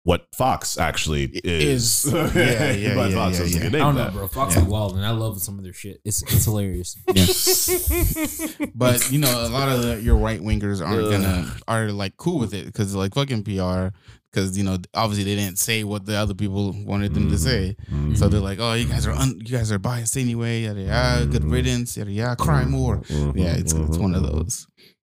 what 0.05 0.27
Fox 0.35 0.79
actually 0.79 1.25
is. 1.45 2.05
Is. 2.07 2.13
Yeah, 2.35 2.73
yeah, 2.73 2.95
but 2.95 3.11
yeah, 3.11 3.17
Fox 3.17 3.39
yeah, 3.39 3.45
a 3.45 3.49
yeah. 3.49 3.59
good 3.59 3.67
I 3.67 3.71
name 3.71 3.73
don't 3.73 3.93
for 3.95 3.99
know, 3.99 4.05
that. 4.05 4.13
bro. 4.13 4.27
Fox 4.29 4.55
Yeah. 4.57 4.63
is 4.63 4.69
wild, 4.69 4.97
and 4.97 5.07
I 5.07 5.11
love 5.11 5.41
some 5.41 5.59
of 5.59 5.65
their 5.65 5.73
shit. 5.73 6.01
It's 6.05 6.23
it's 6.23 6.45
hilarious. 6.45 6.97
yeah. 7.15 8.67
but 8.75 9.11
you 9.11 9.19
know, 9.19 9.47
a 9.47 9.49
lot 9.49 9.69
of 9.69 9.83
the, 9.83 10.01
your 10.03 10.17
right 10.17 10.41
wingers 10.41 10.85
aren't 10.87 11.11
gonna 11.11 11.55
are 11.69 11.91
like 11.93 12.17
cool 12.17 12.39
with 12.39 12.55
it 12.55 12.67
because 12.67 12.95
like 12.95 13.15
fucking 13.15 13.45
PR. 13.45 13.89
Because 14.33 14.57
you 14.57 14.65
know, 14.65 14.79
obviously 14.95 15.25
they 15.25 15.37
didn't 15.39 15.59
say 15.59 15.85
what 15.85 16.07
the 16.07 16.17
other 16.17 16.33
people 16.33 16.75
wanted 16.87 17.13
them 17.13 17.29
to 17.29 17.37
say, 17.37 17.77
Mhm. 17.93 18.17
so 18.17 18.29
they're 18.31 18.41
like, 18.41 18.59
"Oh, 18.61 18.73
you 18.73 18.87
guys 18.87 19.07
are 19.07 19.13
un- 19.13 19.39
you 19.45 19.55
guys 19.59 19.71
are 19.71 19.79
biased 19.79 20.17
anyway." 20.17 20.63
Yada 20.63 20.81
yada. 20.81 21.27
Good 21.27 21.43
Mhm. 21.43 21.53
riddance. 21.53 21.97
Yada 21.99 22.11
yada. 22.11 22.37
Cry 22.37 22.65
more. 22.65 23.03
Yeah, 23.11 23.53
it's 23.57 23.75
it's 23.75 23.99
one 23.99 24.15
of 24.15 24.23
those. 24.23 24.67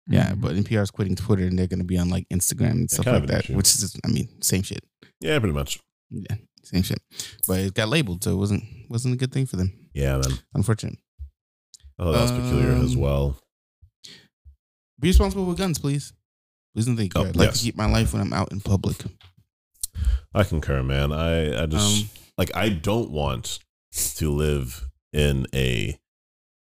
Yeah, 0.09 0.35
but 0.37 0.55
NPR 0.55 0.83
is 0.83 0.91
quitting 0.91 1.17
Twitter 1.17 1.45
and 1.45 1.59
they're 1.59 1.67
going 1.67 1.81
to 1.81 1.85
be 1.85 1.99
on 1.99 2.09
like 2.09 2.29
Instagram 2.29 2.71
and 2.73 2.91
stuff 2.91 3.05
kind 3.07 3.17
of 3.17 3.23
like 3.25 3.31
an 3.31 3.35
that, 3.37 3.45
issue. 3.47 3.57
which 3.57 3.67
is, 3.67 3.81
just, 3.81 3.99
I 4.05 4.09
mean, 4.09 4.29
same 4.41 4.63
shit. 4.63 4.85
Yeah, 5.21 5.39
pretty 5.41 5.55
much. 5.55 5.81
Yeah, 6.11 6.37
same 6.63 6.83
shit. 6.83 7.01
But 7.49 7.61
it 7.61 7.75
got 7.75 7.89
labeled, 7.89 8.23
so 8.23 8.31
it 8.33 8.37
wasn't 8.37 8.63
wasn't 8.89 9.15
a 9.15 9.17
good 9.17 9.33
thing 9.33 9.47
for 9.47 9.57
them. 9.57 9.73
Yeah, 9.95 10.19
man. 10.19 10.39
Unfortunate. 10.55 10.99
Oh, 11.99 12.13
that's 12.13 12.31
peculiar 12.31 12.73
as 12.73 12.95
Um, 12.95 13.01
well. 13.01 13.39
Be 15.01 15.09
responsible 15.09 15.45
with 15.47 15.59
guns, 15.59 15.79
please. 15.79 16.13
Please 16.75 16.87
don't 16.87 16.97
think. 16.97 17.13
Oh, 17.17 17.25
I'd 17.25 17.37
like 17.37 17.49
yes. 17.49 17.59
to 17.59 17.65
keep 17.65 17.77
my 17.77 17.87
life 17.91 18.13
when 18.13 18.23
I'm 18.23 18.33
out 18.33 18.53
in 18.53 18.61
public. 18.61 18.97
I 20.35 20.45
concur, 20.45 20.83
man. 20.83 21.11
I, 21.13 21.63
I 21.63 21.67
just 21.67 22.03
Um, 22.05 22.11
like 22.39 22.55
I 22.55 22.69
don't 22.69 23.11
want 23.11 23.59
to 24.17 24.31
live 24.31 24.89
in 25.13 25.47
a 25.55 25.99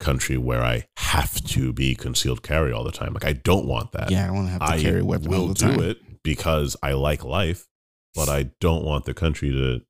country 0.04 0.36
where 0.36 0.62
I 0.62 0.86
have 0.98 1.42
to 1.46 1.72
be 1.72 1.94
concealed 1.94 2.42
carry 2.42 2.72
all 2.72 2.84
the 2.84 2.92
time. 2.92 3.14
Like 3.14 3.24
I 3.24 3.32
don't 3.32 3.66
want 3.66 3.92
that. 3.92 4.10
yeah, 4.10 4.24
I 4.24 4.26
don't 4.26 4.36
want 4.36 4.46
to 4.48 4.52
have 4.52 4.60
to 4.60 4.66
I 4.66 4.80
carry 4.82 5.00
a 5.00 5.04
weapon 5.04 5.28
will 5.30 5.40
all 5.42 5.48
the 5.48 5.54
time. 5.54 5.78
do 5.78 5.82
it 5.84 6.22
because 6.22 6.76
I 6.82 6.92
like 6.92 7.24
life, 7.24 7.66
but 8.14 8.28
I 8.28 8.50
don't 8.60 8.84
want 8.84 9.04
the 9.04 9.14
country 9.14 9.50
to 9.50 9.80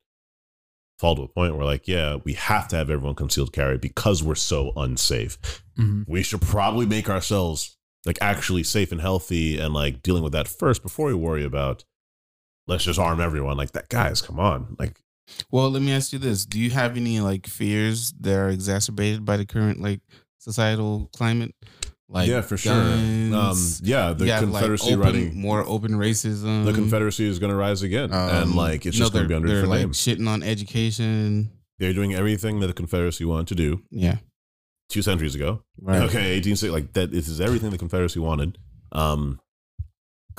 fall 0.99 1.15
to 1.15 1.23
a 1.23 1.27
point 1.27 1.55
where 1.55 1.65
like, 1.65 1.87
yeah, 1.87 2.17
we 2.23 2.33
have 2.33 2.67
to 2.69 2.75
have 2.77 2.89
everyone 2.89 3.15
concealed 3.15 3.51
carry 3.53 3.77
because 3.77 4.23
we're 4.23 4.35
so 4.35 4.71
unsafe. 4.77 5.37
Mhm. 5.77 6.05
We 6.07 6.23
should 6.23 6.41
probably 6.41 6.85
make 6.85 7.09
ourselves 7.09 7.77
like 8.05 8.17
actually 8.21 8.63
safe 8.63 8.91
and 8.91 9.01
healthy 9.01 9.57
and 9.59 9.73
like 9.73 10.01
dealing 10.03 10.23
with 10.23 10.31
that 10.33 10.47
first 10.47 10.81
before 10.83 11.07
we 11.07 11.13
worry 11.15 11.43
about 11.43 11.83
let's 12.67 12.83
just 12.85 12.99
arm 12.99 13.19
everyone. 13.19 13.57
Like 13.57 13.71
that 13.73 13.89
guys, 13.89 14.21
come 14.21 14.39
on. 14.39 14.75
Like 14.79 15.01
Well, 15.51 15.69
let 15.71 15.81
me 15.81 15.91
ask 15.91 16.13
you 16.13 16.19
this: 16.19 16.45
Do 16.45 16.59
you 16.59 16.69
have 16.71 16.95
any 16.97 17.19
like 17.19 17.47
fears 17.47 18.13
that 18.21 18.35
are 18.37 18.49
exacerbated 18.49 19.25
by 19.25 19.37
the 19.37 19.45
current 19.45 19.81
like 19.81 20.01
societal 20.39 21.09
climate? 21.15 21.53
Like 22.07 22.27
yeah, 22.29 22.41
for 22.41 22.55
sure. 22.55 22.71
Um, 22.73 23.57
yeah, 23.81 24.13
the 24.13 24.27
have, 24.27 24.43
like, 24.43 24.61
Confederacy 24.61 24.89
open- 24.93 24.99
running 24.99 25.39
more 25.41 25.63
open 25.65 25.93
racism. 25.93 26.63
the 26.65 26.73
Confederacy 26.73 27.25
is 27.27 27.39
going 27.39 27.49
to 27.49 27.55
rise 27.57 27.81
again, 27.81 28.11
and 28.11 28.43
Um, 28.51 28.55
like 28.55 28.85
it's 28.85 28.97
know, 28.97 29.05
just 29.05 29.13
going 29.13 29.25
to 29.25 29.29
be 29.29 29.33
under 29.33 29.47
they're 29.47 29.65
like 29.65 29.79
name. 29.79 29.91
shitting 29.91 30.27
on 30.27 30.43
education. 30.43 31.49
They're 31.79 31.93
doing 31.93 32.13
everything 32.13 32.59
that 32.59 32.67
the 32.67 32.73
Confederacy 32.73 33.25
wanted 33.25 33.47
to 33.47 33.55
do 33.55 33.81
Yeah, 33.89 34.17
two 34.89 35.01
centuries 35.01 35.33
ago. 35.33 35.63
right. 35.81 36.03
Okay, 36.03 36.31
eighteen 36.33 36.55
six 36.55 36.71
like 36.71 36.93
that. 36.93 37.11
This 37.11 37.27
is 37.27 37.41
everything 37.41 37.71
the 37.71 37.77
Confederacy 37.79 38.19
wanted. 38.19 38.59
Um, 38.91 39.39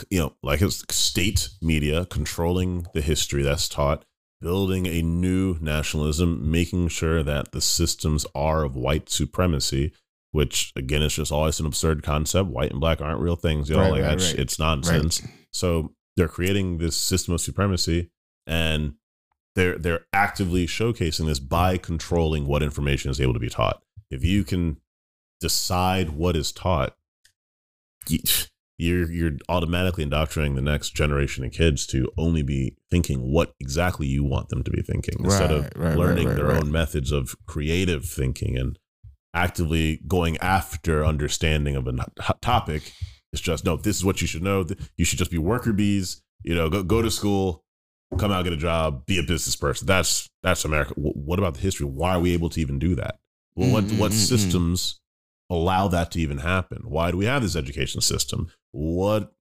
you 0.08 0.20
know, 0.20 0.34
like 0.44 0.62
it's 0.62 0.84
state 0.94 1.48
media 1.60 2.06
controlling 2.06 2.86
the 2.94 3.00
history 3.00 3.42
that's 3.42 3.68
taught, 3.68 4.04
building 4.40 4.86
a 4.86 5.02
new 5.02 5.56
nationalism, 5.60 6.50
making 6.50 6.88
sure 6.88 7.22
that 7.22 7.52
the 7.52 7.60
systems 7.60 8.26
are 8.34 8.64
of 8.64 8.76
white 8.76 9.08
supremacy. 9.08 9.92
Which 10.32 10.72
again 10.76 11.00
is 11.00 11.14
just 11.14 11.32
always 11.32 11.60
an 11.60 11.66
absurd 11.66 12.02
concept. 12.02 12.50
White 12.50 12.70
and 12.70 12.80
black 12.80 13.00
aren't 13.00 13.20
real 13.20 13.36
things, 13.36 13.70
you 13.70 13.76
know. 13.76 13.88
Like 13.88 14.02
right, 14.02 14.08
that's 14.10 14.32
right. 14.32 14.40
it's 14.40 14.58
nonsense. 14.58 15.22
So 15.50 15.94
they're 16.16 16.28
creating 16.28 16.76
this 16.76 16.94
system 16.94 17.32
of 17.32 17.40
supremacy, 17.40 18.10
and 18.46 18.94
they're 19.54 19.78
they're 19.78 20.04
actively 20.12 20.66
showcasing 20.66 21.26
this 21.26 21.38
by 21.38 21.78
controlling 21.78 22.46
what 22.46 22.62
information 22.62 23.10
is 23.10 23.20
able 23.20 23.32
to 23.32 23.40
be 23.40 23.48
taught. 23.48 23.82
If 24.10 24.24
you 24.24 24.44
can 24.44 24.78
decide 25.40 26.10
what 26.10 26.36
is 26.36 26.52
taught, 26.52 26.96
you're 28.78 29.10
you're 29.10 29.32
automatically 29.48 30.02
indoctrinating 30.02 30.54
the 30.54 30.62
next 30.62 30.90
generation 30.90 31.44
of 31.44 31.52
kids 31.52 31.86
to 31.86 32.10
only 32.18 32.42
be 32.42 32.76
thinking 32.90 33.32
what 33.32 33.54
exactly 33.58 34.06
you 34.06 34.22
want 34.22 34.48
them 34.50 34.62
to 34.62 34.70
be 34.70 34.82
thinking 34.82 35.16
instead 35.24 35.50
of 35.50 35.64
Right, 35.76 35.96
learning 35.96 36.28
right, 36.28 36.36
their 36.36 36.50
own 36.52 36.70
methods 36.70 37.10
of 37.10 37.34
creative 37.46 38.04
thinking 38.04 38.56
and 38.58 38.78
actively 39.34 40.00
going 40.06 40.36
after 40.38 41.04
understanding 41.04 41.76
of 41.76 41.86
a 41.86 41.94
topic. 42.40 42.92
It's 43.32 43.42
just 43.42 43.64
no, 43.64 43.76
this 43.76 43.96
is 43.96 44.04
what 44.04 44.20
you 44.20 44.26
should 44.26 44.42
know. 44.42 44.64
You 44.96 45.04
should 45.04 45.18
just 45.18 45.30
be 45.30 45.38
worker 45.38 45.72
bees. 45.72 46.22
You 46.42 46.54
know, 46.54 46.68
go 46.68 46.82
go 46.82 47.02
to 47.02 47.10
school, 47.10 47.64
come 48.18 48.30
out, 48.30 48.44
get 48.44 48.52
a 48.52 48.58
job, 48.58 49.06
be 49.06 49.18
a 49.18 49.22
business 49.22 49.56
person. 49.56 49.86
That's 49.86 50.28
that's 50.42 50.64
America. 50.64 50.94
What 50.96 51.38
about 51.38 51.54
the 51.54 51.60
history? 51.60 51.86
Why 51.86 52.14
are 52.14 52.20
we 52.20 52.32
able 52.32 52.50
to 52.50 52.60
even 52.60 52.78
do 52.78 52.94
that? 52.96 53.16
Well, 53.54 53.72
what 53.72 53.84
Mm, 53.84 53.98
what 53.98 54.12
mm, 54.12 54.14
mm, 54.14 54.18
mm. 54.18 54.28
systems 54.28 55.00
allow 55.50 55.88
that 55.88 56.10
to 56.12 56.20
even 56.20 56.38
happen? 56.38 56.82
Why 56.84 57.10
do 57.10 57.16
we 57.16 57.24
have 57.26 57.42
this 57.42 57.56
education 57.56 58.00
system? 58.00 58.48
What 58.72 59.32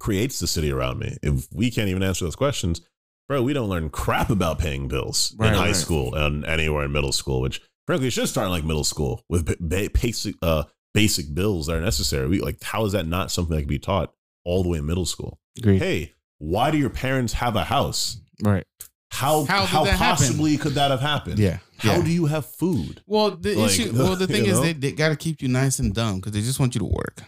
creates 0.00 0.38
the 0.40 0.46
city 0.46 0.70
around 0.70 0.98
me? 0.98 1.16
If 1.22 1.48
we 1.52 1.70
can't 1.70 1.88
even 1.88 2.02
answer 2.02 2.24
those 2.24 2.36
questions, 2.36 2.80
bro, 3.28 3.42
we 3.42 3.52
don't 3.52 3.68
learn 3.68 3.90
crap 3.90 4.30
about 4.30 4.58
paying 4.58 4.88
bills 4.88 5.34
Right, 5.38 5.48
in 5.48 5.54
high 5.54 5.66
right. 5.66 5.76
school 5.76 6.14
and 6.14 6.44
anywhere 6.44 6.84
in 6.84 6.92
middle 6.92 7.12
school, 7.12 7.40
which 7.40 7.60
frankly 7.86 8.10
should 8.10 8.28
start 8.28 8.46
in 8.46 8.52
like 8.52 8.64
middle 8.64 8.84
school 8.84 9.22
with 9.28 9.46
ba- 9.46 9.56
ba- 9.60 9.90
basic 10.00 10.34
uh 10.42 10.64
basic 10.94 11.34
bills 11.34 11.66
that 11.66 11.76
are 11.76 11.80
necessary. 11.80 12.26
We 12.28 12.40
like 12.40 12.62
how 12.62 12.84
is 12.84 12.92
that 12.92 13.06
not 13.06 13.30
something 13.30 13.54
that 13.54 13.62
can 13.62 13.68
be 13.68 13.78
taught 13.78 14.12
all 14.44 14.62
the 14.62 14.68
way 14.68 14.78
in 14.78 14.86
middle 14.86 15.06
school? 15.06 15.38
Agreed. 15.58 15.80
Hey, 15.82 16.14
why 16.38 16.70
do 16.70 16.78
your 16.78 16.90
parents 16.90 17.34
have 17.34 17.56
a 17.56 17.64
house? 17.64 18.20
Right. 18.42 18.64
How 19.10 19.44
How 19.44 19.64
how, 19.64 19.84
did 19.84 19.92
that 19.94 19.98
happen? 19.98 20.16
possibly 20.26 20.56
could 20.56 20.74
that 20.74 20.90
have 20.90 21.00
happened? 21.00 21.38
Yeah. 21.38 21.58
How 21.78 21.96
yeah. 21.96 22.02
do 22.02 22.10
you 22.10 22.26
have 22.26 22.46
food? 22.46 23.02
Well, 23.06 23.32
the 23.36 23.54
Like, 23.54 23.70
issue. 23.70 23.92
Well, 23.94 24.16
the 24.16 24.26
thing 24.34 24.44
is, 24.46 24.54
know? 24.58 24.62
they, 24.62 24.72
they 24.74 24.92
got 24.92 25.08
to 25.10 25.16
keep 25.16 25.40
you 25.42 25.48
nice 25.48 25.78
and 25.78 25.94
dumb 25.94 26.16
because 26.16 26.32
they 26.32 26.40
just 26.40 26.60
want 26.60 26.74
you 26.74 26.80
to 26.80 26.84
work. 26.86 27.22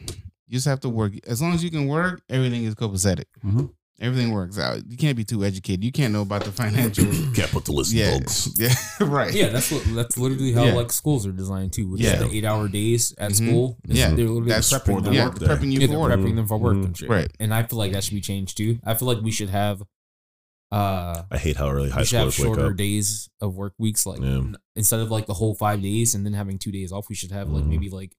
You 0.47 0.55
just 0.55 0.67
have 0.67 0.81
to 0.81 0.89
work. 0.89 1.13
As 1.27 1.41
long 1.41 1.55
as 1.55 1.63
you 1.65 1.71
can 1.71 1.87
work, 1.87 2.23
everything 2.29 2.65
is 2.65 2.75
copacetic. 2.75 3.25
Mhm. 3.45 3.71
Everything 4.01 4.33
works 4.33 4.59
out. 4.59 4.83
You 4.89 4.97
can't 4.97 5.15
be 5.17 5.25
too 5.25 5.45
educated. 5.45 5.85
You 5.85 5.93
can't 5.93 6.11
know 6.13 6.23
about 6.23 6.45
the 6.45 6.51
financial. 6.53 7.05
Can't 7.35 7.51
put 7.51 7.67
the 7.67 7.73
list 7.73 7.93
yeah, 7.93 8.15
of 8.15 8.21
books. 8.21 8.49
yeah, 8.59 8.75
right. 9.01 9.33
Yeah, 9.35 9.51
that's 9.51 9.71
what 9.71 9.85
that's 9.95 10.17
literally 10.17 10.53
how 10.55 10.65
Yeah. 10.65 10.73
like 10.73 10.91
schools 10.91 11.27
are 11.27 11.33
designed 11.33 11.75
too. 11.75 11.87
With 11.87 12.01
Yeah. 12.01 12.17
the 12.17 12.31
eight 12.35 12.47
hour 12.47 12.67
days 12.67 13.15
at 13.19 13.33
Mhm. 13.33 13.35
school. 13.37 13.77
It's- 13.85 13.99
Yeah. 13.99 14.09
they're 14.15 14.25
literally 14.27 14.49
That's 14.49 14.73
prepping 14.73 14.85
for 14.87 15.01
them. 15.03 15.13
the 15.13 15.19
yeah, 15.19 15.25
work 15.27 15.39
day. 15.39 15.47
prepping 15.47 15.73
you 15.73 15.81
Yeah, 15.81 15.87
for 15.87 15.91
they're 15.91 15.99
work. 16.01 16.13
prepping 16.19 16.35
them 16.37 16.47
for 16.47 16.57
work 16.57 16.77
Mhm. 16.77 16.85
and 16.87 16.97
shit. 16.97 17.11
Right. 17.11 17.31
And 17.39 17.53
I 17.53 17.63
feel 17.65 17.79
like 17.79 17.93
that 17.93 18.03
should 18.03 18.15
be 18.15 18.23
changed 18.23 18.57
too. 18.57 18.79
I 18.85 18.95
feel 18.95 19.07
like 19.07 19.21
we 19.21 19.31
should 19.31 19.51
have 19.51 19.83
uh 20.73 21.23
I 21.31 21.39
hate 21.39 21.57
how 21.57 21.69
early 21.71 21.91
high 21.91 22.01
we 22.01 22.07
should 22.07 22.21
have 22.21 22.33
shorter 22.35 22.73
days 22.73 23.29
of 23.41 23.57
work 23.57 23.75
weeks 23.79 24.07
like 24.07 24.21
Yeah. 24.21 24.43
instead 24.77 25.01
of 25.01 25.11
like 25.11 25.27
the 25.27 25.35
whole 25.35 25.55
five 25.55 25.83
days 25.83 26.15
and 26.15 26.25
then 26.25 26.33
having 26.35 26.59
two 26.59 26.71
days 26.71 26.93
off 26.93 27.09
we 27.09 27.15
should 27.17 27.33
have 27.33 27.49
like 27.51 27.65
Mhm. 27.65 27.69
maybe 27.69 27.91
like 27.91 28.15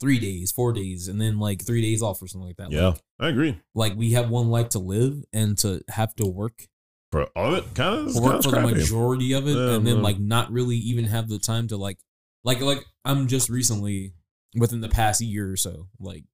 three 0.00 0.18
days 0.18 0.52
four 0.52 0.72
days 0.72 1.08
and 1.08 1.20
then 1.20 1.38
like 1.38 1.64
three 1.64 1.80
days 1.80 2.02
off 2.02 2.20
or 2.20 2.26
something 2.26 2.48
like 2.48 2.56
that 2.56 2.70
Yeah, 2.72 2.88
like, 2.88 3.00
I 3.20 3.28
agree. 3.28 3.60
like 3.74 3.96
we 3.96 4.12
have 4.12 4.28
one 4.28 4.48
life 4.50 4.70
to 4.70 4.78
live 4.78 5.24
and 5.32 5.56
to 5.58 5.82
have 5.88 6.14
to 6.16 6.26
work 6.26 6.66
For 7.12 7.24
all 7.36 7.54
of 7.54 7.64
it, 7.64 7.74
kind 7.74 8.08
of 8.08 8.14
work 8.16 8.42
for 8.42 8.50
the 8.50 8.60
majority 8.60 9.32
of 9.32 9.46
it 9.48 9.56
Yeah, 9.56 9.74
and 9.76 9.86
then 9.86 9.96
yeah. 9.96 10.02
like 10.02 10.18
not 10.18 10.50
really 10.52 10.76
even 10.76 11.04
have 11.06 11.28
the 11.28 11.38
time 11.38 11.68
to 11.68 11.76
like 11.76 11.98
like 12.44 12.60
like 12.60 12.84
i'm 13.04 13.26
just 13.28 13.48
recently 13.48 14.12
within 14.56 14.80
the 14.80 14.88
past 14.88 15.20
year 15.20 15.50
or 15.52 15.56
so 15.56 15.88
like 15.98 16.24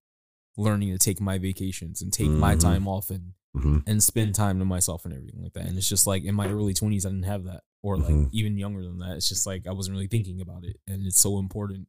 learning 0.56 0.90
to 0.90 0.98
take 0.98 1.20
my 1.20 1.38
vacations 1.38 2.02
and 2.02 2.12
take 2.12 2.30
my 2.30 2.54
Mhm. 2.56 2.60
time 2.60 2.88
off 2.88 3.10
and 3.10 3.32
hmm 3.54 3.78
and 3.86 4.02
spend 4.02 4.34
time 4.34 4.58
to 4.58 4.64
myself 4.64 5.04
and 5.04 5.12
everything 5.12 5.42
like 5.42 5.52
that 5.52 5.66
and 5.66 5.76
it's 5.76 5.88
just 5.88 6.06
like 6.06 6.24
in 6.24 6.34
my 6.34 6.48
early 6.48 6.72
20s 6.72 7.04
i 7.04 7.08
didn't 7.10 7.24
have 7.24 7.44
that 7.44 7.62
or 7.82 7.96
like 7.98 8.14
Mhm. 8.14 8.28
even 8.32 8.56
younger 8.56 8.82
than 8.82 8.98
that 8.98 9.16
it's 9.16 9.28
just 9.28 9.46
like 9.46 9.66
i 9.66 9.72
wasn't 9.72 9.94
really 9.94 10.06
thinking 10.06 10.40
about 10.40 10.64
it 10.64 10.76
and 10.88 11.06
it's 11.06 11.20
so 11.20 11.38
important 11.38 11.86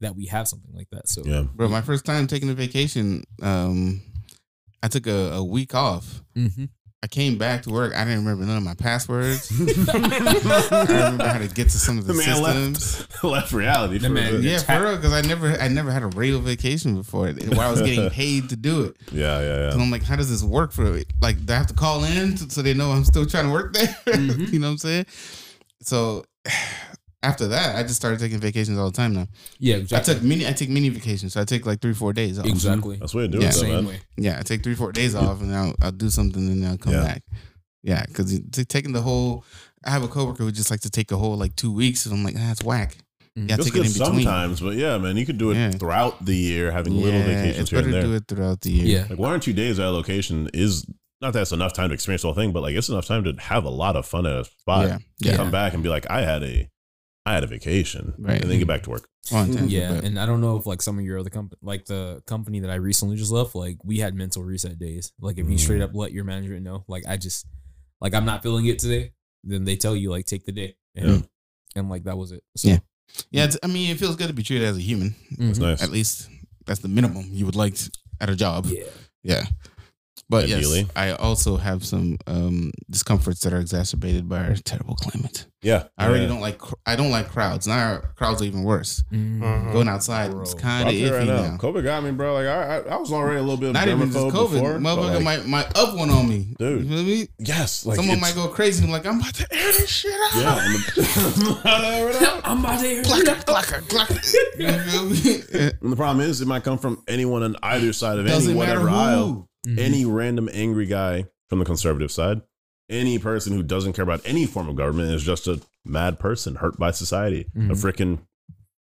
that 0.00 0.14
we 0.14 0.26
have 0.26 0.46
something 0.48 0.74
like 0.74 0.88
that 0.90 1.08
so 1.08 1.22
Yeah, 1.24 1.44
Bro, 1.54 1.68
my 1.68 1.80
first 1.80 2.04
time 2.04 2.26
taking 2.26 2.50
a 2.50 2.54
vacation, 2.54 3.22
um, 3.40 4.02
I 4.82 4.88
took 4.88 5.06
a, 5.06 5.32
a 5.34 5.44
week 5.44 5.74
off. 5.76 6.22
Mhm. 6.36 6.68
I 7.04 7.08
came 7.08 7.36
back 7.36 7.62
to 7.64 7.70
work. 7.70 7.94
I 7.96 8.04
didn't 8.04 8.20
remember 8.20 8.44
none 8.44 8.56
of 8.58 8.62
my 8.62 8.74
passwords. 8.74 9.50
I 9.90 10.84
remember 10.88 11.26
how 11.26 11.38
to 11.38 11.48
get 11.48 11.64
to 11.70 11.78
some 11.78 11.98
of 11.98 12.06
the, 12.06 12.12
the 12.12 12.18
man 12.18 12.36
systems. 12.74 13.00
left 13.00 13.24
left 13.24 13.52
reality. 13.52 13.98
The 13.98 14.06
for 14.06 14.12
a 14.12 14.14
man- 14.14 14.42
Yeah, 14.42 14.58
Ta- 14.58 14.78
for 14.78 14.84
real, 14.84 14.96
because 14.96 15.12
I 15.12 15.20
never, 15.22 15.48
I 15.60 15.66
never 15.68 15.90
had 15.90 16.02
a 16.04 16.06
real 16.08 16.40
vacation 16.40 16.94
before, 16.96 17.26
where 17.32 17.60
I 17.66 17.70
was 17.70 17.82
getting 17.82 18.08
paid 18.22 18.50
to 18.50 18.56
do 18.56 18.84
it. 18.84 18.96
yeah, 19.10 19.40
yeah, 19.40 19.70
So 19.72 19.76
yeah. 19.78 19.82
I'm 19.82 19.90
like, 19.90 20.04
how 20.04 20.14
does 20.16 20.30
this 20.30 20.44
work 20.44 20.70
for 20.72 20.84
like? 21.20 21.44
Do 21.44 21.52
I 21.52 21.56
have 21.56 21.66
to 21.66 21.74
call 21.74 22.04
in 22.04 22.36
to- 22.36 22.50
so 22.50 22.62
they 22.62 22.74
know 22.74 22.92
I'm 22.92 23.04
still 23.04 23.26
trying 23.26 23.46
to 23.46 23.52
work 23.52 23.72
there? 23.74 23.88
Mhm. 24.06 24.52
you 24.52 24.58
know 24.60 24.68
what 24.68 24.72
I'm 24.72 24.78
saying? 24.78 25.06
So 25.80 26.24
after 27.22 27.48
that, 27.48 27.76
I 27.76 27.82
just 27.82 27.96
started 27.96 28.18
taking 28.20 28.38
vacations 28.40 28.78
all 28.78 28.90
the 28.90 28.96
time 28.96 29.14
now. 29.14 29.26
yeah 29.58 29.76
I 29.92 30.00
took 30.00 30.22
mini, 30.22 30.46
I 30.46 30.52
take 30.52 30.70
mini 30.70 30.88
vacations, 30.88 31.32
so 31.34 31.40
I 31.40 31.44
take 31.44 31.64
like 31.66 31.80
three, 31.80 31.94
four 31.94 32.12
days 32.12 32.38
off. 32.38 32.46
exactly 32.46 32.96
That's 32.96 33.14
what 33.14 33.20
way 33.22 33.26
to 33.28 33.32
do 33.32 33.38
Yeah. 33.40 33.48
it, 33.48 33.52
though, 33.52 33.60
same 33.60 33.70
man. 33.72 33.86
way 33.86 34.00
Yeah, 34.16 34.38
I 34.38 34.42
take 34.42 34.62
three, 34.62 34.74
four 34.74 34.92
days 34.92 35.14
off, 35.14 35.40
and 35.40 35.54
I'll, 35.54 35.74
I'll 35.80 35.92
do 35.92 36.10
something, 36.10 36.46
and 36.46 36.62
then 36.62 36.70
I'll 36.70 36.78
come 36.78 36.94
Yeah. 36.94 37.04
back. 37.04 37.22
Yeah, 37.84 38.04
because 38.06 38.38
taking 38.68 38.92
the 38.92 39.02
whole, 39.02 39.44
I 39.84 39.90
have 39.90 40.02
a 40.04 40.08
coworker 40.08 40.44
who 40.44 40.52
just 40.52 40.70
likes 40.70 40.82
to 40.82 40.90
take 40.90 41.10
a 41.12 41.16
whole 41.16 41.36
like 41.36 41.56
two 41.56 41.72
weeks, 41.72 42.06
and 42.06 42.14
I'm 42.14 42.22
like, 42.24 42.34
ah, 42.36 42.44
that's 42.48 42.62
whack. 42.62 42.96
Mhm. 43.38 43.48
Yeah, 43.48 43.56
That's 43.56 43.64
take 43.70 43.76
it 43.76 43.86
in 43.86 43.92
between. 43.92 44.22
sometimes, 44.24 44.60
but 44.60 44.76
yeah, 44.76 44.98
man, 44.98 45.16
you 45.16 45.24
could 45.26 45.38
do 45.38 45.50
it 45.52 45.56
Yeah. 45.56 45.70
throughout 45.70 46.24
the 46.24 46.36
year, 46.36 46.70
having 46.70 46.94
little 47.00 47.20
vacations 47.22 47.58
it's 47.58 47.70
here 47.70 47.78
better 47.78 47.86
and 47.88 47.94
there. 47.94 48.02
do 48.02 48.14
it 48.14 48.24
throughout 48.28 48.60
the 48.60 48.70
year. 48.70 48.86
yeah 48.98 49.06
Like 49.10 49.18
one 49.18 49.32
or 49.32 49.38
two 49.38 49.52
days 49.52 49.78
at 49.78 49.86
a 49.86 49.90
location 49.90 50.48
is 50.52 50.84
not 51.20 51.32
that 51.34 51.42
it's 51.42 51.52
enough 51.52 51.72
time 51.72 51.88
to 51.90 51.94
experience 51.94 52.22
the 52.22 52.28
whole 52.28 52.34
thing, 52.34 52.52
but 52.52 52.62
like 52.62 52.74
it's 52.76 52.88
enough 52.88 53.06
time 53.06 53.24
to 53.24 53.32
have 53.40 53.64
a 53.64 53.70
lot 53.70 53.96
of 53.96 54.04
fun 54.06 54.26
at 54.26 54.32
a 54.32 54.44
spot. 54.44 54.88
yeah, 54.88 54.98
Yeah. 55.20 55.36
Come 55.36 55.50
back 55.50 55.72
and 55.72 55.82
be 55.82 55.88
like, 55.88 56.04
I 56.10 56.20
had 56.22 56.42
a, 56.42 56.68
I 57.24 57.34
had 57.34 57.44
a 57.44 57.46
vacation, 57.46 58.14
Right. 58.18 58.40
and 58.42 58.50
then 58.50 58.58
get 58.58 58.66
back 58.68 58.82
to 58.84 58.90
work. 58.90 59.08
Well 59.30 59.46
yeah 59.68 59.92
but- 59.94 60.04
and 60.04 60.18
i 60.18 60.26
don't 60.26 60.40
know 60.40 60.56
if 60.56 60.66
like 60.66 60.82
some 60.82 60.98
of 60.98 61.04
your 61.04 61.16
other 61.20 61.30
company 61.30 61.56
like 61.62 61.84
the 61.84 62.20
company 62.26 62.58
that 62.58 62.70
i 62.70 62.74
recently 62.74 63.14
just 63.14 63.30
left 63.30 63.54
like 63.54 63.76
we 63.84 63.98
had 63.98 64.16
mental 64.16 64.42
reset 64.42 64.80
days 64.80 65.12
like 65.20 65.38
if 65.38 65.48
you 65.48 65.56
straight 65.58 65.80
Mm. 65.80 65.84
up 65.84 65.90
let 65.94 66.10
your 66.10 66.24
manager 66.24 66.58
know 66.58 66.84
like 66.88 67.04
i 67.06 67.16
just 67.16 67.46
like 68.00 68.14
i'm 68.14 68.24
not 68.24 68.42
feeling 68.42 68.66
it 68.66 68.80
today 68.80 69.12
then 69.44 69.62
they 69.64 69.76
tell 69.76 69.94
you 69.94 70.10
like 70.10 70.26
take 70.26 70.44
the 70.44 70.50
day 70.50 70.74
and, 70.96 71.08
Yeah. 71.08 71.20
and 71.76 71.88
like 71.88 72.02
that 72.02 72.18
was 72.18 72.32
it 72.32 72.42
so 72.56 72.66
Yeah. 72.70 72.78
yeah. 73.30 73.44
It's, 73.44 73.56
I 73.62 73.68
mean, 73.68 73.92
it 73.92 73.98
feels 74.00 74.16
good 74.16 74.26
to 74.26 74.34
be 74.34 74.42
treated 74.42 74.66
as 74.66 74.76
a 74.76 74.80
human. 74.80 75.14
It's 75.30 75.58
mhm. 75.60 75.62
nice. 75.62 75.82
At 75.84 75.90
least 75.90 76.28
that's 76.66 76.80
the 76.80 76.88
minimum 76.88 77.26
you 77.30 77.46
would 77.46 77.54
like 77.56 77.76
at 78.20 78.28
a 78.28 78.34
job. 78.34 78.66
yeah 78.66 78.84
Yeah. 79.22 79.44
But 80.32 80.44
Ideally. 80.44 80.78
yes, 80.78 80.90
I 80.96 81.10
also 81.12 81.58
have 81.58 81.84
some 81.84 82.16
um, 82.26 82.72
discomforts 82.88 83.40
that 83.40 83.52
are 83.52 83.60
exacerbated 83.60 84.30
by 84.30 84.38
our 84.46 84.54
terrible 84.54 84.94
climate. 84.94 85.44
Yeah, 85.60 85.84
I 85.98 86.06
already 86.06 86.22
yeah. 86.22 86.28
don't 86.30 86.40
like 86.40 86.58
I 86.86 86.96
don't 86.96 87.10
like 87.10 87.28
crowds. 87.28 87.66
Now 87.66 88.00
crowds 88.16 88.40
are 88.40 88.46
even 88.46 88.62
worse. 88.64 89.04
Mhm. 89.12 89.72
Going 89.74 89.88
outside 89.88 90.30
Bro. 90.30 90.40
it's 90.40 90.54
kind 90.54 90.88
of 90.88 90.94
iffy 90.94 91.12
right 91.12 91.26
now, 91.26 91.42
now. 91.42 91.56
COVID 91.58 91.84
got 91.84 92.02
me, 92.02 92.12
bro. 92.12 92.32
Like 92.32 92.46
I, 92.46 92.78
I, 92.78 92.94
I 92.94 92.96
was 92.96 93.12
already 93.12 93.40
a 93.40 93.42
little 93.42 93.58
bit 93.58 93.74
Not 93.74 93.86
even 93.88 94.10
just 94.10 94.16
COVID. 94.34 94.52
before. 94.52 94.72
Motherfucker 94.78 95.14
like, 95.16 95.22
might 95.22 95.46
might 95.46 95.78
up 95.78 95.94
one 95.94 96.08
on 96.08 96.26
me. 96.30 96.54
Dude. 96.58 96.86
You 96.86 96.88
feel 96.96 97.04
me? 97.04 97.28
yes, 97.38 97.84
like 97.84 97.96
Someone 97.96 98.18
might 98.18 98.34
go 98.34 98.48
crazy. 98.48 98.82
I'm 98.82 98.90
like, 98.90 99.04
I'm 99.04 99.20
about 99.20 99.34
to 99.34 99.46
air 99.54 99.72
this 99.72 99.90
shit 99.90 100.12
out. 100.14 100.34
Yeah, 100.34 100.64
and 100.64 100.74
the, 100.96 102.40
i'm 102.44 102.60
about 102.64 102.80
to 102.80 102.86
hear 102.86 103.02
Glocka, 103.02 103.44
glocka, 103.44 103.82
glocka. 103.82 104.34
You 104.58 104.78
feel 104.90 105.04
me? 105.04 105.70
and 105.82 105.92
the 105.92 105.96
problem 105.96 106.26
is, 106.26 106.40
it 106.40 106.48
might 106.48 106.64
come 106.64 106.78
from 106.78 107.02
anyone 107.06 107.42
on 107.42 107.54
either 107.62 107.92
side 107.92 108.18
of 108.18 108.26
Doesn't 108.26 108.50
any 108.52 108.58
matter 108.58 108.80
whatever 108.80 108.88
who. 108.88 108.96
aisle. 108.96 109.48
Mhm. 109.66 109.78
Any 109.78 110.04
random 110.04 110.48
angry 110.52 110.86
guy 110.86 111.26
from 111.48 111.58
the 111.60 111.64
conservative 111.64 112.10
side, 112.10 112.42
any 112.90 113.18
person 113.18 113.52
who 113.52 113.62
doesn't 113.62 113.92
care 113.92 114.02
about 114.02 114.20
any 114.24 114.46
form 114.46 114.68
of 114.68 114.76
government 114.76 115.14
is 115.14 115.22
just 115.22 115.46
a 115.46 115.60
mad 115.84 116.18
person 116.18 116.56
hurt 116.56 116.78
by 116.78 116.90
society. 116.90 117.46
A 117.54 117.58
Mhm. 117.58 117.70
freaking, 117.70 118.18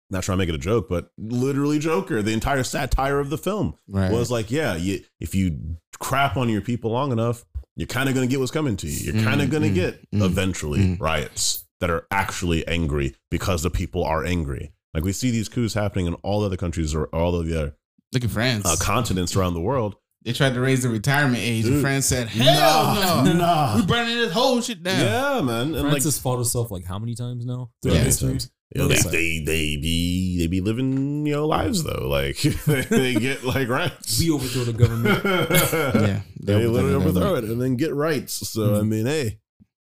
not 0.09 0.23
trying 0.23 0.37
to 0.37 0.39
make 0.41 0.49
it 0.49 0.55
a 0.55 0.59
joke, 0.59 0.87
but 0.89 1.11
literally 1.17 1.79
Joker. 1.79 2.21
The 2.21 2.31
entire 2.33 2.63
satire 2.63 3.19
of 3.19 3.29
the 3.29 3.37
film 3.37 3.75
Right. 3.87 4.11
was 4.11 4.31
like, 4.31 4.49
yeah, 4.51 4.75
you, 4.75 5.01
if 5.19 5.35
you 5.35 5.77
crap 5.99 6.37
on 6.37 6.49
your 6.49 6.61
people 6.61 6.91
long 6.91 7.11
enough, 7.11 7.45
you're 7.75 7.87
kind 7.87 8.09
of 8.09 8.15
going 8.15 8.27
to 8.27 8.31
get 8.31 8.39
what's 8.39 8.51
coming 8.51 8.75
to 8.77 8.87
you. 8.87 9.11
You're 9.13 9.23
kind 9.23 9.41
of 9.41 9.47
Mm, 9.47 9.51
going 9.51 9.63
to 9.63 9.69
get 9.69 10.01
mm, 10.11 10.23
eventually 10.23 10.79
mm. 10.79 10.99
riots 10.99 11.65
that 11.79 11.89
are 11.89 12.05
actually 12.11 12.67
angry 12.67 13.15
because 13.31 13.63
the 13.63 13.69
people 13.69 14.03
are 14.03 14.25
angry. 14.25 14.71
Like 14.93 15.03
we 15.03 15.11
see 15.13 15.29
these 15.31 15.47
coups 15.47 15.75
happening 15.75 16.07
in 16.07 16.15
all 16.15 16.43
other 16.43 16.57
countries 16.57 16.95
or 16.95 17.05
all 17.07 17.35
of 17.35 17.45
the 17.47 17.57
other 17.57 17.75
Look 18.13 18.23
at 18.23 18.31
France. 18.31 18.65
uh, 18.65 18.75
continents 18.79 19.35
around 19.35 19.53
the 19.53 19.61
world. 19.61 19.95
They 20.29 20.33
tried 20.33 20.53
to 20.53 20.61
raise 20.61 20.83
the 20.83 20.89
retirement 20.89 21.39
age, 21.41 21.65
and 21.65 21.73
Dude. 21.75 21.81
France 21.81 22.05
said, 22.05 22.27
"Hell 22.27 22.93
Nah, 22.93 23.23
no, 23.23 23.33
nah. 23.33 23.75
we 23.75 23.85
burning 23.85 24.15
this 24.15 24.31
whole 24.31 24.61
shit 24.61 24.83
down." 24.83 24.99
Yeah, 25.01 25.41
man. 25.41 25.73
And 25.73 25.89
France 25.89 26.03
has 26.03 26.19
fought 26.19 26.39
itself 26.39 26.69
like 26.69 26.85
how 26.85 26.99
many 26.99 27.15
times 27.15 27.45
now 27.47 27.71
throughout 27.81 27.95
Yeah. 27.95 28.03
history? 28.03 28.33
like, 28.33 28.41
you 28.75 28.81
know, 28.81 28.87
they, 28.87 29.01
they 29.01 29.43
they 29.43 29.77
be 29.77 30.37
they 30.37 30.45
be 30.45 30.61
living 30.61 31.25
you 31.25 31.33
know 31.33 31.47
lives 31.47 31.83
though. 31.83 32.07
Like 32.07 32.37
they 32.91 33.15
get 33.15 33.43
like 33.43 33.67
rights. 33.67 34.19
we 34.19 34.29
overthrow 34.29 34.63
the 34.65 34.73
government 34.73 35.23
yeah, 35.25 36.21
they 36.39 36.67
literally 36.67 36.93
overthrow 36.93 37.33
it. 37.35 37.45
it 37.45 37.49
and 37.49 37.59
then 37.59 37.75
get 37.77 37.95
rights. 37.95 38.47
So 38.47 38.75
I 38.75 38.79
Mhm. 38.81 38.87
mean, 38.87 39.05
hey, 39.07 39.39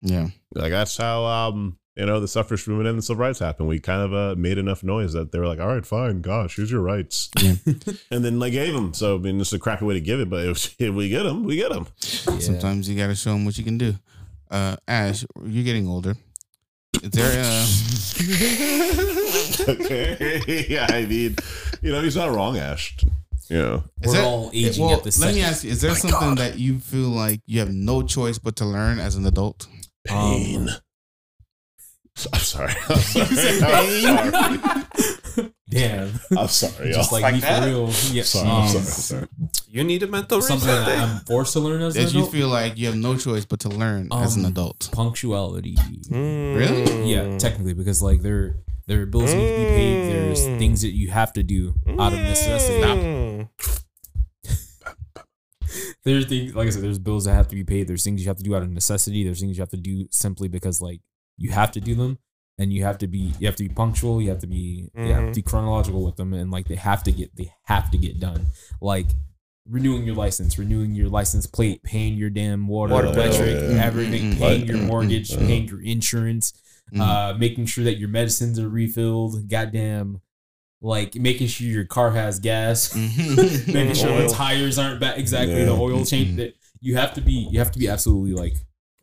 Yeah, 0.01 0.29
like 0.55 0.71
that's 0.71 0.95
how 0.95 1.25
um 1.25 1.77
you 1.99 2.05
know 2.05 2.19
the 2.19 2.27
suffrage 2.27 2.65
movement 2.67 2.87
and 2.89 2.97
the 2.97 3.01
civil 3.01 3.19
rights 3.21 3.39
happened. 3.39 3.67
We 3.67 3.79
kind 3.79 4.01
of 4.01 4.13
uh, 4.13 4.35
made 4.39 4.57
enough 4.57 4.83
noise 4.83 5.13
that 5.13 5.31
they 5.31 5.39
were 5.39 5.47
like, 5.47 5.59
all 5.59 5.67
right, 5.67 5.85
fine, 5.85 6.21
gosh, 6.21 6.55
here's 6.55 6.71
your 6.71 6.81
rights, 6.81 7.29
Yeah. 7.39 7.55
and 8.11 8.23
then 8.25 8.39
they 8.39 8.49
gave 8.51 8.73
them. 8.73 8.93
So 8.93 9.15
I 9.15 9.17
mean, 9.19 9.39
it's 9.41 9.53
a 9.53 9.59
crappy 9.59 9.85
way 9.85 9.93
to 9.95 10.01
give 10.01 10.19
it, 10.19 10.29
but 10.29 10.45
if, 10.45 10.75
if 10.81 10.93
we 10.95 11.09
get 11.09 11.23
them, 11.23 11.43
we 11.43 11.57
get 11.57 11.71
them. 11.71 11.87
Yeah. 12.27 12.39
sometimes 12.39 12.87
you 12.89 12.97
gotta 12.97 13.15
show 13.15 13.31
them 13.33 13.45
what 13.45 13.57
you 13.57 13.63
can 13.63 13.77
do. 13.77 13.95
Uh, 14.49 14.77
Ash, 14.87 15.25
you're 15.45 15.63
getting 15.65 15.87
older. 15.87 16.15
Is 17.03 17.11
there 17.11 17.43
uh, 17.45 17.65
okay, 19.69 20.65
yeah, 20.69 20.87
I 20.89 21.05
mean, 21.05 21.35
you 21.81 21.91
know, 21.91 22.01
he's 22.01 22.15
not 22.15 22.33
wrong, 22.33 22.57
Ash. 22.57 22.97
You 23.49 23.57
know, 23.57 23.83
is 24.01 24.07
We're 24.07 24.13
there- 24.13 24.23
all 24.25 24.51
aging 24.53 24.85
well, 24.85 24.97
at 24.97 25.03
the 25.03 25.17
Let 25.19 25.33
me 25.35 25.41
ask 25.41 25.63
you: 25.63 25.71
Is 25.71 25.81
there 25.81 25.91
My 25.91 25.97
something 25.97 26.19
God. 26.35 26.37
that 26.39 26.59
you 26.59 26.79
feel 26.79 27.09
like 27.09 27.41
you 27.45 27.59
have 27.59 27.71
no 27.71 28.03
choice 28.03 28.37
but 28.37 28.55
to 28.57 28.65
learn 28.65 28.99
as 28.99 29.15
an 29.15 29.25
adult? 29.25 29.67
pain. 30.05 30.69
Um, 30.69 30.75
I'm 30.75 30.79
sorry. 32.49 32.73
I'm 32.89 32.97
sorry. 32.97 33.25
I'm 33.63 34.31
sorry. 34.31 35.51
Damn. 35.69 36.11
I'm 36.37 36.47
sorry. 36.47 36.91
Just 36.91 37.11
y'all. 37.11 37.21
like, 37.21 37.23
Like 37.23 37.33
me 37.35 37.39
that? 37.41 37.61
for 37.63 37.69
real. 37.69 37.85
Yeah. 38.11 38.23
sorry, 38.23 38.49
um, 38.49 38.55
I'm 38.63 38.67
sorry. 38.69 38.79
I'm 38.79 38.83
sorry. 38.85 39.27
You 39.69 39.83
need 39.83 40.01
a 40.03 40.07
mental 40.07 40.41
Something 40.41 40.67
reset 40.67 40.85
that. 40.87 40.97
I'm 40.99 41.19
forced 41.25 41.53
to 41.53 41.59
learn 41.59 41.81
as 41.81 41.95
an 41.95 42.03
That 42.03 42.13
you 42.13 42.19
adult. 42.21 42.31
feel 42.33 42.47
like 42.49 42.77
you 42.77 42.87
have 42.87 42.95
no 42.97 43.15
choice 43.15 43.45
but 43.45 43.59
to 43.61 43.69
learn 43.69 44.09
as 44.11 44.35
an 44.35 44.45
Um, 44.45 44.51
adult. 44.51 44.89
Punctuality. 44.91 45.77
Really? 46.09 47.11
Yeah, 47.13 47.37
technically, 47.37 47.73
because 47.75 48.01
like 48.01 48.21
there, 48.21 48.55
There 48.87 49.01
are 49.03 49.05
bills 49.05 49.29
that 49.29 49.37
need 49.37 49.51
to 49.51 49.57
be 49.57 49.65
paid. 49.77 50.11
There's 50.11 50.41
Mm. 50.41 50.57
things 50.57 50.81
that 50.81 50.93
you 50.95 51.11
have 51.11 51.31
to 51.33 51.43
do 51.43 51.75
out 51.99 52.11
of 52.13 52.19
necessity. 52.19 52.81
Mm. 52.89 53.49
There's 56.03 56.25
things 56.25 56.55
like 56.55 56.65
I 56.67 56.69
said. 56.71 56.81
There's 56.81 56.97
bills 56.97 57.25
that 57.25 57.33
have 57.35 57.47
to 57.49 57.55
be 57.55 57.63
paid. 57.63 57.87
There's 57.87 58.03
things 58.03 58.21
you 58.23 58.27
have 58.29 58.37
to 58.37 58.43
do 58.43 58.55
out 58.55 58.63
of 58.63 58.71
necessity. 58.71 59.23
There's 59.23 59.39
things 59.41 59.57
you 59.57 59.61
have 59.61 59.69
to 59.69 59.77
do 59.77 60.07
simply 60.09 60.47
because 60.47 60.81
like 60.81 61.01
you 61.37 61.51
have 61.51 61.71
to 61.73 61.79
do 61.81 61.93
them, 61.93 62.17
and 62.59 62.71
you 62.71 62.83
have 62.83 62.97
to 62.99 63.07
be 63.07 63.33
you 63.39 63.47
have 63.47 63.55
to 63.55 63.63
be 63.63 63.69
punctual. 63.73 64.21
You 64.21 64.29
have 64.29 64.39
to 64.39 64.47
be 64.47 64.89
you 64.95 65.13
have 65.13 65.29
to 65.29 65.35
be 65.35 65.41
chronological 65.41 66.03
with 66.05 66.17
them, 66.17 66.33
and 66.33 66.51
like 66.51 66.67
they 66.67 66.75
have 66.75 67.01
to 67.03 67.11
get 67.11 67.35
they 67.35 67.51
have 67.63 67.89
to 67.91 67.97
get 67.97 68.19
done. 68.19 68.47
Like 68.81 69.07
renewing 69.67 70.03
your 70.03 70.15
license, 70.15 70.57
renewing 70.59 70.93
your 70.95 71.09
license 71.09 71.45
plate, 71.47 71.81
paying 71.83 72.15
your 72.15 72.29
damn 72.29 72.67
water, 72.67 72.93
Water 72.93 73.11
bill. 73.11 73.21
electric, 73.23 73.55
Yeah, 73.55 73.69
yeah. 73.75 73.85
everything, 73.85 74.33
Mhm. 74.33 74.37
paying 74.37 74.65
your 74.67 74.77
Mhm. 74.77 74.87
mortgage, 74.87 75.29
Mhm. 75.29 75.47
paying 75.47 75.67
your 75.67 75.81
insurance, 75.81 76.53
Mhm. 76.93 76.99
uh, 77.01 77.37
making 77.37 77.67
sure 77.67 77.83
that 77.83 77.97
your 77.99 78.09
medicines 78.09 78.57
are 78.59 78.67
refilled. 78.69 79.47
Goddamn, 79.47 80.21
like 80.81 81.13
making 81.15 81.47
sure 81.47 81.67
your 81.67 81.85
car 81.85 82.11
has 82.11 82.39
gas, 82.39 82.95
making 83.67 83.93
sure 83.95 84.09
Oil. 84.11 84.27
the 84.27 84.33
tires 84.33 84.79
aren't 84.79 85.03
exactly 85.17 85.57
Yeah. 85.59 85.65
the 85.65 85.73
oil 85.73 86.03
change. 86.03 86.37
That 86.37 86.55
you 86.81 86.95
have 86.95 87.13
to 87.13 87.21
be, 87.21 87.47
you 87.51 87.59
have 87.59 87.71
to 87.71 87.79
be 87.79 87.87
absolutely 87.87 88.33
like, 88.33 88.55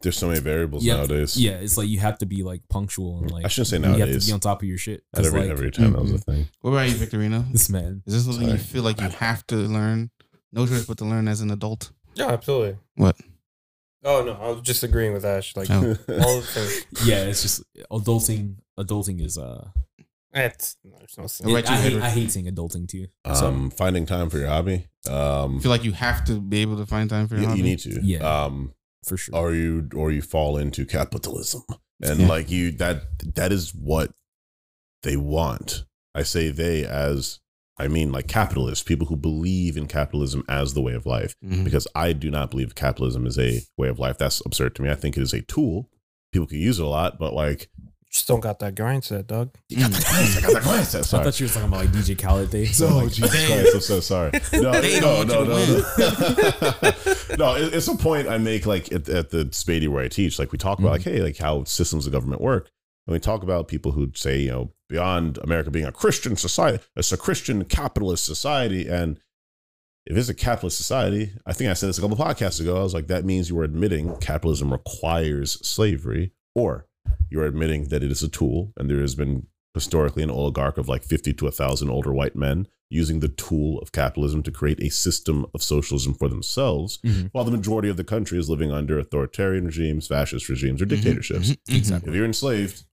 There's 0.06 0.16
so 0.18 0.28
many 0.28 0.38
variables 0.38 0.84
yeah, 0.84 0.98
nowadays. 0.98 1.36
yeah. 1.36 1.52
It's 1.58 1.76
like 1.76 1.88
you 1.88 1.98
have 1.98 2.18
to 2.18 2.26
be 2.26 2.44
like 2.44 2.62
punctual 2.68 3.18
and 3.22 3.30
like 3.32 3.44
I 3.44 3.48
shouldn't 3.48 3.66
say 3.68 3.76
you 3.78 3.82
have 3.82 3.92
to 3.94 3.98
nowadays. 3.98 4.26
be 4.28 4.32
on 4.32 4.38
top 4.40 4.62
of 4.62 4.68
your 4.68 4.78
shit. 4.78 5.02
At 5.12 5.16
'Cause, 5.16 5.26
every 5.26 5.40
like, 5.40 5.50
every 5.50 5.70
time 5.72 5.92
that 5.94 6.02
was 6.02 6.12
a 6.12 6.18
thing. 6.18 6.48
What 6.60 6.70
about 6.70 6.88
you, 6.88 6.94
Victorino? 6.94 7.44
this 7.52 7.68
man, 7.68 8.02
Is 8.06 8.14
this 8.14 8.24
something 8.24 8.48
you 8.48 8.56
feel 8.58 8.84
like 8.84 9.00
you 9.00 9.08
have 9.08 9.44
to 9.48 9.56
learn? 9.56 10.10
No 10.52 10.64
choice 10.66 10.86
but 10.86 10.98
to 10.98 11.04
learn 11.04 11.26
as 11.26 11.40
an 11.40 11.50
adult. 11.50 11.90
Yeah, 12.14 12.28
absolutely. 12.28 12.78
What? 12.94 13.16
Oh 14.04 14.22
no, 14.24 14.34
I 14.40 14.50
was 14.52 14.60
just 14.62 14.84
agreeing 14.84 15.12
with 15.12 15.24
Ash. 15.24 15.56
Like 15.56 15.68
Oh. 15.70 15.82
all 16.08 16.40
the 16.40 16.46
things. 16.46 16.86
yeah. 17.04 17.24
It's 17.24 17.42
just 17.42 17.64
adulting. 17.90 18.56
Adulting 18.78 19.20
is 19.24 19.36
uh, 19.38 19.68
It's 20.32 20.76
there's 20.84 21.18
no 21.18 21.26
sense. 21.26 21.40
What 21.50 21.58
about 21.64 21.70
I, 21.72 21.76
you, 21.76 21.80
hate, 21.82 21.86
Edward? 21.88 22.02
I 22.04 22.10
hate 22.10 22.30
saying 22.30 22.46
adulting 22.46 22.88
too. 22.88 23.06
So, 23.34 23.46
um, 23.48 23.70
finding 23.70 24.06
time 24.06 24.30
for 24.30 24.38
your 24.38 24.48
hobby. 24.48 24.86
Um, 25.10 25.56
I 25.56 25.60
feel 25.60 25.70
like 25.70 25.82
you 25.84 25.92
have 25.92 26.24
to 26.26 26.40
be 26.40 26.58
able 26.62 26.76
to 26.76 26.86
find 26.86 27.08
time 27.10 27.26
for 27.26 27.34
your 27.34 27.42
you, 27.42 27.48
hobby. 27.48 27.58
you 27.58 27.64
need 27.64 27.78
to. 27.80 28.00
Yeah. 28.02 28.18
Um, 28.44 28.72
for 29.06 29.16
sure. 29.16 29.34
or 29.36 29.54
you 29.54 29.88
or 29.94 30.10
you 30.10 30.20
fall 30.22 30.56
into 30.58 30.84
capitalism 30.84 31.62
and 32.02 32.20
Yeah. 32.20 32.28
like 32.28 32.50
you 32.50 32.72
that 32.72 33.02
that 33.34 33.52
is 33.52 33.74
what 33.74 34.12
they 35.02 35.16
want 35.16 35.84
i 36.14 36.22
say 36.22 36.50
they 36.50 36.84
as 36.84 37.40
i 37.78 37.86
mean 37.88 38.10
like 38.12 38.26
capitalists 38.26 38.82
people 38.84 39.06
who 39.06 39.16
believe 39.16 39.76
in 39.76 39.86
capitalism 39.86 40.42
as 40.48 40.74
the 40.74 40.82
way 40.82 40.94
of 40.94 41.06
life 41.06 41.34
Mhm. 41.44 41.64
because 41.64 41.86
i 41.94 42.12
do 42.12 42.30
not 42.30 42.50
believe 42.50 42.74
capitalism 42.74 43.26
is 43.26 43.38
a 43.38 43.62
way 43.78 43.88
of 43.88 43.98
life 43.98 44.18
that's 44.18 44.42
absurd 44.44 44.74
to 44.74 44.82
me 44.82 44.90
i 44.90 44.94
think 44.94 45.16
it 45.16 45.22
is 45.22 45.32
a 45.32 45.42
tool 45.42 45.88
people 46.32 46.46
can 46.46 46.58
use 46.58 46.78
it 46.78 46.84
a 46.84 46.88
lot 46.88 47.18
but 47.18 47.32
like 47.32 47.70
Just 48.12 48.28
don't 48.28 48.40
got 48.40 48.58
that 48.60 48.74
grind 48.74 49.04
set, 49.04 49.26
dog. 49.26 49.50
you 49.68 49.78
got 49.78 49.90
the 49.90 50.06
glance, 50.08 50.36
I 50.36 50.40
got 50.40 50.54
the 50.54 50.60
glance. 50.60 50.94
I 50.94 51.00
Sorry. 51.02 51.24
thought 51.24 51.40
you 51.40 51.46
were 51.46 51.52
talking 51.52 51.68
about 51.68 51.80
like 51.80 51.90
DJ 51.90 52.18
Khaled 52.18 52.50
Day. 52.50 52.66
So 52.66 52.88
No, 52.88 52.96
like, 53.02 53.12
Jesus 53.12 53.32
Damn. 53.32 53.60
Christ, 53.60 53.74
I'm 53.74 53.80
so 53.80 54.00
sorry. 54.00 54.30
No, 54.52 54.72
no, 54.72 55.22
no, 55.22 55.44
no, 55.44 55.44
no. 55.44 55.82
no, 57.36 57.54
it's 57.56 57.88
a 57.88 57.96
point 57.96 58.28
I 58.28 58.38
make 58.38 58.66
like 58.66 58.92
at, 58.92 59.08
at 59.08 59.30
the 59.30 59.46
Spady 59.46 59.88
where 59.88 60.04
I 60.04 60.08
teach. 60.08 60.38
Like 60.38 60.52
we 60.52 60.58
talk 60.58 60.78
about 60.78 60.92
like, 60.92 61.02
mm-hmm. 61.02 61.10
hey, 61.10 61.22
like 61.22 61.36
how 61.36 61.64
systems 61.64 62.06
of 62.06 62.12
government 62.12 62.40
work. 62.40 62.70
And 63.06 63.12
we 63.12 63.20
talk 63.20 63.42
about 63.42 63.68
people 63.68 63.92
who 63.92 64.10
say, 64.14 64.40
you 64.40 64.50
know, 64.50 64.72
beyond 64.88 65.38
America 65.38 65.70
being 65.70 65.86
a 65.86 65.92
Christian 65.92 66.36
society, 66.36 66.82
it's 66.96 67.12
a 67.12 67.16
Christian 67.16 67.64
capitalist 67.64 68.24
society. 68.24 68.88
And 68.88 69.20
if 70.06 70.16
it's 70.16 70.28
a 70.28 70.34
capitalist 70.34 70.76
society, 70.76 71.32
I 71.44 71.52
think 71.52 71.70
I 71.70 71.74
said 71.74 71.88
this 71.88 71.98
a 71.98 72.00
couple 72.00 72.16
podcasts 72.16 72.60
ago. 72.60 72.78
I 72.78 72.82
was 72.82 72.94
like, 72.94 73.08
that 73.08 73.24
means 73.24 73.50
you 73.50 73.58
are 73.58 73.64
admitting 73.64 74.16
capitalism 74.18 74.72
requires 74.72 75.52
slavery, 75.66 76.32
or 76.54 76.85
you're 77.30 77.44
admitting 77.46 77.88
that 77.88 78.02
it 78.02 78.10
is 78.10 78.22
a 78.22 78.28
tool, 78.28 78.72
and 78.76 78.88
there 78.90 79.00
has 79.00 79.14
been 79.14 79.46
historically 79.74 80.22
an 80.22 80.30
oligarch 80.30 80.78
of 80.78 80.88
like 80.88 81.04
50 81.04 81.32
to 81.34 81.44
1,000 81.44 81.90
older 81.90 82.12
white 82.12 82.34
men 82.36 82.66
using 82.88 83.20
the 83.20 83.28
tool 83.28 83.78
of 83.80 83.92
capitalism 83.92 84.42
to 84.44 84.50
create 84.50 84.80
a 84.80 84.88
system 84.88 85.44
of 85.52 85.62
socialism 85.62 86.14
for 86.14 86.28
themselves, 86.28 86.98
Mhm. 87.04 87.28
while 87.32 87.44
the 87.44 87.50
majority 87.50 87.88
of 87.88 87.96
the 87.96 88.04
country 88.04 88.38
is 88.38 88.48
living 88.48 88.70
under 88.72 88.98
authoritarian 88.98 89.66
regimes, 89.66 90.06
fascist 90.06 90.48
regimes, 90.48 90.80
or 90.80 90.86
Mhm, 90.86 90.90
dictatorships. 90.90 91.50
mhm, 91.50 91.56
mhm. 91.68 91.76
Exactly. 91.76 92.10
If 92.10 92.16
you're 92.16 92.24
enslaved, 92.24 92.84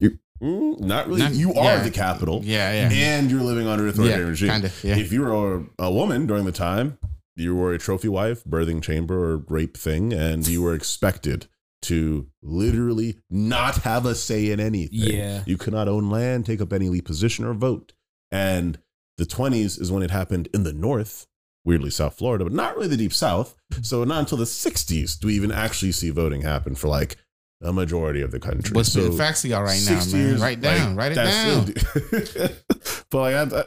you 0.00 0.18
mm, 0.40 0.80
not 0.80 1.08
really. 1.08 1.20
Not- 1.22 1.34
you 1.34 1.52
are 1.54 1.64
yeah. 1.78 1.82
the 1.82 1.90
capital, 1.90 2.40
Yeah, 2.44 2.72
yeah. 2.88 3.16
and 3.16 3.30
you're 3.30 3.42
living 3.42 3.66
under 3.66 3.86
authoritarian 3.88 4.26
yeah, 4.26 4.30
regime. 4.30 4.48
kind 4.48 4.64
of. 4.64 4.84
Yeah. 4.84 4.96
If 4.96 5.12
you 5.12 5.22
were 5.22 5.56
a, 5.78 5.84
a 5.86 5.92
woman 5.92 6.26
during 6.26 6.44
the 6.44 6.52
time, 6.52 6.98
you 7.36 7.54
were 7.56 7.72
a 7.72 7.78
trophy 7.78 8.08
wife, 8.08 8.44
birthing 8.44 8.80
chamber, 8.82 9.32
or 9.32 9.36
rape 9.48 9.76
thing, 9.76 10.12
and 10.12 10.46
you 10.46 10.62
were 10.62 10.74
expected 10.74 11.46
to 11.82 12.26
literally 12.42 13.18
not 13.30 13.76
have 13.82 14.04
a 14.06 14.14
say 14.14 14.50
in 14.50 14.60
anything. 14.60 14.98
Yeah. 15.16 15.42
You 15.46 15.56
cannot 15.56 15.88
own 15.88 16.10
land, 16.10 16.46
take 16.46 16.60
up 16.60 16.72
any 16.72 16.88
lead 16.88 17.04
position, 17.04 17.44
or 17.44 17.54
vote. 17.54 17.92
And 18.30 18.78
the 19.16 19.24
20s 19.24 19.80
is 19.80 19.90
when 19.90 20.02
it 20.02 20.10
happened 20.10 20.48
in 20.52 20.64
the 20.64 20.72
North, 20.72 21.26
weirdly 21.64 21.90
South 21.90 22.16
Florida, 22.16 22.44
but 22.44 22.52
not 22.52 22.76
really 22.76 22.88
the 22.88 22.96
Deep 22.96 23.12
South. 23.12 23.54
So 23.82 24.04
not 24.04 24.20
until 24.20 24.38
the 24.38 24.44
60s 24.44 25.18
do 25.18 25.28
we 25.28 25.34
even 25.34 25.52
actually 25.52 25.92
see 25.92 26.10
voting 26.10 26.42
happen 26.42 26.74
for 26.74 26.88
like 26.88 27.16
a 27.62 27.72
majority 27.72 28.22
of 28.22 28.30
the 28.30 28.38
country. 28.40 28.74
What's 28.74 28.92
so 28.92 29.08
the 29.08 29.16
facts 29.16 29.44
you 29.44 29.50
got 29.50 29.60
right 29.60 29.80
now, 29.84 29.98
60 29.98 30.16
man? 30.16 30.26
years, 30.26 30.40
Write 30.40 30.60
down. 30.60 30.96
like, 30.96 30.98
write 30.98 31.12
it 31.12 31.14
that's 31.16 31.44
down. 31.44 32.44
it. 32.46 32.64
but 33.10 33.18
like, 33.18 33.34
I, 33.34 33.58
I, 33.60 33.64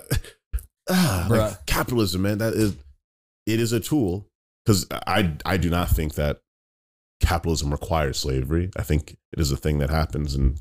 ah, 0.89 1.27
like, 1.29 1.65
capitalism, 1.65 2.21
man, 2.21 2.37
that 2.37 2.53
is 2.53 2.75
it 3.45 3.59
is 3.59 3.73
a 3.73 3.79
tool 3.79 4.27
because 4.65 4.87
I 4.91 5.33
I 5.45 5.57
do 5.57 5.69
not 5.69 5.89
think 5.89 6.15
that 6.15 6.39
capitalism 7.21 7.71
requires 7.71 8.17
slavery. 8.19 8.69
I 8.75 8.83
think 8.83 9.11
it 9.31 9.39
is 9.39 9.51
a 9.51 9.57
thing 9.57 9.79
that 9.79 9.89
happens, 9.89 10.35
and 10.35 10.59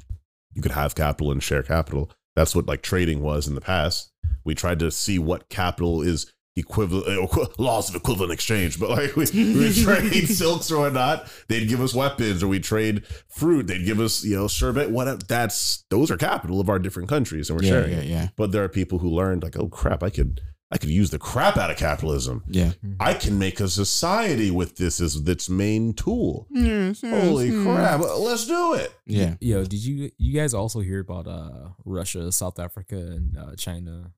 you 0.55 0.63
could 0.63 0.73
have 0.73 0.95
capital 0.95 1.33
and 1.33 1.43
share 1.43 1.63
capital. 1.63 2.11
That's 2.37 2.55
what 2.55 2.67
like 2.67 2.83
trading 2.83 3.21
was 3.21 3.49
in 3.49 3.55
the 3.55 3.61
past. 3.61 4.13
We 4.45 4.55
tried 4.55 4.79
to 4.81 4.91
see 4.91 5.19
what 5.19 5.49
capital 5.49 6.03
is 6.03 6.33
equivalent 6.57 7.07
eh, 7.09 7.23
equi- 7.23 7.47
laws 7.59 7.89
of 7.89 7.95
equivalent 7.97 8.33
exchange, 8.33 8.79
but 8.79 8.91
like 8.91 9.17
we, 9.17 9.25
we 9.33 9.73
trade 9.85 10.29
silks 10.29 10.71
or 10.71 10.81
whatnot, 10.81 11.31
they'd 11.49 11.69
give 11.69 11.81
us 11.81 11.95
weapons, 11.95 12.43
or 12.43 12.49
we 12.49 12.61
trade 12.61 13.07
fruit, 13.29 13.67
they'd 13.67 13.85
give 13.85 14.01
us 14.01 14.25
you 14.25 14.37
know 14.37 14.49
sherbet. 14.49 14.91
What 14.91 15.29
that's 15.29 15.85
those 15.91 16.11
are 16.11 16.17
capital 16.17 16.61
of 16.61 16.69
our 16.69 16.79
different 16.79 17.09
countries, 17.09 17.51
and 17.51 17.59
we're 17.59 17.65
yeah, 17.65 17.71
sharing 17.71 17.93
yeah, 17.93 17.99
it. 17.99 18.07
yeah, 18.07 18.29
But 18.37 18.53
there 18.53 18.63
are 18.65 18.69
people 18.69 18.99
who 18.99 19.09
learned 19.09 19.43
like, 19.43 19.59
oh 19.59 19.69
crap, 19.69 20.03
I 20.03 20.11
could 20.11 20.41
I 20.73 20.79
could 20.79 20.91
use 20.91 21.11
the 21.11 21.19
crap 21.19 21.57
out 21.57 21.71
of 21.71 21.77
capitalism. 21.77 22.45
yeah. 22.49 22.73
I 23.01 23.15
can 23.15 23.39
make 23.39 23.59
a 23.59 23.69
society 23.69 24.51
with 24.53 24.77
this 24.77 25.01
as 25.01 25.17
its 25.17 25.49
main 25.51 25.95
tool. 25.95 26.47
Yes, 26.51 27.03
yes, 27.03 27.25
Holy 27.25 27.49
yes. 27.49 27.63
crap, 27.65 28.01
let's 28.01 28.47
do 28.47 28.75
it. 28.75 28.95
Yeah. 29.05 29.35
Yo, 29.41 29.65
did 29.65 29.85
you 29.85 30.11
you 30.17 30.33
guys 30.33 30.55
also 30.55 30.81
hear 30.81 31.01
about 31.01 31.27
uh 31.27 31.71
Russia, 31.85 32.31
South 32.31 32.59
Africa, 32.61 32.97
and 32.97 33.37
uh, 33.37 33.57
China? 33.57 34.13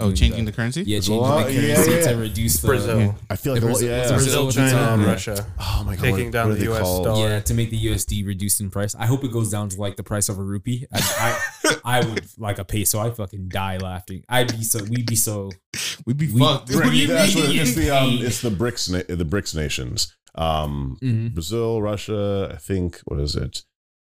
Oh, 0.00 0.10
changing 0.12 0.44
the, 0.46 0.50
the 0.50 0.56
currency? 0.56 0.82
yeah, 0.84 0.98
changing 1.00 1.20
the 1.22 1.28
currency 1.28 1.92
yeah. 1.92 2.08
to 2.08 2.16
reduce 2.16 2.60
the 2.62 2.68
Brazil, 2.68 3.14
I 3.30 3.36
feel 3.36 3.52
like 3.52 3.60
The 3.60 3.66
Brazil- 3.68 3.88
yeah. 3.88 4.00
was 4.00 4.10
it 4.10 4.14
Brazil, 4.14 4.44
Brazil, 4.44 4.68
China, 4.70 4.92
and 4.94 5.02
yeah. 5.02 5.08
Russia 5.08 5.46
Oh 5.60 5.82
my 5.86 5.96
god, 5.96 6.02
taking 6.02 6.24
what- 6.24 6.32
down 6.32 6.48
what 6.48 6.58
the 6.58 6.64
U.S. 6.64 6.80
called? 6.80 7.04
dollar. 7.04 7.28
Yeah, 7.28 7.40
to 7.40 7.54
make 7.54 7.70
the 7.70 7.86
USD 7.86 8.26
reduced 8.26 8.60
in 8.60 8.70
price. 8.70 8.94
I 8.94 9.06
hope 9.06 9.22
it 9.22 9.32
goes 9.32 9.50
down 9.50 9.68
to 9.68 9.80
like 9.80 9.96
the 9.96 10.02
price 10.02 10.28
of 10.28 10.38
a 10.38 10.42
rupee. 10.42 10.86
I 10.92 11.40
I, 11.64 11.76
I 12.00 12.04
would 12.06 12.24
like 12.38 12.58
a 12.58 12.64
peso. 12.64 12.98
I 13.00 13.10
fucking 13.10 13.48
die 13.48 13.76
laughing. 13.76 14.24
I'd 14.28 14.50
be 14.56 14.64
so 14.64 14.82
we'd 14.84 15.06
be 15.06 15.16
so 15.16 15.50
We'd 16.06 16.16
be 16.16 16.30
We- 16.32 16.40
fucked. 16.40 16.70
What 16.74 16.84
do 16.84 16.96
you 16.96 17.06
That's 17.08 17.34
what- 17.34 17.54
it's 17.54 17.74
the 17.74 17.90
um, 17.90 18.18
it's 18.20 18.40
the 18.40 18.50
BRICS 18.50 18.90
na- 19.08 19.14
the 19.14 19.24
BRICS 19.24 19.54
nations. 19.54 20.14
Um, 20.34 20.96
mhm. 21.02 21.34
Brazil, 21.34 21.82
Russia, 21.82 22.50
I 22.54 22.56
think 22.56 23.00
what 23.04 23.20
is 23.20 23.36
it? 23.36 23.62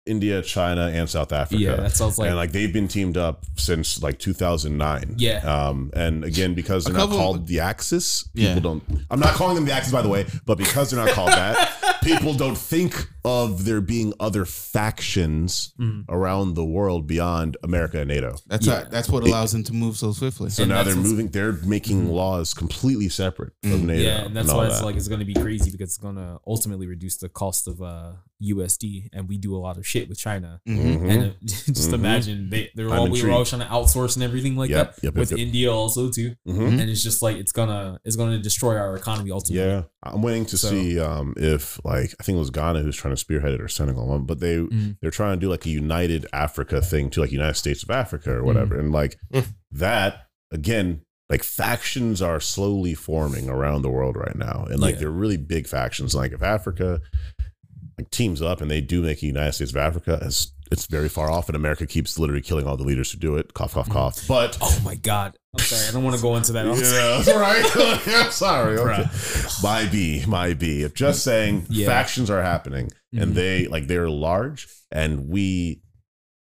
India, 0.06 0.42
China, 0.42 0.88
and 0.94 1.10
South 1.10 1.32
Africa. 1.34 1.60
yeah. 1.62 1.76
That 1.78 1.92
sounds 1.92 2.18
like 2.20 2.28
and 2.28 2.36
like 2.38 2.52
they've 2.52 2.72
been 2.72 2.88
teamed 2.88 3.18
up 3.18 3.44
since 3.56 4.02
like 4.04 4.20
2009. 4.20 5.16
Yeah. 5.18 5.38
Um, 5.40 5.92
and 5.96 6.24
again, 6.24 6.54
because 6.54 6.86
they're 6.86 6.94
not 6.94 7.02
couple- 7.04 7.18
called 7.18 7.48
the 7.48 7.60
Axis, 7.62 8.24
people 8.36 8.50
Yeah. 8.54 8.60
don't. 8.60 8.84
I'm 9.10 9.20
not 9.20 9.34
calling 9.34 9.56
them 9.56 9.66
the 9.66 9.72
Axis, 9.74 9.92
by 9.92 10.02
the 10.04 10.10
way, 10.10 10.26
but 10.46 10.58
because 10.60 10.92
they're 10.92 11.04
not 11.04 11.14
called 11.16 11.30
that, 11.32 12.00
people 12.04 12.34
don't 12.36 12.58
think 12.58 13.08
of 13.26 13.66
there 13.66 13.82
being 13.82 14.14
other 14.20 14.46
factions 14.46 15.74
Mhm. 15.80 16.06
around 16.10 16.54
the 16.54 16.64
world 16.64 17.08
beyond 17.08 17.58
America 17.64 18.00
and 18.00 18.08
NATO. 18.08 18.38
That's 18.48 18.66
Yeah. 18.68 18.84
how- 18.84 18.90
that's 18.90 19.10
what 19.10 19.24
allows 19.24 19.52
them 19.52 19.64
to 19.64 19.74
move 19.74 19.98
so 19.98 20.12
swiftly. 20.14 20.50
So 20.52 20.64
And 20.64 20.70
now 20.72 20.84
they're 20.84 20.96
moving. 20.96 21.30
They're 21.30 21.54
making 21.54 22.10
laws 22.12 22.54
completely 22.54 23.10
separate 23.10 23.54
from 23.64 23.82
Mm. 23.82 23.86
NATO. 23.86 24.04
yeah, 24.04 24.26
and 24.26 24.36
that's 24.36 24.50
all 24.50 24.58
why 24.60 24.68
it's 24.68 24.80
that. 24.80 24.86
like 24.86 24.96
it's 24.96 25.08
gonna 25.08 25.26
be 25.26 25.34
crazy 25.34 25.72
because 25.72 25.90
it's 25.90 25.98
gonna 25.98 26.38
ultimately 26.48 26.88
reduce 26.88 27.18
the 27.18 27.28
cost 27.30 27.68
of 27.68 27.82
uh 27.82 28.12
USD, 28.44 29.10
and 29.14 29.30
we 29.30 29.38
do 29.38 29.56
a 29.56 29.58
lot 29.58 29.78
of 29.78 29.88
shit 29.88 30.10
with 30.10 30.18
China. 30.20 30.60
Mhm. 30.68 30.78
Mhm. 31.00 31.10
And 31.10 31.24
it, 31.24 31.36
just 31.48 31.90
Mhm. 31.90 31.94
imagine 31.94 32.50
they 32.50 32.70
they're 32.76 32.90
I'm 32.92 33.00
all 33.00 33.10
we 33.10 33.24
were 33.24 33.32
all 33.32 33.46
trying 33.46 33.62
to 33.62 33.68
outsource 33.68 34.16
and 34.16 34.24
everything 34.24 34.56
like 34.58 34.70
Yep, 34.70 34.98
that 34.98 35.04
yep, 35.04 35.14
yep, 35.16 35.16
with 35.16 35.32
yep. 35.32 35.40
India 35.40 35.72
also 35.72 36.10
too. 36.10 36.36
Mhm. 36.48 36.80
And 36.80 36.90
it's 36.90 37.02
just 37.02 37.22
like 37.22 37.38
it's 37.38 37.54
gonna 37.54 38.00
it's 38.04 38.16
gonna 38.18 38.38
destroy 38.40 38.76
our 38.78 38.96
economy 38.96 39.32
ultimately. 39.32 39.66
Yeah, 39.68 39.84
I'm 40.04 40.22
waiting 40.22 40.46
to 40.48 40.58
So- 40.58 40.70
see 40.70 41.00
um, 41.00 41.34
if 41.38 41.80
like 41.86 42.14
I 42.20 42.24
think 42.24 42.36
it 42.36 42.40
was 42.40 42.50
Ghana 42.52 42.82
who's 42.82 42.96
trying 42.96 43.14
to 43.15 43.15
spearhead 43.18 43.54
it 43.54 43.62
or 43.62 43.68
Senegal, 43.68 44.12
um, 44.12 44.26
but 44.26 44.40
they 44.40 44.58
Mhm. 44.58 44.98
they're 45.02 45.12
trying 45.12 45.38
to 45.40 45.46
do 45.46 45.50
like 45.50 45.66
a 45.66 45.70
United 45.70 46.26
Africa 46.34 46.82
thing 46.82 47.10
to 47.12 47.22
like 47.22 47.32
United 47.32 47.56
States 47.56 47.84
of 47.84 47.90
Africa 47.90 48.32
or 48.34 48.44
whatever, 48.44 48.78
and 48.80 48.92
like 48.92 49.18
Mm. 49.34 49.54
that 49.72 50.28
again. 50.52 51.02
Like 51.28 51.42
factions 51.44 52.22
are 52.22 52.40
slowly 52.40 52.94
forming 52.94 53.50
around 53.50 53.82
the 53.82 53.90
world 53.90 54.16
right 54.16 54.36
now, 54.36 54.68
and 54.70 54.80
like 54.80 54.94
Yeah. 54.94 55.00
they're 55.00 55.10
really 55.10 55.38
big 55.38 55.66
factions. 55.68 56.14
Like 56.14 56.32
if 56.34 56.44
Africa 56.44 57.02
like 57.98 58.12
teams 58.12 58.42
up 58.44 58.62
and 58.62 58.70
they 58.70 58.80
do 58.82 59.02
make 59.02 59.24
a 59.24 59.26
United 59.26 59.54
States 59.54 59.72
of 59.72 59.78
Africa, 59.78 60.20
as 60.22 60.52
it's 60.72 60.86
very 60.88 61.10
far 61.10 61.30
off, 61.32 61.48
and 61.50 61.56
America 61.56 61.86
keeps 61.86 62.18
literally 62.20 62.42
killing 62.42 62.66
all 62.68 62.78
the 62.78 62.84
leaders 62.84 63.12
who 63.12 63.18
do 63.20 63.36
it. 63.38 63.54
Cough, 63.54 63.74
cough, 63.74 63.90
cough. 63.90 64.28
But 64.28 64.58
Oh 64.62 64.82
my 64.84 64.96
god. 64.96 65.38
I'm 65.54 65.64
sorry. 65.64 65.88
I 65.88 65.92
don't 65.92 66.04
want 66.04 66.16
to 66.16 66.22
go 66.22 66.36
into 66.36 66.52
that. 66.54 66.66
Yeah, 66.66 67.38
right. 67.38 68.02
I'm 68.26 68.32
sorry. 68.32 68.78
Okay. 68.78 69.06
My 69.64 69.86
B, 69.88 70.24
my 70.28 70.54
B. 70.54 70.82
If 70.84 70.94
just 70.94 71.24
saying, 71.24 71.68
Yeah. 71.70 71.88
factions 71.88 72.30
are 72.30 72.42
happening, 72.42 72.90
and 73.14 73.32
Mhm. 73.32 73.36
they 73.36 73.68
like 73.68 73.88
they're 73.88 74.10
large, 74.10 74.68
and 74.92 75.30
we 75.30 75.82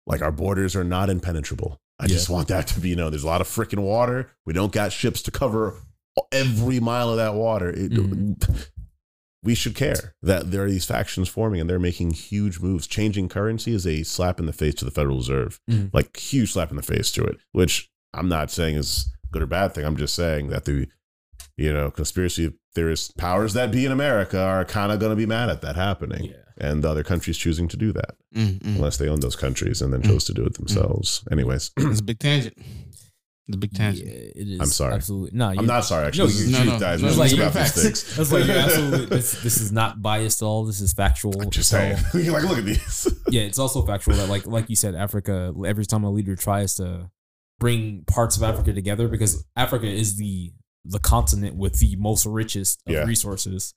like 0.07 0.23
our 0.23 0.33
borders 0.33 0.75
are 0.77 0.85
not 0.85 1.11
impenetrable. 1.11 1.79
I 1.99 2.07
just 2.09 2.29
want 2.29 2.49
that 2.49 2.67
to 2.69 2.81
be 2.81 2.95
known. 2.97 3.11
There's 3.13 3.23
a 3.25 3.27
lot 3.29 3.41
of 3.41 3.47
freaking 3.49 3.79
water. 3.81 4.31
We 4.47 4.53
don't 4.53 4.73
got 4.73 4.93
ships 4.93 5.23
to 5.23 5.31
cover 5.31 5.77
every 6.33 6.81
mile 6.81 7.11
of 7.11 7.17
that 7.17 7.35
water. 7.35 7.71
It, 7.71 7.93
Mhm. 7.93 8.67
We 9.45 9.55
should 9.55 9.75
care 9.75 10.15
that 10.23 10.51
there 10.51 10.65
are 10.65 10.71
these 10.71 10.87
factions 10.87 11.29
forming 11.29 11.61
and 11.61 11.69
they're 11.69 11.79
making 11.79 12.13
huge 12.13 12.61
moves. 12.61 12.87
Changing 12.87 13.29
currency 13.29 13.75
is 13.75 13.87
a 13.87 14.03
slap 14.03 14.41
in 14.41 14.47
the 14.47 14.53
face 14.53 14.75
to 14.77 14.85
the 14.85 14.91
Federal 14.91 15.19
Reserve, 15.19 15.61
Mhm. 15.71 15.91
like 15.93 16.17
huge 16.17 16.53
slap 16.53 16.71
in 16.71 16.77
the 16.77 16.83
face 16.83 17.13
to 17.13 17.23
it. 17.25 17.37
Which 17.53 17.91
I'm 18.15 18.29
not 18.29 18.51
saying 18.51 18.77
is 18.77 19.11
good 19.31 19.43
or 19.43 19.47
bad 19.47 19.75
thing. 19.75 19.85
I'm 19.85 19.97
just 19.97 20.15
saying 20.15 20.49
that 20.49 20.65
the 20.65 20.87
you 21.57 21.73
know 21.73 21.91
conspiracy 21.91 22.53
theorists, 22.75 23.13
powers 23.13 23.53
that 23.53 23.71
be 23.71 23.85
in 23.87 23.93
America, 23.93 24.41
are 24.41 24.65
kind 24.65 24.91
of 24.91 24.99
going 24.99 25.11
to 25.11 25.17
be 25.17 25.27
mad 25.27 25.49
at 25.51 25.61
that 25.61 25.77
happening, 25.77 26.25
Yeah. 26.25 26.37
and 26.59 26.83
the 26.83 26.89
other 26.91 27.05
countries 27.05 27.37
choosing 27.39 27.69
to 27.69 27.77
do 27.77 27.93
that 27.93 28.17
Mm, 28.35 28.59
mm. 28.59 28.75
unless 28.77 28.97
they 28.97 29.09
own 29.09 29.21
those 29.21 29.37
countries 29.37 29.81
and 29.81 29.93
then 29.93 30.03
Mm. 30.03 30.07
chose 30.07 30.25
to 30.25 30.35
do 30.35 30.45
it 30.45 30.55
themselves. 30.55 31.23
Anyways, 31.31 31.71
It's 31.77 32.01
a 32.01 32.03
big 32.03 32.19
tangent. 32.19 32.57
It's 33.47 33.57
a 33.57 33.59
big 33.59 33.79
Yeah, 33.79 33.91
it 33.91 34.33
is. 34.49 34.61
I'm 34.61 34.67
sorry. 34.67 34.95
Absolutely. 34.95 35.37
No, 35.39 35.49
I'm 35.51 35.67
not 35.67 35.85
sorry. 35.85 36.07
Actually, 36.07 36.21
No, 36.21 36.27
this 36.29 36.41
is 36.41 36.47
you- 36.47 36.53
no, 36.53 36.63
truth, 36.63 36.73
no, 36.75 36.79
guys. 36.81 37.03
no, 37.03 37.09
We're 37.09 37.15
like- 37.17 37.33
about 37.35 37.53
facts. 37.53 37.77
mistakes. 37.77 38.17
That's 38.17 38.33
like 38.33 38.45
you 38.47 38.53
absolutely. 38.55 39.07
This, 39.07 39.43
this 39.43 39.61
is 39.61 39.71
not 39.71 40.01
biased 40.01 40.41
at 40.41 40.47
all. 40.47 40.65
This 40.65 40.81
is 40.81 40.93
factual. 40.95 41.39
I'm 41.43 41.51
just 41.51 41.69
So, 41.69 41.77
saying. 41.77 41.99
You're 42.25 42.33
like, 42.33 42.45
look 42.45 42.57
at 42.59 42.65
these. 42.65 43.07
yeah, 43.29 43.43
it's 43.43 43.59
also 43.59 43.85
factual 43.85 44.15
that 44.17 44.29
like 44.31 44.47
like 44.47 44.71
you 44.71 44.77
said, 44.77 44.95
Africa. 44.95 45.53
Every 45.67 45.85
time 45.85 46.05
a 46.05 46.11
leader 46.11 46.37
tries 46.37 46.75
to 46.77 47.11
bring 47.61 48.05
parts 48.07 48.37
of 48.39 48.43
Africa 48.43 48.73
together, 48.73 49.09
because 49.09 49.45
Africa 49.57 49.87
is 49.87 50.17
the 50.17 50.53
the 50.87 50.99
continent 50.99 51.57
with 51.57 51.79
the 51.81 51.97
most 51.97 52.25
richest 52.25 52.81
of 52.87 52.93
Yeah. 52.95 53.05
resources. 53.05 53.75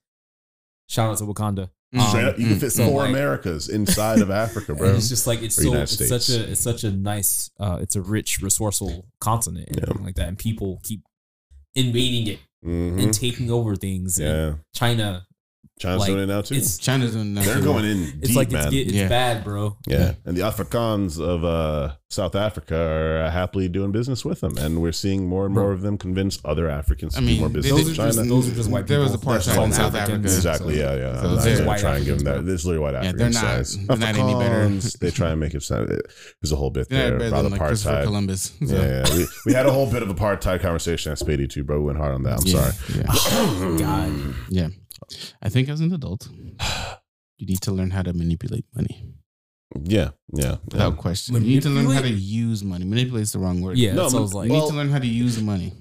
Shout 0.87 1.11
out 1.11 1.17
to 1.17 1.25
Wakanda. 1.25 1.69
Mm, 1.95 2.09
Straight 2.09 2.25
up, 2.25 2.37
you 2.39 2.47
can 2.47 2.55
mm, 2.57 2.59
fit 2.59 2.71
so, 2.73 2.85
four 2.89 3.01
like- 3.03 3.09
Americas 3.11 3.69
inside 3.69 4.19
of 4.19 4.29
Africa, 4.29 4.75
bro. 4.75 4.93
It's 4.95 5.07
just 5.07 5.25
like 5.25 5.41
it's 5.41 5.57
Or 5.59 5.61
so 5.63 5.73
it's 5.75 6.09
such 6.09 6.29
a 6.29 6.51
it's 6.51 6.61
such 6.61 6.83
a 6.83 6.91
nice 6.91 7.49
uh 7.59 7.77
it's 7.81 7.95
a 7.95 8.01
rich 8.01 8.39
resourceful 8.41 9.05
continent 9.21 9.67
and 9.69 9.77
Yeah. 9.77 9.83
everything 9.83 10.05
like 10.05 10.15
that 10.15 10.27
and 10.27 10.37
people 10.37 10.81
keep 10.83 11.01
invading 11.75 12.27
it 12.33 12.39
Mhm. 12.65 13.01
and 13.03 13.13
taking 13.13 13.51
over 13.51 13.75
things 13.75 14.19
Yeah, 14.19 14.55
China 14.73 15.26
China's 15.79 15.99
like, 15.99 16.07
doing 16.07 16.23
it 16.23 16.25
now 16.27 16.41
too. 16.41 16.55
it's 16.55 16.77
China's 16.79 17.13
doing 17.13 17.27
it 17.27 17.29
now. 17.33 17.41
They're 17.43 17.55
too. 17.57 17.63
going 17.63 17.85
in 17.85 18.03
it's 18.19 18.29
deep, 18.29 18.35
like 18.35 18.51
man. 18.51 18.63
it's, 18.63 18.71
get- 18.73 18.87
it's 18.87 18.95
Yeah. 18.95 19.07
bad 19.09 19.43
bro 19.43 19.77
yeah, 19.87 20.13
and 20.25 20.35
the 20.35 20.41
Afrikaans 20.41 21.19
of 21.23 21.45
uh, 21.45 21.93
South 22.09 22.35
Africa 22.35 22.75
are 22.75 23.23
uh, 23.25 23.31
happily 23.31 23.67
doing 23.69 23.91
business 23.91 24.25
with 24.25 24.39
them, 24.41 24.57
and 24.57 24.81
we're 24.81 24.91
seeing 24.91 25.27
more 25.27 25.45
and 25.45 25.53
more 25.53 25.71
of 25.73 25.81
them 25.81 25.97
convince 25.97 26.39
other 26.43 26.67
Africans 26.69 27.13
to 27.13 27.19
I 27.19 27.23
mean, 27.23 27.35
do 27.35 27.39
more 27.41 27.49
business 27.49 27.71
those 27.73 27.85
with 27.89 27.99
are 27.99 28.05
just 28.07 28.17
China. 28.17 28.29
those 28.29 28.49
are 28.51 28.55
just 28.55 28.69
white 28.71 28.87
There 28.87 28.99
was 29.01 29.11
people. 29.15 29.33
apartheid 29.33 29.45
That's 29.45 29.57
in 29.65 29.71
South 29.73 29.93
Africans. 29.95 30.25
Africa. 30.25 30.35
Exactly. 30.37 30.75
So- 30.75 30.79
yeah, 30.81 30.95
yeah. 30.95 31.21
so 31.21 31.27
I'm 31.27 31.35
not 31.35 31.43
they're 31.43 31.55
gonna 31.57 31.67
white 31.67 31.79
try 31.79 31.95
and 31.97 32.05
give 32.05 32.17
them 32.23 32.25
that. 32.35 32.45
This 32.45 32.61
is 32.61 32.65
literally 32.65 32.83
white 32.83 32.93
Yeah, 33.03 33.09
Africans. 33.09 33.19
they're 33.19 33.43
not- 33.43 33.55
guys. 33.57 33.77
they're 33.87 33.97
not 33.97 34.15
any 34.17 34.33
better. 34.33 34.55
Afrikaans, 34.69 34.99
they 34.99 35.11
try 35.11 35.29
and 35.29 35.39
make 35.39 35.53
it 35.53 35.61
sound. 35.63 35.89
There's 35.89 36.51
a 36.51 36.55
whole 36.55 36.71
bit 36.71 36.89
They're 36.89 36.97
there 37.03 37.11
not 37.11 37.17
better 37.19 37.27
about 37.29 37.41
than 37.43 37.51
like 37.51 37.61
Christopher 37.61 37.95
apartheid. 37.97 38.03
Columbus. 38.05 38.41
So, 38.65 38.75
Yeah, 38.75 39.05
yeah. 39.07 39.15
We, 39.15 39.25
we 39.45 39.53
had 39.53 39.65
a 39.67 39.71
whole 39.71 39.91
bit 39.91 40.01
of 40.01 40.09
apartheid 40.09 40.61
conversation 40.61 41.11
at 41.11 41.19
Spady 41.19 41.47
too, 41.47 41.63
bro. 41.63 41.77
We 41.79 41.85
went 41.85 41.97
hard 41.99 42.15
on 42.15 42.23
that. 42.23 42.39
I'm 42.41 42.47
sorry. 42.47 42.71
Yeah. 42.95 43.03
Oh, 43.09 43.75
God. 43.79 44.35
Yeah. 44.49 44.67
I 45.41 45.49
think 45.49 45.69
as 45.69 45.79
an 45.81 45.93
adult, 45.93 46.27
you 47.37 47.45
need 47.45 47.61
to 47.61 47.71
learn 47.71 47.91
how 47.91 48.01
to 48.01 48.13
manipulate 48.13 48.65
money 48.75 49.13
Yeah, 49.83 50.09
yeah. 50.33 50.57
without 50.71 50.97
question. 50.97 51.35
You 51.35 51.41
need 51.41 51.63
to 51.63 51.69
learn 51.69 51.85
how 51.89 52.01
to 52.01 52.09
use 52.09 52.63
money. 52.63 52.85
Manipulate 52.85 53.23
is 53.23 53.31
the 53.33 53.39
wrong 53.39 53.61
word. 53.61 53.77
yeah 53.77 53.93
No, 53.93 54.03
that's 54.03 54.13
what 54.13 54.19
I 54.19 54.21
was 54.23 54.33
like 54.33 54.47
You 54.47 54.53
well- 54.53 54.63
need 54.65 54.71
to 54.71 54.77
learn 54.77 54.89
how 54.89 54.99
to 54.99 55.07
use 55.07 55.35
the 55.35 55.43
money. 55.43 55.73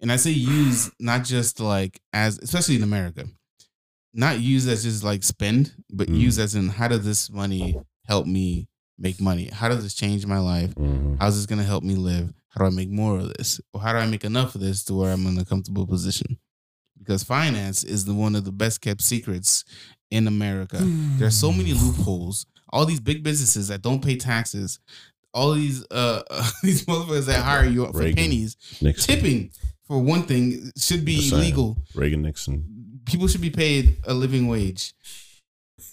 And 0.00 0.12
I 0.12 0.16
say 0.16 0.30
use 0.30 0.90
not 1.00 1.24
just 1.24 1.58
like 1.60 2.00
as, 2.12 2.38
especially 2.38 2.76
in 2.76 2.82
America, 2.84 3.24
not 4.14 4.40
use 4.40 4.66
as 4.68 4.84
just 4.84 5.02
like 5.04 5.22
spend, 5.24 5.74
but 5.90 6.08
Mm. 6.08 6.18
use 6.20 6.38
as 6.38 6.54
in 6.54 6.68
how 6.68 6.88
does 6.88 7.04
this 7.04 7.30
money 7.30 7.76
help 8.06 8.26
me 8.26 8.68
make 8.96 9.20
money? 9.20 9.48
How 9.52 9.68
does 9.68 9.82
this 9.82 9.94
change 9.94 10.24
my 10.26 10.38
life? 10.38 10.74
Mhm. 10.76 11.16
How's 11.20 11.36
this 11.36 11.46
going 11.46 11.58
to 11.60 11.64
help 11.64 11.82
me 11.84 11.94
live? 11.96 12.32
How 12.48 12.60
do 12.60 12.66
I 12.66 12.70
make 12.70 12.90
more 12.90 13.18
of 13.18 13.28
this? 13.34 13.60
Or 13.72 13.80
how 13.80 13.92
do 13.92 13.98
I 13.98 14.06
make 14.06 14.24
enough 14.24 14.54
of 14.54 14.60
this 14.60 14.82
to 14.84 14.94
where 14.94 15.12
I'm 15.12 15.26
in 15.26 15.36
a 15.38 15.44
comfortable 15.44 15.86
position? 15.86 16.38
Because 17.08 17.22
finance 17.24 17.84
is 17.84 18.04
the 18.04 18.12
one 18.12 18.36
of 18.36 18.44
the 18.44 18.52
best 18.52 18.82
kept 18.82 19.00
secrets 19.00 19.64
in 20.10 20.26
America. 20.26 20.76
There's 20.82 21.34
so 21.34 21.50
many 21.52 21.72
loopholes. 21.72 22.44
All 22.68 22.84
these 22.84 23.00
big 23.00 23.22
businesses 23.22 23.68
that 23.68 23.80
don't 23.80 24.04
pay 24.04 24.16
taxes. 24.16 24.78
All 25.32 25.52
these 25.54 25.86
uh 25.90 26.20
these 26.62 26.84
motherfuckers 26.84 27.24
that 27.24 27.42
hire 27.42 27.64
you 27.64 27.86
for 27.86 28.00
Reagan. 28.00 28.16
pennies. 28.16 28.58
Nixon, 28.82 29.14
Tipping 29.14 29.50
for 29.86 29.98
one 29.98 30.24
thing 30.24 30.70
should 30.76 31.06
be 31.06 31.16
Just 31.16 31.32
illegal. 31.32 31.78
Reagan, 31.94 32.20
Nixon. 32.20 33.00
People 33.06 33.26
should 33.26 33.40
be 33.40 33.48
paid 33.48 33.96
a 34.06 34.12
living 34.12 34.46
wage. 34.46 34.92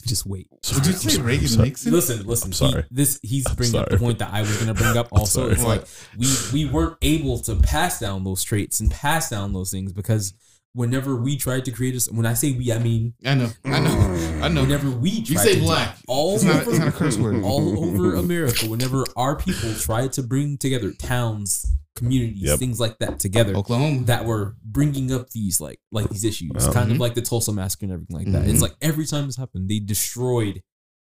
just 0.06 0.26
wait 0.26 0.48
Would 0.74 0.86
you 0.86 0.92
say 0.92 1.10
sorry, 1.12 1.38
Reagan. 1.38 1.62
Nixon? 1.62 1.94
listen 1.94 2.26
listen 2.28 2.48
I'm 2.48 2.52
he- 2.52 2.72
sorry. 2.74 2.86
this 2.92 3.20
he's 3.24 3.48
I'm 3.48 3.56
bringing 3.56 3.80
up 3.80 3.88
the 3.88 3.98
point 3.98 4.20
that 4.20 4.34
I 4.34 4.42
was 4.42 4.58
gonna 4.58 4.74
bring 4.74 4.98
up 4.98 5.08
also 5.14 5.50
it's 5.50 5.64
like 5.64 5.86
we 6.18 6.28
we 6.66 6.70
weren't 6.70 6.98
able 7.02 7.40
to 7.40 7.56
pass 7.56 8.02
down 8.02 8.26
those 8.26 8.44
traits 8.44 8.82
and 8.82 8.92
pass 8.92 9.30
down 9.30 9.54
those 9.54 9.72
things 9.72 9.94
because 9.94 10.34
whenever 10.76 11.16
we 11.16 11.38
tried 11.38 11.64
to 11.66 11.72
create 11.72 11.96
a 11.96 12.14
when 12.14 12.26
I 12.26 12.34
say 12.36 12.52
we 12.52 12.72
I 12.72 12.80
mean 12.80 13.14
I 13.26 13.34
know. 13.34 13.50
I 13.64 13.80
know. 13.80 14.40
I 14.44 14.48
know. 14.50 14.62
whenever 14.62 14.90
we 14.92 15.10
You 15.10 15.38
say 15.38 15.56
to 15.56 15.62
black. 15.62 15.98
all 16.08 16.36
It's 16.36 16.44
not, 16.44 16.62
over 16.62 16.70
it's 16.72 16.80
not 16.80 16.88
a 16.90 16.92
curse 16.92 17.18
word. 17.18 17.44
all 17.44 17.84
over 17.84 18.16
America, 18.16 18.68
whenever 18.70 19.04
our 19.16 19.36
people 19.36 19.74
tried 19.74 20.12
to 20.14 20.22
bring 20.24 20.58
together 20.58 20.92
towns, 20.92 21.66
communities, 21.96 22.44
Yep. 22.44 22.60
things 22.60 22.80
like 22.80 23.00
that 23.00 23.20
together, 23.20 23.56
Oklahoma. 23.56 24.04
that 24.06 24.26
were 24.26 24.58
bringing 24.66 25.12
up 25.14 25.30
these 25.30 25.62
like 25.62 25.80
like 25.94 26.10
these 26.10 26.26
issues, 26.26 26.52
Wow. 26.54 26.72
kind 26.74 26.92
of 26.92 26.98
Mhm. 26.98 27.00
like 27.00 27.16
the 27.16 27.22
Tulsa 27.22 27.54
massacre 27.54 27.86
and 27.86 27.94
everything 27.94 28.18
like 28.18 28.32
that. 28.34 28.44
Mhm. 28.46 28.50
It's 28.52 28.62
like 28.62 28.76
every 28.82 29.06
time 29.06 29.28
this 29.28 29.38
happened, 29.38 29.70
they 29.70 29.80
destroyed. 29.80 30.62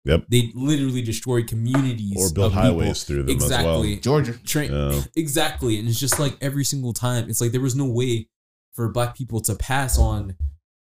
Yep. 0.06 0.24
They 0.30 0.50
literally 0.54 1.02
destroyed 1.02 1.46
communities 1.46 2.16
Or 2.16 2.32
built 2.32 2.46
of 2.48 2.52
people. 2.54 2.62
highways 2.80 3.04
through 3.04 3.24
them 3.24 3.30
exactly. 3.36 3.96
Georgia. 3.98 4.32
Train 4.44 4.72
Yeah. 4.72 5.02
exactly, 5.14 5.78
and 5.78 5.86
it's 5.88 6.00
just 6.00 6.18
like 6.18 6.36
every 6.40 6.64
single 6.64 6.92
time, 6.92 7.28
it's 7.30 7.40
like 7.40 7.52
there 7.52 7.60
was 7.60 7.76
no 7.76 7.84
way 7.84 8.26
for 8.74 8.88
Black 8.90 9.16
people 9.16 9.40
to 9.42 9.54
pass 9.54 9.98
on 9.98 10.36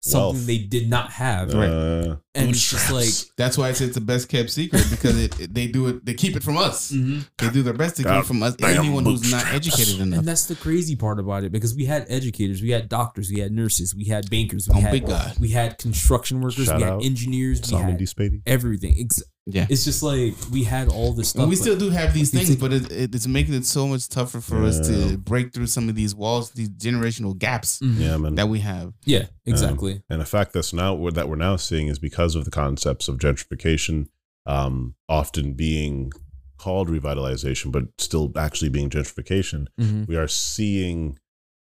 something 0.01 0.35
Wealth. 0.35 0.45
they 0.45 0.59
did 0.59 0.87
not 0.87 1.11
have, 1.13 1.47
as 1.49 1.55
well. 1.55 2.11
Uh, 2.11 2.15
and 2.35 2.49
it's 2.51 2.69
just 2.69 2.91
like. 2.91 3.09
That's 3.37 3.57
why 3.57 3.69
I 3.69 3.71
say 3.71 3.85
it's 3.85 3.95
the 3.95 4.01
best 4.01 4.29
kept 4.29 4.51
secret 4.51 4.85
because 4.91 5.19
it, 5.19 5.39
it- 5.39 5.53
they 5.53 5.65
do 5.67 5.87
it. 5.87 6.05
They 6.05 6.13
keep 6.13 6.35
it 6.35 6.43
from 6.43 6.57
us. 6.57 6.91
mhm. 6.91 7.27
They 7.39 7.49
do 7.49 7.63
their 7.63 7.73
best 7.73 7.95
to 7.97 8.03
keep 8.03 8.11
it 8.11 8.25
from 8.25 8.43
us. 8.43 8.55
Anyone 8.61 9.03
who's 9.05 9.31
not 9.31 9.47
educated 9.51 9.99
enough. 9.99 10.19
And 10.19 10.27
that's 10.27 10.45
the 10.45 10.53
crazy 10.55 10.95
part 10.95 11.19
about 11.19 11.43
it 11.43 11.51
because 11.51 11.73
we 11.75 11.85
had 11.85 12.05
educators, 12.07 12.61
we 12.61 12.69
had 12.69 12.87
doctors, 12.87 13.31
we 13.31 13.39
had 13.39 13.51
nurses, 13.51 13.95
we 13.95 14.05
had 14.05 14.29
bankers, 14.29 14.69
we 14.69 14.75
Oh, 14.75 14.81
had 14.81 14.91
big 14.91 15.07
God. 15.07 15.37
we 15.39 15.49
had 15.49 15.79
construction 15.79 16.39
workers, 16.41 16.65
Shout 16.65 16.77
we 16.77 16.83
had 16.83 17.01
engineers, 17.03 17.61
we 17.71 17.77
had 17.77 17.99
everything. 18.45 18.93
It's, 18.97 19.23
Yeah. 19.47 19.67
it's 19.69 19.83
just 19.85 20.01
like 20.01 20.33
we 20.51 20.63
had 20.63 20.87
all 20.89 21.13
this 21.13 21.29
stuff. 21.29 21.41
And 21.43 21.49
we 21.49 21.55
still 21.55 21.77
do 21.77 21.91
have 21.91 22.13
these 22.15 22.33
You 22.33 22.39
things, 22.39 22.55
but 22.55 22.73
it, 22.73 22.91
it, 22.91 23.13
it's 23.13 23.27
making 23.27 23.53
it 23.53 23.65
so 23.65 23.87
much 23.87 24.09
tougher 24.09 24.41
for 24.41 24.63
us 24.63 24.79
to 24.87 25.17
break 25.17 25.53
through 25.53 25.67
some 25.67 25.87
of 25.87 25.93
these 25.95 26.15
walls, 26.15 26.49
these 26.51 26.69
generational 26.69 27.37
gaps 27.37 27.79
Mhm. 27.79 27.99
Yeah, 27.99 28.17
man. 28.17 28.35
that 28.35 28.49
we 28.49 28.59
have. 28.61 28.93
yeah, 29.05 29.27
exactly. 29.45 30.01
And 30.09 30.19
the 30.19 30.25
fact 30.25 30.53
that's 30.53 30.73
now 30.73 31.09
that 31.11 31.29
we're 31.29 31.35
now 31.35 31.57
seeing 31.57 31.87
is 31.89 31.99
because 31.99 32.33
of 32.35 32.45
the 32.45 32.51
concepts 32.51 33.07
of 33.07 33.17
gentrification, 33.17 34.07
um, 34.47 34.95
often 35.07 35.53
being 35.53 36.11
called 36.57 36.89
revitalization, 36.89 37.71
but 37.71 37.83
still 37.99 38.31
actually 38.35 38.69
being 38.69 38.89
gentrification. 38.89 39.67
Mhm. 39.79 40.07
We 40.07 40.15
are 40.15 40.27
seeing 40.27 41.19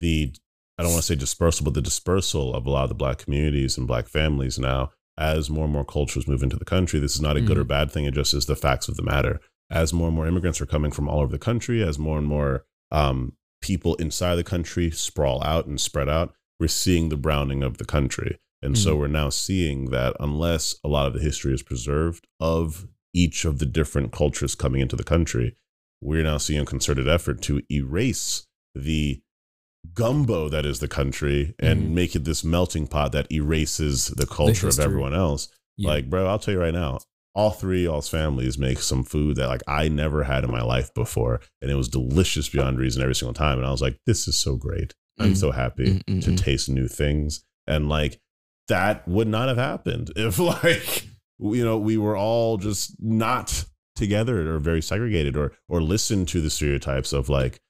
the 0.00 0.32
I 0.78 0.84
don't 0.84 0.92
want 0.92 1.02
to 1.02 1.06
say 1.08 1.16
dispersal, 1.16 1.64
but 1.64 1.74
the 1.74 1.82
dispersal 1.82 2.54
of 2.54 2.64
a 2.64 2.70
lot 2.70 2.84
of 2.84 2.88
the 2.88 2.94
black 2.94 3.18
communities 3.18 3.76
and 3.76 3.86
black 3.88 4.06
families 4.06 4.60
now 4.60 4.92
as 5.18 5.50
more 5.50 5.64
and 5.64 5.72
more 5.72 5.84
cultures 5.84 6.28
move 6.28 6.42
into 6.42 6.56
the 6.56 6.64
country. 6.64 7.00
This 7.00 7.16
is 7.16 7.20
not 7.20 7.36
a 7.36 7.40
good 7.40 7.58
or 7.58 7.64
bad 7.64 7.90
thing. 7.90 8.04
It 8.04 8.14
just 8.14 8.32
is 8.32 8.46
the 8.46 8.56
facts 8.56 8.88
of 8.88 8.96
the 8.96 9.02
matter. 9.02 9.40
As 9.70 9.92
more 9.92 10.06
and 10.06 10.16
more 10.16 10.26
immigrants 10.26 10.60
are 10.60 10.66
coming 10.66 10.92
from 10.92 11.08
all 11.08 11.20
over 11.20 11.32
the 11.32 11.38
country, 11.38 11.82
as 11.82 11.98
more 11.98 12.16
and 12.16 12.26
more 12.26 12.64
um, 12.90 13.32
people 13.60 13.96
inside 13.96 14.36
the 14.36 14.44
country 14.44 14.90
sprawl 14.90 15.42
out 15.44 15.66
and 15.66 15.80
spread 15.80 16.08
out, 16.08 16.32
we're 16.60 16.68
seeing 16.68 17.08
the 17.08 17.16
browning 17.16 17.62
of 17.62 17.78
the 17.78 17.84
country. 17.84 18.38
And 18.62 18.76
so 18.76 18.96
we're 18.96 19.06
now 19.06 19.28
seeing 19.28 19.90
that 19.90 20.16
unless 20.18 20.74
a 20.82 20.88
lot 20.88 21.06
of 21.06 21.12
the 21.12 21.20
history 21.20 21.54
is 21.54 21.62
preserved 21.62 22.26
of 22.40 22.88
each 23.14 23.44
of 23.44 23.58
the 23.58 23.66
different 23.66 24.10
cultures 24.12 24.54
coming 24.54 24.80
into 24.80 24.96
the 24.96 25.04
country, 25.04 25.56
we're 26.00 26.24
now 26.24 26.38
seeing 26.38 26.60
a 26.60 26.66
concerted 26.66 27.08
effort 27.08 27.40
to 27.42 27.62
erase 27.70 28.46
the 28.74 29.20
gumbo 29.94 30.48
that 30.48 30.64
is 30.66 30.80
the 30.80 30.88
country 30.88 31.54
and 31.58 31.82
Mhm. 31.82 31.90
make 31.90 32.14
it 32.16 32.24
this 32.24 32.44
melting 32.44 32.86
pot 32.86 33.12
that 33.12 33.30
erases 33.32 34.08
the 34.08 34.26
culture 34.26 34.68
of 34.68 34.78
everyone 34.78 35.14
else. 35.14 35.48
Yeah. 35.76 35.90
Like, 35.90 36.10
bro, 36.10 36.26
I'll 36.26 36.38
tell 36.38 36.54
you 36.54 36.60
right 36.60 36.74
now, 36.74 36.98
all 37.34 37.50
three 37.50 37.84
y'all's 37.84 38.08
families 38.08 38.58
make 38.58 38.80
some 38.80 39.04
food 39.04 39.36
that 39.36 39.46
like 39.48 39.62
I 39.68 39.88
never 39.88 40.24
had 40.24 40.44
in 40.44 40.50
my 40.50 40.62
life 40.62 40.92
before, 40.94 41.40
and 41.62 41.70
it 41.70 41.74
was 41.76 41.88
delicious 41.88 42.48
beyond 42.48 42.78
reason 42.78 43.00
every 43.02 43.14
single 43.14 43.34
time. 43.34 43.58
And 43.58 43.66
I 43.66 43.70
was 43.70 43.82
like, 43.82 43.96
this 44.06 44.26
is 44.26 44.36
so 44.36 44.56
great. 44.56 44.94
I'm 45.20 45.32
Mm. 45.32 45.36
so 45.36 45.50
happy 45.52 45.86
Mm, 45.86 46.04
mm, 46.04 46.24
to 46.24 46.30
mm. 46.32 46.36
taste 46.38 46.68
new 46.68 46.88
things, 46.88 47.44
and 47.66 47.88
like 47.88 48.18
that 48.68 49.06
would 49.08 49.28
not 49.28 49.48
have 49.48 49.56
happened 49.56 50.10
if 50.16 50.38
like 50.38 51.06
you 51.38 51.64
know 51.64 51.78
we 51.78 51.96
were 51.96 52.16
all 52.16 52.56
just 52.56 52.94
not 53.00 53.64
together 53.96 54.52
or 54.54 54.58
very 54.58 54.82
segregated 54.82 55.36
or 55.36 55.52
or 55.68 55.80
listen 55.80 56.24
to 56.26 56.40
the 56.40 56.50
stereotypes 56.50 57.12
of 57.12 57.28
like 57.28 57.60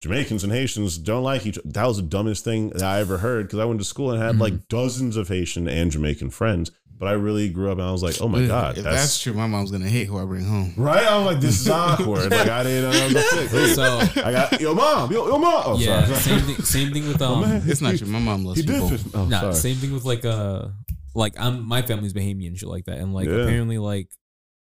Jamaicans 0.00 0.44
and 0.44 0.52
Haitians 0.52 0.96
don't 0.98 1.24
like 1.24 1.44
each 1.46 1.58
other. 1.58 1.68
That 1.70 1.86
was 1.86 1.96
the 1.96 2.02
dumbest 2.04 2.44
thing 2.44 2.70
that 2.70 2.82
I 2.82 3.00
ever 3.00 3.18
heard 3.18 3.46
because 3.46 3.58
I 3.58 3.64
went 3.64 3.80
to 3.80 3.84
school 3.84 4.10
and 4.12 4.22
had 4.22 4.36
Mhm. 4.36 4.40
like 4.40 4.68
dozens 4.68 5.16
of 5.16 5.28
Haitian 5.28 5.66
and 5.68 5.90
Jamaican 5.90 6.30
friends. 6.30 6.70
But 7.00 7.06
I 7.06 7.12
really 7.12 7.48
grew 7.48 7.70
up 7.70 7.78
and 7.78 7.86
I 7.86 7.92
was 7.92 8.02
like, 8.02 8.16
oh 8.20 8.26
my 8.26 8.44
God, 8.44 8.76
if 8.76 8.82
that's, 8.82 8.96
that's, 8.96 9.20
true, 9.22 9.32
my 9.32 9.46
mom's 9.46 9.70
gonna 9.70 9.88
hate 9.88 10.08
who 10.08 10.18
I 10.18 10.24
bring 10.24 10.44
home. 10.44 10.74
right. 10.76 11.06
I'm 11.06 11.24
like, 11.24 11.38
this 11.40 11.60
is 11.60 11.68
awkward. 11.82 12.30
like 12.32 12.48
I 12.48 12.64
didn't 12.64 12.90
know 12.90 13.08
the 13.08 13.48
thing. 13.48 13.74
So 13.74 14.22
I 14.24 14.32
got 14.32 14.60
yo 14.60 14.74
mom, 14.74 15.12
yo, 15.12 15.26
yo 15.28 15.38
mom. 15.38 15.62
Oh, 15.64 15.78
yeah, 15.78 16.04
sorry. 16.06 16.18
same 16.18 16.40
thing. 16.40 16.64
Same 16.64 16.92
thing 16.92 17.06
with 17.08 17.22
Oh, 17.22 17.34
um. 17.36 17.40
man. 17.42 17.62
It's 17.66 17.80
not 17.80 17.96
true. 17.96 18.08
My 18.08 18.18
mom 18.18 18.44
loves 18.44 18.58
He 18.60 18.66
did. 18.66 18.72
people. 18.74 18.88
fist- 18.90 19.06
Oh, 19.14 19.26
nah, 19.26 19.40
sorry. 19.40 19.54
same 19.54 19.76
thing 19.76 19.92
with 19.92 20.04
like 20.04 20.24
uh, 20.24 20.66
like 21.14 21.34
I'm 21.38 21.64
my 21.68 21.82
family's 21.82 22.12
Bahamian 22.12 22.58
shit 22.58 22.68
like 22.68 22.84
that, 22.86 22.98
and 22.98 23.14
like 23.14 23.28
Yeah. 23.28 23.42
apparently 23.42 23.78
like, 23.78 24.08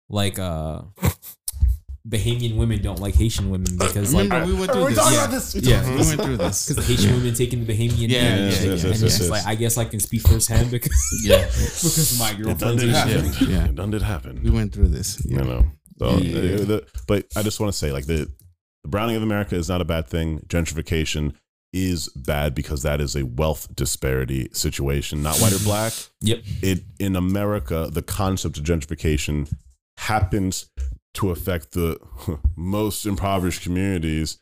like 0.09 0.37
uh, 0.37 0.81
Bahamian 2.07 2.55
women 2.55 2.81
don't 2.81 2.99
like 2.99 3.15
Haitian 3.15 3.49
women 3.49 3.77
because 3.77 4.13
like 4.13 4.23
Remember, 4.29 4.47
we 4.53 4.57
went 4.59 4.71
through 4.71 4.85
we 4.85 4.93
this. 4.93 4.97
talking 4.99 5.13
Yeah, 5.13 5.19
about 5.25 5.31
this? 5.31 5.53
We 5.55 5.61
yeah, 5.61 5.89
we 5.89 5.95
went 5.97 6.21
through 6.21 6.37
this. 6.37 6.67
because 6.67 6.85
the 6.87 6.93
Haitian 6.93 7.15
women 7.15 7.33
taking 7.33 7.65
the 7.65 7.73
Bahamian 7.73 8.07
Yeah, 8.07 8.07
name, 8.07 8.11
yeah, 8.11 8.29
and 8.35 8.43
yeah, 8.45 8.49
shit, 8.51 8.65
yes, 8.69 8.83
and 8.83 8.91
yes, 8.93 9.01
it's 9.03 9.19
yes, 9.19 9.29
like. 9.29 9.45
I 9.45 9.55
guess 9.55 9.77
I 9.77 9.85
can 9.85 9.99
speak 9.99 10.21
firsthand 10.21 10.71
because 10.71 10.97
Yeah, 11.23 11.45
because 11.45 12.17
my 12.19 12.29
It 12.31 12.33
done 12.37 12.43
girlfriend's 12.43 12.83
did 12.83 12.95
Asian. 12.95 13.25
happen. 13.25 13.49
Yeah. 13.49 13.65
It 13.65 13.75
done 13.75 13.91
did 13.91 14.01
happen. 14.03 14.41
we 14.43 14.49
went 14.51 14.73
through 14.73 14.87
this. 14.89 15.21
you 15.25 15.37
know. 15.37 15.65
So, 15.99 16.17
Yeah. 16.17 16.37
uh, 16.37 16.65
the- 16.65 16.87
but 17.07 17.25
I 17.35 17.43
just 17.43 17.59
want 17.59 17.71
to 17.73 17.77
say, 17.77 17.91
like 17.91 18.05
the 18.05 18.31
the 18.83 18.89
browning 18.89 19.15
of 19.17 19.23
America 19.23 19.55
is 19.55 19.67
not 19.67 19.81
a 19.81 19.85
bad 19.85 20.07
thing. 20.07 20.39
Gentrification 20.47 21.33
is 21.73 22.07
bad 22.15 22.55
because 22.55 22.83
that 22.83 23.01
is 23.01 23.15
a 23.17 23.23
wealth 23.25 23.75
disparity 23.75 24.47
situation, 24.53 25.21
not 25.23 25.37
white 25.39 25.51
or 25.51 25.59
black. 25.59 25.91
Yep. 26.21 26.43
It 26.61 26.83
in 26.99 27.15
America, 27.17 27.89
the 27.91 28.01
concept 28.01 28.57
of 28.57 28.63
gentrification 28.63 29.51
happens 29.97 30.69
to 31.17 31.31
affect 31.31 31.71
the 31.71 31.99
most 32.55 33.05
impoverished 33.05 33.61
communities. 33.63 34.39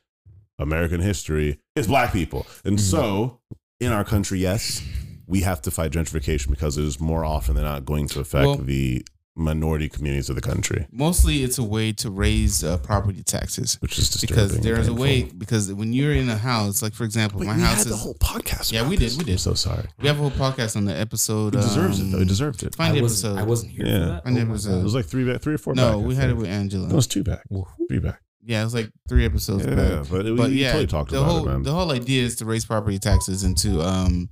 American 0.57 1.01
history 1.01 1.59
is 1.75 1.87
black 1.87 2.13
people, 2.13 2.47
and 2.63 2.77
mm-hmm. 2.77 2.97
so 2.97 3.41
in 3.81 3.91
our 3.91 4.05
country, 4.05 4.39
yes, 4.39 4.81
we 5.27 5.41
have 5.41 5.61
to 5.63 5.71
fight 5.71 5.91
gentrification 5.91 6.49
because 6.49 6.77
it 6.77 6.85
is 6.85 6.97
more 6.97 7.25
often 7.25 7.55
than 7.55 7.65
not 7.65 7.83
going 7.83 8.07
to 8.07 8.21
affect 8.21 8.45
Well- 8.45 8.57
the 8.57 9.05
minority 9.37 9.89
communities 9.89 10.29
of 10.29 10.35
the 10.35 10.41
country, 10.41 10.87
Mostly, 10.91 11.43
it's 11.43 11.57
a 11.57 11.63
way 11.63 11.91
to 11.93 12.09
raise 12.09 12.63
uh, 12.63 12.77
property 12.77 13.21
taxes 13.21 13.75
which 13.81 13.99
is 13.99 14.09
disturbing. 14.09 14.35
because 14.47 14.59
there's 14.61 14.87
a 14.87 14.93
way. 14.93 15.23
Because 15.23 15.73
when 15.73 15.91
you're 15.91 16.13
in 16.13 16.29
a 16.29 16.37
house, 16.37 16.81
like 16.81 16.93
for 16.93 17.03
example, 17.03 17.39
Wait, 17.41 17.47
my 17.47 17.55
we 17.55 17.61
house 17.61 17.77
had 17.79 17.87
is. 17.87 17.91
the 17.91 17.97
whole 17.97 18.13
podcast. 18.15 18.71
Yeah, 18.71 18.87
we 18.87 18.95
did, 18.95 19.11
we 19.17 19.25
did. 19.25 19.33
I'm 19.33 19.37
so 19.39 19.53
sorry. 19.53 19.87
we 19.99 20.07
have 20.07 20.17
a 20.17 20.21
whole 20.21 20.31
podcast 20.31 20.77
on 20.77 20.85
the 20.85 20.97
episode. 20.97 21.53
It 21.55 21.61
deserves 21.61 21.99
um, 21.99 22.07
it 22.07 22.11
though. 22.13 22.19
It 22.21 22.27
deserved 22.29 22.63
it. 22.63 22.75
Find 22.75 22.93
I 22.93 22.95
the 22.95 23.01
wasn't, 23.01 23.33
episode. 23.33 23.43
I 23.43 23.45
wasn't 23.49 23.71
here 23.73 23.85
Yeah. 23.85 23.99
for 23.99 24.05
that. 24.11 24.23
Find 24.23 24.37
Oh 24.37 24.41
episode. 24.41 24.79
It 24.79 24.83
was 24.83 24.95
like 24.95 25.05
three 25.05 25.29
back, 25.29 25.41
three 25.41 25.55
or 25.55 25.57
four. 25.57 25.75
No, 25.75 25.87
back, 25.97 26.03
I 26.03 26.07
we 26.07 26.15
had 26.15 26.29
it 26.29 26.37
with 26.37 26.47
Angela. 26.47 26.87
No, 26.87 26.93
it 26.93 26.95
was 26.95 27.07
two 27.07 27.23
back, 27.23 27.41
God. 27.51 27.65
three 27.89 27.99
back. 27.99 28.21
Yeah, 28.47 28.61
it 28.61 28.65
was 28.65 28.73
like 28.75 28.89
three 29.09 29.25
episodes. 29.25 29.65
Yeah, 29.65 29.75
back. 29.75 30.09
but, 30.09 30.23
we, 30.25 30.35
but 30.35 30.49
we 30.49 30.61
yeah, 30.61 30.67
totally 30.71 30.87
talked 30.87 31.11
the 31.11 31.17
about 31.17 31.29
whole 31.29 31.47
it, 31.49 31.51
man. 31.51 31.63
the 31.63 31.71
whole 31.73 31.91
idea 31.91 32.23
is 32.23 32.35
to 32.37 32.45
raise 32.45 32.63
property 32.63 32.99
taxes 32.99 33.43
and 33.43 33.57
to 33.57 33.81
um 33.81 34.29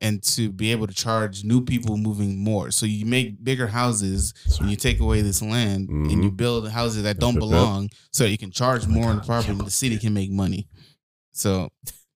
and 0.00 0.22
to 0.22 0.50
be 0.50 0.70
able 0.72 0.86
to 0.86 0.94
charge 0.94 1.44
new 1.44 1.64
people 1.64 1.96
moving 1.96 2.36
more. 2.38 2.70
So 2.70 2.84
you 2.86 3.06
make 3.06 3.42
bigger 3.42 3.66
houses 3.68 4.34
and 4.60 4.68
you 4.70 4.76
take 4.76 5.00
away 5.00 5.22
this 5.22 5.40
land 5.40 5.88
and 5.88 6.10
you 6.10 6.30
Mhm. 6.30 6.36
build 6.36 6.68
houses 6.68 7.04
that 7.04 7.18
don't 7.18 7.38
belong, 7.38 7.88
so 8.12 8.24
you 8.24 8.36
can 8.38 8.50
charge 8.50 8.84
Oh 8.84 8.88
more 8.88 9.06
on 9.06 9.16
the 9.16 9.22
property. 9.22 9.56
The 9.58 9.70
city 9.70 9.98
can 9.98 10.12
make 10.12 10.30
money. 10.30 10.68
So 11.32 11.70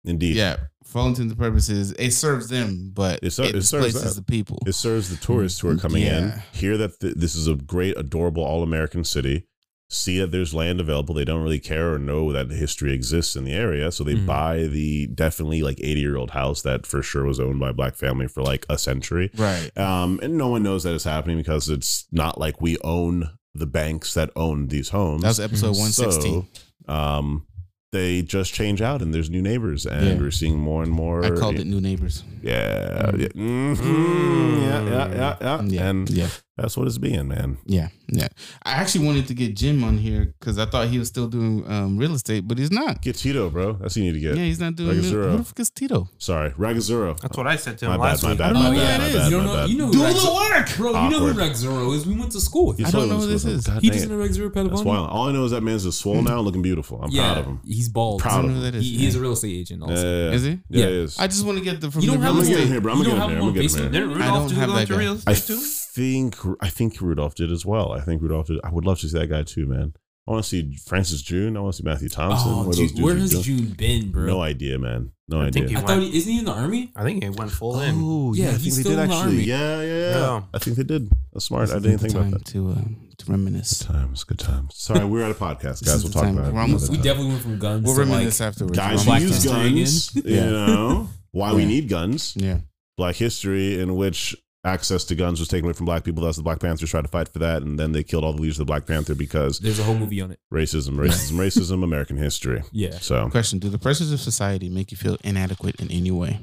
Indeed, 0.05 0.37
yeah, 0.37 0.57
for 0.85 1.01
all 1.01 1.09
intents 1.09 1.33
and 1.33 1.39
purposes, 1.39 1.93
it 1.99 2.12
serves 2.12 2.49
them, 2.49 2.91
but 2.95 3.18
It 3.22 3.26
it, 3.26 3.31
ser- 3.33 3.43
it 3.45 3.62
serves 3.62 3.70
displaces 3.87 4.14
that. 4.14 4.20
the 4.20 4.24
people. 4.24 4.59
It 4.66 4.74
serves 4.74 5.11
the 5.11 5.16
tourists 5.16 5.61
who 5.61 5.68
are 5.68 5.76
coming 5.76 6.03
in, 6.03 6.29
Yeah. 6.29 6.43
hear 6.53 6.76
that 6.79 6.99
th- 7.01 7.14
this 7.16 7.35
is 7.35 7.47
a 7.47 7.55
great, 7.57 7.97
adorable, 7.99 8.43
all 8.45 8.62
American 8.62 9.03
city, 9.05 9.45
see 9.91 10.18
that 10.18 10.30
there's 10.30 10.53
land 10.53 10.80
available. 10.80 11.14
They 11.14 11.24
don't 11.24 11.43
really 11.43 11.59
care 11.59 11.95
or 11.95 11.99
know 11.99 12.30
that 12.32 12.51
history 12.51 12.93
exists 12.93 13.36
in 13.36 13.45
the 13.45 13.53
area. 13.53 13.91
So 13.91 14.05
they 14.05 14.14
Mhm. 14.16 14.26
buy 14.26 14.64
the 14.64 15.07
definitely 15.07 15.62
like 15.62 15.78
80 15.82 16.01
year 16.01 16.16
old 16.16 16.30
house 16.32 16.61
that 16.62 16.86
for 16.86 17.03
sure 17.03 17.24
was 17.24 17.41
owned 17.41 17.59
by 17.61 17.70
a 17.70 17.72
black 17.72 17.97
family 17.97 18.28
for 18.28 18.43
like 18.43 18.66
a 18.68 18.76
century. 18.76 19.30
Right. 19.36 19.70
Um, 19.78 20.20
and 20.22 20.36
no 20.36 20.49
one 20.49 20.62
knows 20.62 20.82
that 20.84 20.95
it's 20.95 21.05
happening 21.05 21.39
because 21.39 21.70
it's 21.70 22.07
not 22.12 22.39
like 22.39 22.61
we 22.61 22.76
own 22.84 23.30
the 23.55 23.66
banks 23.66 24.12
that 24.14 24.30
own 24.36 24.68
these 24.68 24.91
homes. 24.91 25.22
That 25.22 25.28
was 25.28 25.41
episode 25.41 25.76
one 25.76 25.91
sixteen. 25.91 26.47
So, 26.86 26.93
um, 26.93 27.47
they 27.91 28.20
just 28.20 28.53
change 28.53 28.82
out 28.82 29.01
and 29.01 29.14
there's 29.14 29.30
new 29.30 29.41
neighbors 29.41 29.86
and 29.86 30.07
Yeah. 30.07 30.18
we're 30.18 30.30
seeing 30.30 30.59
more 30.59 30.82
and 30.82 30.93
more. 30.93 31.24
I 31.24 31.30
called 31.30 31.59
it 31.59 31.66
New 31.66 31.80
Neighbors. 31.80 32.22
Yeah, 32.43 33.12
yeah, 33.16 33.28
Mhm. 33.28 34.61
yeah, 34.61 34.84
yeah, 34.84 35.09
yeah, 35.14 35.36
yeah, 35.41 35.62
Yeah, 35.62 35.89
and 35.89 36.11
yeah. 36.11 36.28
That's 36.59 36.76
what 36.76 36.86
it's 36.86 36.98
being, 36.98 37.28
man. 37.28 37.59
Yeah, 37.66 37.88
yeah. 38.09 38.28
I 38.64 38.72
actually 38.72 39.06
wanted 39.06 39.26
to 39.28 39.34
get 39.34 39.56
Jim 39.56 39.82
on 39.84 39.96
here 39.98 40.34
because 40.38 40.59
I 40.59 40.66
thought 40.66 40.88
he 40.88 40.98
was 40.98 41.09
still 41.09 41.28
doing 41.28 41.64
um, 41.70 41.96
real 41.96 42.14
estate, 42.14 42.46
but 42.48 42.59
he's 42.59 42.70
not. 42.72 43.00
Get 43.02 43.16
Tito, 43.16 43.48
bro. 43.50 43.74
That's 43.74 43.94
what 43.94 43.96
you 43.96 44.04
need 44.04 44.12
to 44.14 44.20
get. 44.20 44.36
Yeah, 44.36 44.44
he's 44.44 44.61
not 44.61 44.74
doing. 44.76 44.88
Like 44.88 44.96
Real, 44.98 45.04
zero. 45.11 45.30
who 45.32 45.36
the 45.38 45.44
fuck 45.44 45.61
is 45.61 45.70
Tito? 45.70 46.09
Sorry, 46.18 46.50
Ragazuro. 46.50 47.18
That's 47.20 47.36
what 47.36 47.46
I 47.46 47.56
said 47.56 47.78
to 47.78 47.84
him 47.86 47.90
My 47.92 47.96
bad, 47.96 48.02
last 48.02 48.22
my 48.22 48.28
week. 48.30 48.38
bad, 48.38 48.50
I 48.50 48.52
don't 48.52 48.62
my 48.62 48.68
know 48.70 48.74
who 48.74 48.80
bad, 48.80 48.88
that 48.88 48.98
my 49.00 49.06
is. 49.09 49.14
bad, 49.14 49.24
You 49.24 49.36
don't 49.36 49.46
know. 49.46 49.54
bad. 49.54 49.68
You 49.70 49.78
know 49.78 49.86
who 49.86 49.92
Do 49.92 50.02
Rex, 50.04 50.22
the 50.22 50.32
work. 50.34 50.76
bro. 50.76 50.88
You 51.04 51.11
know 51.11 51.18
who 51.20 51.30
Awkward. 51.30 51.36
Rex 51.36 51.59
Zoro 51.59 51.92
is. 51.92 52.06
We 52.06 52.16
went 52.18 52.32
to 52.32 52.40
school 52.40 52.66
with 52.68 52.78
him. 52.80 52.86
I 52.86 52.90
don't 52.90 53.09
know 53.09 53.14
who 53.16 53.26
those- 53.26 53.44
this 53.44 53.54
is. 53.59 53.66
God 53.66 53.82
He 53.82 53.88
dang 53.90 53.98
doesn't 53.98 54.11
know 54.11 54.18
Rex 54.18 54.34
Zoro 54.34 54.48
That's 54.50 54.68
Padavani. 54.68 54.84
wild. 54.84 55.11
All 55.11 55.28
I 55.28 55.32
know 55.32 55.44
is 55.44 55.50
that 55.52 55.62
man's 55.62 55.84
just 55.84 56.00
swole 56.00 56.22
now, 56.22 56.40
looking 56.40 56.62
beautiful. 56.62 57.00
I'm 57.02 57.11
yeah, 57.11 57.22
proud 57.34 57.38
of 57.38 57.44
him. 57.46 57.61
he's 57.64 57.88
bald. 57.88 58.20
Proud 58.20 58.44
of 58.44 58.50
know 58.50 58.56
him. 58.56 58.62
that 58.62 58.74
is. 58.74 58.84
He's 58.84 59.14
a 59.14 59.20
real 59.20 59.32
estate 59.32 59.54
agent. 59.54 59.82
Also. 59.82 59.94
Is 60.32 60.42
he? 60.44 60.50
Yeah, 60.50 60.59
Yeah. 60.84 60.86
he 60.86 60.92
is. 61.02 61.18
I 61.18 61.26
just 61.26 61.44
want 61.46 61.59
to 61.59 61.64
get 61.64 61.80
the 61.80 61.90
from 61.90 62.00
You 62.02 62.11
the 62.11 62.12
don't 62.16 62.22
real 62.24 62.32
have 62.34 62.42
I'm 62.42 62.42
gonna 62.42 62.48
him 62.48 62.56
get 62.59 62.64
him 62.66 62.72
here, 62.72 62.80
bro. 62.80 62.92
I'm 62.94 62.98
gonna 63.02 63.09
don't 63.11 63.18
get 63.18 63.22
him 63.22 63.30
here. 63.30 63.38
I'm 63.38 63.54
gonna 63.54 63.61
get 63.62 63.72
him 63.72 63.80
here. 63.80 63.90
Didn't 63.92 64.11
I 64.11 64.14
Rudolph 64.26 64.48
don't 64.50 64.59
have 64.59 64.68
go 64.68 64.74
that 64.74 64.80
into 64.82 64.92
guy. 64.94 64.98
real 64.98 65.18
I 65.26 65.30
estate 65.32 65.46
too? 65.54 65.61
Think 65.99 66.36
I 66.61 66.68
think 66.68 67.01
Rudolph 67.01 67.34
did 67.34 67.51
as 67.51 67.66
well. 67.66 67.92
I 67.92 68.01
think 68.01 68.22
Rudolph 68.22 68.46
did. 68.46 68.61
I 68.64 68.70
would 68.70 68.84
love 68.86 69.01
to 69.01 69.09
see 69.09 69.18
that 69.18 69.26
guy 69.28 69.42
too, 69.42 69.66
man. 69.66 69.94
I 70.26 70.30
want 70.32 70.44
to 70.44 70.49
see 70.49 70.76
Francis 70.86 71.22
June. 71.22 71.57
I 71.57 71.61
want 71.61 71.74
to 71.74 71.78
see 71.82 71.88
Matthew 71.88 72.11
Thompson. 72.11 72.53
Oh, 72.55 72.70
dude, 72.70 73.01
where 73.03 73.16
has 73.16 73.30
doing? 73.30 73.42
June 73.42 73.64
been, 73.70 74.11
bro? 74.12 74.26
No 74.26 74.42
idea, 74.42 74.78
man. 74.78 75.12
No 75.26 75.40
I 75.40 75.46
idea. 75.46 75.53
think 75.53 75.68
he 75.70 75.74
I 75.76 75.78
went- 75.78 75.88
thought 75.88 76.03
he 76.03 76.16
isn't 76.18 76.32
he 76.32 76.38
in 76.40 76.44
the 76.44 76.53
army? 76.53 76.92
I 76.94 77.03
think 77.03 77.22
he 77.24 77.30
went 77.30 77.51
full 77.51 77.80
in. 77.80 77.94
Oh, 77.99 78.34
Yeah, 78.34 78.44
yeah, 78.44 78.49
I 78.51 78.53
he's 78.59 78.62
think 78.62 78.74
they 78.76 78.80
still 78.82 78.92
did 78.96 79.03
in 79.05 79.09
the 79.09 79.14
actually. 79.16 79.32
army. 79.36 79.42
Yeah, 79.44 79.80
yeah, 79.82 79.86
yeah. 79.86 80.11
Yeah. 80.18 80.42
I 80.53 80.59
think 80.59 80.76
they 80.76 80.82
did. 80.84 81.09
That's 81.32 81.44
smart. 81.46 81.68
This 81.68 81.76
I 81.76 81.78
didn't 81.78 81.92
the 81.92 82.09
think 82.09 82.14
about 82.14 82.30
that. 82.38 82.44
to 82.53 82.59
um, 82.68 83.09
to 83.16 83.30
reminisce. 83.32 83.82
Good 83.82 83.92
times, 83.94 84.24
good 84.24 84.38
times. 84.38 84.74
Sorry, 84.76 85.05
we're 85.05 85.24
at 85.24 85.30
a 85.30 85.34
podcast, 85.34 85.84
guys. 85.84 86.05
We'll 86.05 86.12
talk 86.12 86.24
time. 86.24 86.36
about 86.38 86.49
it. 86.51 86.55
We're 86.55 86.61
almost- 86.61 86.90
We 86.90 86.96
time. 86.96 87.05
definitely 87.05 87.30
went 87.32 87.42
from 87.42 87.59
guns 87.59 87.84
We'll 87.84 87.94
to 87.94 88.01
like 88.03 88.09
reminisce 88.11 88.40
afterwards. 88.42 88.76
guys 88.78 89.05
Black 89.07 89.22
use 89.22 89.44
guns. 89.44 90.14
You 90.14 90.40
know 90.40 91.09
why 91.32 91.53
we 91.55 91.64
need 91.64 91.88
guns. 91.88 92.34
Yeah. 92.36 92.59
Black 92.99 93.16
history, 93.16 93.80
in 93.80 93.96
which 93.96 94.36
access 94.64 95.04
to 95.04 95.14
guns 95.14 95.38
was 95.38 95.48
taken 95.48 95.64
away 95.64 95.72
from 95.72 95.86
black 95.86 96.04
people. 96.04 96.24
That's 96.24 96.36
the 96.36 96.42
Black 96.42 96.61
Panthers 96.61 96.90
tried 96.90 97.02
to 97.02 97.09
fight 97.09 97.28
for 97.28 97.38
that, 97.40 97.62
and 97.62 97.78
then 97.78 97.92
they 97.92 98.02
killed 98.02 98.24
all 98.24 98.32
the 98.32 98.42
leaders 98.42 98.59
of 98.59 98.66
the 98.66 98.70
Black 98.70 98.86
Panther 98.86 99.14
because 99.14 99.59
there's 99.59 99.78
a 99.78 99.84
whole 99.84 99.94
movie 99.96 100.20
on 100.20 100.30
it. 100.30 100.40
racism, 100.52 100.90
racism, 100.96 101.32
racism, 101.36 101.84
American 101.84 102.16
history. 102.16 102.62
Yeah. 102.72 102.98
So 102.98 103.28
Question: 103.30 103.59
Do 103.59 103.68
the 103.68 103.78
pressures 103.78 104.12
of 104.12 104.20
society 104.20 104.68
make 104.68 104.90
you 104.90 104.96
feel 104.96 105.16
inadequate 105.24 105.76
in 105.80 105.90
any 105.90 106.11
way? 106.11 106.40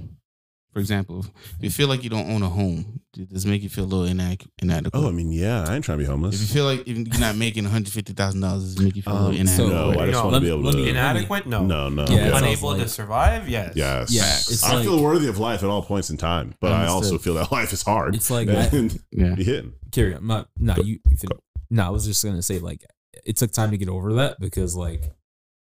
For 0.76 0.82
example, 0.82 1.26
if 1.58 1.64
you 1.64 1.70
feel 1.70 1.88
like 1.88 2.04
you 2.04 2.10
don't 2.10 2.30
own 2.30 2.44
a 2.44 2.50
home, 2.50 3.00
does 3.14 3.46
it 3.46 3.48
make 3.48 3.64
you 3.64 3.70
feel 3.70 3.86
a 3.86 3.88
little 3.88 4.04
inadequate? 4.04 4.52
inadequate? 4.62 5.02
Oh, 5.02 5.08
I 5.08 5.12
mean, 5.12 5.32
yeah, 5.32 5.64
I 5.66 5.74
ain't 5.76 5.86
trying 5.86 6.00
to 6.00 6.04
be 6.04 6.06
homeless. 6.06 6.36
if 6.36 6.42
you 6.42 6.48
feel 6.48 6.66
like 6.66 6.86
you're 6.86 7.18
not 7.18 7.38
making 7.38 7.64
one 7.64 7.72
hundred 7.72 7.94
fifty 7.94 8.12
thousand 8.12 8.42
dollars, 8.42 8.64
does 8.64 8.76
it 8.76 8.84
make 8.84 8.96
you 8.98 9.02
feel 9.02 9.14
a 9.14 9.16
little 9.16 9.30
Um, 9.30 9.36
inadequate? 9.38 9.70
no, 9.70 9.90
I 9.92 10.06
just 10.06 10.12
No, 10.12 10.20
want 10.24 10.34
let 10.34 10.40
to 10.40 10.42
be 10.42 10.46
me- 10.48 10.52
able 10.52 10.64
let 10.64 10.72
to. 10.74 10.78
me- 10.80 10.90
Inadequate? 10.90 11.48
No. 11.48 11.66
No, 11.66 11.88
no. 11.88 12.06
Yeah, 12.10 12.28
it 12.28 12.34
Unable 12.34 12.70
like- 12.72 12.82
to 12.82 12.90
survive? 12.90 13.48
Yes. 13.48 13.72
Yes. 13.78 14.12
Yeah, 14.12 14.24
it's 14.26 14.64
I 14.66 14.76
like- 14.76 14.84
feel 14.84 15.02
worthy 15.02 15.30
of 15.30 15.38
life 15.40 15.64
at 15.64 15.70
all 15.70 15.82
points 15.82 16.10
in 16.10 16.18
time, 16.18 16.56
but 16.60 16.74
I 16.74 16.88
also 16.88 17.08
Understood. 17.08 17.22
feel 17.22 17.34
that 17.36 17.52
life 17.54 17.72
is 17.72 17.82
hard. 17.82 18.14
It's 18.14 18.30
like 18.30 18.50
I, 18.50 18.66
and 18.76 19.00
yeah. 19.12 19.34
be 19.34 19.46
hitting. 19.46 19.72
carry 19.94 20.14
on. 20.14 20.28
Not, 20.28 20.50
no, 20.60 20.76
Go- 20.76 20.82
you. 20.82 21.00
you 21.10 21.16
fin- 21.16 21.30
no, 21.70 21.88
I 21.88 21.90
was 21.90 22.06
just 22.06 22.22
gonna 22.22 22.42
say 22.42 22.60
like 22.60 22.84
it 23.26 23.38
took 23.38 23.52
time 23.54 23.72
to 23.72 23.78
get 23.78 23.88
over 23.88 24.12
that 24.16 24.42
because 24.42 24.76
like, 24.76 25.04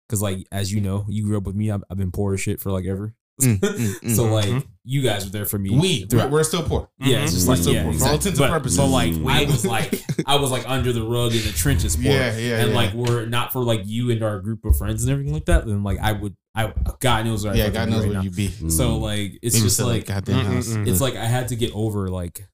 because 0.08 0.22
like 0.22 0.46
as 0.52 0.72
you 0.72 0.80
know, 0.80 1.04
you 1.08 1.24
grew 1.24 1.36
up 1.36 1.42
with 1.46 1.56
me. 1.56 1.68
I've, 1.72 1.82
I've 1.90 1.98
been 1.98 2.12
poor 2.12 2.34
as 2.34 2.40
shit 2.40 2.60
for 2.60 2.70
like 2.70 2.84
ever. 2.86 3.12
Mm, 3.44 3.58
mm, 3.60 4.00
mm. 4.00 4.16
so 4.16 4.24
like 4.24 4.46
Mhm. 4.46 4.64
you 4.84 5.02
guys 5.02 5.24
were 5.24 5.30
there 5.30 5.46
for 5.46 5.58
me. 5.58 5.70
we 5.78 6.06
throughout- 6.06 6.30
we're 6.30 6.42
still 6.44 6.62
poor. 6.62 6.88
yeah, 7.00 7.22
it's 7.22 7.32
just 7.34 7.46
We're 7.46 7.54
like 7.54 7.62
still 7.62 7.74
yeah, 7.74 7.82
poor. 7.84 7.92
For 7.94 8.04
all 8.04 8.14
exactly. 8.14 8.14
intents 8.14 8.26
and 8.26 8.38
but, 8.38 8.50
purposes. 8.50 8.78
but 8.78 8.86
like 8.88 9.14
We- 9.14 9.32
I 9.32 9.44
was 9.44 9.64
like 9.66 10.04
I 10.26 10.36
was 10.36 10.50
like 10.50 10.68
under 10.68 10.92
the 10.92 11.02
rug 11.02 11.32
in 11.34 11.42
the 11.42 11.52
trenches 11.52 11.96
poor. 11.96 12.04
Yeah, 12.06 12.36
yeah, 12.38 12.58
and 12.60 12.70
yeah. 12.70 12.76
like 12.76 12.92
we're 12.94 13.26
not 13.26 13.52
for 13.52 13.62
like 13.62 13.82
you 13.86 14.10
and 14.10 14.22
our 14.22 14.40
group 14.40 14.64
of 14.64 14.76
friends 14.76 15.02
and 15.04 15.12
everything 15.12 15.32
like 15.34 15.46
that. 15.46 15.66
Then 15.66 15.82
like 15.82 15.98
I 16.00 16.12
would, 16.12 16.34
I 16.54 16.72
God 17.00 17.24
knows 17.26 17.44
where 17.44 17.52
I 17.52 17.56
yeah, 17.56 17.64
fucking 17.70 17.74
God 17.74 17.84
be 17.86 17.90
knows 17.92 18.00
right 18.02 18.08
where 18.08 18.18
now. 18.18 18.22
you 18.22 18.30
be. 18.30 18.48
So 18.70 18.90
Mm. 18.98 19.00
like 19.00 19.38
it's 19.42 19.54
Maybe 19.56 19.64
just 19.64 19.76
still 19.76 19.86
like 19.88 20.06
goddamn 20.06 20.44
Mm, 20.44 20.54
house. 20.54 20.68
mm, 20.68 20.84
mm. 20.84 20.88
it's 20.88 21.00
like 21.00 21.16
I 21.16 21.24
had 21.26 21.48
to 21.48 21.56
get 21.56 21.72
over 21.74 22.08
like 22.08 22.46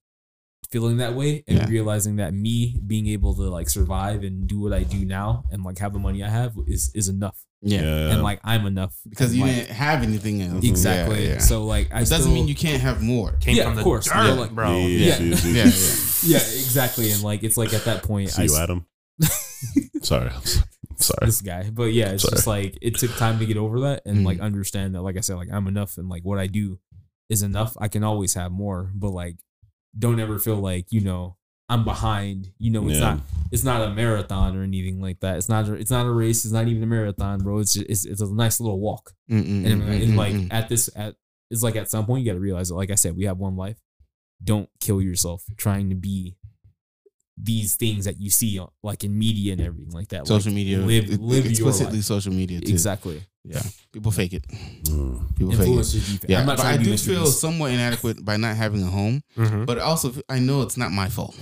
feeling 0.73 0.97
that 0.97 1.15
way 1.15 1.45
and 1.47 1.59
Yeah. 1.59 1.69
realizing 1.69 2.17
that 2.17 2.35
me 2.35 2.81
being 2.85 3.07
able 3.07 3.35
to 3.35 3.43
like 3.43 3.69
survive 3.71 4.25
and 4.25 4.49
do 4.49 4.59
what 4.59 4.73
I 4.73 4.83
do 4.83 5.05
now 5.05 5.45
and 5.53 5.63
like 5.63 5.79
have 5.79 5.93
the 5.93 6.01
money 6.01 6.25
I 6.25 6.29
have 6.29 6.55
is 6.67 6.91
is 6.95 7.09
enough. 7.09 7.46
Yeah, 7.63 8.11
And 8.13 8.23
like 8.23 8.41
I'm 8.45 8.67
enough. 8.67 8.95
because 9.09 9.35
you 9.35 9.43
like, 9.43 9.55
didn't 9.55 9.71
have 9.71 10.03
anything 10.03 10.43
else. 10.43 10.65
exactly. 10.65 11.25
Yeah, 11.25 11.33
yeah. 11.35 11.39
So 11.39 11.65
like 11.65 11.89
I 11.93 11.97
it 11.99 12.01
doesn't 12.01 12.21
still- 12.21 12.33
mean 12.35 12.47
you 12.49 12.55
can't 12.55 12.81
have 12.83 13.03
more. 13.03 13.33
Came 13.41 13.57
Yeah, 13.57 13.65
from 13.65 13.73
of 13.73 13.77
the 13.79 13.83
course. 13.85 14.05
dirt, 14.07 14.15
Yeah, 14.15 14.33
like- 14.35 14.51
bro. 14.55 14.71
Yeah, 14.77 14.87
Yeah. 14.87 15.19
yeah, 15.19 15.37
Yeah, 15.45 15.65
yeah. 15.65 15.65
Yeah, 16.23 16.37
exactly. 16.39 17.11
And 17.11 17.23
like 17.23 17.43
it's 17.43 17.57
like 17.57 17.73
at 17.75 17.85
that 17.87 18.03
point 18.03 18.31
See 18.31 18.43
I 18.43 18.45
you, 18.47 18.53
s- 18.55 18.59
Adam. 18.61 18.87
Sorry, 20.03 20.31
sorry. 20.99 21.27
this 21.27 21.41
guy. 21.41 21.71
But 21.71 21.93
yeah, 21.93 22.11
it's 22.11 22.23
Sorry. 22.23 22.33
just 22.37 22.47
like 22.47 22.79
it 22.83 22.97
took 22.97 23.15
time 23.17 23.39
to 23.39 23.47
get 23.47 23.57
over 23.57 23.81
that 23.81 24.03
and 24.07 24.19
Mm. 24.19 24.25
like 24.27 24.41
understand 24.41 24.95
that 24.95 25.03
like 25.03 25.17
I 25.17 25.21
said, 25.21 25.37
like 25.37 25.49
I'm 25.53 25.67
enough 25.67 25.99
and 25.99 26.09
like 26.09 26.23
what 26.25 26.39
I 26.39 26.47
do 26.47 26.79
is 27.29 27.43
enough. 27.43 27.75
I 27.81 27.89
can 27.89 28.05
always 28.05 28.35
have 28.35 28.53
more, 28.53 28.91
but 28.95 29.11
like 29.11 29.37
don't 29.99 30.21
ever 30.21 30.39
feel 30.39 30.57
like, 30.57 30.87
you 30.93 31.01
know, 31.01 31.37
I'm 31.69 31.85
behind. 31.85 32.53
You 32.59 32.71
know, 32.71 32.87
it's 32.89 32.95
Yeah. 32.99 33.15
not 33.15 33.21
it's 33.53 33.65
not 33.65 33.83
a 33.83 33.91
marathon 33.95 34.57
or 34.57 34.63
anything 34.63 35.01
like 35.01 35.21
that. 35.21 35.37
It's 35.37 35.49
not 35.49 35.69
a, 35.69 35.75
it's 35.75 35.91
not 35.91 36.07
a 36.07 36.11
race. 36.11 36.45
It's 36.45 36.53
not 36.53 36.69
even 36.69 36.83
a 36.83 36.87
marathon, 36.87 37.39
bro. 37.41 37.59
It's 37.59 37.75
just, 37.75 37.87
it's, 37.89 38.05
it's 38.05 38.21
a 38.21 38.33
nice 38.35 38.61
little 38.61 38.79
walk. 38.81 39.13
Mm-mm, 39.31 39.67
And, 39.71 39.83
mm-mm, 39.83 40.17
like 40.17 40.33
mm-mm. 40.35 40.53
at 40.53 40.69
this 40.69 40.89
at 40.97 41.15
it's 41.51 41.63
like 41.63 41.77
at 41.77 41.91
some 41.91 42.07
point 42.07 42.25
you 42.25 42.31
got 42.31 42.35
to 42.35 42.41
realize 42.41 42.69
that 42.69 42.75
like 42.75 42.91
I 42.91 42.95
said 42.97 43.17
we 43.17 43.25
have 43.25 43.39
one 43.39 43.57
life. 43.57 43.79
Don't 44.43 44.69
kill 44.81 45.01
yourself 45.01 45.45
trying 45.57 45.89
to 45.91 45.95
be 45.97 46.37
these 47.39 47.77
things 47.77 48.05
that 48.07 48.21
you 48.21 48.31
see 48.31 48.59
on, 48.59 48.69
like 48.83 49.05
in 49.05 49.17
media 49.19 49.53
and 49.53 49.61
everything 49.61 49.93
like 49.93 50.09
that. 50.09 50.27
social 50.27 50.51
Like, 50.51 50.57
media, 50.57 50.79
live 50.79 51.11
it- 51.11 51.21
live 51.21 51.45
your 51.45 51.51
explicitly 51.51 51.97
life. 51.99 52.05
social 52.05 52.33
media 52.33 52.61
too. 52.61 52.73
Exactly. 52.73 53.23
Yeah, 53.49 53.63
people 53.93 54.11
fake 54.11 54.33
it. 54.33 54.45
Mm. 54.49 55.37
People 55.37 55.53
fake 55.53 55.61
it. 55.69 55.71
Influencers 55.71 55.93
do 56.07 56.19
fa- 56.19 56.27
Yeah, 56.29 56.41
I'm 56.41 56.47
not 56.47 56.57
but 56.57 56.63
trying 56.63 56.75
I 56.81 56.83
to 56.83 56.91
do 56.91 56.97
feel 56.97 57.25
Beast. 57.25 57.41
somewhat 57.41 57.71
inadequate 57.73 58.25
by 58.25 58.37
not 58.37 58.57
having 58.57 58.83
a 58.83 58.87
home. 58.91 59.23
Mhm. 59.37 59.67
But 59.67 59.79
also, 59.79 60.13
I 60.29 60.39
know 60.41 60.63
it's 60.63 60.77
not 60.77 60.91
my 60.93 61.09
fault. 61.09 61.37